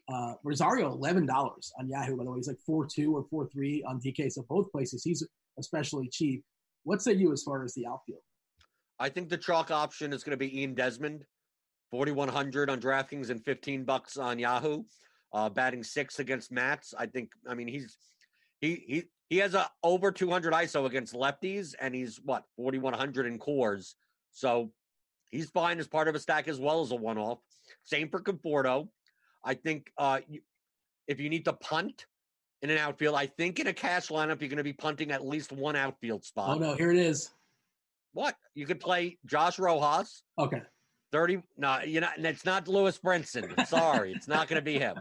Uh, 0.09 0.33
Rosario, 0.43 0.91
eleven 0.91 1.25
dollars 1.25 1.71
on 1.77 1.89
Yahoo. 1.89 2.15
By 2.15 2.23
the 2.23 2.31
way, 2.31 2.37
he's 2.37 2.47
like 2.47 2.59
four 2.65 2.85
two 2.85 3.15
or 3.15 3.25
four 3.29 3.47
three 3.49 3.83
on 3.83 3.99
DK. 3.99 4.31
So 4.31 4.45
both 4.47 4.71
places, 4.71 5.03
he's 5.03 5.25
especially 5.59 6.07
cheap. 6.09 6.43
What 6.83 7.01
say 7.01 7.13
you 7.13 7.33
as 7.33 7.43
far 7.43 7.63
as 7.63 7.73
the 7.73 7.85
outfield? 7.87 8.21
I 8.99 9.09
think 9.09 9.29
the 9.29 9.37
chalk 9.37 9.69
option 9.69 10.13
is 10.13 10.23
going 10.23 10.31
to 10.31 10.37
be 10.37 10.61
Ian 10.61 10.73
Desmond, 10.73 11.25
forty 11.91 12.11
one 12.11 12.29
hundred 12.29 12.69
on 12.69 12.79
DraftKings 12.79 13.29
and 13.29 13.43
fifteen 13.43 13.83
bucks 13.83 14.17
on 14.17 14.39
Yahoo. 14.39 14.83
Uh, 15.33 15.49
batting 15.49 15.83
six 15.83 16.19
against 16.19 16.51
Matz. 16.51 16.93
I 16.97 17.07
think. 17.07 17.31
I 17.47 17.53
mean, 17.53 17.67
he's 17.67 17.97
he 18.61 18.83
he 18.87 19.03
he 19.29 19.37
has 19.39 19.55
a 19.55 19.69
over 19.83 20.11
two 20.11 20.29
hundred 20.29 20.53
ISO 20.53 20.85
against 20.85 21.13
lefties, 21.13 21.75
and 21.81 21.93
he's 21.93 22.21
what 22.23 22.43
forty 22.55 22.79
one 22.79 22.93
hundred 22.93 23.25
in 23.25 23.37
Coors. 23.37 23.95
So 24.31 24.71
he's 25.31 25.49
fine 25.49 25.79
as 25.79 25.87
part 25.87 26.07
of 26.07 26.15
a 26.15 26.19
stack 26.19 26.47
as 26.47 26.59
well 26.59 26.81
as 26.81 26.91
a 26.91 26.95
one 26.95 27.17
off. 27.17 27.39
Same 27.83 28.07
for 28.09 28.21
Conforto. 28.21 28.87
I 29.43 29.53
think 29.53 29.91
uh, 29.97 30.19
if 31.07 31.19
you 31.19 31.29
need 31.29 31.45
to 31.45 31.53
punt 31.53 32.05
in 32.61 32.69
an 32.69 32.77
outfield, 32.77 33.15
I 33.15 33.27
think 33.27 33.59
in 33.59 33.67
a 33.67 33.73
cash 33.73 34.07
lineup 34.09 34.39
you're 34.41 34.49
going 34.49 34.57
to 34.57 34.63
be 34.63 34.73
punting 34.73 35.11
at 35.11 35.25
least 35.25 35.51
one 35.51 35.75
outfield 35.75 36.25
spot. 36.25 36.57
Oh 36.57 36.59
no, 36.59 36.75
here 36.75 36.91
it 36.91 36.97
is. 36.97 37.31
What 38.13 38.35
you 38.55 38.65
could 38.65 38.79
play 38.79 39.17
Josh 39.25 39.59
Rojas. 39.59 40.23
Okay. 40.39 40.61
30 41.13 41.41
no 41.57 41.79
you 41.85 42.01
know 42.01 42.09
it's 42.17 42.43
not 42.43 42.67
Lewis 42.67 42.97
Brinson. 42.97 43.65
Sorry, 43.67 44.11
it's 44.11 44.27
not 44.27 44.47
going 44.49 44.59
to 44.59 44.65
be 44.65 44.77
him. 44.77 44.97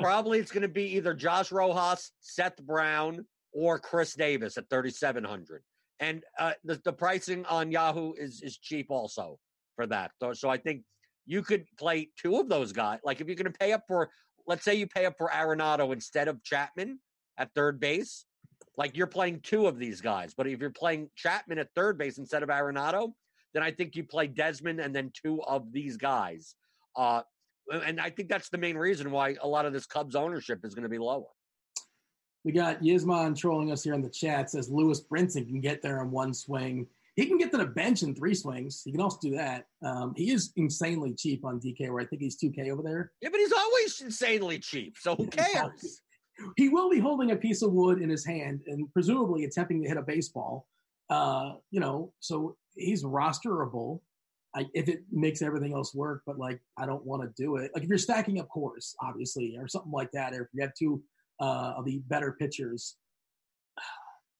Probably 0.00 0.38
it's 0.38 0.50
going 0.52 0.62
to 0.62 0.68
be 0.68 0.96
either 0.96 1.12
Josh 1.12 1.52
Rojas, 1.52 2.12
Seth 2.20 2.56
Brown, 2.64 3.26
or 3.52 3.78
Chris 3.78 4.14
Davis 4.14 4.56
at 4.56 4.70
3700. 4.70 5.62
and 6.00 6.22
uh, 6.38 6.52
the 6.64 6.80
the 6.84 6.92
pricing 6.92 7.44
on 7.46 7.70
Yahoo 7.70 8.12
is 8.14 8.40
is 8.42 8.56
cheap 8.56 8.86
also 8.90 9.38
for 9.76 9.86
that. 9.88 10.12
So, 10.22 10.32
so 10.32 10.48
I 10.48 10.56
think 10.56 10.82
you 11.28 11.42
could 11.42 11.66
play 11.78 12.08
two 12.16 12.38
of 12.38 12.48
those 12.48 12.72
guys. 12.72 13.00
Like 13.04 13.20
if 13.20 13.26
you're 13.28 13.36
going 13.36 13.52
to 13.52 13.58
pay 13.58 13.72
up 13.72 13.84
for, 13.86 14.08
let's 14.46 14.64
say 14.64 14.74
you 14.74 14.86
pay 14.86 15.04
up 15.04 15.14
for 15.18 15.28
Arenado 15.28 15.92
instead 15.92 16.26
of 16.26 16.42
Chapman 16.42 16.98
at 17.36 17.50
third 17.54 17.78
base, 17.78 18.24
like 18.78 18.96
you're 18.96 19.06
playing 19.06 19.40
two 19.42 19.66
of 19.66 19.78
these 19.78 20.00
guys. 20.00 20.32
But 20.34 20.46
if 20.46 20.58
you're 20.58 20.70
playing 20.70 21.10
Chapman 21.16 21.58
at 21.58 21.68
third 21.76 21.98
base 21.98 22.16
instead 22.16 22.42
of 22.42 22.48
Arenado, 22.48 23.12
then 23.52 23.62
I 23.62 23.70
think 23.70 23.94
you 23.94 24.04
play 24.04 24.26
Desmond 24.26 24.80
and 24.80 24.96
then 24.96 25.12
two 25.22 25.42
of 25.42 25.70
these 25.70 25.98
guys. 25.98 26.54
Uh, 26.96 27.20
and 27.70 28.00
I 28.00 28.08
think 28.08 28.30
that's 28.30 28.48
the 28.48 28.58
main 28.58 28.78
reason 28.78 29.10
why 29.10 29.36
a 29.42 29.46
lot 29.46 29.66
of 29.66 29.74
this 29.74 29.84
Cubs 29.84 30.16
ownership 30.16 30.64
is 30.64 30.74
going 30.74 30.84
to 30.84 30.88
be 30.88 30.98
lower. 30.98 31.26
We 32.42 32.52
got 32.52 32.80
Yisman 32.80 33.36
trolling 33.36 33.70
us 33.70 33.84
here 33.84 33.92
in 33.92 34.00
the 34.00 34.08
chat. 34.08 34.50
Says 34.50 34.70
Lewis 34.70 35.02
Brinson 35.02 35.46
can 35.46 35.60
get 35.60 35.82
there 35.82 36.00
in 36.00 36.10
one 36.10 36.32
swing. 36.32 36.86
He 37.18 37.26
can 37.26 37.36
get 37.36 37.50
to 37.50 37.56
the 37.58 37.66
bench 37.66 38.04
in 38.04 38.14
three 38.14 38.32
swings. 38.32 38.82
He 38.84 38.92
can 38.92 39.00
also 39.00 39.18
do 39.20 39.34
that. 39.34 39.66
Um, 39.84 40.14
he 40.16 40.30
is 40.30 40.52
insanely 40.54 41.14
cheap 41.14 41.44
on 41.44 41.58
DK, 41.58 41.90
where 41.90 42.00
I 42.00 42.06
think 42.06 42.22
he's 42.22 42.38
2K 42.38 42.70
over 42.70 42.80
there. 42.80 43.10
Yeah, 43.20 43.30
but 43.32 43.40
he's 43.40 43.52
always 43.52 44.00
insanely 44.00 44.60
cheap. 44.60 44.94
So 45.00 45.16
who 45.16 45.26
cares? 45.26 46.00
he 46.56 46.68
will 46.68 46.88
be 46.88 47.00
holding 47.00 47.32
a 47.32 47.36
piece 47.36 47.62
of 47.62 47.72
wood 47.72 48.00
in 48.00 48.08
his 48.08 48.24
hand 48.24 48.60
and 48.68 48.86
presumably 48.92 49.42
attempting 49.42 49.82
to 49.82 49.88
hit 49.88 49.96
a 49.96 50.02
baseball. 50.02 50.68
Uh, 51.10 51.54
you 51.72 51.80
know, 51.80 52.12
so 52.20 52.56
he's 52.76 53.02
rosterable. 53.02 53.98
I, 54.54 54.66
if 54.72 54.86
it 54.86 55.00
makes 55.10 55.42
everything 55.42 55.74
else 55.74 55.92
work, 55.92 56.22
but 56.24 56.38
like 56.38 56.60
I 56.78 56.86
don't 56.86 57.04
want 57.04 57.22
to 57.22 57.42
do 57.42 57.56
it. 57.56 57.72
Like 57.74 57.82
if 57.82 57.88
you're 57.88 57.98
stacking 57.98 58.38
up 58.38 58.46
Coors, 58.54 58.92
obviously, 59.02 59.56
or 59.58 59.66
something 59.66 59.90
like 59.90 60.12
that, 60.12 60.34
or 60.34 60.42
if 60.42 60.48
you 60.52 60.62
have 60.62 60.72
two 60.78 61.02
uh, 61.40 61.74
of 61.78 61.84
the 61.84 61.98
better 62.06 62.36
pitchers. 62.38 62.94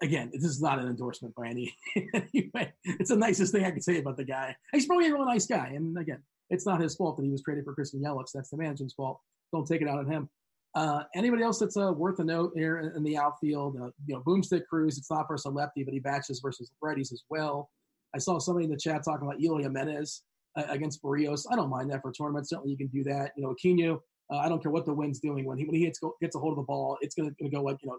Again, 0.01 0.31
this 0.33 0.45
is 0.45 0.63
not 0.63 0.79
an 0.79 0.87
endorsement 0.87 1.35
by 1.35 1.49
any. 1.49 1.75
anyway, 1.97 2.73
it's 2.85 3.11
the 3.11 3.17
nicest 3.17 3.53
thing 3.53 3.65
I 3.65 3.71
can 3.71 3.81
say 3.81 3.99
about 3.99 4.17
the 4.17 4.25
guy. 4.25 4.55
He's 4.73 4.87
probably 4.87 5.09
a 5.09 5.13
really 5.13 5.27
nice 5.27 5.47
guy, 5.47 5.73
and 5.75 5.99
again, 5.99 6.23
it's 6.51 6.67
not 6.67 6.81
his 6.81 6.95
fault 6.95 7.17
that 7.17 7.25
he 7.25 7.31
was 7.31 7.43
traded 7.43 7.65
for 7.65 7.75
Christian 7.75 8.01
Yelich. 8.01 8.31
That's 8.33 8.51
the 8.51 8.57
management's 8.57 8.95
fault. 8.95 9.21
Don't 9.53 9.67
take 9.67 9.83
it 9.83 9.89
out 9.89 9.99
on 9.99 10.11
him. 10.11 10.29
Uh, 10.75 11.03
anybody 11.15 11.43
else 11.43 11.59
that's 11.59 11.77
uh, 11.77 11.93
worth 11.93 12.21
a 12.21 12.25
note 12.25 12.53
here 12.55 12.93
in, 12.95 13.03
the 13.03 13.17
outfield? 13.17 13.77
Uh, 13.77 13.91
you 14.07 14.15
know, 14.15 14.21
Boomstick 14.21 14.67
Cruz. 14.67 14.99
It's 14.99 15.11
not 15.11 15.27
versus 15.29 15.47
a 15.47 15.51
lefty, 15.51 15.83
but 15.83 15.95
he 15.95 16.01
batches 16.01 16.41
versus 16.41 16.71
righties 16.83 17.13
as 17.13 17.23
well. 17.31 17.71
I 18.15 18.19
saw 18.19 18.39
somebody 18.39 18.65
in 18.67 18.71
the 18.71 18.77
chat 18.77 19.03
talking 19.05 19.27
about 19.27 19.41
Eloy 19.41 19.63
Jimenez 19.63 20.23
uh, 20.57 20.65
against 20.69 21.03
Berrios. 21.03 21.45
I 21.51 21.57
don't 21.57 21.71
mind 21.71 21.91
that 21.91 22.03
for 22.03 22.13
tournaments. 22.13 22.51
Certainly, 22.51 22.71
you 22.71 22.79
can 22.79 22.87
do 22.89 23.03
that. 23.05 23.33
You 23.37 23.45
know, 23.45 23.55
Aquino. 23.55 24.01
Uh, 24.31 24.39
I 24.39 24.49
don't 24.49 24.63
care 24.63 24.71
what 24.71 24.85
the 24.85 24.93
wind's 24.93 25.21
doing 25.21 25.45
when 25.47 25.57
he 25.59 25.65
when 25.65 25.75
he 25.75 25.85
hits, 25.85 26.01
gets 26.21 26.37
a 26.37 26.39
hold 26.39 26.53
of 26.53 26.57
the 26.57 26.63
ball, 26.67 26.99
it's 27.01 27.15
going 27.15 27.35
to 27.41 27.49
go 27.49 27.63
like 27.63 27.79
you 27.83 27.89
know 27.89 27.99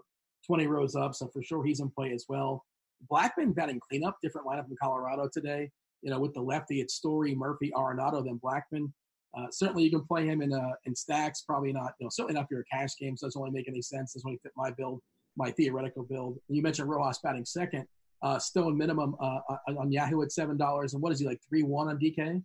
20 0.50 0.66
rows 0.66 0.96
up. 0.96 1.14
So 1.14 1.28
for 1.28 1.44
sure, 1.44 1.64
he's 1.64 1.78
in 1.78 1.90
play 1.90 2.12
as 2.12 2.24
well. 2.28 2.64
Blackmon 3.08 3.54
batting 3.54 3.78
cleanup, 3.78 4.16
different 4.20 4.48
lineup 4.48 4.68
in 4.68 4.76
Colorado 4.82 5.28
today. 5.32 5.70
You 6.02 6.10
know, 6.10 6.18
with 6.18 6.34
the 6.34 6.40
lefty, 6.40 6.80
it's 6.80 6.94
Story, 6.94 7.36
Murphy, 7.36 7.70
Arenado, 7.76 8.24
then 8.24 8.40
Blackmon. 8.42 8.90
Uh, 9.38 9.46
certainly, 9.52 9.84
you 9.84 9.90
can 9.90 10.04
play 10.04 10.26
him 10.26 10.42
in 10.42 10.52
uh, 10.52 10.72
in 10.86 10.96
stacks. 10.96 11.42
Probably 11.42 11.72
not, 11.72 11.92
you 12.00 12.04
know, 12.04 12.10
certainly 12.10 12.34
not 12.34 12.48
for 12.48 12.54
your 12.54 12.64
cash 12.64 12.96
game. 12.98 13.16
So 13.16 13.28
doesn't 13.28 13.40
really 13.40 13.54
make 13.54 13.68
any 13.68 13.80
sense. 13.80 14.14
Doesn't 14.14 14.26
really 14.26 14.40
fit 14.42 14.50
my 14.56 14.72
build, 14.72 15.00
my 15.36 15.52
theoretical 15.52 16.02
build. 16.02 16.38
You 16.48 16.62
mentioned 16.62 16.88
Rojas 16.88 17.20
batting 17.22 17.44
second. 17.44 17.86
Uh, 18.22 18.40
Stone 18.40 18.76
minimum 18.76 19.14
uh, 19.20 19.38
on 19.68 19.92
Yahoo 19.92 20.20
at 20.22 20.32
seven 20.32 20.56
dollars, 20.56 20.94
and 20.94 21.02
what 21.02 21.12
is 21.12 21.20
he 21.20 21.26
like 21.26 21.40
three 21.48 21.62
one 21.62 21.86
on 21.86 21.96
DK? 21.96 22.42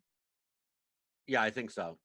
Yeah, 1.26 1.42
I 1.42 1.50
think 1.50 1.72
so. 1.72 1.98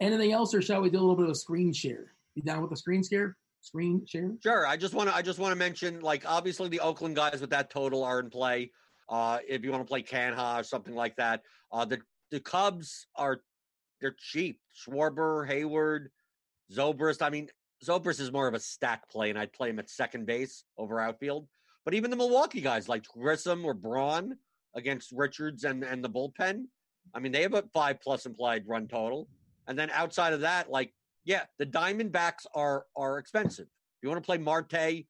Anything 0.00 0.32
else, 0.32 0.54
or 0.54 0.62
shall 0.62 0.80
we 0.80 0.88
do 0.88 0.96
a 0.96 1.00
little 1.00 1.16
bit 1.16 1.26
of 1.26 1.32
a 1.32 1.34
screen 1.34 1.70
share? 1.70 2.14
You 2.34 2.42
down 2.42 2.62
with 2.62 2.70
the 2.70 2.78
screen 2.78 3.02
share? 3.04 3.36
Screen 3.62 4.04
share? 4.06 4.32
Sure. 4.42 4.66
I 4.66 4.76
just 4.76 4.92
want 4.92 5.08
to. 5.08 5.14
I 5.14 5.22
just 5.22 5.38
want 5.38 5.52
to 5.52 5.56
mention, 5.56 6.00
like, 6.00 6.24
obviously 6.26 6.68
the 6.68 6.80
Oakland 6.80 7.14
guys 7.16 7.40
with 7.40 7.50
that 7.50 7.70
total 7.70 8.02
are 8.04 8.18
in 8.18 8.28
play. 8.28 8.72
Uh, 9.08 9.38
if 9.48 9.64
you 9.64 9.70
want 9.70 9.82
to 9.82 9.88
play 9.88 10.02
Canha 10.02 10.60
or 10.60 10.64
something 10.64 10.94
like 10.94 11.16
that, 11.16 11.42
uh, 11.70 11.84
the 11.84 12.00
the 12.32 12.40
Cubs 12.40 13.06
are 13.16 13.40
they're 14.00 14.16
cheap. 14.18 14.58
Schwarber, 14.74 15.48
Heyward, 15.48 16.08
Zobrist. 16.76 17.22
I 17.22 17.30
mean, 17.30 17.48
Zobrist 17.84 18.20
is 18.20 18.32
more 18.32 18.48
of 18.48 18.54
a 18.54 18.60
stack 18.60 19.08
play, 19.08 19.30
and 19.30 19.38
I'd 19.38 19.52
play 19.52 19.70
him 19.70 19.78
at 19.78 19.88
second 19.88 20.26
base 20.26 20.64
over 20.76 21.00
outfield. 21.00 21.46
But 21.84 21.94
even 21.94 22.10
the 22.10 22.16
Milwaukee 22.16 22.60
guys 22.60 22.88
like 22.88 23.04
Grisham 23.16 23.64
or 23.64 23.74
Braun 23.74 24.36
against 24.74 25.12
Richards 25.12 25.62
and 25.62 25.84
and 25.84 26.02
the 26.02 26.10
bullpen, 26.10 26.64
I 27.14 27.20
mean, 27.20 27.30
they 27.30 27.42
have 27.42 27.54
a 27.54 27.62
five 27.72 28.00
plus 28.00 28.26
implied 28.26 28.64
run 28.66 28.88
total. 28.88 29.28
And 29.68 29.78
then 29.78 29.90
outside 29.90 30.32
of 30.32 30.40
that, 30.40 30.68
like, 30.68 30.92
yeah, 31.24 31.44
the 31.58 31.66
Diamondbacks 31.66 32.46
are 32.54 32.84
are 32.96 33.18
expensive. 33.18 33.66
If 33.66 34.02
you 34.02 34.08
want 34.08 34.22
to 34.22 34.26
play 34.26 34.38
Marte, 34.38 35.06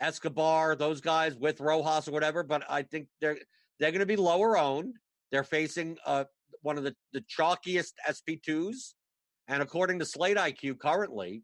Escobar, 0.00 0.74
those 0.74 1.00
guys 1.00 1.36
with 1.36 1.60
Rojas 1.60 2.08
or 2.08 2.12
whatever, 2.12 2.42
but 2.42 2.64
I 2.68 2.82
think 2.82 3.08
they're 3.20 3.38
they're 3.78 3.90
going 3.90 4.00
to 4.00 4.06
be 4.06 4.16
lower 4.16 4.58
owned. 4.58 4.96
They're 5.30 5.44
facing 5.44 5.96
uh, 6.04 6.24
one 6.62 6.78
of 6.78 6.84
the, 6.84 6.94
the 7.12 7.22
chalkiest 7.22 7.92
SP2s. 8.08 8.94
And 9.48 9.62
according 9.62 9.98
to 9.98 10.04
Slate 10.04 10.36
IQ 10.36 10.78
currently, 10.78 11.42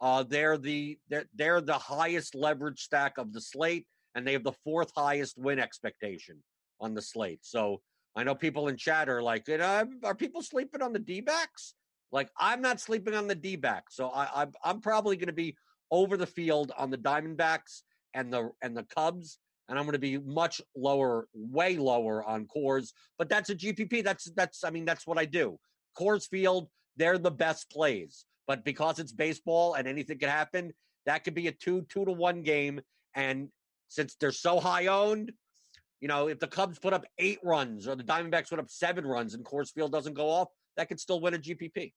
uh, 0.00 0.22
they're 0.22 0.58
the 0.58 0.98
they're, 1.08 1.26
they're 1.34 1.60
the 1.60 1.78
highest 1.78 2.34
leverage 2.34 2.80
stack 2.80 3.18
of 3.18 3.32
the 3.32 3.40
slate, 3.40 3.86
and 4.14 4.26
they 4.26 4.32
have 4.32 4.44
the 4.44 4.52
fourth 4.64 4.90
highest 4.96 5.38
win 5.38 5.58
expectation 5.58 6.42
on 6.80 6.94
the 6.94 7.02
slate. 7.02 7.40
So 7.42 7.82
I 8.16 8.24
know 8.24 8.34
people 8.34 8.68
in 8.68 8.76
chat 8.76 9.08
are 9.08 9.22
like, 9.22 9.48
are 9.48 10.14
people 10.14 10.42
sleeping 10.42 10.82
on 10.82 10.92
the 10.92 10.98
D 10.98 11.20
backs? 11.20 11.74
Like 12.12 12.30
I'm 12.38 12.60
not 12.60 12.80
sleeping 12.80 13.14
on 13.14 13.28
the 13.28 13.34
D 13.34 13.56
backs, 13.56 13.96
so 13.96 14.08
I, 14.08 14.42
I'm 14.42 14.52
I'm 14.64 14.80
probably 14.80 15.16
going 15.16 15.28
to 15.28 15.32
be 15.32 15.56
over 15.90 16.16
the 16.16 16.26
field 16.26 16.72
on 16.76 16.90
the 16.90 16.98
Diamondbacks 16.98 17.82
and 18.14 18.32
the 18.32 18.50
and 18.62 18.76
the 18.76 18.84
Cubs, 18.84 19.38
and 19.68 19.78
I'm 19.78 19.84
going 19.84 19.92
to 19.92 19.98
be 19.98 20.18
much 20.18 20.60
lower, 20.76 21.28
way 21.34 21.76
lower 21.76 22.24
on 22.24 22.46
Coors. 22.46 22.92
But 23.18 23.28
that's 23.28 23.50
a 23.50 23.54
GPP. 23.54 24.02
That's 24.02 24.30
that's 24.32 24.64
I 24.64 24.70
mean 24.70 24.84
that's 24.84 25.06
what 25.06 25.18
I 25.18 25.24
do. 25.24 25.58
Coors 25.98 26.28
Field, 26.28 26.68
they're 26.96 27.18
the 27.18 27.30
best 27.30 27.70
plays, 27.70 28.24
but 28.46 28.64
because 28.64 28.98
it's 28.98 29.12
baseball 29.12 29.74
and 29.74 29.86
anything 29.86 30.18
can 30.18 30.28
happen, 30.28 30.72
that 31.06 31.24
could 31.24 31.34
be 31.34 31.46
a 31.46 31.52
two 31.52 31.82
two 31.88 32.04
to 32.04 32.12
one 32.12 32.42
game. 32.42 32.80
And 33.14 33.48
since 33.88 34.16
they're 34.16 34.32
so 34.32 34.60
high 34.60 34.86
owned, 34.86 35.32
you 36.00 36.08
know, 36.08 36.28
if 36.28 36.38
the 36.38 36.46
Cubs 36.46 36.78
put 36.78 36.92
up 36.92 37.04
eight 37.18 37.38
runs 37.42 37.86
or 37.86 37.94
the 37.94 38.04
Diamondbacks 38.04 38.50
put 38.50 38.58
up 38.58 38.70
seven 38.70 39.06
runs 39.06 39.34
and 39.34 39.44
Coors 39.44 39.72
Field 39.72 39.92
doesn't 39.92 40.14
go 40.14 40.28
off, 40.28 40.48
that 40.76 40.88
could 40.88 41.00
still 41.00 41.20
win 41.20 41.34
a 41.34 41.38
GPP. 41.38 41.92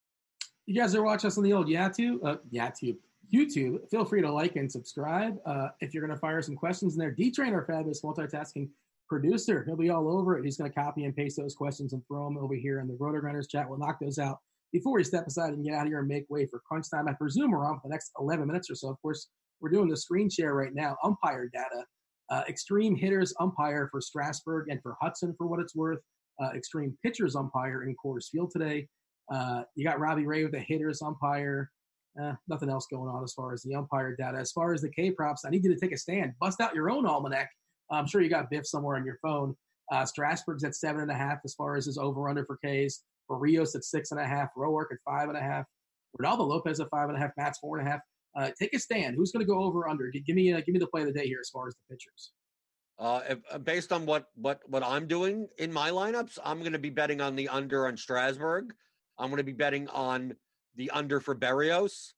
You 0.65 0.79
guys 0.79 0.95
are 0.95 1.03
watching 1.03 1.27
us 1.27 1.37
on 1.37 1.43
the 1.43 1.53
old 1.53 1.67
YouTube, 1.67 2.19
uh, 2.23 2.37
YouTube, 2.51 2.97
YouTube. 3.33 3.89
Feel 3.89 4.05
free 4.05 4.21
to 4.21 4.31
like 4.31 4.55
and 4.55 4.71
subscribe. 4.71 5.37
Uh, 5.45 5.69
if 5.81 5.93
you're 5.93 6.05
going 6.05 6.15
to 6.15 6.19
fire 6.19 6.41
some 6.41 6.55
questions 6.55 6.93
in 6.93 6.99
there, 6.99 7.11
D 7.11 7.31
Train, 7.31 7.53
our 7.53 7.65
fabulous 7.65 8.01
multitasking 8.01 8.69
producer, 9.09 9.63
he'll 9.65 9.75
be 9.75 9.89
all 9.89 10.09
over 10.09 10.37
it. 10.37 10.45
He's 10.45 10.57
going 10.57 10.71
to 10.71 10.75
copy 10.75 11.03
and 11.03 11.15
paste 11.15 11.37
those 11.37 11.55
questions 11.55 11.93
and 11.93 12.01
throw 12.07 12.25
them 12.25 12.37
over 12.37 12.55
here 12.55 12.79
in 12.79 12.87
the 12.87 12.93
RotoGrinders 12.93 13.49
chat. 13.49 13.69
We'll 13.69 13.79
knock 13.79 13.99
those 13.99 14.19
out 14.19 14.39
before 14.71 14.93
we 14.93 15.03
step 15.03 15.27
aside 15.27 15.53
and 15.53 15.63
get 15.63 15.75
out 15.75 15.83
of 15.83 15.87
here 15.87 15.99
and 15.99 16.07
make 16.07 16.25
way 16.29 16.45
for 16.45 16.59
crunch 16.59 16.89
time. 16.89 17.07
I 17.07 17.13
presume 17.13 17.51
we're 17.51 17.65
on 17.65 17.75
for 17.75 17.87
the 17.87 17.91
next 17.91 18.11
11 18.19 18.47
minutes 18.47 18.69
or 18.71 18.75
so. 18.75 18.89
Of 18.89 19.01
course, 19.01 19.27
we're 19.61 19.69
doing 19.69 19.87
the 19.87 19.95
screen 19.97 20.29
share 20.29 20.55
right 20.55 20.73
now. 20.73 20.97
Umpire 21.03 21.49
data, 21.53 21.85
uh, 22.29 22.43
extreme 22.49 22.95
hitters 22.95 23.33
umpire 23.39 23.87
for 23.91 24.01
Strasburg 24.01 24.69
and 24.69 24.81
for 24.81 24.97
Hudson 25.01 25.35
for 25.37 25.47
what 25.47 25.59
it's 25.59 25.75
worth. 25.75 25.99
Uh, 26.41 26.49
extreme 26.55 26.97
pitchers 27.03 27.35
umpire 27.35 27.83
in 27.83 27.95
Coors 28.03 28.29
Field 28.29 28.51
today. 28.51 28.87
Uh, 29.31 29.63
you 29.75 29.83
got 29.83 29.99
Robbie 29.99 30.25
Ray 30.25 30.43
with 30.43 30.51
the 30.51 30.59
hitters 30.59 31.01
umpire. 31.01 31.71
Uh, 32.21 32.33
nothing 32.47 32.69
else 32.69 32.87
going 32.91 33.09
on 33.09 33.23
as 33.23 33.33
far 33.33 33.53
as 33.53 33.63
the 33.63 33.75
umpire 33.75 34.15
data. 34.15 34.37
As 34.37 34.51
far 34.51 34.73
as 34.73 34.81
the 34.81 34.89
K 34.89 35.11
props, 35.11 35.45
I 35.45 35.49
need 35.49 35.63
you 35.63 35.73
to 35.73 35.79
take 35.79 35.93
a 35.93 35.97
stand. 35.97 36.33
Bust 36.39 36.61
out 36.61 36.75
your 36.75 36.89
own 36.89 37.05
almanac. 37.05 37.49
I'm 37.91 38.07
sure 38.07 38.21
you 38.21 38.29
got 38.29 38.49
Biff 38.49 38.65
somewhere 38.65 38.95
on 38.95 39.05
your 39.05 39.17
phone. 39.21 39.55
Uh, 39.91 40.05
Strasburg's 40.05 40.63
at 40.63 40.75
seven 40.75 41.01
and 41.01 41.11
a 41.11 41.15
half 41.15 41.39
as 41.43 41.53
far 41.53 41.75
as 41.75 41.85
his 41.85 41.97
over 41.97 42.29
under 42.29 42.45
for 42.45 42.57
Ks. 42.57 43.03
Rios 43.29 43.75
at 43.75 43.83
six 43.83 44.11
and 44.11 44.19
a 44.19 44.25
half. 44.27 44.49
Roark 44.55 44.91
at 44.91 44.99
five 45.05 45.29
and 45.29 45.37
a 45.37 45.41
half. 45.41 45.65
Reynaldo 46.19 46.47
Lopez 46.47 46.79
at 46.79 46.89
five 46.89 47.09
and 47.09 47.17
a 47.17 47.21
half. 47.21 47.31
Matz 47.37 47.59
four 47.59 47.79
and 47.79 47.87
a 47.87 47.91
half. 47.91 48.01
Uh, 48.37 48.49
take 48.59 48.73
a 48.73 48.79
stand. 48.79 49.15
Who's 49.15 49.31
going 49.31 49.45
to 49.45 49.51
go 49.51 49.59
over 49.63 49.87
under? 49.87 50.11
Give 50.11 50.35
me 50.35 50.53
uh, 50.53 50.61
give 50.61 50.73
me 50.73 50.79
the 50.79 50.87
play 50.87 51.01
of 51.01 51.07
the 51.07 51.13
day 51.13 51.27
here 51.27 51.39
as 51.41 51.49
far 51.49 51.67
as 51.67 51.75
the 51.75 51.95
pitchers. 51.95 52.31
Uh, 53.03 53.35
uh, 53.51 53.57
based 53.57 53.91
on 53.91 54.05
what 54.05 54.29
what 54.35 54.61
what 54.67 54.81
I'm 54.81 55.07
doing 55.07 55.49
in 55.57 55.73
my 55.73 55.89
lineups, 55.89 56.39
I'm 56.41 56.59
going 56.59 56.71
to 56.71 56.79
be 56.79 56.89
betting 56.89 57.19
on 57.19 57.35
the 57.35 57.49
under 57.49 57.85
on 57.87 57.97
Strasburg. 57.97 58.73
I'm 59.19 59.27
going 59.27 59.39
to 59.39 59.43
be 59.43 59.51
betting 59.51 59.89
on 59.89 60.37
the 60.77 60.89
under 60.91 61.19
for 61.19 61.35
Berrios, 61.35 62.13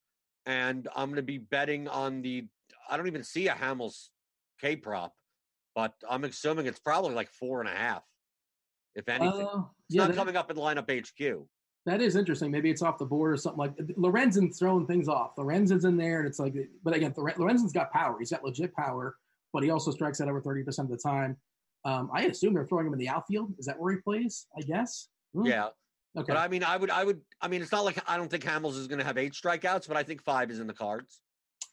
and 0.46 0.88
I'm 0.96 1.08
going 1.08 1.16
to 1.16 1.24
be 1.24 1.40
betting 1.40 1.88
on 1.88 2.22
the. 2.22 2.46
I 2.88 2.98
don't 2.98 3.08
even 3.08 3.24
see 3.24 3.48
a 3.48 3.54
Hamels 3.54 4.10
K 4.62 4.76
prop, 4.76 5.16
but 5.74 5.94
I'm 6.08 6.24
assuming 6.24 6.68
it's 6.68 6.80
probably 6.80 7.16
like 7.16 7.32
four 7.32 7.62
and 7.62 7.70
a 7.70 7.74
half, 7.74 8.04
if 8.94 9.10
anything. 9.10 9.48
Uh, 9.52 9.64
it's 9.90 9.96
yeah, 9.96 10.02
not 10.02 10.10
that, 10.10 10.18
coming 10.18 10.38
up 10.38 10.52
in 10.52 10.58
lineup 10.58 10.88
HQ. 10.88 11.48
That 11.88 12.00
is 12.00 12.16
interesting. 12.16 12.52
Maybe 12.52 12.70
it's 12.70 12.84
off 12.84 13.00
the 13.00 13.06
board 13.06 13.34
or 13.34 13.38
something 13.38 13.58
like. 13.58 13.76
Lorenzen's 13.98 14.60
throwing 14.60 14.86
things 14.86 15.08
off. 15.08 15.32
Lorenzen's 15.36 15.86
in 15.86 15.98
there, 15.98 16.20
and 16.20 16.28
it's 16.28 16.38
like. 16.38 16.54
But 16.84 16.96
again, 16.96 17.12
Lorenzen's 17.14 17.74
got 17.74 17.92
power. 17.92 18.18
He's 18.20 18.30
got 18.30 18.44
legit 18.44 18.72
power, 18.76 19.16
but 19.56 19.64
he 19.64 19.72
also 19.72 19.90
strikes 19.90 20.22
out 20.22 20.30
over 20.30 20.42
thirty 20.42 20.64
percent 20.64 20.92
of 20.92 20.98
the 20.98 21.02
time. 21.02 21.36
Um, 21.84 22.10
I 22.14 22.24
assume 22.24 22.54
they're 22.54 22.66
throwing 22.66 22.86
him 22.86 22.94
in 22.94 23.00
the 23.00 23.10
outfield. 23.10 23.54
Is 23.58 23.66
that 23.66 23.80
where 23.80 23.94
he 23.94 24.02
plays? 24.02 24.46
I 24.58 24.62
guess. 24.62 25.08
Hmm. 25.34 25.46
Yeah, 25.46 25.70
Okay. 26.18 26.32
But 26.32 26.38
I 26.38 26.48
mean, 26.48 26.64
I 26.64 26.78
would, 26.78 26.90
I 26.90 27.04
would, 27.04 27.22
I 27.42 27.48
mean, 27.48 27.62
it's 27.62 27.72
not 27.72 27.84
like 27.84 28.02
I 28.08 28.16
don't 28.16 28.32
think 28.32 28.44
Hamels 28.44 28.78
is 28.78 28.88
going 28.88 29.00
to 29.00 29.06
have 29.06 29.18
eight 29.18 29.34
strikeouts, 29.34 29.88
but 29.88 29.98
I 29.98 30.04
think 30.04 30.24
five 30.24 30.50
is 30.50 30.60
in 30.60 30.68
the 30.68 30.74
cards. 30.74 31.20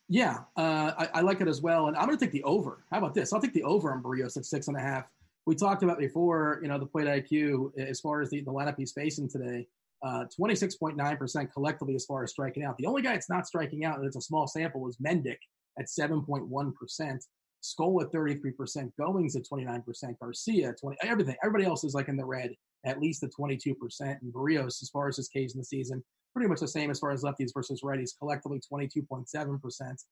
Yeah, 0.09 0.39
uh, 0.57 0.93
I, 0.99 1.09
I, 1.14 1.20
like 1.20 1.41
it 1.41 1.49
as 1.49 1.62
well, 1.62 1.87
and 1.87 1.97
I'm 1.97 2.07
going 2.07 2.18
to 2.18 2.24
take 2.24 2.33
the 2.33 2.43
over. 2.43 2.85
How 2.91 2.99
about 2.99 3.14
this? 3.14 3.33
I'll 3.33 3.41
take 3.41 3.55
the 3.55 3.62
over 3.62 3.93
on 3.93 4.03
Berrios 4.03 4.37
at 4.37 4.45
six 4.45 4.68
and 4.68 4.76
a 4.76 4.80
half. 4.80 5.05
We 5.47 5.55
talked 5.55 5.83
about 5.83 5.99
before, 5.99 6.59
you 6.61 6.68
know, 6.68 6.78
the 6.78 6.87
plate 6.87 7.07
IQ 7.07 7.78
as 7.78 8.01
far 8.01 8.20
as 8.20 8.30
the, 8.30 8.41
the 8.43 8.53
lineup 8.53 8.74
he's 8.76 8.93
facing 8.93 9.30
today. 9.30 9.66
Uh, 10.05 10.24
26.9% 10.39 11.53
collectively 11.53 11.95
as 11.95 12.05
far 12.05 12.24
as 12.24 12.30
striking 12.30 12.64
out. 12.64 12.76
The 12.76 12.87
only 12.87 13.03
guy 13.03 13.12
that's 13.12 13.30
not 13.30 13.47
striking 13.47 13.85
out, 13.85 13.99
and 13.99 14.07
it's 14.07 14.16
a 14.16 14.20
small 14.20 14.49
sample, 14.49 14.87
is 14.89 14.97
Mendick 14.97 15.39
at 15.78 15.87
7.1%. 15.87 17.18
Skole 17.62 18.02
at 18.02 18.12
33%, 18.12 18.90
Goins 19.00 19.36
at 19.36 19.44
29%, 19.44 20.18
Garcia 20.18 20.74
20, 20.80 20.96
everything. 21.02 21.36
Everybody 21.42 21.64
else 21.64 21.84
is 21.84 21.94
like 21.94 22.08
in 22.08 22.16
the 22.16 22.24
red, 22.24 22.54
at 22.84 23.00
least 23.00 23.22
at 23.22 23.30
22%. 23.38 23.74
And 24.00 24.32
Berrios, 24.32 24.82
as 24.82 24.90
far 24.92 25.08
as 25.08 25.16
his 25.16 25.28
case 25.28 25.54
in 25.54 25.60
the 25.60 25.64
season, 25.64 26.02
pretty 26.34 26.48
much 26.48 26.60
the 26.60 26.68
same 26.68 26.90
as 26.90 26.98
far 26.98 27.12
as 27.12 27.22
lefties 27.22 27.50
versus 27.54 27.82
righties, 27.82 28.18
collectively 28.18 28.60
22.7%. 28.72 30.04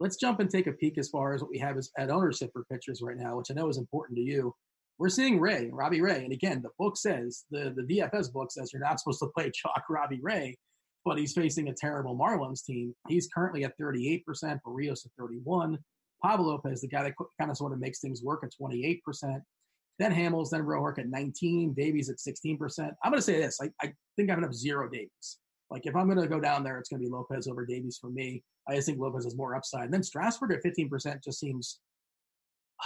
Let's 0.00 0.16
jump 0.16 0.40
and 0.40 0.50
take 0.50 0.66
a 0.66 0.72
peek 0.72 0.98
as 0.98 1.08
far 1.08 1.34
as 1.34 1.40
what 1.40 1.50
we 1.50 1.58
have 1.58 1.76
as, 1.76 1.90
at 1.98 2.10
ownership 2.10 2.50
for 2.52 2.64
pitchers 2.70 3.00
right 3.02 3.16
now, 3.16 3.36
which 3.36 3.50
I 3.50 3.54
know 3.54 3.68
is 3.68 3.78
important 3.78 4.16
to 4.16 4.22
you. 4.22 4.54
We're 4.98 5.08
seeing 5.08 5.38
Ray, 5.38 5.70
Robbie 5.72 6.00
Ray. 6.00 6.24
And 6.24 6.32
again, 6.32 6.62
the 6.62 6.70
book 6.78 6.96
says, 6.96 7.44
the, 7.50 7.72
the 7.76 7.82
DFS 7.82 8.32
book 8.32 8.50
says 8.50 8.72
you're 8.72 8.82
not 8.82 8.98
supposed 9.00 9.20
to 9.20 9.28
play 9.28 9.50
chalk 9.54 9.84
Robbie 9.88 10.20
Ray, 10.20 10.56
but 11.04 11.18
he's 11.18 11.32
facing 11.32 11.68
a 11.68 11.74
terrible 11.74 12.16
Marlins 12.16 12.64
team. 12.64 12.94
He's 13.08 13.28
currently 13.32 13.64
at 13.64 13.78
38%, 13.78 14.24
Berrios 14.66 15.06
at 15.06 15.12
31 15.18 15.78
Pablo 16.22 16.48
Lopez, 16.48 16.80
the 16.80 16.88
guy 16.88 17.02
that 17.02 17.14
kind 17.38 17.50
of 17.50 17.56
sort 17.56 17.72
of 17.72 17.80
makes 17.80 18.00
things 18.00 18.22
work 18.22 18.44
at 18.44 18.50
28%. 18.60 19.00
Then 19.98 20.14
Hamels, 20.14 20.50
then 20.50 20.62
Roark 20.62 20.98
at 20.98 21.08
19, 21.08 21.74
Davies 21.74 22.08
at 22.08 22.16
16%. 22.16 22.58
I'm 23.02 23.10
going 23.10 23.18
to 23.18 23.22
say 23.22 23.40
this. 23.40 23.58
I, 23.60 23.66
I 23.82 23.92
think 24.16 24.30
I'm 24.30 24.36
going 24.36 24.42
to 24.42 24.46
have 24.46 24.54
zero 24.54 24.88
Davies. 24.88 25.38
Like 25.70 25.86
if 25.86 25.96
I'm 25.96 26.06
going 26.06 26.20
to 26.20 26.28
go 26.28 26.40
down 26.40 26.62
there, 26.62 26.78
it's 26.78 26.88
going 26.88 27.02
to 27.02 27.08
be 27.08 27.12
Lopez 27.12 27.48
over 27.48 27.66
Davies 27.66 27.98
for 28.00 28.10
me. 28.10 28.42
I 28.68 28.74
just 28.74 28.86
think 28.86 28.98
Lopez 28.98 29.24
has 29.24 29.36
more 29.36 29.54
upside. 29.54 29.84
And 29.84 29.94
then 29.94 30.02
Strasburg 30.02 30.52
at 30.52 30.62
15% 30.62 31.22
just 31.22 31.40
seems 31.40 31.80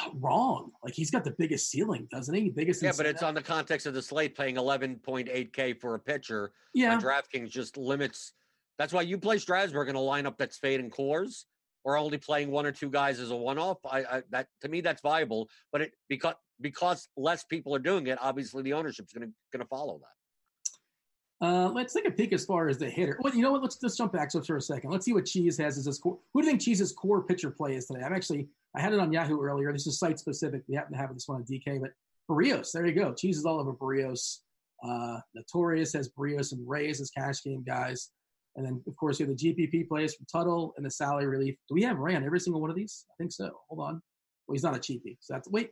uh, 0.01 0.09
wrong. 0.15 0.71
Like 0.83 0.95
he's 0.95 1.11
got 1.11 1.25
the 1.25 1.35
biggest 1.39 1.71
ceiling, 1.71 2.09
doesn't 2.11 2.35
he? 2.35 2.49
Biggest. 2.49 2.83
Yeah, 2.83 2.93
but 2.97 3.07
it's 3.07 3.23
on 3.23 3.35
the 3.35 3.43
context 3.43 3.87
of 3.87 3.95
the 3.95 4.03
slate 4.03 4.37
paying 4.37 4.57
11.8k 4.57 5.81
for 5.81 5.95
a 5.95 5.99
pitcher. 5.99 6.53
Yeah, 6.75 6.99
DraftKings 6.99 7.51
just 7.51 7.77
limits. 7.77 8.33
That's 8.79 8.93
why 8.93 9.03
you 9.03 9.19
play 9.19 9.39
Strasburg 9.39 9.89
in 9.89 9.97
a 9.97 10.01
lineup 10.01 10.39
that's 10.39 10.57
fading 10.57 10.91
Coors 10.91 11.45
or 11.85 11.97
only 11.97 12.19
playing 12.19 12.51
one 12.51 12.67
or 12.67 12.73
two 12.73 12.91
guys 12.91 13.21
as 13.21 13.31
a 13.31 13.37
one-off. 13.37 13.79
I, 13.85 13.99
I 14.01 14.23
that 14.31 14.49
to 14.63 14.69
me 14.69 14.81
that's 14.81 15.03
viable, 15.03 15.49
but 15.71 15.83
it 15.83 15.93
because 16.09 16.35
because 16.61 17.09
less 17.17 17.45
people 17.45 17.75
are 17.75 17.81
doing 17.81 18.07
it, 18.07 18.19
obviously 18.21 18.63
the 18.63 18.75
ownership's 18.75 19.13
going 19.13 19.29
to 19.29 19.35
going 19.53 19.65
to 19.65 19.69
follow 19.69 19.99
that. 20.01 21.47
Uh, 21.47 21.69
let's 21.71 21.93
take 21.93 22.07
a 22.07 22.11
peek 22.11 22.33
as 22.33 22.45
far 22.45 22.69
as 22.69 22.79
the 22.79 22.89
hitter. 22.89 23.19
Well, 23.21 23.35
you 23.35 23.43
know 23.43 23.51
what? 23.51 23.63
Let's 23.63 23.77
just 23.77 23.99
jump 23.99 24.13
back 24.13 24.31
so 24.31 24.41
for 24.43 24.59
a 24.59 24.61
second. 24.61 24.91
Let's 24.91 25.05
see 25.05 25.13
what 25.13 25.27
Cheese 25.27 25.59
has 25.59 25.77
as 25.77 25.87
his 25.87 25.99
core. 25.99 26.19
Who 26.33 26.41
do 26.41 26.47
you 26.47 26.53
think 26.53 26.63
Cheese's 26.63 26.93
core 26.93 27.25
pitcher 27.25 27.51
play 27.51 27.75
is 27.75 27.87
today? 27.87 28.03
I'm 28.05 28.13
actually 28.13 28.49
I 28.77 28.81
had 28.81 28.93
it 28.93 29.01
on 29.01 29.13
Yahoo 29.13 29.41
earlier. 29.41 29.73
This 29.73 29.87
is 29.87 29.99
site 29.99 30.19
specific. 30.19 30.63
We 30.69 30.77
happen 30.77 30.93
to 30.93 30.99
have 30.99 31.13
this 31.13 31.27
one 31.27 31.39
on 31.39 31.45
DK, 31.45 31.81
but 31.81 31.91
Berrios. 32.31 32.71
There 32.73 32.87
you 32.87 32.95
go. 32.95 33.13
Cheese 33.13 33.39
is 33.39 33.45
all 33.45 33.59
over 33.59 33.73
Berrios. 33.73 34.39
Uh, 34.85 35.19
Notorious 35.35 35.93
has 35.93 36.09
Berrios 36.09 36.53
and 36.53 36.69
Rays 36.69 37.01
as 37.01 37.11
cash 37.11 37.43
game 37.43 37.63
guys. 37.67 38.11
And 38.57 38.67
then, 38.67 38.83
of 38.87 38.97
course, 38.97 39.19
you 39.19 39.27
have 39.27 39.37
the 39.37 39.55
GPP 39.55 39.89
plays 39.89 40.15
from 40.15 40.27
Tuttle 40.31 40.75
and 40.77 40.85
the 40.85 40.91
salary 40.91 41.27
relief. 41.27 41.57
Do 41.69 41.75
we 41.75 41.83
have 41.85 41.99
on 41.99 42.25
every 42.25 42.41
single 42.41 42.61
one 42.61 42.71
of 42.71 42.77
these? 42.77 43.07
I 43.11 43.15
think 43.17 43.33
so. 43.33 43.51
Hold 43.69 43.81
on. 43.81 44.03
Well, 44.47 44.55
he's 44.55 44.63
not 44.63 44.77
a 44.77 44.79
cheapie. 44.79 45.17
So 45.21 45.35
that's, 45.35 45.49
wait, 45.49 45.71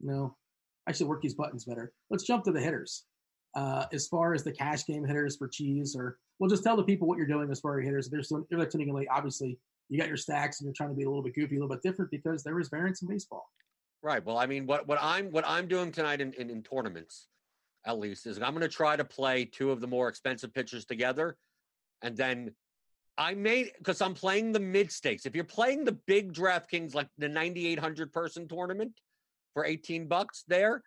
no. 0.00 0.36
I 0.86 0.92
should 0.92 1.08
work 1.08 1.22
these 1.22 1.34
buttons 1.34 1.64
better. 1.64 1.92
Let's 2.08 2.24
jump 2.24 2.44
to 2.44 2.52
the 2.52 2.60
hitters. 2.60 3.04
Uh, 3.56 3.86
as 3.92 4.06
far 4.06 4.32
as 4.32 4.44
the 4.44 4.52
cash 4.52 4.86
game 4.86 5.04
hitters 5.04 5.36
for 5.36 5.48
Cheese, 5.48 5.96
or 5.96 6.18
we'll 6.38 6.50
just 6.50 6.62
tell 6.62 6.76
the 6.76 6.84
people 6.84 7.08
what 7.08 7.18
you're 7.18 7.26
doing 7.26 7.50
as 7.50 7.58
far 7.58 7.80
as 7.80 7.84
hitters. 7.84 8.06
If 8.06 8.12
they're, 8.12 8.22
still, 8.22 8.46
they're 8.48 8.64
tuning 8.64 8.88
in 8.88 8.94
late, 8.94 9.08
obviously, 9.10 9.58
you 9.88 9.98
got 9.98 10.06
your 10.06 10.16
stacks 10.16 10.60
and 10.60 10.66
you're 10.66 10.74
trying 10.74 10.90
to 10.90 10.94
be 10.94 11.02
a 11.02 11.08
little 11.08 11.22
bit 11.22 11.34
goofy, 11.34 11.56
a 11.56 11.60
little 11.60 11.74
bit 11.74 11.82
different 11.82 12.12
because 12.12 12.44
there 12.44 12.58
is 12.60 12.68
variance 12.68 13.02
in 13.02 13.08
baseball. 13.08 13.48
Right. 14.02 14.24
Well, 14.24 14.38
I 14.38 14.46
mean, 14.46 14.66
what, 14.66 14.86
what 14.86 14.98
I'm 15.02 15.30
what 15.32 15.44
I'm 15.46 15.66
doing 15.66 15.90
tonight 15.90 16.20
in, 16.20 16.32
in, 16.34 16.48
in 16.48 16.62
tournaments, 16.62 17.26
at 17.84 17.98
least, 17.98 18.26
is 18.26 18.38
I'm 18.38 18.52
going 18.52 18.60
to 18.60 18.68
try 18.68 18.96
to 18.96 19.04
play 19.04 19.44
two 19.44 19.72
of 19.72 19.80
the 19.80 19.88
more 19.88 20.08
expensive 20.08 20.54
pitchers 20.54 20.84
together 20.84 21.36
and 22.02 22.16
then 22.16 22.54
I 23.18 23.34
made 23.34 23.72
because 23.78 24.00
I'm 24.00 24.14
playing 24.14 24.52
the 24.52 24.60
mid 24.60 24.90
stakes. 24.90 25.26
If 25.26 25.34
you're 25.34 25.44
playing 25.44 25.84
the 25.84 25.98
big 26.06 26.32
DraftKings, 26.32 26.94
like 26.94 27.08
the 27.18 27.28
9,800 27.28 28.12
person 28.12 28.48
tournament 28.48 28.92
for 29.52 29.64
18 29.64 30.08
bucks 30.08 30.44
there, 30.48 30.82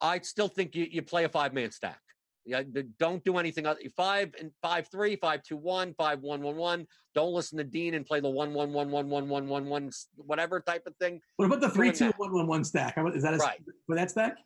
I 0.00 0.18
still 0.20 0.48
think 0.48 0.74
you, 0.74 0.86
you 0.90 1.02
play 1.02 1.24
a 1.24 1.28
five 1.28 1.54
man 1.54 1.70
stack. 1.70 2.00
Yeah, 2.44 2.62
don't 3.00 3.24
do 3.24 3.38
anything 3.38 3.66
other. 3.66 3.80
Five 3.96 4.34
and 4.38 4.52
five 4.62 4.88
three, 4.88 5.16
five 5.16 5.42
two 5.42 5.56
one, 5.56 5.94
five 5.98 6.20
one 6.20 6.42
one 6.42 6.56
one. 6.56 6.86
Don't 7.14 7.32
listen 7.32 7.58
to 7.58 7.64
Dean 7.64 7.94
and 7.94 8.06
play 8.06 8.20
the 8.20 8.30
one 8.30 8.54
one 8.54 8.72
one 8.72 8.90
one 8.90 9.08
one 9.08 9.28
one 9.28 9.48
one 9.48 9.66
one 9.66 9.90
whatever 10.14 10.60
type 10.60 10.86
of 10.86 10.94
thing. 10.96 11.20
What 11.36 11.46
about 11.46 11.60
the 11.60 11.70
three 11.70 11.90
two 11.90 12.12
one 12.16 12.32
one 12.32 12.46
one 12.46 12.64
stack? 12.64 12.96
Is 13.14 13.24
that 13.24 13.34
a, 13.34 13.38
right? 13.38 13.60
For 13.86 13.96
that 13.96 14.10
stack, 14.10 14.36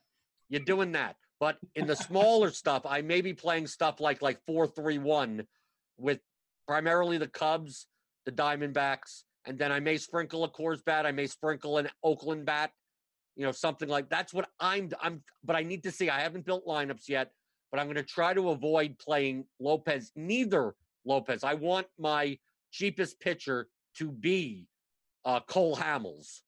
you're 0.49 0.65
doing 0.65 0.93
that. 0.93 1.17
But 1.41 1.59
in 1.75 1.87
the 1.87 1.97
smaller 1.97 2.51
stuff, 2.51 2.87
I 2.87 3.03
may 3.03 3.21
be 3.21 3.35
playing 3.35 3.67
stuff 3.67 4.01
like 4.01 4.23
like 4.23 4.39
four 4.47 4.67
three 4.67 4.99
one 4.99 5.47
with 6.01 6.21
primarily 6.67 7.19
the 7.19 7.29
Cubs, 7.29 7.87
the 8.27 8.33
Diamondbacks, 8.33 9.23
and 9.47 9.59
then 9.59 9.73
I 9.73 9.81
may 9.81 9.97
sprinkle 9.97 10.45
a 10.45 10.51
Coors 10.51 10.85
bat. 10.85 11.07
I 11.07 11.13
may 11.13 11.27
sprinkle 11.27 11.79
an 11.79 11.89
Oakland 12.03 12.45
bat, 12.45 12.71
you 13.37 13.45
know, 13.45 13.53
something 13.53 13.89
like 13.89 14.09
that's 14.11 14.35
what 14.35 14.49
I'm. 14.59 14.91
I'm, 15.01 15.23
but 15.45 15.57
I 15.57 15.63
need 15.63 15.83
to 15.85 15.91
see. 15.91 16.11
I 16.11 16.21
haven't 16.21 16.45
built 16.45 16.67
lineups 16.67 17.09
yet, 17.09 17.31
but 17.71 17.81
I'm 17.81 17.87
going 17.87 17.97
to 17.97 18.03
try 18.03 18.35
to 18.35 18.51
avoid 18.51 18.99
playing 18.99 19.45
Lopez. 19.59 20.13
Neither 20.15 20.75
Lopez. 21.05 21.45
I 21.45 21.55
want 21.55 21.87
my 21.99 22.39
cheapest 22.71 23.21
pitcher 23.21 23.69
to 23.97 24.11
be 24.11 24.67
uh, 25.25 25.41
Cole 25.41 25.77
Hamels 25.77 26.41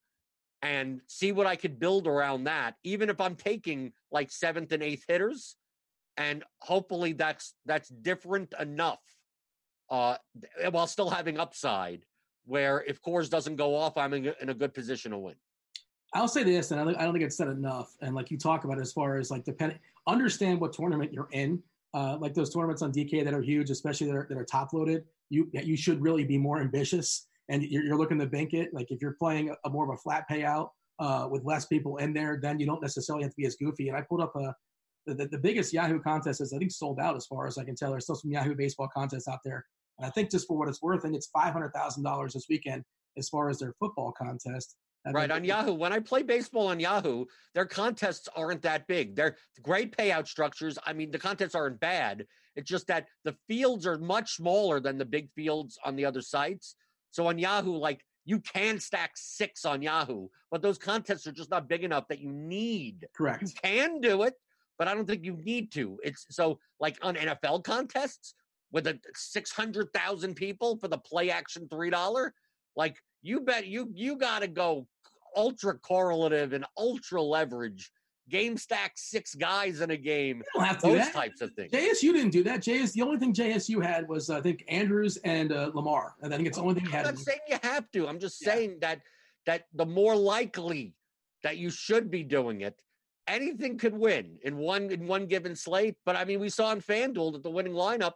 and 0.61 1.01
see 1.09 1.33
what 1.33 1.47
I 1.47 1.57
could 1.57 1.79
build 1.81 2.07
around 2.07 2.45
that, 2.45 2.75
even 2.85 3.11
if 3.11 3.21
I'm 3.21 3.35
taking 3.35 3.93
like 4.11 4.31
seventh 4.31 4.73
and 4.73 4.83
eighth 4.83 5.05
hitters. 5.09 5.57
And 6.17 6.45
hopefully 6.61 7.15
that's 7.15 7.55
that's 7.65 7.89
different 7.89 8.53
enough 8.61 9.01
uh, 9.93 10.17
while 10.71 10.87
still 10.89 11.11
having 11.11 11.39
upside. 11.39 12.05
Where 12.45 12.83
if 12.89 13.01
Coors 13.01 13.31
doesn't 13.31 13.55
go 13.55 13.77
off, 13.77 13.97
I'm 13.97 14.13
in, 14.15 14.33
in 14.41 14.49
a 14.49 14.55
good 14.55 14.75
position 14.75 15.13
to 15.13 15.19
win. 15.19 15.35
I'll 16.13 16.27
say 16.27 16.43
this, 16.43 16.73
and 16.73 16.81
I 16.81 16.85
don't 17.05 17.13
think 17.13 17.25
it's 17.25 17.37
said 17.37 17.49
enough. 17.49 17.95
And 18.01 18.15
like 18.17 18.31
you 18.31 18.37
talk 18.39 18.65
about, 18.65 18.81
as 18.81 18.93
far 18.93 19.19
as 19.19 19.31
like 19.31 19.45
depending, 19.45 19.79
understand 20.09 20.61
what 20.61 20.73
tournament 20.73 21.13
you're 21.13 21.29
in. 21.31 21.63
Uh, 21.95 22.17
like 22.19 22.33
those 22.33 22.53
tournaments 22.53 22.81
on 22.83 22.91
DK 22.91 23.23
that 23.23 23.35
are 23.35 23.43
huge, 23.43 23.71
especially 23.71 24.07
that 24.09 24.17
are, 24.17 24.27
that 24.29 24.39
are 24.39 24.45
top 24.45 24.73
loaded. 24.73 25.05
You 25.29 25.49
you 25.53 25.77
should 25.77 26.03
really 26.03 26.25
be 26.25 26.37
more 26.37 26.61
ambitious, 26.61 27.29
and 27.49 27.63
you're, 27.63 27.85
you're 27.85 27.99
looking 27.99 28.19
to 28.19 28.27
bank 28.27 28.55
it. 28.55 28.75
Like 28.75 28.91
if 28.91 29.01
you're 29.01 29.13
playing 29.13 29.51
a, 29.51 29.57
a 29.65 29.71
more 29.71 29.85
of 29.85 29.91
a 29.91 29.99
flat 29.99 30.25
payout 30.29 30.71
uh, 30.99 31.29
with 31.31 31.45
less 31.45 31.67
people 31.67 31.99
in 31.99 32.13
there, 32.13 32.39
then 32.43 32.59
you 32.59 32.67
don't 32.67 32.83
necessarily 32.83 33.23
have 33.25 33.33
to 33.33 33.37
be 33.37 33.47
as 33.47 33.57
goofy. 33.57 33.89
And 33.89 33.97
I 33.97 34.01
pulled 34.01 34.23
up 34.23 34.35
a 34.37 34.55
the, 35.07 35.27
the, 35.27 35.39
biggest 35.39 35.73
Yahoo 35.73 36.01
contest 36.01 36.41
is 36.41 36.53
I 36.53 36.59
think 36.59 36.71
sold 36.71 37.01
out 37.01 37.17
as 37.17 37.27
far 37.27 37.47
as 37.47 37.59
I 37.59 37.65
can 37.65 37.75
tell. 37.75 37.91
There's 37.91 38.05
still 38.05 38.17
some 38.17 38.31
Yahoo 38.31 38.55
baseball 38.55 38.89
contests 38.95 39.29
out 39.29 39.41
there 39.45 39.65
and 39.99 40.07
I 40.07 40.11
think 40.11 40.31
just 40.31 40.47
for 40.47 40.57
what 40.57 40.69
it's 40.69 40.83
worth, 40.83 41.05
and 41.05 41.15
it's 41.15 41.29
five 41.29 41.53
hundred 41.53 41.73
thousand 41.73 42.03
dollars 42.03 42.35
this 42.35 42.47
weekend 42.49 42.85
as 43.17 43.29
far 43.29 43.49
as 43.49 43.59
their 43.59 43.75
football 43.79 44.13
contest. 44.13 44.77
And 45.05 45.15
right 45.15 45.31
on 45.31 45.45
Yahoo. 45.45 45.73
When 45.75 45.93
I 45.93 45.99
play 45.99 46.23
baseball 46.23 46.69
on 46.69 46.79
Yahoo, 46.79 47.25
their 47.55 47.67
contests 47.67 48.29
aren't 48.37 48.63
that 48.63 48.87
big. 48.87 49.17
They're 49.17 49.37
great 49.61 49.97
payout 49.97 50.29
structures. 50.29 50.79
I 50.87 50.93
mean, 50.93 51.11
the 51.11 51.19
contests 51.19 51.57
aren't 51.57 51.81
bad. 51.81 52.25
It's 52.55 52.71
just 52.71 52.87
that 52.87 53.07
the 53.25 53.35
fields 53.49 53.87
are 53.87 53.99
much 53.99 54.37
smaller 54.37 54.79
than 54.79 54.99
the 54.99 55.05
big 55.05 55.31
fields 55.35 55.79
on 55.85 55.97
the 55.97 56.05
other 56.05 56.21
sites. 56.21 56.77
So 57.11 57.27
on 57.27 57.39
Yahoo, 57.39 57.77
like 57.77 58.05
you 58.25 58.41
can 58.41 58.79
stack 58.79 59.13
six 59.15 59.65
on 59.65 59.83
Yahoo, 59.83 60.29
but 60.51 60.63
those 60.63 60.79
contests 60.79 61.27
are 61.27 61.33
just 61.33 61.51
not 61.51 61.69
big 61.69 61.83
enough 61.83 62.07
that 62.09 62.21
you 62.21 62.31
need. 62.31 63.07
Correct. 63.17 63.43
You 63.43 63.49
can 63.63 64.01
do 64.01 64.23
it, 64.23 64.35
but 64.79 64.87
I 64.87 64.95
don't 64.95 65.07
think 65.07 65.25
you 65.25 65.37
need 65.37 65.73
to. 65.73 65.99
It's 66.05 66.27
so 66.31 66.59
like 66.79 66.97
on 67.03 67.17
NFL 67.17 67.65
contests, 67.65 68.35
with 68.73 68.87
a 68.87 68.99
600,000 69.15 70.35
people 70.35 70.77
for 70.77 70.89
the 70.89 70.99
play 70.99 71.31
action 71.31 71.69
$3, 71.71 72.31
like 72.77 72.97
you 73.23 73.41
bet 73.41 73.67
you 73.67 73.91
you 73.95 74.17
got 74.17 74.41
to 74.41 74.49
go 74.49 74.87
ultra 75.37 75.79
correlative 75.79 76.53
and 76.53 76.65
ultra 76.77 77.23
leverage 77.23 77.91
game 78.29 78.57
stack 78.57 78.93
six 78.97 79.35
guys 79.35 79.81
in 79.81 79.91
a 79.91 79.97
game. 79.97 80.43
those 80.83 81.09
types 81.11 81.41
of 81.41 81.53
things. 81.53 81.71
JSU 81.71 82.13
didn't 82.13 82.31
do 82.31 82.43
that. 82.45 82.61
JS 82.61 82.93
the 82.93 83.03
only 83.03 83.19
thing 83.19 83.35
JSU 83.35 83.85
had 83.85 84.09
was 84.09 84.31
I 84.31 84.41
think 84.41 84.65
Andrews 84.69 85.19
and 85.19 85.53
uh, 85.53 85.71
Lamar. 85.75 86.15
And 86.23 86.33
I 86.33 86.37
think 86.37 86.49
it's 86.49 86.57
the 86.57 86.63
only 86.63 86.75
thing 86.75 86.85
you 86.85 86.91
had. 86.91 87.07
I'm 87.07 87.15
not 87.15 87.25
saying 87.25 87.41
you 87.49 87.59
have 87.63 87.91
to. 87.93 88.09
I'm 88.09 88.19
just 88.19 88.45
yeah. 88.45 88.53
saying 88.53 88.79
that 88.81 89.01
that 89.47 89.65
the 89.75 89.87
more 89.87 90.17
likely 90.17 90.95
that 91.43 91.59
you 91.59 91.71
should 91.71 92.11
be 92.11 92.23
doing 92.23 92.61
it, 92.61 92.81
anything 93.27 93.77
could 93.77 93.95
win 93.95 94.39
in 94.45 94.57
one 94.57 94.91
in 94.91 95.07
one 95.07 95.27
given 95.27 95.55
slate. 95.55 95.97
But 96.05 96.17
I 96.17 96.25
mean, 96.25 96.41
we 96.41 96.49
saw 96.49 96.73
in 96.73 96.81
FanDuel 96.81 97.33
that 97.33 97.43
the 97.43 97.51
winning 97.51 97.75
lineup 97.75 98.13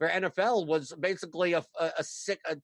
for 0.00 0.08
NFL 0.08 0.66
was 0.66 0.92
basically 0.98 1.52
a 1.52 1.64
a, 1.78 1.92
a, 1.98 2.02
sick, 2.02 2.40
a 2.48 2.56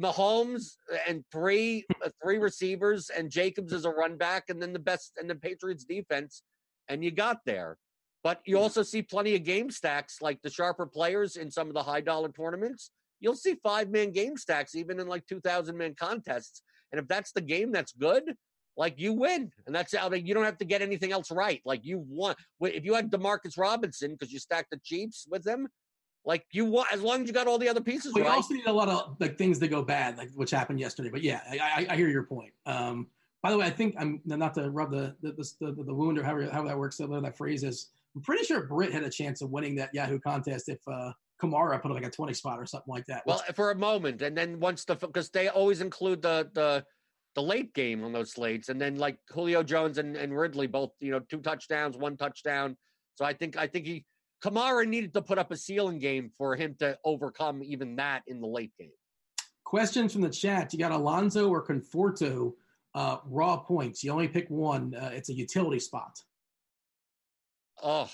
Mahomes 0.00 0.72
and 1.06 1.22
three 1.30 1.84
uh, 2.04 2.08
three 2.20 2.38
receivers 2.38 3.10
and 3.10 3.30
Jacobs 3.30 3.72
as 3.72 3.84
a 3.84 3.90
run 3.90 4.16
back 4.16 4.44
and 4.48 4.60
then 4.60 4.72
the 4.72 4.80
best 4.80 5.12
and 5.16 5.30
the 5.30 5.36
Patriots 5.36 5.84
defense 5.84 6.42
and 6.88 7.04
you 7.04 7.12
got 7.12 7.38
there. 7.46 7.76
But 8.24 8.40
you 8.44 8.56
hmm. 8.56 8.62
also 8.62 8.82
see 8.82 9.02
plenty 9.02 9.36
of 9.36 9.44
game 9.44 9.70
stacks 9.70 10.18
like 10.20 10.40
the 10.42 10.50
sharper 10.50 10.86
players 10.86 11.36
in 11.36 11.52
some 11.52 11.68
of 11.68 11.74
the 11.74 11.82
high 11.84 12.00
dollar 12.00 12.30
tournaments 12.30 12.90
you'll 13.20 13.36
see 13.36 13.54
five 13.62 13.90
man 13.90 14.10
game 14.10 14.36
stacks 14.36 14.74
even 14.74 14.98
in 14.98 15.06
like 15.06 15.26
2,000 15.26 15.76
man 15.76 15.94
contests. 15.94 16.62
And 16.90 17.00
if 17.00 17.06
that's 17.06 17.32
the 17.32 17.40
game 17.40 17.70
that's 17.70 17.92
good, 17.92 18.34
like 18.76 18.98
you 18.98 19.12
win. 19.12 19.52
And 19.66 19.74
that's 19.74 19.94
how 19.94 20.08
they, 20.08 20.18
you 20.18 20.34
don't 20.34 20.44
have 20.44 20.58
to 20.58 20.64
get 20.64 20.82
anything 20.82 21.12
else 21.12 21.30
right. 21.30 21.60
Like 21.64 21.84
you 21.84 22.04
won. 22.08 22.34
If 22.60 22.84
you 22.84 22.94
had 22.94 23.10
Demarcus 23.10 23.58
Robinson 23.58 24.12
because 24.12 24.32
you 24.32 24.38
stacked 24.38 24.70
the 24.70 24.80
Chiefs 24.82 25.26
with 25.30 25.46
him, 25.46 25.68
like 26.24 26.44
you 26.52 26.64
want, 26.64 26.92
as 26.92 27.02
long 27.02 27.22
as 27.22 27.26
you 27.26 27.32
got 27.32 27.46
all 27.46 27.58
the 27.58 27.68
other 27.68 27.80
pieces 27.80 28.12
We 28.14 28.22
right. 28.22 28.30
also 28.30 28.54
need 28.54 28.66
a 28.66 28.72
lot 28.72 28.88
of 28.88 29.16
like 29.20 29.38
things 29.38 29.58
that 29.60 29.68
go 29.68 29.82
bad, 29.82 30.18
like 30.18 30.30
which 30.34 30.50
happened 30.50 30.80
yesterday. 30.80 31.10
But 31.10 31.22
yeah, 31.22 31.40
I, 31.50 31.58
I, 31.58 31.86
I 31.90 31.96
hear 31.96 32.08
your 32.08 32.24
point. 32.24 32.52
Um, 32.66 33.06
by 33.42 33.50
the 33.50 33.58
way, 33.58 33.66
I 33.66 33.70
think 33.70 33.94
I'm 33.98 34.20
not 34.24 34.54
to 34.54 34.70
rub 34.70 34.90
the 34.90 35.14
the, 35.22 35.32
the, 35.32 35.72
the, 35.72 35.84
the 35.84 35.94
wound 35.94 36.18
or 36.18 36.22
however, 36.22 36.50
how 36.52 36.62
that 36.64 36.78
works, 36.78 36.98
whatever 37.00 37.20
that 37.22 37.36
phrase 37.36 37.64
is. 37.64 37.90
I'm 38.14 38.22
pretty 38.22 38.44
sure 38.44 38.66
Britt 38.66 38.92
had 38.92 39.04
a 39.04 39.10
chance 39.10 39.40
of 39.40 39.50
winning 39.50 39.76
that 39.76 39.94
Yahoo 39.94 40.18
contest 40.18 40.68
if 40.68 40.80
uh, 40.88 41.12
Kamara 41.40 41.80
put 41.80 41.92
like 41.92 42.04
a 42.04 42.10
20 42.10 42.34
spot 42.34 42.58
or 42.58 42.66
something 42.66 42.92
like 42.92 43.06
that. 43.06 43.22
Well, 43.24 43.42
for 43.54 43.70
a 43.70 43.74
moment, 43.74 44.20
and 44.20 44.36
then 44.36 44.60
once 44.60 44.84
the 44.84 44.96
because 44.96 45.30
they 45.30 45.48
always 45.48 45.80
include 45.80 46.20
the 46.22 46.50
the 46.52 46.84
the 47.34 47.42
late 47.42 47.72
game 47.74 48.04
on 48.04 48.12
those 48.12 48.32
slates, 48.32 48.68
and 48.68 48.80
then 48.80 48.96
like 48.96 49.16
Julio 49.30 49.62
Jones 49.62 49.98
and, 49.98 50.16
and 50.16 50.36
Ridley 50.36 50.66
both, 50.66 50.90
you 51.00 51.12
know, 51.12 51.20
two 51.20 51.38
touchdowns, 51.38 51.96
one 51.96 52.16
touchdown. 52.16 52.76
So 53.14 53.24
I 53.24 53.32
think 53.32 53.56
I 53.56 53.66
think 53.66 53.86
he 53.86 54.04
Kamara 54.42 54.86
needed 54.86 55.12
to 55.14 55.22
put 55.22 55.38
up 55.38 55.50
a 55.50 55.56
ceiling 55.56 55.98
game 55.98 56.30
for 56.36 56.56
him 56.56 56.74
to 56.78 56.98
overcome 57.04 57.62
even 57.62 57.96
that 57.96 58.22
in 58.26 58.40
the 58.40 58.46
late 58.46 58.72
game. 58.78 58.92
Questions 59.64 60.12
from 60.12 60.22
the 60.22 60.30
chat. 60.30 60.72
You 60.72 60.78
got 60.78 60.92
Alonso 60.92 61.48
or 61.48 61.64
Conforto 61.64 62.54
uh, 62.94 63.18
raw 63.26 63.58
points. 63.58 64.02
You 64.02 64.12
only 64.12 64.28
pick 64.28 64.48
one. 64.48 64.94
Uh, 64.94 65.10
it's 65.12 65.28
a 65.28 65.34
utility 65.34 65.78
spot. 65.78 66.18
Oh, 67.82 68.10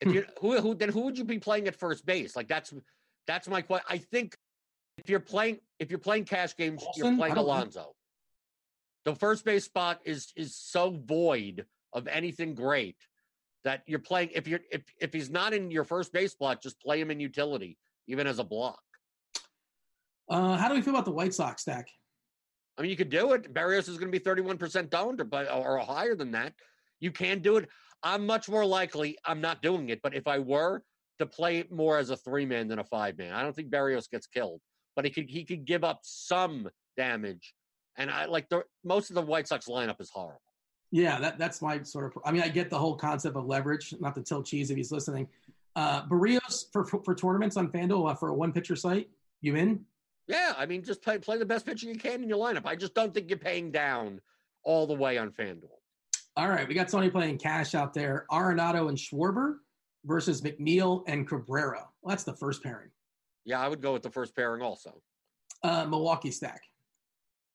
if 0.00 0.12
you 0.12 0.24
who 0.40 0.60
who 0.60 0.74
then 0.74 0.88
who 0.88 1.02
would 1.02 1.16
you 1.16 1.24
be 1.24 1.38
playing 1.38 1.68
at 1.68 1.76
first 1.76 2.04
base? 2.04 2.34
Like 2.34 2.48
that's 2.48 2.74
that's 3.26 3.48
my 3.48 3.62
question. 3.62 3.86
I 3.88 3.98
think 3.98 4.36
if 4.98 5.08
you're 5.08 5.20
playing 5.20 5.60
if 5.78 5.90
you're 5.90 5.98
playing 5.98 6.24
cash 6.24 6.56
games, 6.56 6.84
you're 6.96 7.16
playing. 7.16 7.36
Alonso. 7.36 7.94
The 9.04 9.14
first 9.14 9.44
base 9.44 9.64
spot 9.64 10.00
is 10.04 10.32
is 10.36 10.56
so 10.56 10.90
void 10.90 11.66
of 11.92 12.06
anything 12.06 12.54
great 12.54 12.96
that 13.64 13.82
you're 13.86 13.98
playing. 13.98 14.30
If 14.34 14.46
you're 14.48 14.60
if 14.70 14.82
if 15.00 15.12
he's 15.12 15.30
not 15.30 15.52
in 15.52 15.70
your 15.70 15.84
first 15.84 16.12
base 16.12 16.32
spot, 16.32 16.62
just 16.62 16.80
play 16.80 17.00
him 17.00 17.10
in 17.10 17.20
utility, 17.20 17.78
even 18.08 18.26
as 18.26 18.38
a 18.38 18.44
block. 18.44 18.80
Uh, 20.28 20.56
how 20.56 20.68
do 20.68 20.74
we 20.74 20.82
feel 20.82 20.94
about 20.94 21.04
the 21.04 21.12
White 21.12 21.34
Sox 21.34 21.62
stack? 21.62 21.88
I 22.78 22.82
mean, 22.82 22.90
you 22.90 22.96
could 22.96 23.10
do 23.10 23.32
it. 23.32 23.52
Berrios 23.52 23.88
is 23.88 23.98
going 23.98 24.10
to 24.10 24.18
be 24.18 24.24
31% 24.24 24.88
down 24.88 25.16
but- 25.16 25.52
or 25.52 25.78
higher 25.78 26.14
than 26.14 26.32
that. 26.32 26.54
You 27.00 27.10
can 27.10 27.40
do 27.40 27.58
it. 27.58 27.68
I'm 28.02 28.26
much 28.26 28.48
more 28.48 28.64
likely, 28.64 29.16
I'm 29.24 29.40
not 29.40 29.62
doing 29.62 29.90
it, 29.90 30.00
but 30.02 30.14
if 30.14 30.26
I 30.26 30.38
were 30.38 30.82
to 31.18 31.26
play 31.26 31.64
more 31.70 31.98
as 31.98 32.10
a 32.10 32.16
three 32.16 32.46
man 32.46 32.68
than 32.68 32.78
a 32.78 32.84
five 32.84 33.18
man, 33.18 33.32
I 33.32 33.42
don't 33.42 33.54
think 33.54 33.70
Berrios 33.70 34.10
gets 34.10 34.26
killed, 34.26 34.60
but 34.96 35.04
he 35.04 35.10
could 35.10 35.28
he 35.28 35.44
could 35.44 35.64
give 35.64 35.84
up 35.84 36.00
some 36.02 36.68
damage. 36.96 37.54
And 37.96 38.10
I 38.10 38.24
like 38.24 38.48
the 38.48 38.64
most 38.82 39.10
of 39.10 39.14
the 39.14 39.22
White 39.22 39.46
Sox 39.46 39.66
lineup 39.66 40.00
is 40.00 40.10
horrible. 40.10 40.40
Yeah, 40.92 41.18
that, 41.20 41.38
that's 41.38 41.62
my 41.62 41.82
sort 41.82 42.04
of. 42.04 42.22
I 42.24 42.30
mean, 42.30 42.42
I 42.42 42.48
get 42.48 42.68
the 42.68 42.78
whole 42.78 42.94
concept 42.94 43.34
of 43.34 43.46
leverage. 43.46 43.94
Not 43.98 44.14
to 44.14 44.22
tell 44.22 44.42
Cheese 44.42 44.70
if 44.70 44.76
he's 44.76 44.92
listening. 44.92 45.26
Uh, 45.74 46.06
Berrios 46.06 46.66
for, 46.70 46.84
for 46.84 47.02
for 47.02 47.14
tournaments 47.14 47.56
on 47.56 47.68
FanDuel 47.68 48.10
uh, 48.10 48.14
for 48.14 48.28
a 48.28 48.34
one 48.34 48.52
pitcher 48.52 48.76
site. 48.76 49.08
You 49.40 49.56
in? 49.56 49.84
Yeah, 50.28 50.52
I 50.56 50.66
mean, 50.66 50.84
just 50.84 51.02
play 51.02 51.18
play 51.18 51.38
the 51.38 51.46
best 51.46 51.64
pitcher 51.64 51.86
you 51.86 51.96
can 51.96 52.22
in 52.22 52.28
your 52.28 52.38
lineup. 52.38 52.66
I 52.66 52.76
just 52.76 52.94
don't 52.94 53.12
think 53.12 53.30
you're 53.30 53.38
paying 53.38 53.72
down 53.72 54.20
all 54.64 54.86
the 54.86 54.94
way 54.94 55.16
on 55.16 55.30
FanDuel. 55.30 55.64
All 56.36 56.48
right, 56.48 56.68
we 56.68 56.74
got 56.74 56.88
Tony 56.88 57.10
playing 57.10 57.38
cash 57.38 57.74
out 57.74 57.94
there. 57.94 58.26
Arenado 58.30 58.88
and 58.90 58.96
Schwarber 58.96 59.56
versus 60.04 60.42
McNeil 60.42 61.04
and 61.06 61.26
Cabrera. 61.26 61.88
Well, 62.02 62.10
that's 62.10 62.24
the 62.24 62.36
first 62.36 62.62
pairing. 62.62 62.90
Yeah, 63.44 63.60
I 63.60 63.68
would 63.68 63.80
go 63.80 63.94
with 63.94 64.02
the 64.02 64.10
first 64.10 64.36
pairing 64.36 64.62
also. 64.62 65.00
Uh, 65.62 65.86
Milwaukee 65.86 66.30
stack. 66.30 66.62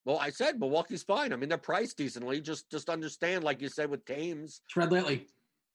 Well, 0.08 0.18
I 0.18 0.30
said 0.30 0.58
Milwaukee's 0.58 1.02
fine. 1.02 1.34
I 1.34 1.36
mean, 1.36 1.50
they're 1.50 1.58
priced 1.58 1.98
decently. 1.98 2.40
Just 2.40 2.70
just 2.70 2.88
understand, 2.88 3.44
like 3.44 3.60
you 3.60 3.68
said 3.68 3.90
with 3.90 4.06
Thames, 4.06 4.62
Tread 4.66 4.90
lightly. 4.90 5.26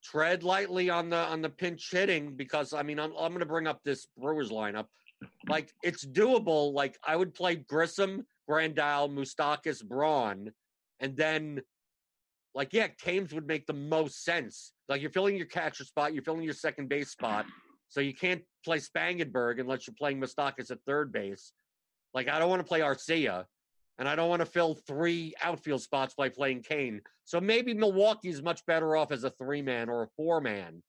tread 0.04 0.42
lightly 0.42 0.90
on 0.90 1.12
the 1.12 1.18
on 1.18 1.44
the 1.44 1.52
pinch 1.52 1.92
hitting 1.92 2.36
because 2.36 2.74
I 2.74 2.82
mean 2.82 3.00
I'm 3.00 3.12
I'm 3.12 3.30
going 3.30 3.42
to 3.42 3.46
bring 3.46 3.68
up 3.68 3.84
this 3.84 4.08
Brewers 4.18 4.50
lineup. 4.50 4.88
Like 5.48 5.72
it's 5.84 6.04
doable. 6.04 6.74
Like 6.74 6.98
I 7.06 7.16
would 7.16 7.36
play 7.36 7.58
Grisham, 7.58 8.26
Grandal, 8.50 9.08
Moustakas, 9.08 9.86
Braun, 9.86 10.52
and 11.00 11.16
then 11.16 11.62
like 12.56 12.74
yeah, 12.74 12.88
Thames 13.00 13.36
would 13.36 13.46
make 13.46 13.68
the 13.68 13.74
most 13.74 14.24
sense. 14.24 14.74
Like 14.90 15.00
you're 15.00 15.12
filling 15.12 15.38
your 15.38 15.46
catcher 15.46 15.84
spot, 15.84 16.16
you're 16.16 16.24
filling 16.24 16.42
your 16.42 16.56
second 16.56 16.90
base 16.90 17.12
spot, 17.12 17.46
so 17.88 18.02
you 18.02 18.16
can't 18.16 18.42
play 18.66 18.80
Spangenberg 18.80 19.60
unless 19.60 19.86
you're 19.86 19.96
playing 19.96 20.20
Moustakas 20.20 20.72
at 20.72 20.80
third 20.88 21.12
base. 21.12 21.52
Like 22.16 22.28
I 22.30 22.40
don't 22.40 22.50
want 22.50 22.62
to 22.62 22.68
play 22.68 22.80
Arcia, 22.80 23.46
and 24.00 24.08
I 24.08 24.16
don't 24.16 24.30
want 24.30 24.41
to 24.41 24.46
fill 24.46 24.76
three 24.76 25.34
outfield 25.41 25.82
spots 25.82 26.14
by 26.16 26.30
playing 26.30 26.64
Cain. 26.64 27.02
So 27.26 27.39
maybe 27.39 27.74
Milwaukee 27.74 28.30
is 28.30 28.41
much 28.41 28.66
better 28.66 28.96
off 28.96 29.12
as 29.12 29.24
a 29.24 29.30
three 29.32 29.62
man 29.62 29.89
or 29.89 30.04
a 30.04 30.08
four 30.16 30.41
man, 30.41 30.82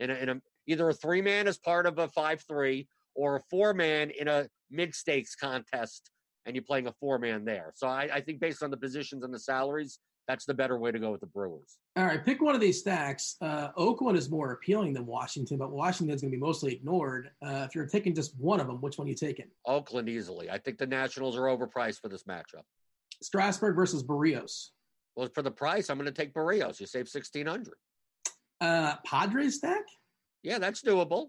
in 0.00 0.10
a, 0.10 0.14
in 0.14 0.28
a 0.28 0.40
either 0.66 0.88
a 0.88 0.94
three 0.94 1.22
man 1.22 1.46
as 1.48 1.58
part 1.58 1.86
of 1.86 1.98
a 1.98 2.08
five 2.08 2.42
three 2.48 2.88
or 3.14 3.36
a 3.36 3.40
four 3.50 3.74
man 3.74 4.10
in 4.10 4.28
a 4.28 4.48
mid 4.70 4.94
stakes 4.94 5.34
contest, 5.34 6.10
and 6.46 6.54
you're 6.54 6.64
playing 6.64 6.86
a 6.86 6.92
four 6.92 7.18
man 7.18 7.44
there. 7.44 7.72
So 7.74 7.86
I, 7.86 8.08
I 8.12 8.20
think 8.20 8.40
based 8.40 8.62
on 8.62 8.70
the 8.70 8.76
positions 8.76 9.24
and 9.24 9.34
the 9.34 9.38
salaries, 9.38 9.98
that's 10.26 10.44
the 10.44 10.54
better 10.54 10.78
way 10.78 10.90
to 10.90 10.98
go 10.98 11.10
with 11.10 11.20
the 11.20 11.26
Brewers. 11.26 11.76
All 11.96 12.04
right, 12.04 12.24
pick 12.24 12.40
one 12.40 12.54
of 12.54 12.60
these 12.60 12.80
stacks. 12.80 13.36
Uh, 13.40 13.68
Oakland 13.76 14.16
is 14.16 14.30
more 14.30 14.52
appealing 14.52 14.92
than 14.94 15.06
Washington, 15.06 15.58
but 15.58 15.70
Washington's 15.70 16.22
going 16.22 16.32
to 16.32 16.36
be 16.36 16.40
mostly 16.40 16.72
ignored. 16.72 17.30
Uh, 17.44 17.66
if 17.68 17.74
you're 17.74 17.86
taking 17.86 18.14
just 18.14 18.38
one 18.38 18.60
of 18.60 18.66
them, 18.66 18.80
which 18.80 18.98
one 18.98 19.06
are 19.06 19.10
you 19.10 19.16
taking? 19.16 19.46
Oakland 19.66 20.08
easily. 20.08 20.50
I 20.50 20.58
think 20.58 20.78
the 20.78 20.86
Nationals 20.86 21.36
are 21.36 21.42
overpriced 21.42 22.00
for 22.00 22.08
this 22.08 22.24
matchup. 22.24 22.62
Strasburg 23.22 23.76
versus 23.76 24.02
Berrios. 24.02 24.68
Well, 25.16 25.28
for 25.34 25.42
the 25.42 25.50
price, 25.50 25.90
I'm 25.90 25.98
going 25.98 26.06
to 26.06 26.12
take 26.12 26.34
Berrios. 26.34 26.80
You 26.80 26.86
save 26.86 27.08
sixteen 27.08 27.46
hundred. 27.46 27.74
Uh, 28.60 28.96
Padres 29.04 29.56
stack? 29.56 29.84
Yeah, 30.42 30.58
that's 30.58 30.82
doable. 30.82 31.28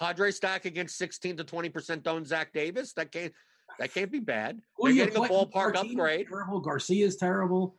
Padres 0.00 0.36
stack 0.36 0.64
against 0.64 0.96
16 0.96 1.38
to 1.38 1.44
20 1.44 1.68
percent 1.68 2.06
owned 2.06 2.26
Zach 2.26 2.52
Davis. 2.52 2.92
That 2.94 3.10
can't 3.10 3.32
that 3.78 3.92
can't 3.92 4.10
be 4.10 4.20
bad. 4.20 4.60
Who 4.76 4.92
They're 4.92 5.06
getting 5.06 5.24
a 5.24 5.28
ballpark 5.28 5.76
upgrade. 5.76 6.28
Terrible. 6.28 6.60
Garcia's 6.60 7.16
terrible. 7.16 7.76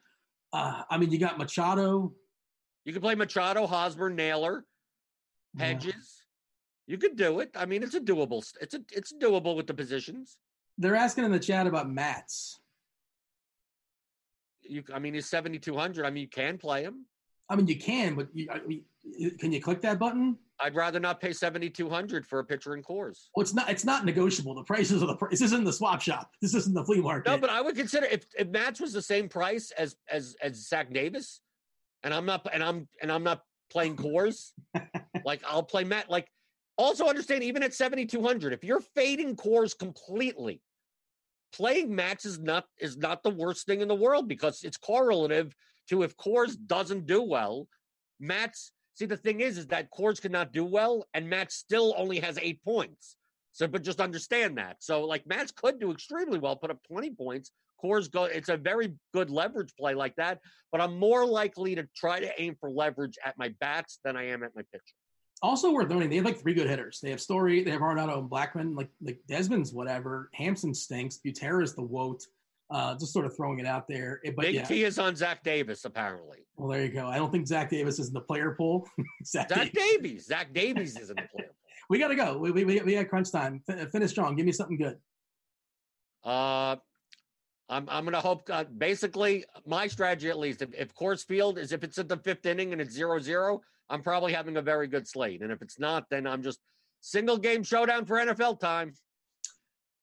Uh, 0.51 0.83
I 0.89 0.97
mean, 0.97 1.11
you 1.11 1.19
got 1.19 1.37
Machado. 1.37 2.13
You 2.85 2.93
can 2.93 3.01
play 3.01 3.15
Machado, 3.15 3.67
Hosmer, 3.67 4.09
Naylor, 4.09 4.65
Yeah. 5.55 5.65
Hedges. 5.65 6.25
You 6.87 6.97
could 6.97 7.15
do 7.15 7.39
it. 7.39 7.51
I 7.55 7.65
mean, 7.67 7.83
it's 7.83 7.93
a 7.93 7.99
doable. 8.01 8.43
It's 8.61 8.73
a 8.73 8.81
it's 8.91 9.13
doable 9.13 9.55
with 9.55 9.67
the 9.67 9.75
positions. 9.75 10.37
They're 10.79 10.95
asking 10.95 11.25
in 11.25 11.31
the 11.31 11.39
chat 11.39 11.67
about 11.67 11.89
Matz. 11.89 12.59
You, 14.61 14.83
I 14.93 14.99
mean, 14.99 15.13
he's 15.13 15.29
7,200. 15.29 16.05
I 16.05 16.09
mean, 16.09 16.21
you 16.21 16.29
can 16.29 16.57
play 16.57 16.83
him. 16.83 17.05
I 17.49 17.55
mean, 17.55 17.67
you 17.67 17.77
can, 17.77 18.15
but 18.15 18.27
you, 18.33 18.47
I 18.51 18.59
mean, 18.65 18.83
can 19.39 19.51
you 19.51 19.61
click 19.61 19.81
that 19.81 19.97
button? 19.97 20.37
I'd 20.59 20.75
rather 20.75 20.99
not 20.99 21.21
pay 21.21 21.31
7,200 21.31 22.27
for 22.27 22.39
a 22.39 22.43
pitcher 22.43 22.75
in 22.75 22.83
Coors. 22.83 23.27
Well, 23.35 23.41
it's 23.41 23.53
not. 23.53 23.69
It's 23.69 23.85
not 23.85 24.05
negotiable. 24.05 24.53
The 24.55 24.63
prices 24.63 25.01
are 25.01 25.07
the. 25.07 25.15
price. 25.15 25.31
This 25.31 25.41
isn't 25.41 25.63
the 25.63 25.73
swap 25.73 26.01
shop. 26.01 26.31
This 26.41 26.53
isn't 26.53 26.73
the 26.73 26.83
flea 26.83 26.99
market. 26.99 27.29
No, 27.29 27.37
but 27.37 27.49
I 27.49 27.61
would 27.61 27.75
consider 27.75 28.05
if 28.07 28.25
if 28.37 28.49
Matz 28.49 28.79
was 28.79 28.93
the 28.93 29.01
same 29.01 29.29
price 29.29 29.71
as 29.71 29.95
as 30.09 30.35
as 30.41 30.67
Zach 30.67 30.93
Davis, 30.93 31.41
and 32.03 32.13
I'm 32.13 32.25
not 32.25 32.45
and 32.51 32.61
I'm 32.61 32.87
and 33.01 33.11
I'm 33.11 33.23
not 33.23 33.41
playing 33.71 33.95
Coors, 33.95 34.51
like 35.25 35.41
I'll 35.47 35.63
play 35.63 35.85
Matt. 35.85 36.09
Like 36.09 36.27
also 36.77 37.07
understand 37.07 37.43
even 37.43 37.63
at 37.63 37.73
7,200, 37.73 38.53
if 38.53 38.63
you're 38.63 38.81
fading 38.95 39.35
Coors 39.35 39.77
completely, 39.77 40.61
playing 41.53 41.95
Matz 41.95 42.25
is 42.25 42.37
not 42.37 42.65
is 42.79 42.97
not 42.97 43.23
the 43.23 43.29
worst 43.29 43.65
thing 43.65 43.79
in 43.81 43.87
the 43.87 43.95
world 43.95 44.27
because 44.27 44.63
it's 44.63 44.77
correlative 44.77 45.55
to 45.89 46.03
if 46.03 46.15
Coors 46.17 46.55
doesn't 46.67 47.05
do 47.05 47.21
well, 47.21 47.67
Matz. 48.19 48.71
See, 48.95 49.05
the 49.05 49.17
thing 49.17 49.39
is, 49.39 49.57
is 49.57 49.67
that 49.67 49.89
Coors 49.91 50.21
cannot 50.21 50.51
do 50.51 50.65
well, 50.65 51.05
and 51.13 51.29
Matt 51.29 51.51
still 51.51 51.93
only 51.97 52.19
has 52.19 52.37
eight 52.41 52.61
points. 52.63 53.15
So, 53.53 53.67
but 53.67 53.83
just 53.83 54.01
understand 54.01 54.57
that. 54.57 54.77
So, 54.79 55.05
like 55.05 55.25
Matz 55.25 55.51
could 55.51 55.79
do 55.79 55.91
extremely 55.91 56.39
well, 56.39 56.55
put 56.55 56.71
up 56.71 56.79
20 56.91 57.11
points. 57.11 57.51
Coors 57.83 58.11
go, 58.11 58.25
it's 58.25 58.49
a 58.49 58.57
very 58.57 58.93
good 59.13 59.29
leverage 59.29 59.73
play 59.79 59.93
like 59.93 60.15
that. 60.17 60.39
But 60.71 60.81
I'm 60.81 60.99
more 60.99 61.25
likely 61.25 61.75
to 61.75 61.87
try 61.95 62.19
to 62.19 62.41
aim 62.41 62.55
for 62.59 62.69
leverage 62.69 63.17
at 63.25 63.37
my 63.37 63.53
bats 63.59 63.99
than 64.03 64.17
I 64.17 64.27
am 64.27 64.43
at 64.43 64.55
my 64.55 64.63
pitcher. 64.71 64.83
also 65.41 65.71
worth 65.71 65.89
noting, 65.89 66.09
they 66.09 66.17
have 66.17 66.25
like 66.25 66.39
three 66.39 66.53
good 66.53 66.67
hitters. 66.67 66.99
They 67.01 67.09
have 67.09 67.21
Story, 67.21 67.63
they 67.63 67.71
have 67.71 67.81
Arenado 67.81 68.19
and 68.19 68.29
Blackmon. 68.29 68.75
Like 68.75 68.89
like 69.01 69.19
Desmond's 69.27 69.73
whatever. 69.73 70.29
Hampson 70.33 70.73
stinks. 70.73 71.19
Butera's 71.25 71.73
the 71.73 71.81
woat. 71.81 72.21
Uh, 72.71 72.95
just 72.95 73.13
sort 73.13 73.25
of 73.25 73.35
throwing 73.35 73.59
it 73.59 73.65
out 73.65 73.87
there. 73.87 74.21
But 74.23 74.45
Big 74.45 74.55
yeah, 74.55 74.63
T 74.63 74.83
is 74.83 74.99
on 74.99 75.15
Zach 75.15 75.43
Davis, 75.43 75.85
apparently. 75.85 76.39
well 76.55 76.69
there 76.69 76.85
you 76.85 76.91
go. 76.91 77.07
I 77.07 77.17
don't 77.17 77.31
think 77.31 77.47
Zach 77.47 77.69
Davis 77.71 77.97
is 77.97 78.09
in 78.09 78.13
the 78.13 78.21
player 78.21 78.53
pool. 78.55 78.87
Zach 79.25 79.49
Zach 79.49 79.71
Davis. 79.71 79.73
Davies. 79.73 80.25
Zach 80.27 80.53
Davies 80.53 80.97
is 80.97 81.09
in 81.09 81.15
the 81.15 81.27
player. 81.35 81.51
We 81.89 81.97
got 81.97 82.09
to 82.09 82.15
go. 82.15 82.37
We, 82.37 82.51
we, 82.51 82.65
we, 82.65 82.79
we 82.81 82.93
got 82.93 83.09
crunch 83.09 83.31
time. 83.31 83.63
F- 83.67 83.89
finish 83.89 84.11
strong. 84.11 84.35
Give 84.35 84.45
me 84.45 84.51
something 84.51 84.77
good. 84.77 84.97
Uh, 86.23 86.75
I'm 87.67 87.87
I'm 87.89 88.03
gonna 88.03 88.21
hope. 88.21 88.47
Uh, 88.47 88.65
basically, 88.65 89.45
my 89.65 89.87
strategy 89.87 90.29
at 90.29 90.37
least, 90.37 90.61
if, 90.61 90.69
if 90.75 90.93
Coors 90.93 91.25
Field 91.25 91.57
is 91.57 91.71
if 91.71 91.83
it's 91.83 91.97
at 91.97 92.07
the 92.07 92.17
fifth 92.17 92.45
inning 92.45 92.73
and 92.73 92.81
it's 92.81 92.93
zero 92.93 93.19
zero, 93.19 93.61
I'm 93.89 94.03
probably 94.03 94.33
having 94.33 94.57
a 94.57 94.61
very 94.61 94.87
good 94.87 95.07
slate. 95.07 95.41
And 95.41 95.51
if 95.51 95.61
it's 95.61 95.79
not, 95.79 96.05
then 96.11 96.27
I'm 96.27 96.43
just 96.43 96.59
single 97.01 97.37
game 97.37 97.63
showdown 97.63 98.05
for 98.05 98.17
NFL 98.17 98.59
time. 98.59 98.93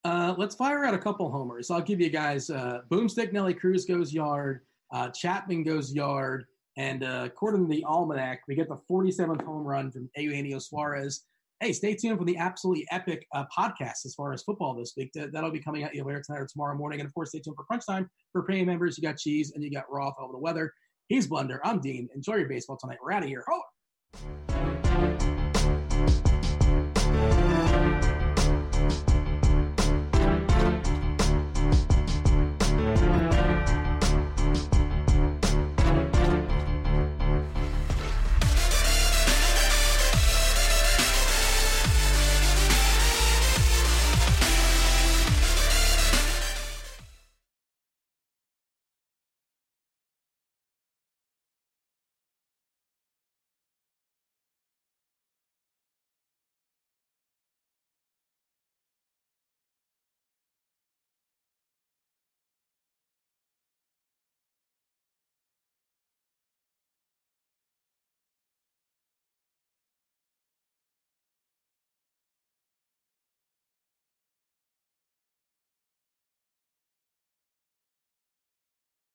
Uh, 0.06 0.32
let's 0.38 0.54
fire 0.54 0.84
out 0.84 0.94
a 0.94 0.98
couple 0.98 1.28
homers. 1.28 1.68
I'll 1.68 1.80
give 1.80 2.00
you 2.00 2.10
guys 2.10 2.48
uh, 2.48 2.82
Boomstick 2.88 3.32
Nelly 3.32 3.54
Cruz 3.54 3.84
goes 3.84 4.14
yard, 4.14 4.60
uh, 4.92 5.08
Chapman 5.08 5.64
goes 5.64 5.92
yard, 5.92 6.44
and 6.76 7.02
uh, 7.02 7.22
according 7.24 7.62
to 7.62 7.68
the 7.68 7.82
Almanac, 7.82 8.42
we 8.46 8.54
get 8.54 8.68
the 8.68 8.78
47th 8.88 9.42
home 9.42 9.64
run 9.64 9.90
from 9.90 10.08
Eugenio 10.14 10.60
Suarez. 10.60 11.24
Hey, 11.58 11.72
stay 11.72 11.96
tuned 11.96 12.20
for 12.20 12.24
the 12.24 12.36
absolutely 12.36 12.86
epic 12.92 13.26
uh, 13.34 13.46
podcast 13.46 14.06
as 14.06 14.14
far 14.16 14.32
as 14.32 14.44
football 14.44 14.74
this 14.74 14.92
week. 14.96 15.10
That, 15.12 15.32
will 15.32 15.50
be 15.50 15.58
coming 15.58 15.82
out 15.82 15.92
either 15.92 16.04
later 16.04 16.22
tonight 16.24 16.42
or 16.42 16.46
tomorrow 16.46 16.76
morning. 16.76 17.00
And 17.00 17.08
of 17.08 17.12
course, 17.12 17.30
stay 17.30 17.40
tuned 17.40 17.56
for 17.56 17.64
Crunch 17.64 17.84
Time 17.84 18.08
for 18.30 18.44
paying 18.44 18.66
members. 18.66 18.96
You 18.96 19.02
got 19.02 19.16
Cheese 19.16 19.54
and 19.56 19.64
you 19.64 19.72
got 19.72 19.90
Roth 19.90 20.14
over 20.20 20.32
the 20.32 20.38
weather. 20.38 20.72
He's 21.08 21.26
Blunder. 21.26 21.60
I'm 21.64 21.80
Dean. 21.80 22.08
Enjoy 22.14 22.36
your 22.36 22.48
baseball 22.48 22.78
tonight. 22.80 22.98
We're 23.02 23.10
out 23.10 23.24
of 23.24 23.28
here. 23.28 23.42
Holla. 23.48 24.45